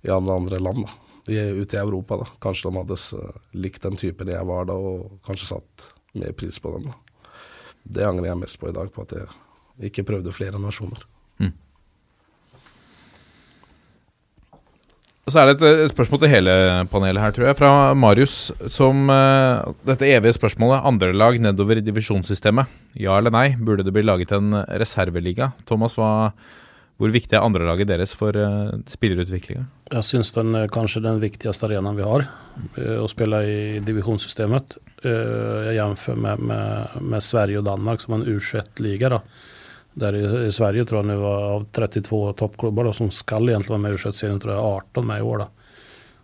i 0.08 0.12
andre, 0.14 0.38
andre 0.40 0.62
land, 0.62 0.86
da. 0.86 0.96
Ute 1.28 1.76
i 1.76 1.82
Europa, 1.82 2.16
da. 2.22 2.30
Kanskje 2.40 2.70
de 2.70 2.80
hadde 2.80 2.96
likt 3.60 3.84
den 3.84 4.00
typen 4.00 4.32
jeg 4.32 4.48
var 4.48 4.64
da, 4.70 4.78
og 4.80 5.20
kanskje 5.28 5.50
satt 5.52 5.86
mer 6.16 6.32
pris 6.32 6.56
på 6.56 6.72
den. 6.78 6.88
da. 6.88 7.36
Det 7.84 8.08
angrer 8.08 8.32
jeg 8.32 8.40
mest 8.40 8.60
på 8.60 8.72
i 8.72 8.76
dag, 8.80 8.88
på 8.94 9.04
at 9.04 9.12
jeg 9.18 9.90
ikke 9.90 10.08
prøvde 10.08 10.32
flere 10.32 10.60
nasjoner. 10.62 11.04
Så 15.30 15.40
er 15.40 15.50
det 15.50 15.62
et, 15.62 15.92
spørsmål 15.92 16.22
til 16.24 16.32
hele 16.32 16.52
panelet 16.90 17.22
her, 17.22 17.34
tror 17.34 17.46
jeg, 17.46 17.58
fra 17.58 17.72
Marius. 17.94 18.36
Som 18.72 19.10
uh, 19.12 19.62
dette 19.86 20.08
evige 20.08 20.34
spørsmålet. 20.34 20.82
Andrelag 20.90 21.38
nedover 21.42 21.78
i 21.78 21.84
divisjonssystemet. 21.86 22.70
Ja 22.98 23.18
eller 23.18 23.34
nei? 23.34 23.52
Burde 23.54 23.86
det 23.86 23.94
bli 23.94 24.02
laget 24.06 24.34
en 24.34 24.56
reserveliga? 24.80 25.52
Thomas, 25.70 25.94
hva, 25.98 26.32
hvor 27.00 27.12
viktig 27.14 27.38
er 27.38 27.46
andrelaget 27.46 27.88
deres 27.88 28.12
for 28.18 28.36
uh, 28.36 28.74
spillerutviklinga? 28.90 29.64
Jeg 29.90 30.06
syns 30.06 30.34
den 30.34 30.52
er 30.58 30.72
kanskje 30.72 31.04
den 31.06 31.22
viktigste 31.22 31.68
arenaen 31.68 31.96
vi 31.96 32.04
har, 32.06 32.26
uh, 32.76 32.98
å 33.00 33.08
spille 33.10 33.40
i 33.46 33.60
divisjonssystemet. 33.86 34.76
Uh, 35.04 35.70
jeg 35.70 35.78
jamfører 35.78 36.20
med, 36.26 36.44
med, 36.50 36.98
med, 37.00 37.24
Sverige 37.24 37.62
og 37.62 37.70
Danmark 37.70 38.02
som 38.02 38.18
en 38.18 38.26
U21-liga. 38.26 39.22
Der 39.98 40.14
i, 40.14 40.22
i, 40.46 40.52
Sverige 40.54 40.84
tror 40.86 41.02
jeg 41.02 41.10
nå 41.10 41.26
av 41.26 41.64
32 41.74 42.20
toppklubber 42.38 42.92
som 42.94 43.10
skal 43.14 43.48
egentlig 43.50 43.74
være 43.74 43.82
med 43.82 43.96
i 43.96 43.98
U21-serien, 43.98 44.38
tror 44.42 44.54
er 44.54 44.60
18 44.62 45.06
med 45.06 45.22
i 45.22 45.26
år. 45.26 45.44
da. 45.44 45.48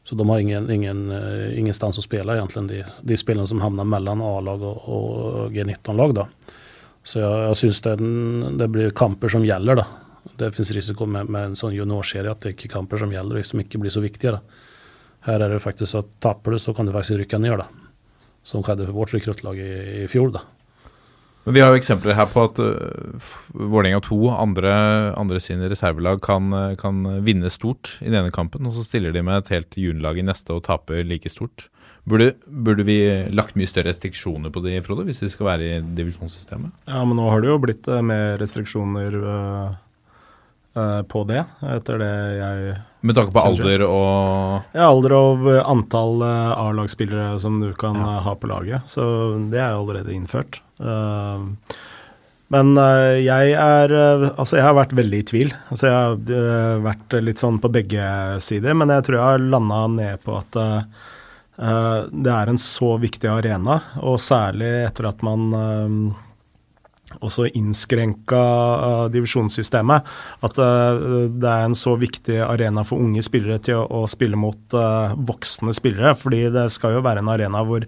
Så 0.06 0.14
de 0.14 0.28
har 0.28 0.38
ingen, 0.38 0.70
ingen, 0.70 1.10
uh, 1.10 1.58
ingenstans 1.58 1.98
å 1.98 2.04
spille, 2.04 2.36
egentlig, 2.36 2.62
de, 2.70 2.84
de 3.02 3.18
spillerne 3.18 3.50
som 3.50 3.62
havner 3.64 3.88
mellom 3.88 4.22
A-lag 4.22 4.62
og, 4.62 4.84
og 4.86 5.56
G19-lag. 5.56 6.14
da. 6.20 6.28
Så 7.02 7.20
jeg, 7.22 7.42
jeg 7.48 7.58
syns 7.62 7.82
det, 7.82 7.96
det, 8.60 8.68
blir 8.70 8.94
kamper 8.94 9.34
som 9.34 9.46
gjelder, 9.46 9.82
da. 9.82 9.86
Det 10.38 10.52
fins 10.54 10.70
risiko 10.74 11.06
med, 11.10 11.26
med, 11.30 11.50
en 11.50 11.58
sånn 11.58 11.74
juniorserie 11.74 12.30
at 12.30 12.42
det 12.42 12.54
ikke 12.54 12.68
er 12.70 12.76
kamper 12.76 13.02
som 13.02 13.12
gjelder, 13.14 13.42
som 13.46 13.62
ikke 13.62 13.82
blir 13.82 13.94
så 13.94 14.02
viktige. 14.04 14.38
da. 14.38 14.62
Her 15.26 15.42
er 15.42 15.56
det 15.56 15.62
faktisk 15.64 15.98
at 15.98 16.14
taper 16.22 16.54
du, 16.54 16.62
så 16.62 16.74
kan 16.74 16.86
du 16.86 16.94
faktisk 16.94 17.18
rykke 17.24 17.42
ned, 17.42 17.58
da. 17.64 17.66
Som 18.46 18.62
skjedde 18.62 18.86
for 18.86 19.00
vårt 19.00 19.14
rekruttlag 19.16 19.58
i, 19.58 19.72
i 20.04 20.10
fjor, 20.10 20.30
da. 20.38 20.46
Men 21.46 21.54
Vi 21.54 21.60
har 21.62 21.70
jo 21.70 21.78
eksempler 21.78 22.16
her 22.18 22.26
på 22.26 22.42
at 22.42 22.58
uh, 22.58 23.34
Vålerenga 23.54 24.00
2, 24.02 24.16
andre, 24.34 24.72
andre 25.14 25.38
sine 25.38 25.68
reservelag, 25.70 26.18
kan, 26.24 26.50
kan, 26.80 27.04
vinne 27.22 27.52
stort 27.54 27.92
i 28.02 28.10
denne 28.10 28.32
kampen. 28.34 28.66
Og 28.66 28.74
så 28.74 28.82
stiller 28.82 29.14
de 29.14 29.22
med 29.22 29.44
et 29.44 29.52
helt 29.54 29.78
juniorlag 29.78 30.18
i 30.18 30.26
neste 30.26 30.56
og 30.56 30.64
taper 30.66 31.06
like 31.06 31.30
stort. 31.30 31.68
Burde, 32.06 32.32
burde, 32.46 32.82
vi 32.86 32.98
lagt 33.30 33.54
mye 33.54 33.70
større 33.70 33.92
restriksjoner 33.92 34.50
på 34.50 34.64
de, 34.66 34.74
Frode, 34.82 35.06
hvis 35.06 35.22
de 35.22 35.30
skal 35.30 35.52
være 35.52 35.70
i 35.70 35.78
divisjonssystemet? 35.94 36.74
Ja, 36.90 37.06
men 37.06 37.14
nå 37.18 37.30
har 37.30 37.42
det 37.42 37.52
jo 37.52 37.62
blitt 37.62 37.86
uh, 37.94 38.02
mer 38.02 38.40
restriksjoner 38.42 39.18
uh, 39.22 41.00
på 41.06 41.22
det, 41.30 41.40
etter 41.72 42.02
det 42.02 42.12
jeg 42.36 42.74
Med 43.06 43.16
tanke 43.16 43.32
på 43.32 43.40
alder 43.48 43.86
og 43.86 44.74
Ja, 44.76 44.90
alder 44.90 45.14
og 45.16 45.46
antall 45.62 46.20
A-lagsspillere 46.26 47.38
som 47.40 47.62
du 47.62 47.70
kan 47.78 47.96
ja. 47.96 48.18
ha 48.26 48.34
på 48.36 48.50
laget. 48.50 48.84
Så 48.90 49.06
det 49.48 49.62
er 49.62 49.72
jo 49.72 49.86
allerede 49.86 50.12
innført. 50.12 50.60
Eh, 50.80 51.44
men 52.54 52.76
eh, 52.78 53.16
jeg 53.24 53.54
er 53.58 53.94
eh, 53.96 54.26
Altså, 54.36 54.58
jeg 54.58 54.66
har 54.66 54.76
vært 54.78 54.94
veldig 54.96 55.22
i 55.22 55.26
tvil. 55.30 55.52
Altså, 55.72 55.88
jeg 55.88 55.96
har 55.96 56.84
vært 56.84 57.18
litt 57.24 57.42
sånn 57.42 57.60
på 57.62 57.72
begge 57.74 58.06
sider, 58.44 58.76
men 58.78 58.92
jeg 58.94 59.06
tror 59.06 59.18
jeg 59.18 59.26
har 59.26 59.50
landa 59.56 59.82
ned 59.96 60.24
på 60.26 60.36
at 60.40 60.62
det 61.56 62.28
er 62.28 62.50
en 62.52 62.58
så 62.60 62.90
viktig 63.00 63.30
arena, 63.32 63.78
og 64.04 64.18
særlig 64.20 64.68
etter 64.90 65.06
at 65.08 65.22
man 65.24 65.46
også 67.22 67.46
innskrenka 67.54 68.38
uh, 68.38 69.04
divisjonssystemet. 69.12 70.06
At 70.46 70.58
uh, 70.58 71.28
det 71.30 71.50
er 71.50 71.66
en 71.66 71.76
så 71.78 71.94
viktig 72.00 72.40
arena 72.44 72.84
for 72.86 73.02
unge 73.02 73.22
spillere 73.24 73.60
til 73.62 73.80
å, 73.80 73.86
å 74.02 74.10
spille 74.10 74.38
mot 74.38 74.76
uh, 74.76 75.14
voksne 75.28 75.74
spillere. 75.76 76.16
fordi 76.18 76.46
det 76.54 76.68
skal 76.74 76.96
jo 76.96 77.04
være 77.06 77.22
en 77.22 77.32
arena 77.32 77.62
hvor 77.66 77.86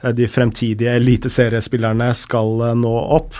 de 0.00 0.28
fremtidige 0.30 0.94
eliteseriespillerne 1.00 2.12
skal 2.14 2.62
nå 2.78 2.94
opp. 3.16 3.34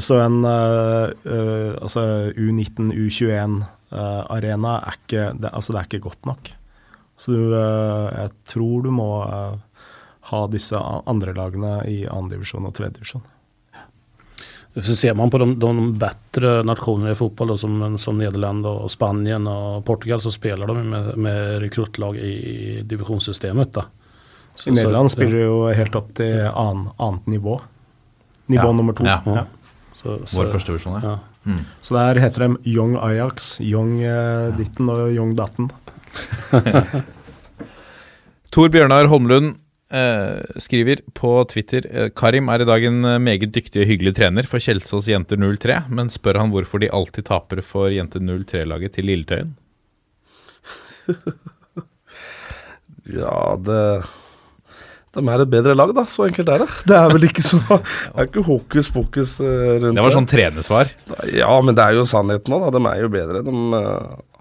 så 0.00 0.16
en 0.24 0.44
altså 0.44 2.02
U19, 2.32 2.94
U21-arena 2.96 4.72
er 4.78 4.96
ikke 4.96 5.26
det, 5.36 5.50
altså 5.52 5.74
det 5.74 5.80
er 5.80 5.88
ikke 5.90 6.06
godt 6.08 6.30
nok. 6.30 6.50
Så 7.20 7.36
du, 7.36 7.52
jeg 7.52 8.32
tror 8.48 8.86
du 8.86 8.90
må 8.94 9.10
ha 10.30 10.40
disse 10.48 10.80
andre 10.80 11.36
lagene 11.36 11.74
i 11.92 12.06
andredivisjon 12.08 12.66
og 12.70 12.74
tredjedivisjon. 12.78 13.26
Så 14.74 14.96
ser 14.96 15.14
man 15.14 15.30
på 15.30 15.38
de, 15.38 15.58
de 15.58 15.98
bättre 15.98 16.62
nationerna 16.62 17.10
i 17.10 17.14
fotboll, 17.14 17.58
som, 17.58 17.98
som 17.98 18.18
Nederland 18.18 18.66
och 18.66 18.90
Spanien 18.90 19.46
och 19.46 19.84
Portugal, 19.84 20.20
så 20.20 20.30
spelar 20.30 20.66
de 20.66 20.90
med, 20.90 21.16
med 21.16 21.60
rekruttlag 21.60 22.16
i 22.16 22.82
divisjonssystemet. 22.82 23.74
Da. 23.74 23.84
Så, 24.54 24.70
I 24.70 24.72
Nederland 24.72 25.10
så, 25.10 25.16
spiller 25.16 25.38
de 25.38 25.44
jo 25.44 25.64
helt 25.74 25.96
opp 25.98 26.12
til 26.14 26.44
annen, 26.46 26.92
annet 26.96 27.26
nivå. 27.26 27.60
Nivå 28.46 28.68
ja. 28.68 28.72
nummer 28.72 28.92
to. 28.92 29.06
Ja. 29.06 29.22
Ja. 29.26 29.44
Så, 29.94 30.20
Vår 30.36 30.52
første 30.52 30.76
versjon, 30.76 31.02
ja. 31.02 31.18
Mm. 31.44 31.64
Så 31.80 31.96
der 31.96 32.20
heter 32.20 32.44
de 32.44 32.68
Young 32.68 32.98
Ajax, 33.00 33.54
Young 33.64 33.96
eh, 34.04 34.50
ditten 34.58 34.90
og 34.92 35.08
Young 35.10 35.32
datten. 35.38 35.70
Tor 38.54 38.70
Bjørnar 38.70 39.08
Holmlund, 39.10 39.56
skriver 39.90 41.00
på 41.18 41.32
Twitter 41.50 41.86
eh, 41.90 42.10
Karim 42.14 42.48
er 42.52 42.62
i 42.62 42.68
dag 42.68 42.84
en 42.86 43.04
eh, 43.04 43.18
meget 43.18 43.50
dyktig 43.50 43.82
og 43.82 43.88
hyggelig 43.90 44.14
trener 44.20 44.46
for 44.46 44.62
Kjelsås 44.62 45.08
Jenter 45.10 45.40
03, 45.40 45.80
men 45.90 46.12
spør 46.12 46.38
han 46.38 46.52
hvorfor 46.54 46.78
de 46.82 46.92
alltid 46.94 47.26
taper 47.26 47.62
for 47.66 47.90
Jenter 47.90 48.22
03-laget 48.22 48.94
til 48.94 49.10
Lilletøyen? 49.10 49.56
ja, 53.18 53.38
det 53.66 53.82
de 55.10 55.24
er 55.26 55.42
et 55.42 55.50
bedre 55.50 55.74
lag, 55.74 55.90
da. 55.90 56.04
Så 56.06 56.22
enkelt 56.28 56.46
er 56.54 56.62
det. 56.62 56.68
Det 56.86 56.94
er 56.94 57.08
vel 57.10 57.24
ikke 57.26 57.42
så 57.42 57.58
Det 57.66 58.14
er 58.14 58.28
ikke 58.28 58.44
hokus 58.46 58.90
pokus 58.94 59.32
rundt 59.42 59.88
det. 59.88 59.96
Det 59.96 60.04
var 60.06 60.14
sånn 60.14 60.28
trenesvar? 60.30 60.92
Ja, 61.34 61.50
men 61.66 61.74
det 61.74 61.82
er 61.82 61.98
jo 61.98 62.06
sannheten 62.06 62.54
òg, 62.54 62.68
da. 62.68 62.78
De 62.78 62.92
er 62.92 63.02
jo 63.02 63.10
bedre. 63.10 63.42
De 63.42 63.54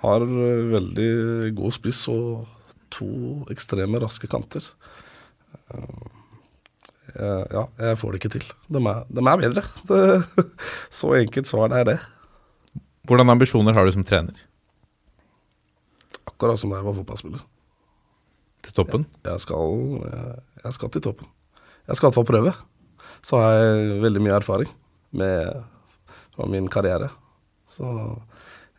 har 0.03 0.27
veldig 0.75 1.09
god 1.57 1.73
spiss 1.73 2.03
og 2.13 2.45
to 2.93 3.09
ekstreme 3.49 3.97
raske 4.05 4.29
kanter. 4.29 4.61
Uh, 5.69 7.45
ja, 7.49 7.63
jeg 7.81 7.97
får 7.99 8.13
det 8.13 8.19
ikke 8.21 8.33
til. 8.37 8.47
De 8.69 8.81
er, 8.91 9.05
de 9.09 9.23
er 9.23 9.41
bedre. 9.43 9.63
Det, 9.89 10.45
så 10.99 11.13
enkelt 11.17 11.49
svar 11.49 11.73
er 11.75 11.87
det. 11.89 11.97
Hvordan 13.09 13.33
ambisjoner 13.33 13.73
har 13.73 13.87
du 13.87 13.93
som 13.95 14.05
trener? 14.05 14.37
Akkurat 16.29 16.59
som 16.61 16.69
da 16.69 16.79
jeg 16.79 16.85
var 16.85 16.97
fotballspiller. 16.99 17.41
Til 18.65 18.75
toppen? 18.75 19.07
Jeg, 19.23 19.31
jeg, 19.31 19.45
skal, 19.45 19.73
jeg, 20.03 20.35
jeg, 20.63 20.75
skal, 20.75 20.91
til 20.93 21.05
toppen. 21.07 21.31
Jeg 21.89 21.99
skal 21.99 22.13
få 22.13 22.25
prøve. 22.27 22.53
Så 23.25 23.39
har 23.41 23.57
jeg 23.57 23.99
veldig 24.03 24.21
mye 24.23 24.37
erfaring 24.37 24.69
med, 25.17 25.63
fra 26.35 26.47
min 26.51 26.69
karriere. 26.71 27.09
Så 27.71 27.89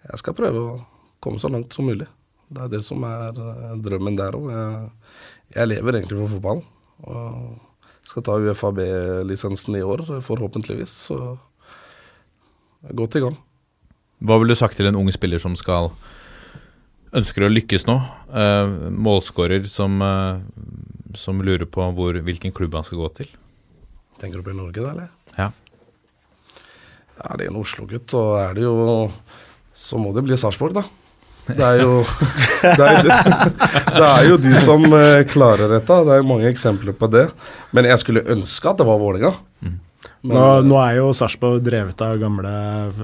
jeg 0.07 0.23
skal 0.23 0.37
prøve 0.37 0.63
å 0.63 0.79
komme 1.21 1.43
så 1.43 1.51
langt 1.53 1.75
som 1.75 1.89
mulig. 1.91 2.09
Det 2.51 2.63
er 2.65 2.71
det 2.73 2.81
som 2.83 3.03
er 3.07 3.37
eh, 3.37 3.75
drømmen 3.83 4.17
der 4.19 4.37
òg. 4.39 4.49
Jeg, 4.51 5.19
jeg 5.55 5.71
lever 5.71 5.99
egentlig 5.99 6.19
for 6.19 6.37
fotballen. 6.37 6.65
Og 7.09 7.59
skal 8.11 8.25
ta 8.27 8.39
UFAB-lisensen 8.43 9.77
i 9.79 9.85
år, 9.87 10.03
forhåpentligvis. 10.27 10.95
Så 11.11 11.19
jeg 12.81 12.93
er 12.93 12.99
godt 12.99 13.19
i 13.19 13.23
gang. 13.25 13.37
Hva 14.21 14.37
ville 14.41 14.53
du 14.53 14.59
sagt 14.59 14.77
til 14.77 14.89
en 14.91 14.99
ung 14.99 15.09
spiller 15.15 15.41
som 15.41 15.55
skal 15.57 15.93
ønsker 17.17 17.47
å 17.47 17.51
lykkes 17.51 17.87
nå? 17.89 17.97
Uh, 18.31 18.91
målskårer 18.93 19.67
som, 19.71 20.01
uh, 20.03 20.43
som, 21.19 21.41
lurer 21.45 21.69
på 21.71 21.87
hvor, 21.97 22.19
hvilken 22.27 22.55
klubb 22.57 22.77
han 22.79 22.87
skal 22.87 23.03
gå 23.03 23.11
til? 23.23 23.33
Tenker 24.21 24.41
du 24.41 24.47
på 24.47 24.55
i 24.55 24.59
Norge, 24.59 24.85
da, 24.85 24.93
eller? 24.93 25.11
Ja. 25.39 25.51
Er 27.21 27.41
det 27.41 27.51
en 27.51 27.61
Oslo-gutt, 27.61 28.09
så 28.13 28.25
er 28.41 28.57
det 28.57 28.65
jo 28.65 29.11
Så 29.77 29.99
må 30.01 30.13
det 30.13 30.25
bli 30.27 30.37
Sarpsborg, 30.37 30.77
da. 30.77 30.85
Det 31.57 31.67
er 31.67 31.83
jo, 31.83 32.01
det 32.79 32.87
er, 32.87 33.07
det 33.07 34.07
er 34.07 34.27
jo 34.29 34.39
de 34.41 34.57
som 34.63 34.85
uh, 34.93 35.21
klarer 35.29 35.71
dette. 35.77 36.01
Det 36.07 36.15
er 36.15 36.21
jo 36.23 36.27
mange 36.29 36.51
eksempler 36.51 36.97
på 36.97 37.09
det. 37.13 37.29
Men 37.77 37.89
jeg 37.91 38.03
skulle 38.03 38.25
ønske 38.35 38.71
at 38.71 38.81
det 38.81 38.87
var 38.89 39.01
Vålerenga. 39.01 39.33
Mm. 39.65 39.79
Nå, 40.31 40.45
nå, 40.67 40.77
er 40.83 40.99
jo 40.99 41.11
Sarpsborg 41.17 41.63
drevet 41.65 42.01
av 42.05 42.19
gamle 42.21 42.53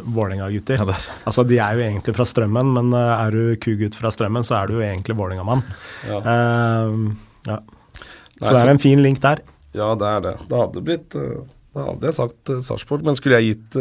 Vålerenga-gutter. 0.05 0.83
Ja, 0.83 0.99
altså, 1.29 1.47
de 1.49 1.61
er 1.63 1.79
jo 1.79 1.85
egentlig 1.87 2.17
fra 2.17 2.27
Strømmen, 2.29 2.73
men 2.77 2.93
uh, 2.97 3.17
er 3.17 3.37
du 3.37 3.57
kugutt 3.63 3.97
fra 3.99 4.13
Strømmen, 4.13 4.45
så 4.47 4.59
er 4.61 4.71
du 4.71 4.79
jo 4.79 4.85
egentlig 4.85 5.17
Vålerenga-mann. 5.19 5.65
Ja. 6.09 6.21
Uh, 6.21 7.13
ja. 7.49 7.61
Så 8.43 8.53
det 8.53 8.63
er 8.63 8.75
en 8.75 8.83
fin 8.83 9.01
link 9.01 9.23
der. 9.25 9.41
Ja, 9.77 9.95
det 9.97 10.09
er 10.09 10.25
det. 10.25 10.35
Det 10.49 10.59
hadde 10.61 10.81
blitt 10.85 11.15
Da 11.17 11.85
hadde 11.87 12.09
jeg 12.09 12.17
sagt 12.17 12.51
Sarpsborg. 12.65 13.05
Men 13.05 13.17
skulle 13.17 13.41
jeg 13.41 13.55
gitt 13.57 13.79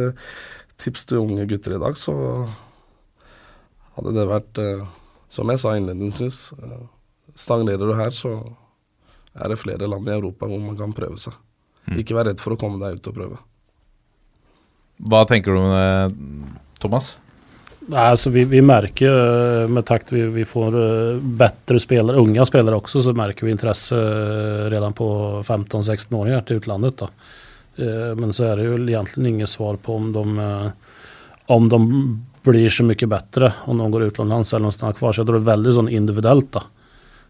tips 0.79 1.05
til 1.07 1.21
unge 1.23 1.45
gutter 1.47 1.75
i 1.75 1.81
dag, 1.81 1.95
så 1.99 2.15
hadde 3.95 4.13
det 4.15 4.27
vært, 4.29 4.61
eh, 4.61 4.85
som 5.31 5.51
jeg 5.51 5.61
sa 5.61 5.75
innledningsvis, 5.75 6.39
eh, 6.61 6.85
stagnerer 7.35 7.87
du 7.87 7.95
her, 7.95 8.11
så 8.11 8.37
er 9.35 9.51
det 9.51 9.59
flere 9.59 9.89
land 9.89 10.07
i 10.07 10.15
Europa 10.15 10.47
hvor 10.47 10.61
man 10.61 10.77
kan 10.79 10.95
prøve 10.95 11.19
seg. 11.19 11.35
Mm. 11.87 11.99
Ikke 12.01 12.15
vær 12.17 12.29
redd 12.29 12.41
for 12.41 12.55
å 12.55 12.59
komme 12.59 12.79
deg 12.81 12.97
ut 12.97 13.11
og 13.11 13.15
prøve. 13.15 13.37
Hva 15.05 15.25
tenker 15.27 15.51
du 15.51 15.59
om 15.59 15.71
det, 15.75 16.49
Thomas? 16.79 17.15
Altså, 17.85 18.31
vi, 18.33 18.45
vi 18.49 18.63
merker 18.65 19.11
eh, 19.11 19.71
med 19.71 19.85
takt 19.85 20.11
vi, 20.11 20.23
vi 20.33 20.45
får 20.47 20.79
bedre 21.21 21.79
spillere, 21.79 22.19
unge 22.19 22.45
spillere 22.47 22.79
også, 22.79 23.03
så 23.05 23.15
merker 23.15 23.45
vi 23.45 23.53
interesse 23.53 23.99
redan 24.71 24.95
på 24.97 25.07
15-16-åringer 25.43 26.47
til 26.47 26.63
utlandet. 26.63 27.03
Da. 27.03 27.11
Men 28.15 28.31
så 28.31 28.45
er 28.47 28.55
det 28.55 28.69
jo 28.69 28.77
egentlig 28.79 29.33
ingen 29.33 29.49
svar 29.51 29.75
på 29.83 29.97
om 29.99 30.05
de, 30.15 30.47
om 31.51 31.65
de 31.67 31.79
blir 32.45 32.69
så 32.69 32.85
mye 32.85 33.07
bedre 33.09 33.53
om 33.65 33.79
noen 33.79 33.93
går 33.93 34.09
utenlands 34.11 34.53
eller 34.53 34.67
noen 34.67 34.75
stannar 34.75 34.97
kvar. 34.97 35.13
Så 35.13 35.23
jeg 35.23 35.29
tror 35.29 35.39
det 35.39 35.45
er 35.45 35.53
veldig 35.53 35.75
sånn 35.79 35.91
individuelt. 35.91 36.51
da. 36.55 36.65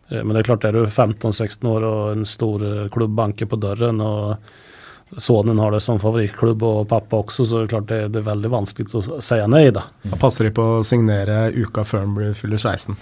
Eh, 0.09 0.21
men 0.21 0.35
det 0.35 0.43
er 0.43 0.49
klart, 0.51 0.67
er 0.67 0.77
du 0.77 0.85
15-16 0.85 1.67
år 1.71 1.89
og 1.89 2.01
en 2.13 2.29
stor 2.29 2.63
eh, 2.65 2.87
klubb 2.93 3.13
banker 3.17 3.49
på 3.49 3.59
døren, 3.61 4.01
og 4.03 5.17
sønnen 5.21 5.59
har 5.61 5.73
det 5.73 5.81
som 5.85 6.01
favorittklubb, 6.01 6.61
og 6.65 6.87
pappa 6.89 7.13
også, 7.23 7.45
så 7.45 7.59
er 7.59 7.65
det 7.65 7.73
klart 7.73 7.89
det, 7.91 7.99
det 8.13 8.19
er 8.21 8.29
veldig 8.29 8.51
vanskelig 8.53 8.99
å 8.99 9.01
si 9.23 9.37
nei. 9.51 9.65
Da 9.73 9.83
Da 10.05 10.15
passer 10.21 10.41
de 10.47 10.51
på 10.55 10.63
å 10.77 10.85
signere 10.85 11.35
uka 11.55 11.81
før 11.87 12.05
han 12.05 12.15
blir 12.17 12.37
fyller 12.37 12.59
16. 12.61 12.95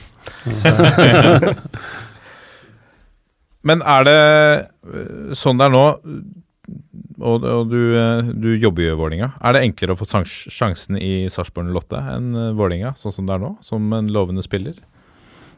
Men 3.67 3.77
er 3.87 4.01
det 4.07 4.19
eh, 4.19 5.35
sånn 5.39 5.59
det 5.59 5.65
er 5.69 5.75
nå? 5.75 5.85
Og, 7.19 7.43
og 7.45 7.69
du, 7.69 7.79
eh, 7.97 8.31
du, 8.33 8.49
jobber 8.57 8.85
jo 8.87 8.95
i 8.95 8.99
Vålinga. 8.99 9.29
Er 9.41 9.55
det 9.55 9.63
enklere 9.67 9.95
å 9.95 9.99
få 9.99 10.07
sjansen 10.07 10.97
i 10.97 11.29
Sarpsborg 11.33 11.71
Lotte 11.75 12.01
enn 12.13 12.33
eh, 12.35 12.51
Vålinga, 12.57 12.95
sånn 12.99 13.15
som 13.15 13.29
det 13.29 13.35
er 13.35 13.43
nå, 13.43 13.55
som 13.65 13.93
en 13.93 14.11
lovende 14.13 14.45
spiller? 14.45 14.77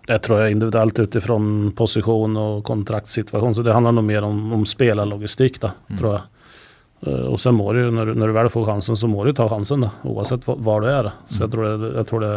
Det 0.06 0.20
tror 0.22 0.44
jeg 0.44 0.54
individuelt 0.54 1.00
ut 1.02 1.18
ifra 1.18 1.38
posisjon 1.78 2.38
og 2.38 2.64
kontraktsituasjon. 2.68 3.56
Så 3.58 3.66
det 3.66 3.74
handler 3.74 3.96
noe 3.98 4.06
mer 4.06 4.28
om, 4.28 4.42
om 4.60 4.66
spillerlogistikk, 4.70 5.58
da, 5.64 5.74
mm. 5.90 6.00
tror 6.00 6.12
jeg. 6.14 6.24
Eh, 7.08 7.28
og 7.32 7.38
så 7.42 7.54
må 7.56 7.72
du, 7.74 7.84
når, 7.92 8.12
du- 8.12 8.20
når 8.22 8.32
du 8.32 8.40
vel 8.40 8.52
får 8.54 8.72
sjansen, 8.72 9.00
så 9.00 9.10
må 9.12 9.26
du 9.26 9.34
ta 9.38 9.48
sjansen, 9.52 9.88
da, 9.88 9.94
uansett 10.06 10.46
hva, 10.46 10.80
du 10.82 10.90
er. 10.92 11.10
Da. 11.10 11.16
Så 11.30 11.46
jeg 11.46 11.56
tror, 11.56 11.70
det, 11.72 11.94
jeg 12.02 12.10
tror 12.12 12.26
det 12.26 12.34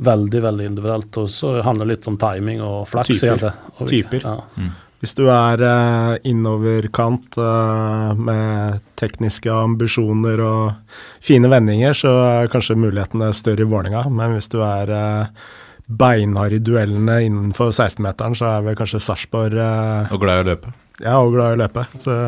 veldig 0.00 0.42
veldig 0.42 0.70
individuelt. 0.70 1.18
Og 1.20 1.32
så 1.32 1.58
handler 1.66 1.86
det 1.86 1.96
litt 1.98 2.08
om 2.08 2.16
timing 2.20 2.62
og 2.64 2.86
flaks. 2.88 3.12
Typer. 3.12 3.34
egentlig. 3.34 3.52
Og- 3.76 3.88
Typer. 3.88 4.24
Ja. 4.24 4.70
Hvis 5.00 5.14
du 5.16 5.22
er 5.32 5.62
eh, 5.64 6.18
innoverkant 6.28 7.38
eh, 7.40 8.18
med 8.20 8.82
tekniske 9.00 9.48
ambisjoner 9.48 10.42
og 10.44 10.98
fine 11.24 11.48
vendinger, 11.48 11.96
så 11.96 12.12
er 12.26 12.50
kanskje 12.52 12.76
mulighetene 12.76 13.30
større 13.36 13.64
i 13.64 13.70
Vålerenga. 13.70 14.04
Men 14.12 14.36
hvis 14.36 14.50
du 14.52 14.58
er 14.60 14.92
eh, 14.92 15.46
beinhard 15.88 16.52
i 16.52 16.60
duellene 16.62 17.16
innenfor 17.26 17.72
16-meteren, 17.72 18.36
så 18.36 18.50
er 18.50 18.66
vel 18.68 18.76
kanskje 18.78 19.00
Sarpsborg 19.02 19.56
eh, 19.56 20.12
Og 20.12 20.20
glad 20.22 20.42
i 20.42 20.44
å 20.44 20.50
løpe. 20.52 20.74
ja, 21.00 21.16
og 21.16 21.32
glad 21.38 21.54
i 21.54 21.56
å 21.56 21.62
løpe. 21.64 21.86
Så 22.04 22.18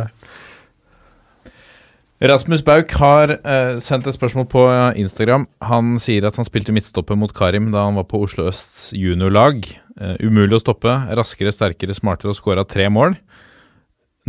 Rasmus 2.22 2.62
Bauk 2.62 2.92
har 3.02 3.32
eh, 3.34 3.76
sendt 3.82 4.06
et 4.06 4.14
spørsmål 4.14 4.46
på 4.50 4.64
eh, 4.70 5.00
Instagram. 5.02 5.48
Han 5.66 5.96
sier 6.00 6.24
at 6.28 6.36
han 6.38 6.46
spilte 6.46 6.72
midtstopper 6.74 7.18
mot 7.18 7.32
Karim 7.34 7.72
da 7.74 7.84
han 7.88 7.98
var 7.98 8.06
på 8.08 8.20
Oslo 8.22 8.46
Østs 8.48 8.92
juniorlag. 8.94 9.66
Eh, 10.00 10.16
umulig 10.24 10.56
å 10.56 10.62
stoppe. 10.62 10.92
Raskere, 11.18 11.52
sterkere, 11.52 11.96
smartere 11.96 12.32
og 12.32 12.38
skåra 12.38 12.64
tre 12.68 12.88
mål. 12.92 13.16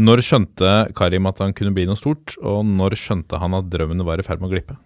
Når 0.03 0.23
skjønte 0.25 0.71
Karim 0.97 1.29
at 1.29 1.39
han 1.43 1.53
kunne 1.53 1.73
bli 1.75 1.85
noe 1.85 1.99
stort, 1.99 2.33
og 2.41 2.63
når 2.65 2.97
skjønte 2.97 3.37
han 3.39 3.55
at 3.55 3.69
drømmen 3.71 4.01
var 4.07 4.19
i 4.19 4.25
ferd 4.25 4.41
med 4.41 4.49
å 4.49 4.53
glippe? 4.55 4.77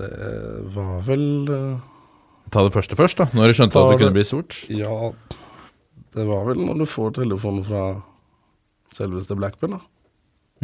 Det 0.00 0.10
var 0.72 1.00
vel 1.04 1.26
eh, 1.52 1.88
Ta 2.50 2.64
det 2.66 2.74
første 2.74 2.96
først, 2.98 3.20
da. 3.20 3.28
Når 3.36 3.52
skjønte 3.54 3.76
du 3.76 3.84
at 3.84 3.92
det 3.92 4.00
kunne 4.00 4.16
bli 4.16 4.26
stort? 4.26 4.56
Ja, 4.72 5.12
det 6.16 6.24
var 6.26 6.48
vel 6.48 6.62
når 6.64 6.80
du 6.80 6.86
får 6.88 7.12
telefonen 7.20 7.62
fra 7.66 7.82
selveste 8.96 9.36
Blackburn, 9.38 9.76
da. 9.76 9.84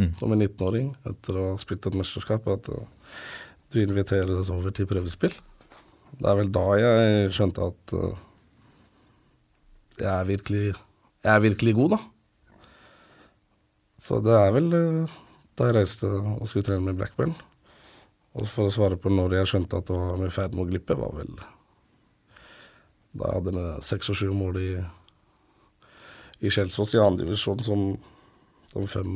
Mm. 0.01 0.09
Som 0.19 0.33
en 0.33 0.43
19-åring, 0.43 0.89
etter 1.07 1.37
å 1.37 1.45
ha 1.53 1.61
spilt 1.61 1.87
et 1.87 1.95
mesterskap, 1.97 2.49
at 2.51 2.67
uh, 2.69 2.83
du 3.73 3.79
inviteres 3.81 4.51
over 4.53 4.75
til 4.75 4.89
prøvespill. 4.89 5.33
Det 6.17 6.29
er 6.29 6.39
vel 6.39 6.53
da 6.53 6.65
jeg 6.79 7.33
skjønte 7.35 7.67
at 7.71 7.93
uh, 7.97 8.23
jeg, 9.97 10.11
er 10.13 10.29
virkelig, 10.29 10.63
jeg 10.73 11.33
er 11.33 11.43
virkelig 11.43 11.75
god, 11.77 11.97
da. 11.97 11.99
Så 14.01 14.21
det 14.23 14.33
er 14.37 14.55
vel 14.55 14.71
uh, 14.73 15.19
da 15.57 15.69
jeg 15.69 15.77
reiste 15.79 16.09
og 16.09 16.47
skulle 16.49 16.65
trene 16.67 16.85
med 16.85 16.97
Blackburn. 16.99 17.35
Og 18.37 18.45
for 18.49 18.69
å 18.69 18.73
svare 18.73 18.97
på 19.01 19.09
når 19.09 19.39
jeg 19.39 19.51
skjønte 19.51 19.79
at 19.79 19.89
det 19.89 19.97
var 19.97 20.25
i 20.25 20.33
ferd 20.33 20.53
med 20.53 20.67
å 20.67 20.69
glippe, 20.69 20.97
var 20.97 21.15
vel 21.17 21.31
da 23.17 23.31
jeg 23.31 23.39
hadde 23.39 23.53
jeg 23.63 23.85
seks 23.87 24.11
og 24.13 24.19
sju 24.19 24.27
mål 24.37 24.59
i, 24.61 24.71
i 26.45 26.51
Kjelsås 26.53 26.93
i 26.93 27.01
andredivisjon 27.01 27.63
som, 27.65 27.87
som 28.73 28.89
fem 28.89 29.13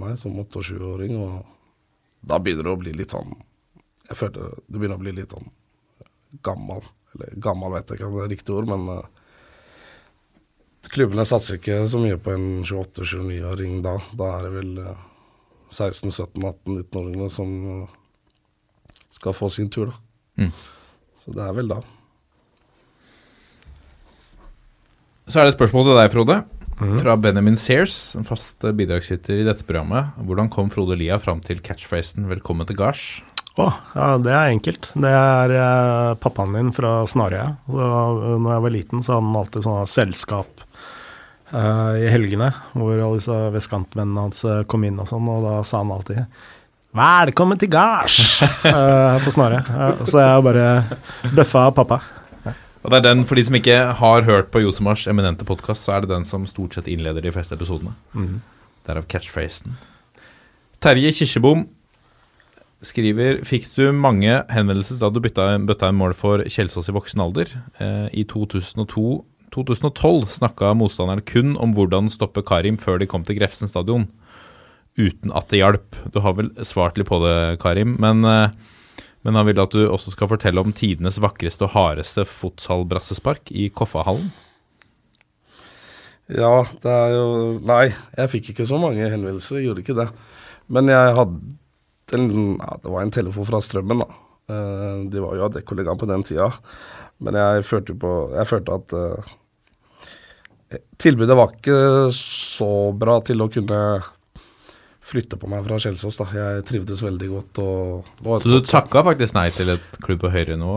Nei, 0.00 0.16
som 0.18 0.38
åtte- 0.42 0.58
og 0.58 0.64
sjuåring. 0.66 1.12
Og 1.22 2.24
da 2.26 2.40
begynner 2.42 2.66
det 2.66 2.72
å 2.72 2.80
bli 2.80 2.94
litt 2.98 3.12
sånn 3.14 3.30
Jeg 4.08 4.18
følte 4.18 4.48
det 4.66 4.80
begynner 4.80 4.98
å 4.98 5.04
bli 5.04 5.12
litt 5.14 5.36
sånn 5.36 5.52
gammel. 6.42 6.84
Eller 7.14 7.34
gammel 7.42 7.76
vet 7.76 7.90
jeg 7.90 8.00
ikke 8.00 8.08
om 8.08 8.16
det 8.18 8.24
er 8.24 8.32
riktig 8.34 8.54
ord, 8.56 8.70
men 8.70 8.86
uh, 8.90 9.04
klubbene 10.94 11.26
satser 11.28 11.58
ikke 11.58 11.82
så 11.90 12.00
mye 12.02 12.20
på 12.20 12.34
en 12.34 12.46
28-29-åring 12.66 13.82
da. 13.84 13.98
Da 14.18 14.30
er 14.36 14.46
det 14.46 14.54
vel 14.58 14.72
uh, 14.82 15.04
16-17-18-19-åringene 15.74 17.30
som 17.32 17.54
uh, 17.82 18.00
skal 19.14 19.36
få 19.36 19.50
sin 19.52 19.70
tur, 19.72 19.92
da. 19.92 20.00
Mm. 20.44 20.50
Så 21.24 21.32
det 21.36 21.44
er 21.44 21.54
vel 21.56 21.70
da. 21.70 21.78
Så 25.24 25.40
er 25.40 25.46
det 25.46 25.54
et 25.54 25.56
spørsmål 25.56 25.86
til 25.88 25.96
deg, 25.96 26.10
Frode. 26.12 26.42
Fra 26.74 27.14
Benjamin 27.16 27.56
Sears, 27.56 27.94
en 28.18 28.26
fast 28.26 28.64
bidragsyter 28.76 29.38
i 29.40 29.46
dette 29.46 29.64
programmet. 29.64 30.10
Hvordan 30.26 30.50
kom 30.52 30.72
Frode 30.74 30.98
Lia 30.98 31.20
fram 31.22 31.40
til 31.40 31.62
catchphrasen 31.62 32.26
'velkommen 32.26 32.66
til 32.66 32.76
gards'? 32.76 33.22
Å, 33.54 33.68
ja, 33.94 34.06
det 34.18 34.32
er 34.34 34.50
enkelt. 34.50 34.88
Det 34.98 35.10
er 35.14 35.52
eh, 35.54 36.12
pappaen 36.18 36.50
min 36.50 36.72
fra 36.74 37.04
Snarøya. 37.06 37.52
Så 37.70 37.84
uh, 37.86 38.32
når 38.42 38.50
jeg 38.50 38.64
var 38.64 38.74
liten, 38.74 39.02
så 39.04 39.14
hadde 39.14 39.28
han 39.28 39.38
alltid 39.38 39.66
sånne 39.68 39.90
selskap 39.92 40.64
eh, 41.54 41.92
i 42.02 42.08
helgene, 42.10 42.50
hvor 42.74 42.98
alle 42.98 43.20
disse 43.20 43.36
vestkantmennene 43.54 44.26
hans 44.26 44.42
eh, 44.48 44.64
kom 44.70 44.86
inn 44.88 44.98
og 44.98 45.06
sånn, 45.10 45.30
og 45.30 45.46
da 45.46 45.60
sa 45.66 45.84
han 45.84 45.94
alltid 45.94 46.24
'velkommen 46.94 47.58
til 47.58 47.70
gards' 47.70 48.42
eh, 48.70 49.22
på 49.22 49.34
Snarøya. 49.34 50.02
Så 50.02 50.18
jeg 50.18 50.46
bare 50.46 50.66
bøffa 51.34 51.68
pappa. 51.74 52.00
Og 52.84 52.90
det 52.90 52.98
er 52.98 53.06
den, 53.06 53.24
For 53.24 53.38
de 53.38 53.46
som 53.46 53.56
ikke 53.56 53.78
har 53.96 54.26
hørt 54.26 54.50
på 54.52 54.60
Josemars 54.60 55.06
eminente 55.08 55.46
podkast, 55.46 55.86
så 55.86 55.94
er 55.94 56.02
det 56.02 56.10
den 56.10 56.26
som 56.28 56.44
stort 56.46 56.74
sett 56.74 56.90
innleder 56.90 57.22
de 57.22 57.32
fleste 57.32 57.54
episodene. 57.56 57.94
Derav 58.84 59.06
catchphrasen. 59.08 59.78
Terje 60.84 61.14
Kirsebom 61.16 61.64
skriver 62.86 63.40
Fikk 63.46 63.68
du 63.76 63.88
mange 63.96 64.40
henvendelser 64.52 64.98
da 65.00 65.10
du 65.12 65.20
bytta, 65.24 65.54
bøtta 65.66 65.90
en 65.90 65.98
mål 66.00 66.14
for 66.18 66.44
Kjelsås 66.44 66.90
i 66.90 66.96
voksen 66.96 67.22
alder? 67.24 67.50
Eh, 67.82 68.06
I 68.20 68.26
2002-2012 68.30 70.28
snakka 70.38 70.74
motstanderen 70.78 71.24
kun 71.26 71.56
om 71.60 71.74
hvordan 71.76 72.12
stoppe 72.12 72.44
Karim 72.46 72.78
før 72.80 73.00
de 73.00 73.08
kom 73.10 73.24
til 73.26 73.38
Grefsen 73.40 73.70
stadion, 73.70 74.08
uten 75.00 75.34
at 75.34 75.50
det 75.50 75.62
hjalp. 75.62 75.98
Du 76.14 76.20
har 76.24 76.36
vel 76.38 76.52
svart 76.66 77.00
litt 77.00 77.10
på 77.10 77.20
det, 77.24 77.58
Karim, 77.64 77.96
men 78.02 78.24
eh, 78.28 78.48
men 79.24 79.38
han 79.38 79.46
vil 79.48 79.60
at 79.62 79.72
du 79.72 79.86
også 79.88 80.12
skal 80.12 80.28
fortelle 80.28 80.60
om 80.60 80.72
tidenes 80.76 81.16
vakreste 81.22 81.64
og 81.64 81.72
hardeste 81.72 82.26
fotsalbrassespark 82.28 83.48
i 83.56 83.70
Koffahallen. 83.72 84.28
Ja, 86.28 86.64
det 86.80 86.92
er 86.92 87.12
jo 87.12 87.24
Nei, 87.64 87.86
jeg 88.16 88.32
fikk 88.32 88.50
ikke 88.52 88.66
så 88.68 88.76
mange 88.80 89.08
henvendelser, 89.08 89.58
jeg 89.58 89.70
gjorde 89.70 89.84
ikke 89.84 89.96
det. 89.96 90.06
Men 90.72 90.92
jeg 90.92 91.16
hadde 91.16 91.56
en, 92.16 92.56
ja, 92.58 92.76
Det 92.82 92.92
var 92.92 93.04
en 93.04 93.14
telefon 93.14 93.48
fra 93.48 93.60
Strømmen, 93.64 94.02
da. 94.02 94.20
Eh, 94.50 95.04
de 95.12 95.22
var 95.22 95.38
jo 95.38 95.46
Adecco-kollegaer 95.48 96.00
på 96.00 96.10
den 96.10 96.26
tida. 96.26 96.50
Men 97.24 97.38
jeg 97.38 97.64
følte, 97.68 97.96
på, 97.96 98.12
jeg 98.34 98.48
følte 98.50 98.74
at 98.74 98.94
uh, 98.98 99.30
tilbudet 100.98 101.36
var 101.38 101.52
ikke 101.54 101.78
så 102.16 102.70
bra 102.98 103.20
til 103.24 103.44
å 103.44 103.48
kunne 103.52 103.78
flytte 105.04 105.38
på 105.38 105.48
meg 105.52 105.62
fra 105.66 105.78
Kjelsås. 105.84 106.18
da. 106.18 106.26
Jeg 106.34 106.66
trivdes 106.68 107.04
veldig 107.04 107.30
godt. 107.30 107.62
Så 107.62 108.38
du 108.42 108.58
takka 108.66 109.04
faktisk 109.06 109.36
nei 109.36 109.46
til 109.54 109.70
et 109.76 109.98
klubb 110.04 110.24
på 110.24 110.32
høyre 110.34 110.58
nå? 110.60 110.74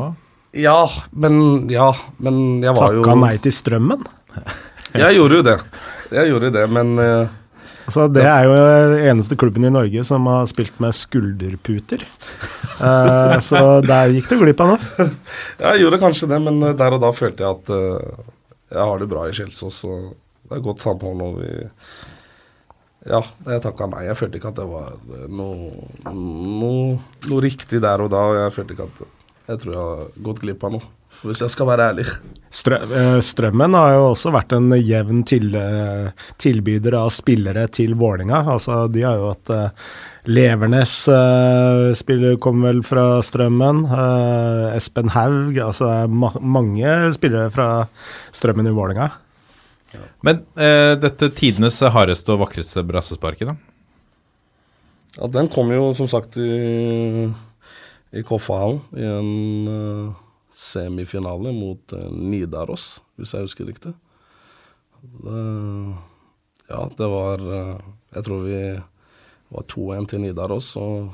Ja, 0.58 0.80
men, 1.12 1.68
ja, 1.72 1.90
men 2.24 2.64
jeg 2.64 2.76
var 2.78 2.96
jo 2.96 3.04
Takka 3.04 3.20
nei 3.20 3.36
til 3.44 3.54
strømmen. 3.56 4.06
Jeg 4.98 5.18
gjorde 5.18 5.40
jo 5.40 5.46
det. 5.46 5.58
Jeg 6.16 6.32
gjorde 6.32 6.54
det, 6.56 6.64
men 6.72 6.94
eh, 7.04 7.34
Så 7.88 8.08
det 8.12 8.24
er 8.28 8.48
jo 8.48 8.56
eneste 9.14 9.38
klubben 9.40 9.64
i 9.68 9.72
Norge 9.72 10.04
som 10.08 10.26
har 10.28 10.48
spilt 10.52 10.76
med 10.84 10.96
skulderputer. 10.96 12.04
Uh, 12.82 13.38
så 13.44 13.80
der 13.86 14.12
gikk 14.12 14.28
du 14.32 14.36
glipp 14.42 14.60
av 14.64 14.74
noe. 14.74 15.08
Jeg 15.64 15.84
gjorde 15.84 16.02
kanskje 16.02 16.30
det, 16.34 16.42
men 16.44 16.60
eh, 16.68 16.76
der 16.78 16.98
og 16.98 17.02
da 17.02 17.14
følte 17.16 17.46
jeg 17.46 17.56
at 17.56 17.72
uh, 17.74 18.26
jeg 18.68 18.84
har 18.84 19.00
det 19.00 19.08
bra 19.10 19.24
i 19.28 19.34
Kjelsås. 19.36 19.80
Og 19.88 20.12
det 20.48 20.58
er 20.58 20.66
godt 20.66 20.84
samhold 20.84 21.40
vi 21.40 21.52
Ja, 23.08 23.22
jeg 23.48 23.64
takka 23.64 23.88
nei. 23.88 24.04
Jeg 24.10 24.20
følte 24.20 24.40
ikke 24.42 24.52
at 24.52 24.60
det 24.60 24.68
var 24.68 24.98
noe, 25.32 25.88
noe, 26.12 26.98
noe 27.30 27.44
riktig 27.44 27.80
der 27.84 28.04
og 28.04 28.12
da. 28.12 28.24
Jeg 28.42 28.56
følte 28.58 28.76
ikke 28.76 28.90
at 28.90 29.04
Jeg 29.48 29.64
tror 29.64 29.74
jeg 29.78 29.86
har 29.86 30.10
gått 30.28 30.44
glipp 30.44 30.68
av 30.68 30.76
noe, 30.76 30.90
hvis 31.24 31.42
jeg 31.42 31.54
skal 31.54 31.70
være 31.70 31.88
ærlig. 31.94 32.06
Eh, 32.48 33.20
Strømmen 33.26 33.76
har 33.76 33.96
jo 33.96 34.04
også 34.12 34.32
vært 34.36 34.54
en 34.56 34.72
jevn 34.76 35.24
til, 35.28 35.56
eh, 35.56 36.12
tilbyder 36.42 36.98
av 37.00 37.10
spillere 37.14 37.68
til 37.68 37.96
Vålinga. 38.00 38.44
Altså, 38.56 38.86
de 38.92 39.04
har 39.06 39.18
jo 39.20 39.32
hatt 39.32 39.54
eh, 39.56 39.90
Levernes 40.28 40.94
uh, 41.08 41.94
spiller 41.96 42.36
kom 42.44 42.60
vel 42.66 42.82
fra 42.84 43.22
Strømmen. 43.24 43.86
Uh, 43.88 44.76
Espen 44.76 45.14
Haug. 45.14 45.56
Altså 45.56 45.88
det 45.88 45.94
er 46.02 46.12
ma 46.12 46.34
mange 46.58 46.98
spillere 47.16 47.48
fra 47.54 47.70
Strømmen 48.36 48.68
i 48.68 48.76
Vålinga. 48.76 49.08
Men 50.26 50.42
eh, 50.60 50.94
dette 51.00 51.30
tidenes 51.38 51.80
hardeste 51.80 52.34
og 52.34 52.42
vakreste 52.44 52.84
brassesparket, 52.86 53.54
da? 53.54 53.56
Ja, 55.18 55.30
den 55.32 55.48
kom 55.54 55.72
jo 55.74 55.94
som 55.98 56.10
sagt 56.12 56.36
i, 56.42 57.28
i 58.12 58.24
Koffahallen 58.28 58.82
i 59.00 59.08
en 59.08 60.12
semifinale 60.58 61.54
mot 61.54 61.94
eh, 61.94 62.10
Nidaros, 62.12 62.98
hvis 63.18 63.36
jeg 63.36 63.46
husker 63.46 63.70
riktig. 63.70 63.94
Det, 64.98 65.42
ja, 66.68 66.80
det 66.98 67.10
var 67.12 67.44
eh, 67.46 67.76
Jeg 68.16 68.26
tror 68.26 68.42
vi 68.48 68.62
var 69.54 69.68
2-1 69.70 70.10
til 70.10 70.24
Nidaros, 70.24 70.72
og 70.82 71.14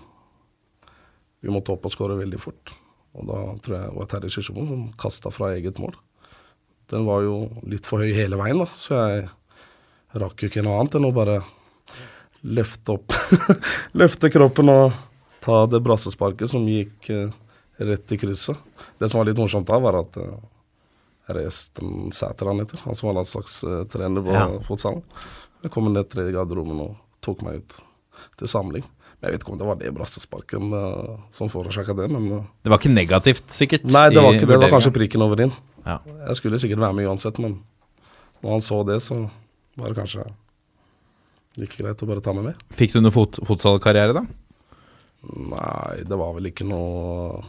vi 1.44 1.52
måtte 1.52 1.76
opp 1.76 1.86
og 1.90 1.94
skåre 1.94 2.18
veldig 2.22 2.40
fort. 2.40 2.72
Og 3.14 3.28
da 3.30 3.42
tror 3.62 3.76
jeg 3.78 3.90
det 3.90 3.98
var 4.00 4.10
Terje 4.10 4.34
Kirsebom 4.34 4.70
som 4.70 4.86
kasta 4.98 5.32
fra 5.34 5.52
eget 5.58 5.82
mål. 5.82 5.94
Den 6.90 7.06
var 7.06 7.26
jo 7.26 7.36
litt 7.70 7.86
for 7.88 8.02
høy 8.02 8.14
hele 8.16 8.40
veien, 8.40 8.64
da, 8.64 8.68
så 8.80 9.02
jeg 9.02 9.28
rakk 10.24 10.44
jo 10.44 10.50
ikke 10.50 10.64
noe 10.66 10.80
annet 10.80 10.98
enn 10.98 11.10
å 11.10 11.14
bare 11.16 11.42
løfte 12.44 12.98
opp 12.98 13.14
Løfte 14.00 14.28
kroppen 14.34 14.72
og 14.72 14.98
ta 15.44 15.62
det 15.72 15.80
brassesparket 15.84 16.52
som 16.52 16.66
gikk 16.68 17.10
eh, 17.12 17.32
rett 17.84 18.12
i 18.16 18.20
krysset. 18.20 18.60
Det 19.04 19.10
som 19.12 19.20
var 19.20 19.28
litt 19.28 19.40
morsomt 19.42 19.68
da, 19.68 19.80
var 19.84 20.00
at 20.00 20.18
eh, 20.22 20.34
Resten 21.36 22.12
Sæter 22.16 22.50
han 22.52 22.60
heter, 22.64 22.82
han 22.88 22.96
som 22.96 23.10
var 23.10 23.18
landslagstrener 23.22 24.24
på 24.26 24.34
Ja. 24.36 24.46
fotsalen. 24.64 25.04
Jeg 25.64 25.72
kom 25.72 25.88
ned 25.92 26.10
til 26.12 26.32
garderoben 26.36 26.80
og 26.84 26.96
tok 27.24 27.44
meg 27.46 27.62
ut 27.62 27.78
til 28.40 28.48
samling. 28.52 28.84
Men 29.20 29.30
Jeg 29.30 29.36
vet 29.38 29.44
ikke 29.46 29.54
om 29.54 29.60
det 29.62 29.68
var 29.68 29.78
det 29.80 29.92
brassesparken 29.96 30.74
uh, 30.76 31.20
som 31.32 31.48
forårsaka 31.52 31.96
det, 31.96 32.10
men 32.12 32.26
uh, 32.32 32.44
Det 32.64 32.72
var 32.72 32.80
ikke 32.82 32.92
negativt, 32.92 33.46
sikkert? 33.56 33.86
Nei, 33.88 34.10
det 34.12 34.20
var 34.24 34.36
ikke 34.36 34.48
det. 34.50 34.58
Det 34.58 34.62
var 34.66 34.74
kanskje 34.76 34.92
prikken 34.96 35.24
over 35.24 35.46
inn. 35.46 35.54
Ja. 35.86 36.00
Jeg 36.28 36.36
skulle 36.42 36.60
sikkert 36.60 36.84
være 36.84 36.98
med 37.00 37.08
uansett, 37.08 37.40
men 37.40 37.62
når 38.44 38.58
han 38.58 38.66
så 38.68 38.82
det, 38.88 39.00
så 39.04 39.22
var 39.80 39.92
det 39.94 40.00
kanskje 40.02 40.28
like 41.60 41.80
greit 41.80 42.04
å 42.04 42.10
bare 42.10 42.24
ta 42.26 42.34
meg 42.36 42.50
med. 42.52 42.64
Fikk 42.76 42.96
du 42.98 43.00
noe 43.04 43.16
fot 43.16 43.40
fotballkarriere, 43.48 44.16
da? 44.20 44.26
Nei, 45.24 46.04
det 46.04 46.18
var 46.20 46.34
vel 46.36 46.50
ikke 46.52 46.68
noe 46.68 47.44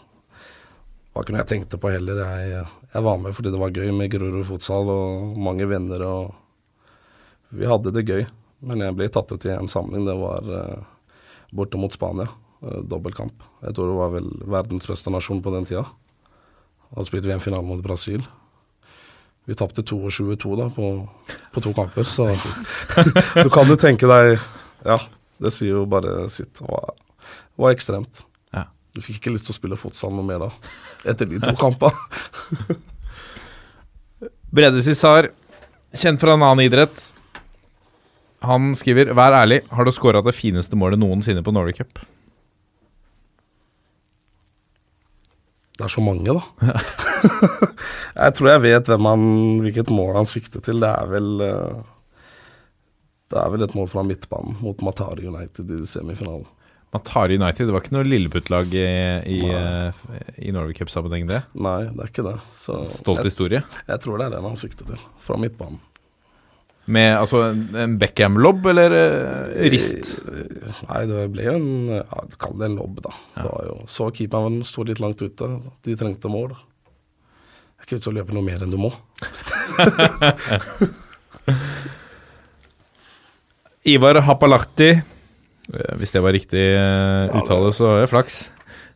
var 1.14 1.24
ikke 1.24 1.34
noe 1.34 1.42
jeg 1.44 1.50
tenkte 1.52 1.78
på 1.78 1.92
heller. 1.94 2.22
Jeg, 2.26 2.64
jeg 2.90 3.06
var 3.06 3.20
med 3.22 3.36
fordi 3.36 3.52
det 3.54 3.60
var 3.62 3.74
gøy 3.74 3.92
med 3.94 4.10
Grorud 4.12 4.46
fotsal 4.48 4.90
og 4.90 5.36
mange 5.38 5.68
venner, 5.70 6.02
og 6.08 7.54
vi 7.54 7.68
hadde 7.70 7.92
det 7.94 8.06
gøy. 8.08 8.24
Men 8.64 8.82
jeg 8.82 8.96
ble 8.96 9.10
tatt 9.12 9.30
ut 9.30 9.46
i 9.46 9.52
en 9.54 9.70
samling. 9.70 10.06
Det 10.08 10.14
var 10.18 10.48
uh, 10.48 11.12
borte 11.54 11.78
mot 11.78 11.92
Spania. 11.94 12.26
Uh, 12.64 12.80
Dobbeltkamp. 12.88 13.44
Jeg 13.62 13.76
tror 13.76 13.92
det 13.92 13.98
var 13.98 14.14
vel 14.16 14.30
verdens 14.56 14.88
beste 14.90 15.12
nasjon 15.12 15.42
på 15.44 15.52
den 15.54 15.68
tida. 15.68 15.84
Hadde 16.94 17.06
spilt 17.10 17.28
VM-finale 17.28 17.66
mot 17.66 17.82
Brasil. 17.84 18.24
Vi 19.44 19.54
tapte 19.58 19.84
22-2 19.84 20.56
da 20.56 20.70
på, 20.72 20.90
på 21.52 21.62
to 21.62 21.74
kamper, 21.76 22.06
så 22.08 22.30
du 23.44 23.50
kan 23.52 23.68
jo 23.68 23.76
tenke 23.76 24.08
deg 24.08 24.38
Ja, 24.86 24.96
det 25.36 25.52
sier 25.52 25.82
jo 25.82 25.88
bare 25.90 26.30
sitt. 26.32 26.54
Det 26.56 26.64
var, 26.64 26.94
det 26.96 27.66
var 27.66 27.76
ekstremt. 27.76 28.24
Du 28.94 29.02
fikk 29.02 29.18
ikke 29.18 29.34
lyst 29.34 29.48
til 29.48 29.54
å 29.54 29.58
spille 29.58 29.78
fotsal 29.78 30.12
noe 30.14 30.26
mer 30.26 30.44
da, 30.44 30.50
etter 31.10 31.26
de 31.26 31.40
to 31.42 31.54
kampene. 31.58 31.94
Brede 34.54 34.82
Cissar, 34.86 35.32
kjent 35.98 36.22
fra 36.22 36.36
en 36.36 36.44
annen 36.46 36.68
idrett. 36.68 37.08
Han 38.46 38.74
skriver 38.78 39.10
Vær 39.16 39.34
ærlig, 39.34 39.64
har 39.72 39.86
du 39.86 39.90
skåra 39.94 40.22
det 40.22 40.36
fineste 40.36 40.78
målet 40.78 41.00
noensinne 41.02 41.42
på 41.42 41.54
Norway 41.54 41.74
Cup? 41.74 41.98
Det 45.74 45.88
er 45.88 45.90
så 45.90 46.02
mange, 46.04 46.30
da. 46.30 46.74
jeg 48.22 48.34
tror 48.38 48.52
jeg 48.52 48.62
vet 48.62 48.90
hvem 48.92 49.08
han, 49.10 49.24
hvilket 49.64 49.90
mål 49.90 50.20
han 50.20 50.28
sikter 50.30 50.62
til. 50.62 50.78
Det 50.84 50.90
er 50.92 51.08
vel 51.10 51.32
eh, 51.42 51.80
Det 53.32 53.40
er 53.42 53.50
vel 53.56 53.66
et 53.66 53.74
mål 53.74 53.90
fra 53.90 54.04
midtbanen 54.06 54.60
mot 54.62 54.86
Matari 54.86 55.26
United 55.26 55.72
i 55.74 55.82
semifinalen. 55.90 56.46
Matari 56.94 57.34
United, 57.40 57.66
det 57.66 57.74
var 57.74 57.82
ikke 57.82 57.96
noe 57.96 58.06
lilleputtlag 58.06 58.74
i, 58.78 58.84
i, 59.34 59.38
eh, 59.50 59.90
i 60.46 60.52
Norway 60.54 60.76
Cup-sammenheng, 60.78 61.26
det? 61.26 61.40
Nei, 61.58 61.80
det 61.90 62.04
er 62.04 62.12
ikke 62.12 62.22
det. 62.28 62.36
Så 62.54 62.76
Stolt 62.86 63.24
jeg, 63.24 63.32
historie. 63.32 63.60
jeg 63.88 63.98
tror 64.04 64.20
det 64.20 64.28
er 64.28 64.36
det 64.36 64.42
han 64.44 64.60
sikter 64.60 64.86
til. 64.92 65.00
Fra 65.24 65.34
midtbanen. 65.42 65.80
Med 66.94 67.16
altså 67.16 67.40
en, 67.48 67.96
Beckham-lobb 67.98 68.66
eller 68.74 68.92
eh, 68.92 69.70
rist? 69.72 70.20
Eh, 70.28 70.82
Nei, 70.90 71.00
det 71.08 71.22
ble 71.32 71.46
jo 71.46 71.54
en 71.56 71.70
ja, 71.96 72.04
Kall 72.38 72.58
det 72.60 72.66
en 72.68 72.76
lobb, 72.76 73.00
da. 73.06 73.12
Det 73.38 73.46
var 73.48 73.62
jo, 73.70 73.76
så 73.90 74.10
keeperen 74.14 74.60
sto 74.68 74.84
litt 74.86 75.00
langt 75.02 75.20
ute. 75.24 75.48
De 75.88 75.96
trengte 75.98 76.28
mål. 76.30 76.50
Det 76.52 77.80
er 77.80 77.84
ikke 77.88 77.96
vits 77.98 78.10
å 78.12 78.14
løpe 78.14 78.36
noe 78.36 78.44
mer 78.46 78.62
enn 78.62 78.74
du 78.74 78.78
må. 78.84 78.92
Ivar 83.94 84.16
Hapalahti, 84.24 84.90
hvis 85.72 86.12
det 86.12 86.22
var 86.24 86.34
riktig 86.36 86.64
eh, 86.76 87.32
uttale, 87.38 87.72
så 87.72 87.88
har 87.88 88.04
det 88.04 88.12
flaks. 88.12 88.42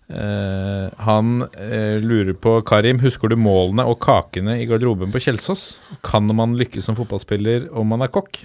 Uh, 0.08 0.88
han 1.04 1.42
uh, 1.44 1.96
lurer 2.00 2.32
på 2.32 2.54
Karim, 2.64 2.96
husker 3.02 3.28
du 3.28 3.36
målene 3.36 3.84
og 3.84 3.98
kakene 4.00 4.54
i 4.56 4.64
garderoben 4.68 5.12
på 5.12 5.20
Kjelsås? 5.20 5.66
Kan 6.06 6.30
man 6.32 6.56
lykkes 6.56 6.88
som 6.88 6.96
fotballspiller 6.96 7.66
om 7.76 7.92
man 7.92 8.04
er 8.06 8.12
kokk? 8.12 8.40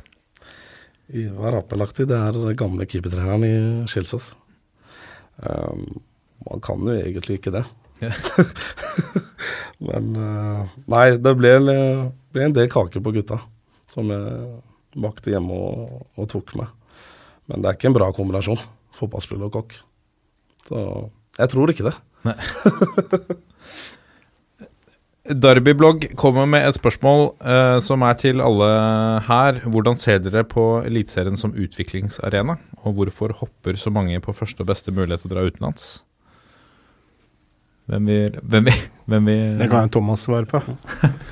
Ivar 1.14 1.56
Appelaktig, 1.62 2.10
det 2.12 2.20
er 2.20 2.36
den 2.36 2.60
gamle 2.60 2.88
keepertreneren 2.90 3.48
i 3.48 3.54
Kjelsås. 3.92 4.34
Um, 5.40 6.02
man 6.50 6.64
kan 6.64 6.84
jo 6.84 7.00
egentlig 7.00 7.40
ikke 7.40 7.56
det. 7.56 7.64
Men 9.88 10.12
uh, 10.20 10.68
Nei, 10.92 11.06
det 11.16 11.36
ble, 11.40 11.56
ble 11.64 12.48
en 12.48 12.56
del 12.56 12.68
kaker 12.72 13.04
på 13.04 13.16
gutta 13.16 13.40
som 13.94 14.10
jeg 14.12 14.48
bakte 15.00 15.32
hjemme 15.32 15.56
og, 15.56 16.08
og 16.20 16.28
tok 16.32 16.58
med. 16.60 16.72
Men 17.50 17.64
det 17.64 17.70
er 17.70 17.78
ikke 17.78 17.90
en 17.92 17.98
bra 17.98 18.12
kombinasjon, 18.16 18.62
fotballspiller 18.98 19.50
og 19.50 19.58
kokk. 19.58 19.76
Så 20.68 20.84
jeg 21.40 21.52
tror 21.52 21.74
ikke 21.74 21.90
det. 21.90 21.96
Derbyblogg 25.24 26.10
kommer 26.20 26.46
med 26.52 26.66
et 26.68 26.76
spørsmål 26.76 27.30
eh, 27.48 27.78
som 27.84 28.02
er 28.04 28.18
til 28.20 28.42
alle 28.44 28.68
her. 29.24 29.62
Hvordan 29.72 29.96
ser 30.00 30.20
dere 30.20 30.44
på 30.44 30.84
Eliteserien 30.84 31.40
som 31.40 31.56
utviklingsarena? 31.56 32.58
Og 32.84 32.98
hvorfor 32.98 33.32
hopper 33.40 33.80
så 33.80 33.90
mange 33.90 34.20
på 34.20 34.36
første 34.36 34.62
og 34.62 34.68
beste 34.68 34.92
mulighet 34.92 35.24
til 35.24 35.32
å 35.32 35.36
dra 35.36 35.46
utenlands? 35.48 36.04
Hvem 37.88 38.08
vil, 38.08 38.36
hvem 38.44 38.68
vil, 38.68 38.84
hvem 39.12 39.26
vil 39.28 39.60
Det 39.60 39.70
kan 39.72 39.88
jo 39.88 39.96
Thomas 39.96 40.28
svare 40.28 40.48
på. 40.48 40.60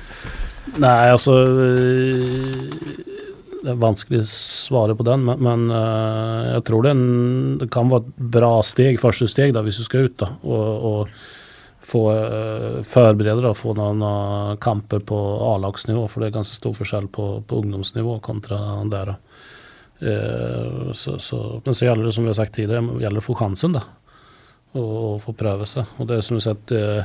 Nei, 0.82 1.12
altså 1.12 1.36
Det 3.62 3.70
er 3.70 3.78
vanskelig 3.78 4.24
å 4.24 4.30
svare 4.30 4.96
på 4.98 5.06
den, 5.06 5.22
men, 5.28 5.38
men 5.42 5.68
uh, 5.70 6.56
jeg 6.56 6.64
tror 6.66 6.82
det, 6.82 6.96
en, 6.96 7.04
det 7.60 7.68
kan 7.70 7.90
være 7.92 8.08
et 8.08 8.24
bra 8.34 8.56
steg, 8.66 8.98
første 9.02 9.28
steg 9.30 9.54
da, 9.54 9.62
hvis 9.62 9.78
du 9.78 9.86
skal 9.86 10.08
ut. 10.08 10.16
da, 10.18 10.32
og, 10.42 10.88
og 10.90 11.86
få 11.92 12.02
uh, 12.10 12.82
forberede 12.86 13.44
deg 13.44 13.58
få 13.58 13.74
noen 13.78 14.02
eh, 14.06 14.52
kamper 14.62 15.02
på 15.06 15.18
A-lagsnivå, 15.52 16.04
for 16.08 16.22
det 16.22 16.30
er 16.30 16.36
ganske 16.38 16.56
stor 16.56 16.74
forskjell 16.78 17.08
på, 17.12 17.26
på 17.46 17.58
ungdomsnivå 17.62 18.18
kontra 18.24 18.58
der. 18.90 19.16
Eh, 20.02 20.92
så, 20.92 21.18
så, 21.18 21.60
men 21.64 21.74
så 21.74 21.84
gjelder 21.84 22.04
det, 22.04 22.12
som 22.12 22.24
vi 22.24 22.32
har 22.32 22.38
sagt 22.38 22.54
tidligere, 22.56 23.00
gjelder 23.02 23.22
å 23.22 23.26
få 23.26 23.36
sjansen, 23.38 23.76
da. 23.76 23.84
Og, 24.72 24.92
og 25.06 25.16
få 25.22 25.34
prøve 25.36 25.66
seg. 25.68 25.90
Og 26.00 26.08
det 26.08 26.18
er 26.18 26.26
som 26.26 26.38
du 26.40 26.76
eh, 26.78 27.04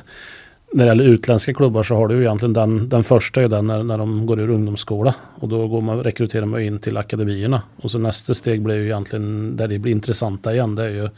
när 0.74 0.86
det 0.86 0.90
gäller 0.90 1.04
utländska 1.04 1.54
klubbar 1.54 1.84
så 1.84 1.96
har 1.96 2.08
du 2.08 2.16
ju 2.16 2.22
egentligen 2.22 2.54
den, 2.54 2.90
den 2.90 3.04
första 3.04 3.42
är 3.42 3.48
den 3.48 3.68
när, 3.68 3.84
när 3.84 3.98
de 3.98 4.26
går 4.26 4.40
ur 4.40 4.50
ungdomsskola 4.50 5.16
och 5.36 5.50
då 5.50 5.68
går 5.68 5.82
man, 5.82 6.04
rekryterar 6.04 6.46
man 6.46 6.62
in 6.62 6.80
till 6.80 6.98
akademierna 6.98 7.62
och 7.82 7.92
så 7.92 8.00
nästa 8.00 8.34
steg 8.34 8.62
blir 8.62 8.76
ju 8.76 8.86
egentligen 8.86 9.58
där 9.58 9.68
det 9.68 9.80
blir 9.80 9.92
intressanta 9.92 10.54
igen 10.54 10.76
det 10.76 10.84
är 10.84 10.90
ju 10.90 11.10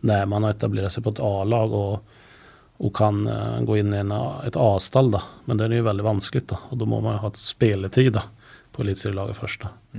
när 0.00 0.26
man 0.26 0.42
har 0.42 0.50
etablerat 0.50 0.92
sig 0.92 1.02
på 1.02 1.10
ett 1.10 1.20
A-lag 1.20 1.72
och, 1.72 2.04
och 2.76 2.96
kan 2.96 3.28
uh, 3.28 3.62
gå 3.62 3.76
in 3.76 3.94
i 3.94 3.96
en, 3.96 4.12
ett 4.46 4.56
A-stall 4.56 5.10
då. 5.10 5.22
Men 5.44 5.56
det 5.56 5.64
är 5.64 5.70
ju 5.70 5.82
väldigt 5.82 6.04
vanskligt 6.04 6.48
då 6.48 6.58
och 6.68 6.76
då 6.76 6.86
må 6.86 7.00
man 7.00 7.12
jo 7.12 7.18
ha 7.18 7.28
ett 7.28 7.36
speletid 7.36 8.12
då 8.12 8.20
på 8.72 8.82
elitserielaget 8.82 9.36
först 9.36 9.62
då. 9.62 9.68
Så 9.92 9.98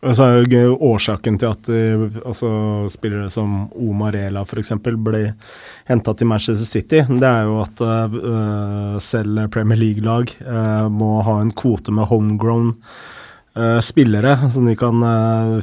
er 0.00 0.46
jo 0.48 0.76
årsaken 0.80 1.36
til 1.38 1.50
at 1.50 1.68
eh, 1.68 2.04
altså, 2.24 2.50
spillere 2.88 3.28
som 3.30 3.68
Omar 3.76 4.16
Ela 4.16 4.42
f.eks. 4.46 4.72
ble 4.80 5.34
henta 5.90 6.14
til 6.14 6.30
Manchester 6.30 6.64
City, 6.66 7.02
det 7.04 7.28
er 7.28 7.44
jo 7.44 7.60
at 7.60 7.82
uh, 7.84 8.98
selv 8.98 9.48
Premier 9.52 9.76
League-lag 9.76 10.32
uh, 10.40 10.88
må 10.88 11.20
ha 11.26 11.40
en 11.42 11.52
kvote 11.52 11.92
med 11.92 12.08
homegrown 12.08 12.72
uh, 13.58 13.80
spillere 13.84 14.38
som 14.54 14.70
de 14.70 14.76
kan 14.78 15.04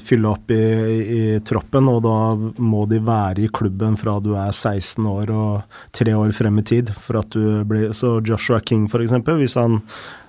fylle 0.05 0.29
opp 0.29 0.53
i, 0.53 0.61
i, 1.01 1.23
troppen, 1.41 1.89
og 1.89 2.03
da 2.05 2.61
må 2.61 2.85
de 2.85 3.01
være 3.01 3.47
i 3.47 3.49
klubben 3.49 3.97
fra 3.97 4.19
du 4.21 4.35
er 4.37 4.53
16 4.53 5.01
år 5.01 5.33
og 5.33 5.81
tre 5.97 6.13
år 6.13 6.29
frem 6.37 6.61
i 6.61 6.67
tid. 6.75 6.93
for 6.93 7.23
at 7.23 7.33
du 7.33 7.65
blir, 7.65 7.89
Så 7.89 8.19
Joshua 8.21 8.61
King, 8.61 8.85
f.eks., 8.85 9.17
hvis 9.33 9.57
han 9.57 9.81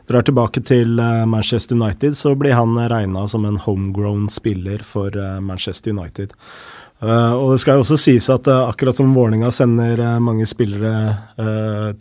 drar 0.09 0.25
tilbake 0.25 0.63
til 0.65 0.99
eh, 0.99 1.25
Manchester 1.29 1.77
United, 1.77 2.17
så 2.17 2.35
blir 2.35 2.57
han 2.57 2.79
regna 2.89 3.27
som 3.29 3.45
en 3.45 3.61
homegrown 3.61 4.29
spiller 4.33 4.83
for 4.87 5.13
eh, 5.17 5.41
Manchester 5.41 5.93
United. 5.93 6.33
Eh, 6.99 7.33
og 7.33 7.53
det 7.53 7.61
skal 7.63 7.79
jo 7.79 7.85
også 7.85 7.99
sies 8.01 8.27
at 8.33 8.49
eh, 8.51 8.65
akkurat 8.73 8.97
som 8.99 9.13
Vålerenga 9.15 9.53
sender 9.55 10.01
eh, 10.03 10.19
mange 10.23 10.47
spillere 10.51 10.95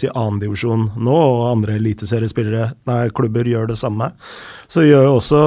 til 0.01 0.09
annendivisjon 0.17 0.87
nå, 0.97 1.13
og 1.13 1.43
andre 1.51 1.75
eliteseriespillere, 1.77 2.71
nei, 2.89 3.03
klubber 3.13 3.45
gjør 3.45 3.69
det 3.69 3.77
samme, 3.77 4.09
så 4.65 4.81
gjør 4.81 5.05
jo 5.05 5.15
også 5.19 5.41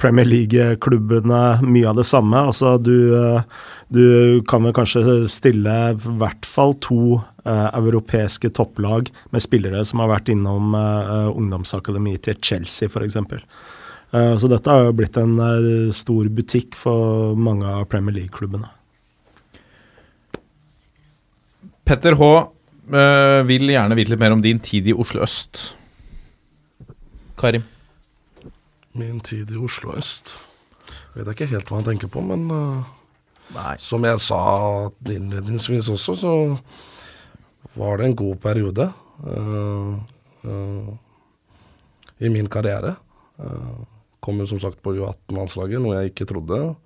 Premier 0.00 0.28
League-klubbene 0.28 1.42
mye 1.64 1.88
av 1.88 1.96
det 1.96 2.04
samme. 2.08 2.44
Altså 2.52 2.76
du 2.80 2.96
eh, 3.16 3.40
du 3.90 4.38
kan 4.46 4.62
vel 4.62 4.74
kanskje 4.76 5.02
stille 5.26 5.72
i 5.90 6.10
hvert 6.20 6.46
fall 6.46 6.76
to 6.78 7.16
eh, 7.42 7.68
europeiske 7.74 8.52
topplag 8.54 9.10
med 9.34 9.42
spillere 9.42 9.82
som 9.84 9.98
har 10.04 10.12
vært 10.12 10.30
innom 10.30 10.76
eh, 10.78 11.30
ungdomsakademi 11.32 12.14
til 12.22 12.38
Chelsea, 12.38 12.86
f.eks. 12.86 13.18
Uh, 14.10 14.34
så 14.38 14.48
dette 14.50 14.70
har 14.70 14.88
jo 14.88 14.94
blitt 14.98 15.18
en 15.18 15.36
eh, 15.42 15.90
stor 15.94 16.30
butikk 16.34 16.78
for 16.78 17.34
mange 17.38 17.66
av 17.66 17.88
Premier 17.90 18.16
League-klubbene. 18.16 18.70
Petter 21.90 22.14
H. 22.14 22.26
eh, 22.94 23.40
vil 23.48 23.66
gjerne 23.66 23.96
vite 23.98 24.12
litt 24.12 24.20
mer 24.22 24.30
om 24.30 24.42
din 24.44 24.60
tid 24.62 24.86
i 24.86 24.92
Oslo 24.94 25.24
øst. 25.24 25.72
Karim? 27.40 27.64
Min 28.94 29.18
tid 29.26 29.50
i 29.50 29.58
Oslo 29.58 29.96
øst 29.98 30.36
Vet 31.16 31.26
jeg 31.26 31.34
ikke 31.34 31.48
helt 31.50 31.66
hva 31.66 31.80
han 31.80 31.88
tenker 31.88 32.10
på, 32.12 32.22
men 32.22 32.46
Nei. 33.56 33.74
som 33.82 34.06
jeg 34.06 34.20
sa 34.22 34.38
innledningsvis 35.02 35.88
også, 35.90 36.14
så 36.20 36.34
var 37.74 37.98
det 37.98 38.06
en 38.06 38.16
god 38.22 38.36
periode. 38.38 38.92
øh, 39.26 39.98
eh, 40.44 40.94
i 42.20 42.28
min 42.28 42.46
karriere. 42.46 42.94
Kom 44.20 44.38
jo 44.38 44.46
som 44.46 44.60
sagt 44.60 44.82
på 44.82 44.94
U18-landslaget, 44.94 45.80
noe 45.82 45.96
jeg 45.96 46.12
ikke 46.12 46.28
trodde. 46.30 46.76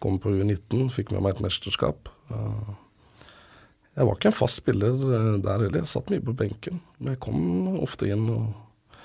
Kom 0.00 0.18
på 0.18 0.28
U19, 0.28 0.90
fikk 0.90 1.12
med 1.12 1.22
meg 1.22 1.36
et 1.36 1.44
mesterskap. 1.44 2.10
Uh, 2.28 2.74
jeg 3.92 4.08
var 4.08 4.16
ikke 4.16 4.30
en 4.30 4.36
fast 4.36 4.62
spiller 4.62 4.96
uh, 4.96 5.36
der 5.42 5.66
heller, 5.66 5.82
jeg 5.82 5.90
satt 5.90 6.12
mye 6.12 6.24
på 6.24 6.34
benken. 6.36 6.80
Men 6.98 7.14
jeg 7.14 7.22
kom 7.24 7.42
ofte 7.82 8.08
inn 8.08 8.24
og, 8.32 8.96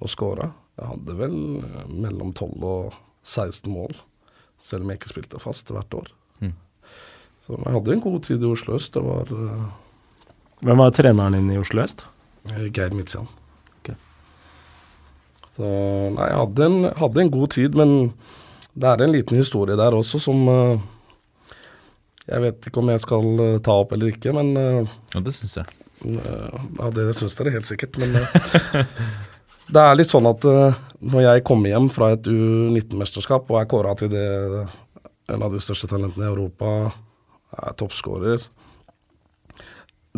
og 0.00 0.12
skåra. 0.12 0.48
Jeg 0.80 0.92
hadde 0.94 1.16
vel 1.18 1.36
uh, 1.60 1.82
mellom 1.90 2.32
12 2.32 2.64
og 2.64 2.96
16 3.26 3.68
mål, 3.72 3.92
selv 4.64 4.84
om 4.84 4.92
jeg 4.92 5.00
ikke 5.00 5.12
spilte 5.12 5.42
fast 5.42 5.72
hvert 5.74 5.98
år. 5.98 6.08
Mm. 6.40 6.54
Så 7.44 7.58
jeg 7.58 7.76
hadde 7.76 7.96
en 7.96 8.06
god 8.06 8.22
tid 8.24 8.40
i 8.40 8.48
Oslo 8.48 8.78
øst. 8.78 8.94
Det 8.96 9.04
var 9.04 9.34
Hvem 10.60 10.80
var 10.80 10.90
treneren 10.92 11.36
din 11.36 11.52
i 11.54 11.60
Oslo 11.60 11.84
øst? 11.84 12.04
Geir 12.48 12.94
Midtstian. 12.96 13.28
Okay. 13.80 13.96
Så 15.56 15.68
nei, 16.16 16.28
jeg 16.28 16.40
hadde 16.40 16.68
en, 16.68 16.78
hadde 16.96 17.22
en 17.22 17.32
god 17.32 17.52
tid, 17.56 17.76
men 17.76 18.12
det 18.72 18.88
er 18.88 19.04
en 19.04 19.12
liten 19.12 19.40
historie 19.40 19.76
der 19.76 19.96
også 19.96 20.20
som 20.22 20.48
eh, 20.48 20.82
Jeg 22.30 22.42
vet 22.44 22.68
ikke 22.70 22.82
om 22.82 22.90
jeg 22.92 23.02
skal 23.02 23.42
eh, 23.42 23.56
ta 23.66 23.74
opp 23.82 23.94
eller 23.96 24.12
ikke, 24.12 24.32
men 24.36 24.52
eh, 24.58 24.92
Ja, 25.14 25.22
det 25.26 25.34
syns 25.36 25.56
jeg. 25.58 25.80
eh, 26.06 26.60
Ja, 26.78 26.90
det 26.94 27.08
syns 27.18 27.36
dere 27.38 27.54
helt 27.56 27.68
sikkert, 27.68 27.98
men 28.00 28.14
Det 29.70 29.78
er 29.78 29.94
litt 29.94 30.10
sånn 30.10 30.26
at 30.26 30.42
når 30.98 31.20
jeg 31.22 31.42
kommer 31.46 31.70
hjem 31.70 31.84
fra 31.94 32.08
et 32.16 32.26
U19-mesterskap 32.26 33.52
og 33.52 33.60
er 33.60 33.68
kåra 33.70 33.92
til 34.00 34.10
det, 34.10 34.24
en 35.30 35.44
av 35.46 35.54
de 35.54 35.60
største 35.62 35.86
talentene 35.86 36.26
i 36.26 36.30
Europa, 36.32 36.72
er 37.54 37.76
toppskårer 37.78 38.42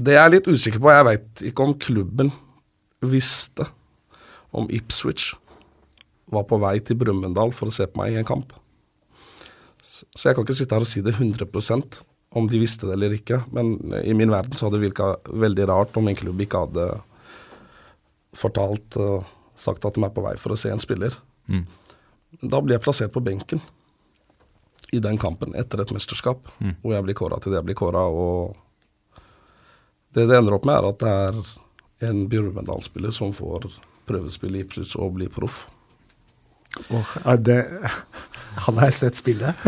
Det 0.00 0.14
jeg 0.16 0.22
er 0.22 0.32
litt 0.32 0.48
usikker 0.48 0.80
på, 0.80 0.88
jeg 0.94 1.04
veit 1.10 1.44
ikke 1.50 1.66
om 1.68 1.76
klubben 1.84 2.32
visste 3.04 3.66
om 4.56 4.70
Ipswich 4.72 5.34
var 6.32 6.48
på 6.48 6.56
vei 6.62 6.78
til 6.80 6.96
Brumunddal 6.96 7.52
for 7.52 7.68
å 7.68 7.74
se 7.76 7.84
på 7.88 8.00
meg 8.00 8.14
i 8.14 8.20
en 8.22 8.28
kamp. 8.28 8.54
Så 10.16 10.28
jeg 10.28 10.36
kan 10.36 10.44
ikke 10.46 10.56
sitte 10.58 10.74
her 10.76 10.84
og 10.84 10.90
si 10.90 11.02
det 11.04 11.14
100% 11.18 12.02
om 12.32 12.46
de 12.48 12.58
visste 12.62 12.86
det 12.88 12.94
eller 12.96 13.12
ikke, 13.12 13.42
men 13.52 13.74
i 14.02 14.14
min 14.16 14.30
verden 14.32 14.56
så 14.56 14.66
hadde 14.66 14.78
det 14.80 14.86
virka 14.86 15.10
veldig 15.28 15.66
rart 15.68 15.96
om 16.00 16.06
en 16.08 16.16
klubb 16.16 16.40
ikke 16.40 16.62
hadde 16.64 16.86
fortalt 18.32 18.96
og 19.02 19.26
sagt 19.60 19.84
at 19.84 19.94
de 19.98 20.04
er 20.06 20.14
på 20.14 20.24
vei 20.24 20.32
for 20.40 20.54
å 20.54 20.58
se 20.58 20.70
en 20.72 20.80
spiller. 20.80 21.12
Mm. 21.52 21.66
Da 22.48 22.60
blir 22.64 22.78
jeg 22.78 22.84
plassert 22.86 23.12
på 23.12 23.20
benken 23.24 23.60
i 24.92 25.00
den 25.04 25.18
kampen 25.20 25.54
etter 25.56 25.80
et 25.84 25.92
mesterskap, 25.92 26.48
Mm. 26.60 26.74
hvor 26.82 26.94
jeg 26.94 27.04
blir 27.04 27.14
kåra 27.14 27.40
til 27.40 27.52
det 27.52 27.60
jeg 27.60 27.64
blir 27.68 27.74
kåra, 27.80 28.06
og 28.08 28.56
det 30.14 30.26
det 30.28 30.36
ender 30.38 30.54
opp 30.56 30.64
med, 30.64 30.76
er 30.76 30.88
at 30.88 30.98
det 30.98 31.12
er 32.02 32.08
en 32.10 32.26
Brumunddal-spiller 32.28 33.12
som 33.12 33.32
får 33.32 33.70
prøvespill 34.06 34.56
i 34.56 34.60
Ipswich 34.64 34.96
og 34.96 35.14
blir 35.14 35.28
proff. 35.32 35.66
Åh, 36.90 37.12
er 37.26 37.36
det 37.36 37.60
Hadde 38.52 38.86
jeg 38.88 38.94
sett 38.96 39.18
spillet? 39.18 39.62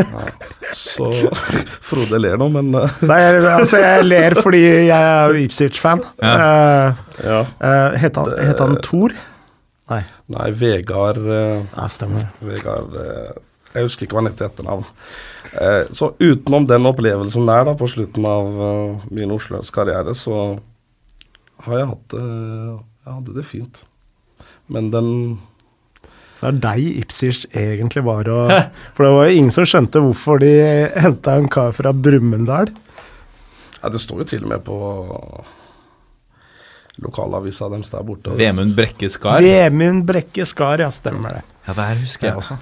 Så 0.75 1.07
Frode 1.85 2.19
ler 2.21 2.37
nå, 2.39 2.49
men 2.53 2.73
eh, 2.77 2.97
Nei, 3.07 3.19
altså, 3.39 3.79
jeg 3.81 4.05
ler 4.05 4.35
fordi 4.37 4.61
jeg 4.63 4.91
er 4.91 5.37
Ipswich-fan. 5.41 6.03
Uh, 6.21 6.99
ja. 7.23 7.39
uh, 7.45 7.95
het 7.99 8.19
han, 8.19 8.33
het 8.49 8.61
han 8.61 8.77
Thor? 8.85 9.15
Nei. 9.91 10.01
Nei, 10.33 10.49
Vegard 10.57 11.21
Ja, 11.29 11.87
stemmer. 11.93 12.27
Vegard 12.41 12.95
Jeg 12.97 13.85
husker 13.85 14.07
ikke 14.07 14.17
hva 14.17 14.23
han 14.23 14.31
het 14.31 14.41
i 14.41 14.47
etternavn. 14.47 14.85
Eh, 15.55 15.83
så 15.93 16.09
utenom 16.19 16.65
den 16.67 16.87
opplevelsen 16.89 17.45
der 17.47 17.67
da 17.67 17.75
på 17.77 17.87
slutten 17.91 18.25
av 18.27 18.47
min 19.13 19.33
Oslos 19.35 19.69
karriere, 19.75 20.15
så 20.17 20.57
har 21.67 21.79
jeg 21.79 21.91
hatt 21.91 22.15
det 22.15 22.23
Jeg 22.25 23.13
hadde 23.13 23.35
det 23.35 23.45
fint. 23.45 23.83
Men 24.71 24.89
den 24.89 25.09
Så 26.35 26.49
er 26.49 26.55
det 26.55 26.63
deg 26.65 26.97
Ipswich 27.01 27.45
egentlig 27.55 28.03
var 28.03 28.27
å 28.27 28.39
For 28.95 29.05
det 29.05 29.11
var 29.15 29.29
jo 29.29 29.37
ingen 29.39 29.53
som 29.55 29.67
skjønte 29.67 30.01
hvorfor 30.03 30.41
de 30.43 30.51
henta 30.99 31.37
en 31.39 31.47
kar 31.51 31.71
fra 31.77 31.93
Brumunddal. 31.95 32.73
ja, 33.81 33.89
Det 33.93 34.01
står 34.03 34.23
jo 34.25 34.27
til 34.33 34.43
og 34.43 34.51
med 34.51 34.63
på 34.67 34.75
lokalavisa 37.03 37.67
deres 37.71 37.89
der 37.91 38.03
borte. 38.07 38.35
Vemund 38.39 38.75
Brekke 38.75 39.09
Skar. 39.11 39.41
Vemund 39.43 40.05
Brekke 40.07 40.45
Skar, 40.47 40.79
ja, 40.79 40.91
stemmer 40.95 41.39
det. 41.39 41.43
Ja, 41.67 41.73
det 41.73 41.87
her 41.89 41.99
husker 42.03 42.29
jeg 42.29 42.39
også. 42.39 42.57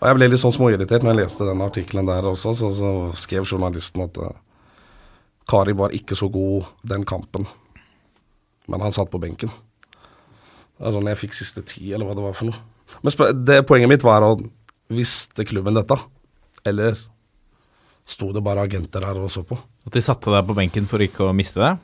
Og 0.00 0.06
jeg 0.08 0.16
ble 0.16 0.28
litt 0.30 0.40
sånn 0.40 0.54
småirritert 0.54 1.02
når 1.04 1.12
jeg 1.12 1.20
leste 1.24 1.48
den 1.48 1.64
artikkelen 1.64 2.06
der 2.08 2.28
også. 2.30 2.54
Så, 2.56 2.70
så 2.78 2.92
skrev 3.20 3.44
journalisten 3.44 4.04
at 4.06 4.20
eh, 4.22 4.36
Kari 5.50 5.74
var 5.76 5.92
ikke 5.96 6.16
så 6.16 6.30
god 6.32 6.70
den 6.86 7.04
kampen, 7.04 7.44
men 8.70 8.80
han 8.86 8.94
satt 8.96 9.10
på 9.12 9.20
benken. 9.20 9.50
Altså 10.78 10.94
er 10.94 10.96
sånn 10.96 11.10
jeg 11.10 11.20
fikk 11.26 11.34
siste 11.36 11.64
ti, 11.68 11.90
eller 11.92 12.08
hva 12.08 12.14
det 12.16 12.24
var 12.24 12.36
for 12.38 12.48
noe. 12.48 12.62
Men 13.00 13.44
det 13.46 13.62
poenget 13.68 13.90
mitt 13.92 14.06
var 14.06 14.24
at 14.26 14.42
visste 14.90 15.46
klubben 15.46 15.78
dette? 15.78 15.96
Eller 16.66 16.98
sto 18.10 18.32
det 18.34 18.42
bare 18.44 18.66
agenter 18.66 19.04
her 19.06 19.20
og 19.20 19.30
så 19.32 19.44
på? 19.46 19.58
At 19.86 19.94
de 19.94 20.02
satte 20.04 20.32
deg 20.32 20.48
på 20.48 20.56
benken 20.58 20.88
for 20.90 21.02
ikke 21.02 21.28
å 21.28 21.36
miste 21.36 21.62
deg? 21.62 21.78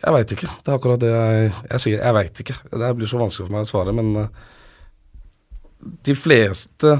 Jeg 0.00 0.14
veit 0.14 0.32
ikke. 0.36 0.48
Det 0.62 0.70
er 0.70 0.78
akkurat 0.78 1.02
det 1.02 1.10
jeg, 1.10 1.50
jeg 1.66 1.82
sier. 1.84 2.00
Jeg 2.00 2.16
veit 2.16 2.42
ikke. 2.44 2.56
Det 2.70 2.90
blir 2.96 3.10
så 3.10 3.20
vanskelig 3.20 3.48
for 3.48 3.56
meg 3.56 3.66
å 3.66 3.70
svare, 3.70 3.94
men 3.96 4.10
eh, 4.22 4.30
de 6.06 6.14
fleste 6.16 6.94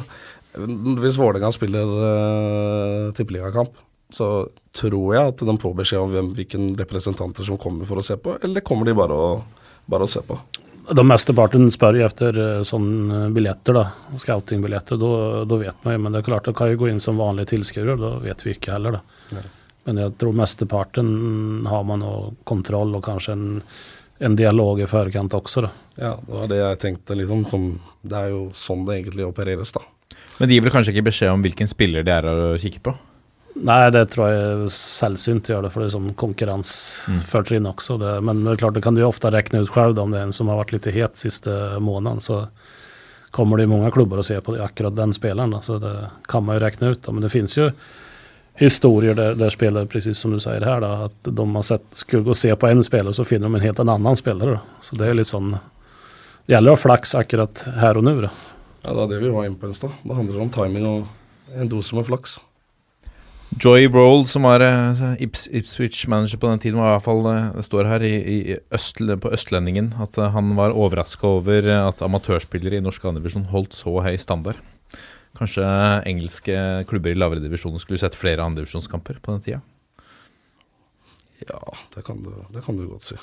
Hvis 0.51 1.19
Vålerenga 1.21 1.53
spiller 1.55 1.91
uh, 1.95 3.13
tippeligakamp, 3.15 3.77
så 4.11 4.49
tror 4.75 5.13
jeg 5.15 5.31
at 5.31 5.45
de 5.47 5.55
får 5.63 5.77
beskjed 5.79 6.03
om 6.03 6.11
hvem, 6.11 6.31
hvilken 6.35 6.65
representanter 6.81 7.47
som 7.47 7.61
kommer 7.61 7.87
for 7.87 8.01
å 8.01 8.05
se 8.05 8.17
på, 8.19 8.35
eller 8.43 8.65
kommer 8.67 8.89
de 8.89 8.97
bare 8.99 9.15
å, 9.15 9.29
bare 9.87 10.09
å 10.09 10.11
se 10.11 10.25
på? 10.27 10.35
De 10.91 11.05
mesteparten 11.07 11.69
spør 11.71 12.01
jo 12.01 12.07
efter 12.09 12.39
eh, 12.41 12.65
sånne 12.67 13.29
billetter, 13.35 13.77
da, 13.77 14.17
scoutingbilletter. 14.19 14.99
Da, 14.99 15.45
da 15.47 15.59
vet 15.61 15.87
man 15.87 15.95
jo, 15.95 16.03
men 16.03 16.15
det 16.15 16.23
er 16.23 16.29
klart 16.33 16.49
det 16.49 16.57
kan 16.59 16.73
jo 16.73 16.81
gå 16.81 16.91
inn 16.91 17.03
som 17.03 17.21
vanlige 17.21 17.53
tilskuere, 17.53 17.95
da 18.01 18.17
vet 18.25 18.43
vi 18.47 18.57
ikke 18.57 18.75
heller. 18.75 18.99
da. 18.99 19.23
Ja. 19.39 19.45
Men 19.89 20.03
jeg 20.03 20.17
tror 20.21 20.37
mesteparten 20.37 21.15
har 21.71 21.87
man 21.89 22.03
noe 22.05 22.35
kontroll 22.49 22.93
og 22.99 23.05
kanskje 23.07 23.37
en, 23.37 23.47
en 24.21 24.37
dialog 24.37 24.83
i 24.83 24.89
forkant 24.91 25.37
også. 25.39 25.65
da. 25.67 25.71
Ja, 26.01 26.13
det 26.27 26.37
var 26.37 26.51
det 26.51 26.61
jeg 26.61 26.83
tenkte, 26.83 27.17
liksom. 27.19 27.47
Som, 27.53 27.71
det 28.03 28.19
er 28.19 28.35
jo 28.35 28.43
sånn 28.57 28.85
det 28.89 28.99
egentlig 28.99 29.29
opereres, 29.29 29.73
da. 29.77 29.85
Men 30.41 30.51
de 30.51 30.57
gir 30.57 30.67
vel 30.67 30.75
kanskje 30.75 30.95
ikke 30.97 31.09
beskjed 31.11 31.33
om 31.33 31.43
hvilken 31.45 31.71
spiller 31.71 32.05
de 32.07 32.13
er 32.17 32.29
å 32.29 32.37
kikke 32.61 32.83
på? 32.89 32.97
Nei, 33.59 33.91
det 33.91 34.05
tror 34.13 34.29
jeg 34.31 34.43
er 34.47 34.61
sällsynt 34.73 35.49
å 35.49 35.55
gjøre 35.55 35.67
det, 35.67 35.71
for 35.75 35.83
det 35.83 35.89
er 35.89 35.95
sånn 35.97 36.13
konkurransfortrinn 36.19 37.67
også. 37.67 37.97
Det, 38.01 38.13
men 38.25 38.45
det 38.47 38.59
klart, 38.61 38.77
det 38.77 38.85
kan 38.85 38.95
du 38.95 39.03
ofte 39.05 39.33
regne 39.35 39.65
ut 39.65 39.73
selv, 39.75 39.99
om 39.99 40.13
det 40.15 40.21
er 40.21 40.29
en 40.29 40.37
som 40.37 40.49
har 40.53 40.61
vært 40.61 40.77
litt 40.77 40.87
het 40.95 41.19
siste 41.19 41.57
måneden, 41.83 42.23
så 42.23 42.45
kommer 43.35 43.59
det 43.59 43.67
i 43.67 43.71
mange 43.71 43.91
klubber 43.95 44.23
og 44.23 44.27
ser 44.27 44.43
på 44.47 44.55
akkurat 44.63 44.95
den 44.97 45.13
spilleren. 45.15 45.55
Så 45.63 45.79
det 45.83 45.95
kan 46.31 46.47
man 46.47 46.57
jo 46.57 46.65
regne 46.65 46.93
ut. 46.95 47.03
Da. 47.03 47.15
Men 47.15 47.27
det 47.27 47.33
finnes 47.35 47.57
jo 47.59 47.69
historier 48.61 49.19
der, 49.19 49.35
der 49.39 49.53
spelare, 49.55 49.89
precis 49.91 50.19
som 50.19 50.35
du 50.35 50.41
sier 50.43 50.65
her, 50.67 50.83
da, 50.83 51.09
at 51.09 51.31
de 51.31 51.47
har 51.55 51.67
sett, 51.67 51.87
skulle 51.97 52.27
gå 52.27 52.35
og 52.35 52.39
se 52.39 52.55
på 52.55 52.71
en 52.71 52.83
spiller, 52.87 53.15
så 53.17 53.27
finner 53.27 53.49
de 53.49 53.59
en 53.59 53.67
helt 53.67 53.83
annen 53.83 54.19
spiller. 54.19 54.57
Da. 54.57 54.81
Så 54.85 54.99
det 55.01 55.11
er 55.11 55.19
litt 55.19 55.31
sånn 55.31 55.57
Det 56.47 56.57
gjelder 56.57 56.73
å 56.73 56.75
ha 56.75 56.83
flaks 56.83 57.15
akkurat 57.15 57.65
her 57.79 57.99
og 58.01 58.07
nå. 58.07 58.15
Ja, 58.21 58.93
Det 58.95 59.03
er 59.03 59.11
det 59.13 59.19
vi 59.23 59.35
var 59.35 59.47
inne 59.47 59.59
på 59.61 59.69
i 59.71 59.75
stad. 59.77 59.93
Det 60.03 60.17
handler 60.17 60.41
om 60.43 60.51
timing 60.51 60.87
og 60.89 61.55
en 61.55 61.69
dose 61.71 61.95
med 61.95 62.09
flaks. 62.09 62.39
Joy 63.59 63.89
Broll, 63.91 64.23
som 64.31 64.45
var 64.47 64.63
eh, 64.63 65.01
Ips, 65.25 65.49
Ipswich-manager 65.51 66.39
på 66.39 66.49
den 66.53 66.61
tiden, 66.63 66.79
var 66.79 66.93
i 66.93 66.95
hvert 66.95 67.05
fall, 67.07 67.25
eh, 67.27 67.49
det 67.57 67.65
står 67.67 67.89
her 67.91 68.05
i, 68.07 68.13
i 68.15 68.57
øst, 68.71 69.01
på 69.03 69.33
Østlendingen, 69.35 69.89
at 69.99 70.19
eh, 70.23 70.31
han 70.31 70.53
var 70.55 70.71
overraska 70.71 71.27
over 71.27 71.67
at 71.75 72.03
amatørspillere 72.07 72.79
i 72.79 72.85
norsk 72.85 73.09
andredivisjon 73.11 73.49
holdt 73.51 73.75
så 73.75 73.97
høy 74.05 74.15
standard. 74.23 74.61
Kanskje 75.39 75.65
engelske 76.07 76.55
klubber 76.91 77.11
i 77.11 77.19
lavere 77.19 77.43
divisjoner 77.43 77.83
skulle 77.83 77.99
sett 77.99 78.19
flere 78.19 78.47
andredivisjonskamper 78.47 79.19
på 79.19 79.35
den 79.35 79.43
tida? 79.43 79.61
Ja, 81.43 81.61
det 81.97 82.07
kan 82.07 82.23
du, 82.23 82.31
det 82.55 82.63
kan 82.63 82.79
du 82.79 82.87
godt 82.87 83.09
si. 83.09 83.19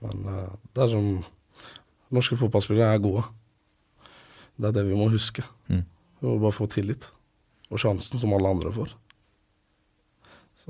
Men 0.00 0.24
det 0.72 0.84
er 0.84 0.92
som 0.92 1.12
Norske 2.10 2.38
fotballspillere 2.40 2.94
er 2.94 3.04
gode. 3.04 3.26
Det 4.56 4.70
er 4.70 4.76
det 4.80 4.88
vi 4.88 4.96
må 4.96 5.10
huske. 5.12 5.44
Mm. 5.68 5.84
Vi 6.20 6.26
må 6.26 6.38
bare 6.40 6.56
få 6.56 6.68
tillit. 6.70 7.10
Og 7.70 7.80
sjansen 7.82 8.18
som 8.18 8.32
alle 8.34 8.50
andre 8.56 8.72
får. 8.74 8.96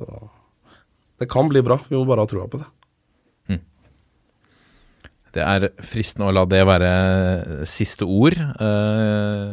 Så 0.01 0.21
det 1.21 1.29
kan 1.29 1.51
bli 1.53 1.61
bra. 1.61 1.77
Vi 1.91 1.99
må 1.99 2.07
bare 2.09 2.25
ha 2.25 2.31
trua 2.31 2.49
på 2.49 2.63
det. 2.63 2.69
Det 5.31 5.43
er 5.47 5.69
fristende 5.87 6.27
å 6.27 6.35
la 6.35 6.43
det 6.49 6.65
være 6.67 6.91
siste 7.71 8.07
ord. 8.09 8.35
Eh, 8.35 9.53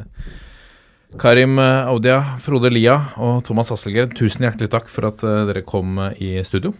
Karim 1.21 1.59
Audia, 1.61 2.17
Frode 2.41 2.71
Lia 2.73 2.97
og 3.21 3.43
Thomas 3.45 3.69
Hasselgren, 3.73 4.09
tusen 4.17 4.47
hjertelig 4.47 4.71
takk 4.73 4.89
for 4.89 5.11
at 5.11 5.21
eh, 5.21 5.43
dere 5.51 5.65
kom 5.67 5.99
eh, 6.01 6.17
i 6.17 6.31
studio. 6.47 6.73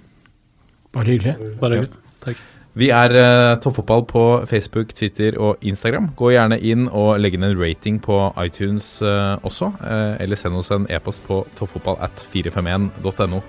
Bare 0.97 1.13
hyggelig. 1.13 1.53
Bare 1.61 1.81
hyggelig. 1.83 2.01
Takk. 2.25 2.41
Vi 2.77 2.91
er 2.93 3.13
uh, 3.15 3.57
Toppfotball 3.61 4.03
på 4.05 4.23
Facebook, 4.45 4.93
Twitter 4.93 5.37
og 5.41 5.63
Instagram. 5.65 6.11
Gå 6.17 6.31
gjerne 6.35 6.59
inn 6.61 6.85
og 6.87 7.17
legg 7.21 7.37
inn 7.37 7.47
en 7.47 7.57
rating 7.57 7.97
på 8.03 8.19
iTunes 8.43 8.97
uh, 9.01 9.37
også, 9.41 9.73
Uh, 9.77 10.15
eller 10.21 10.39
send 10.39 10.55
oss 10.57 10.69
en 10.73 10.85
e-post 10.91 11.21
på 11.27 11.41
toppfotballat451.no. 11.57 13.39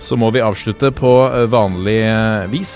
så 0.00 0.16
må 0.16 0.28
vi 0.30 0.42
avslutte 0.44 0.90
på 0.92 1.10
vanlig 1.50 2.00
vis, 2.52 2.74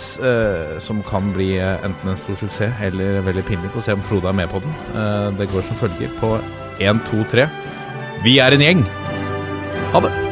som 0.78 1.02
kan 1.06 1.32
bli 1.34 1.50
enten 1.60 2.10
en 2.10 2.16
stor 2.16 2.38
suksess 2.40 2.80
eller 2.86 3.20
veldig 3.26 3.44
pinlig. 3.44 3.70
Få 3.74 3.84
se 3.84 3.92
om 3.92 4.02
Frode 4.02 4.32
er 4.32 4.38
med 4.40 4.48
på 4.48 4.62
den. 4.64 4.72
Det 5.38 5.50
går 5.52 5.68
som 5.68 5.82
følger 5.82 6.16
på 6.22 6.32
1, 6.80 7.04
2, 7.12 7.22
3. 7.36 7.46
Vi 8.24 8.38
er 8.40 8.56
en 8.56 8.66
gjeng. 8.66 8.82
Ha 9.92 10.04
det! 10.06 10.29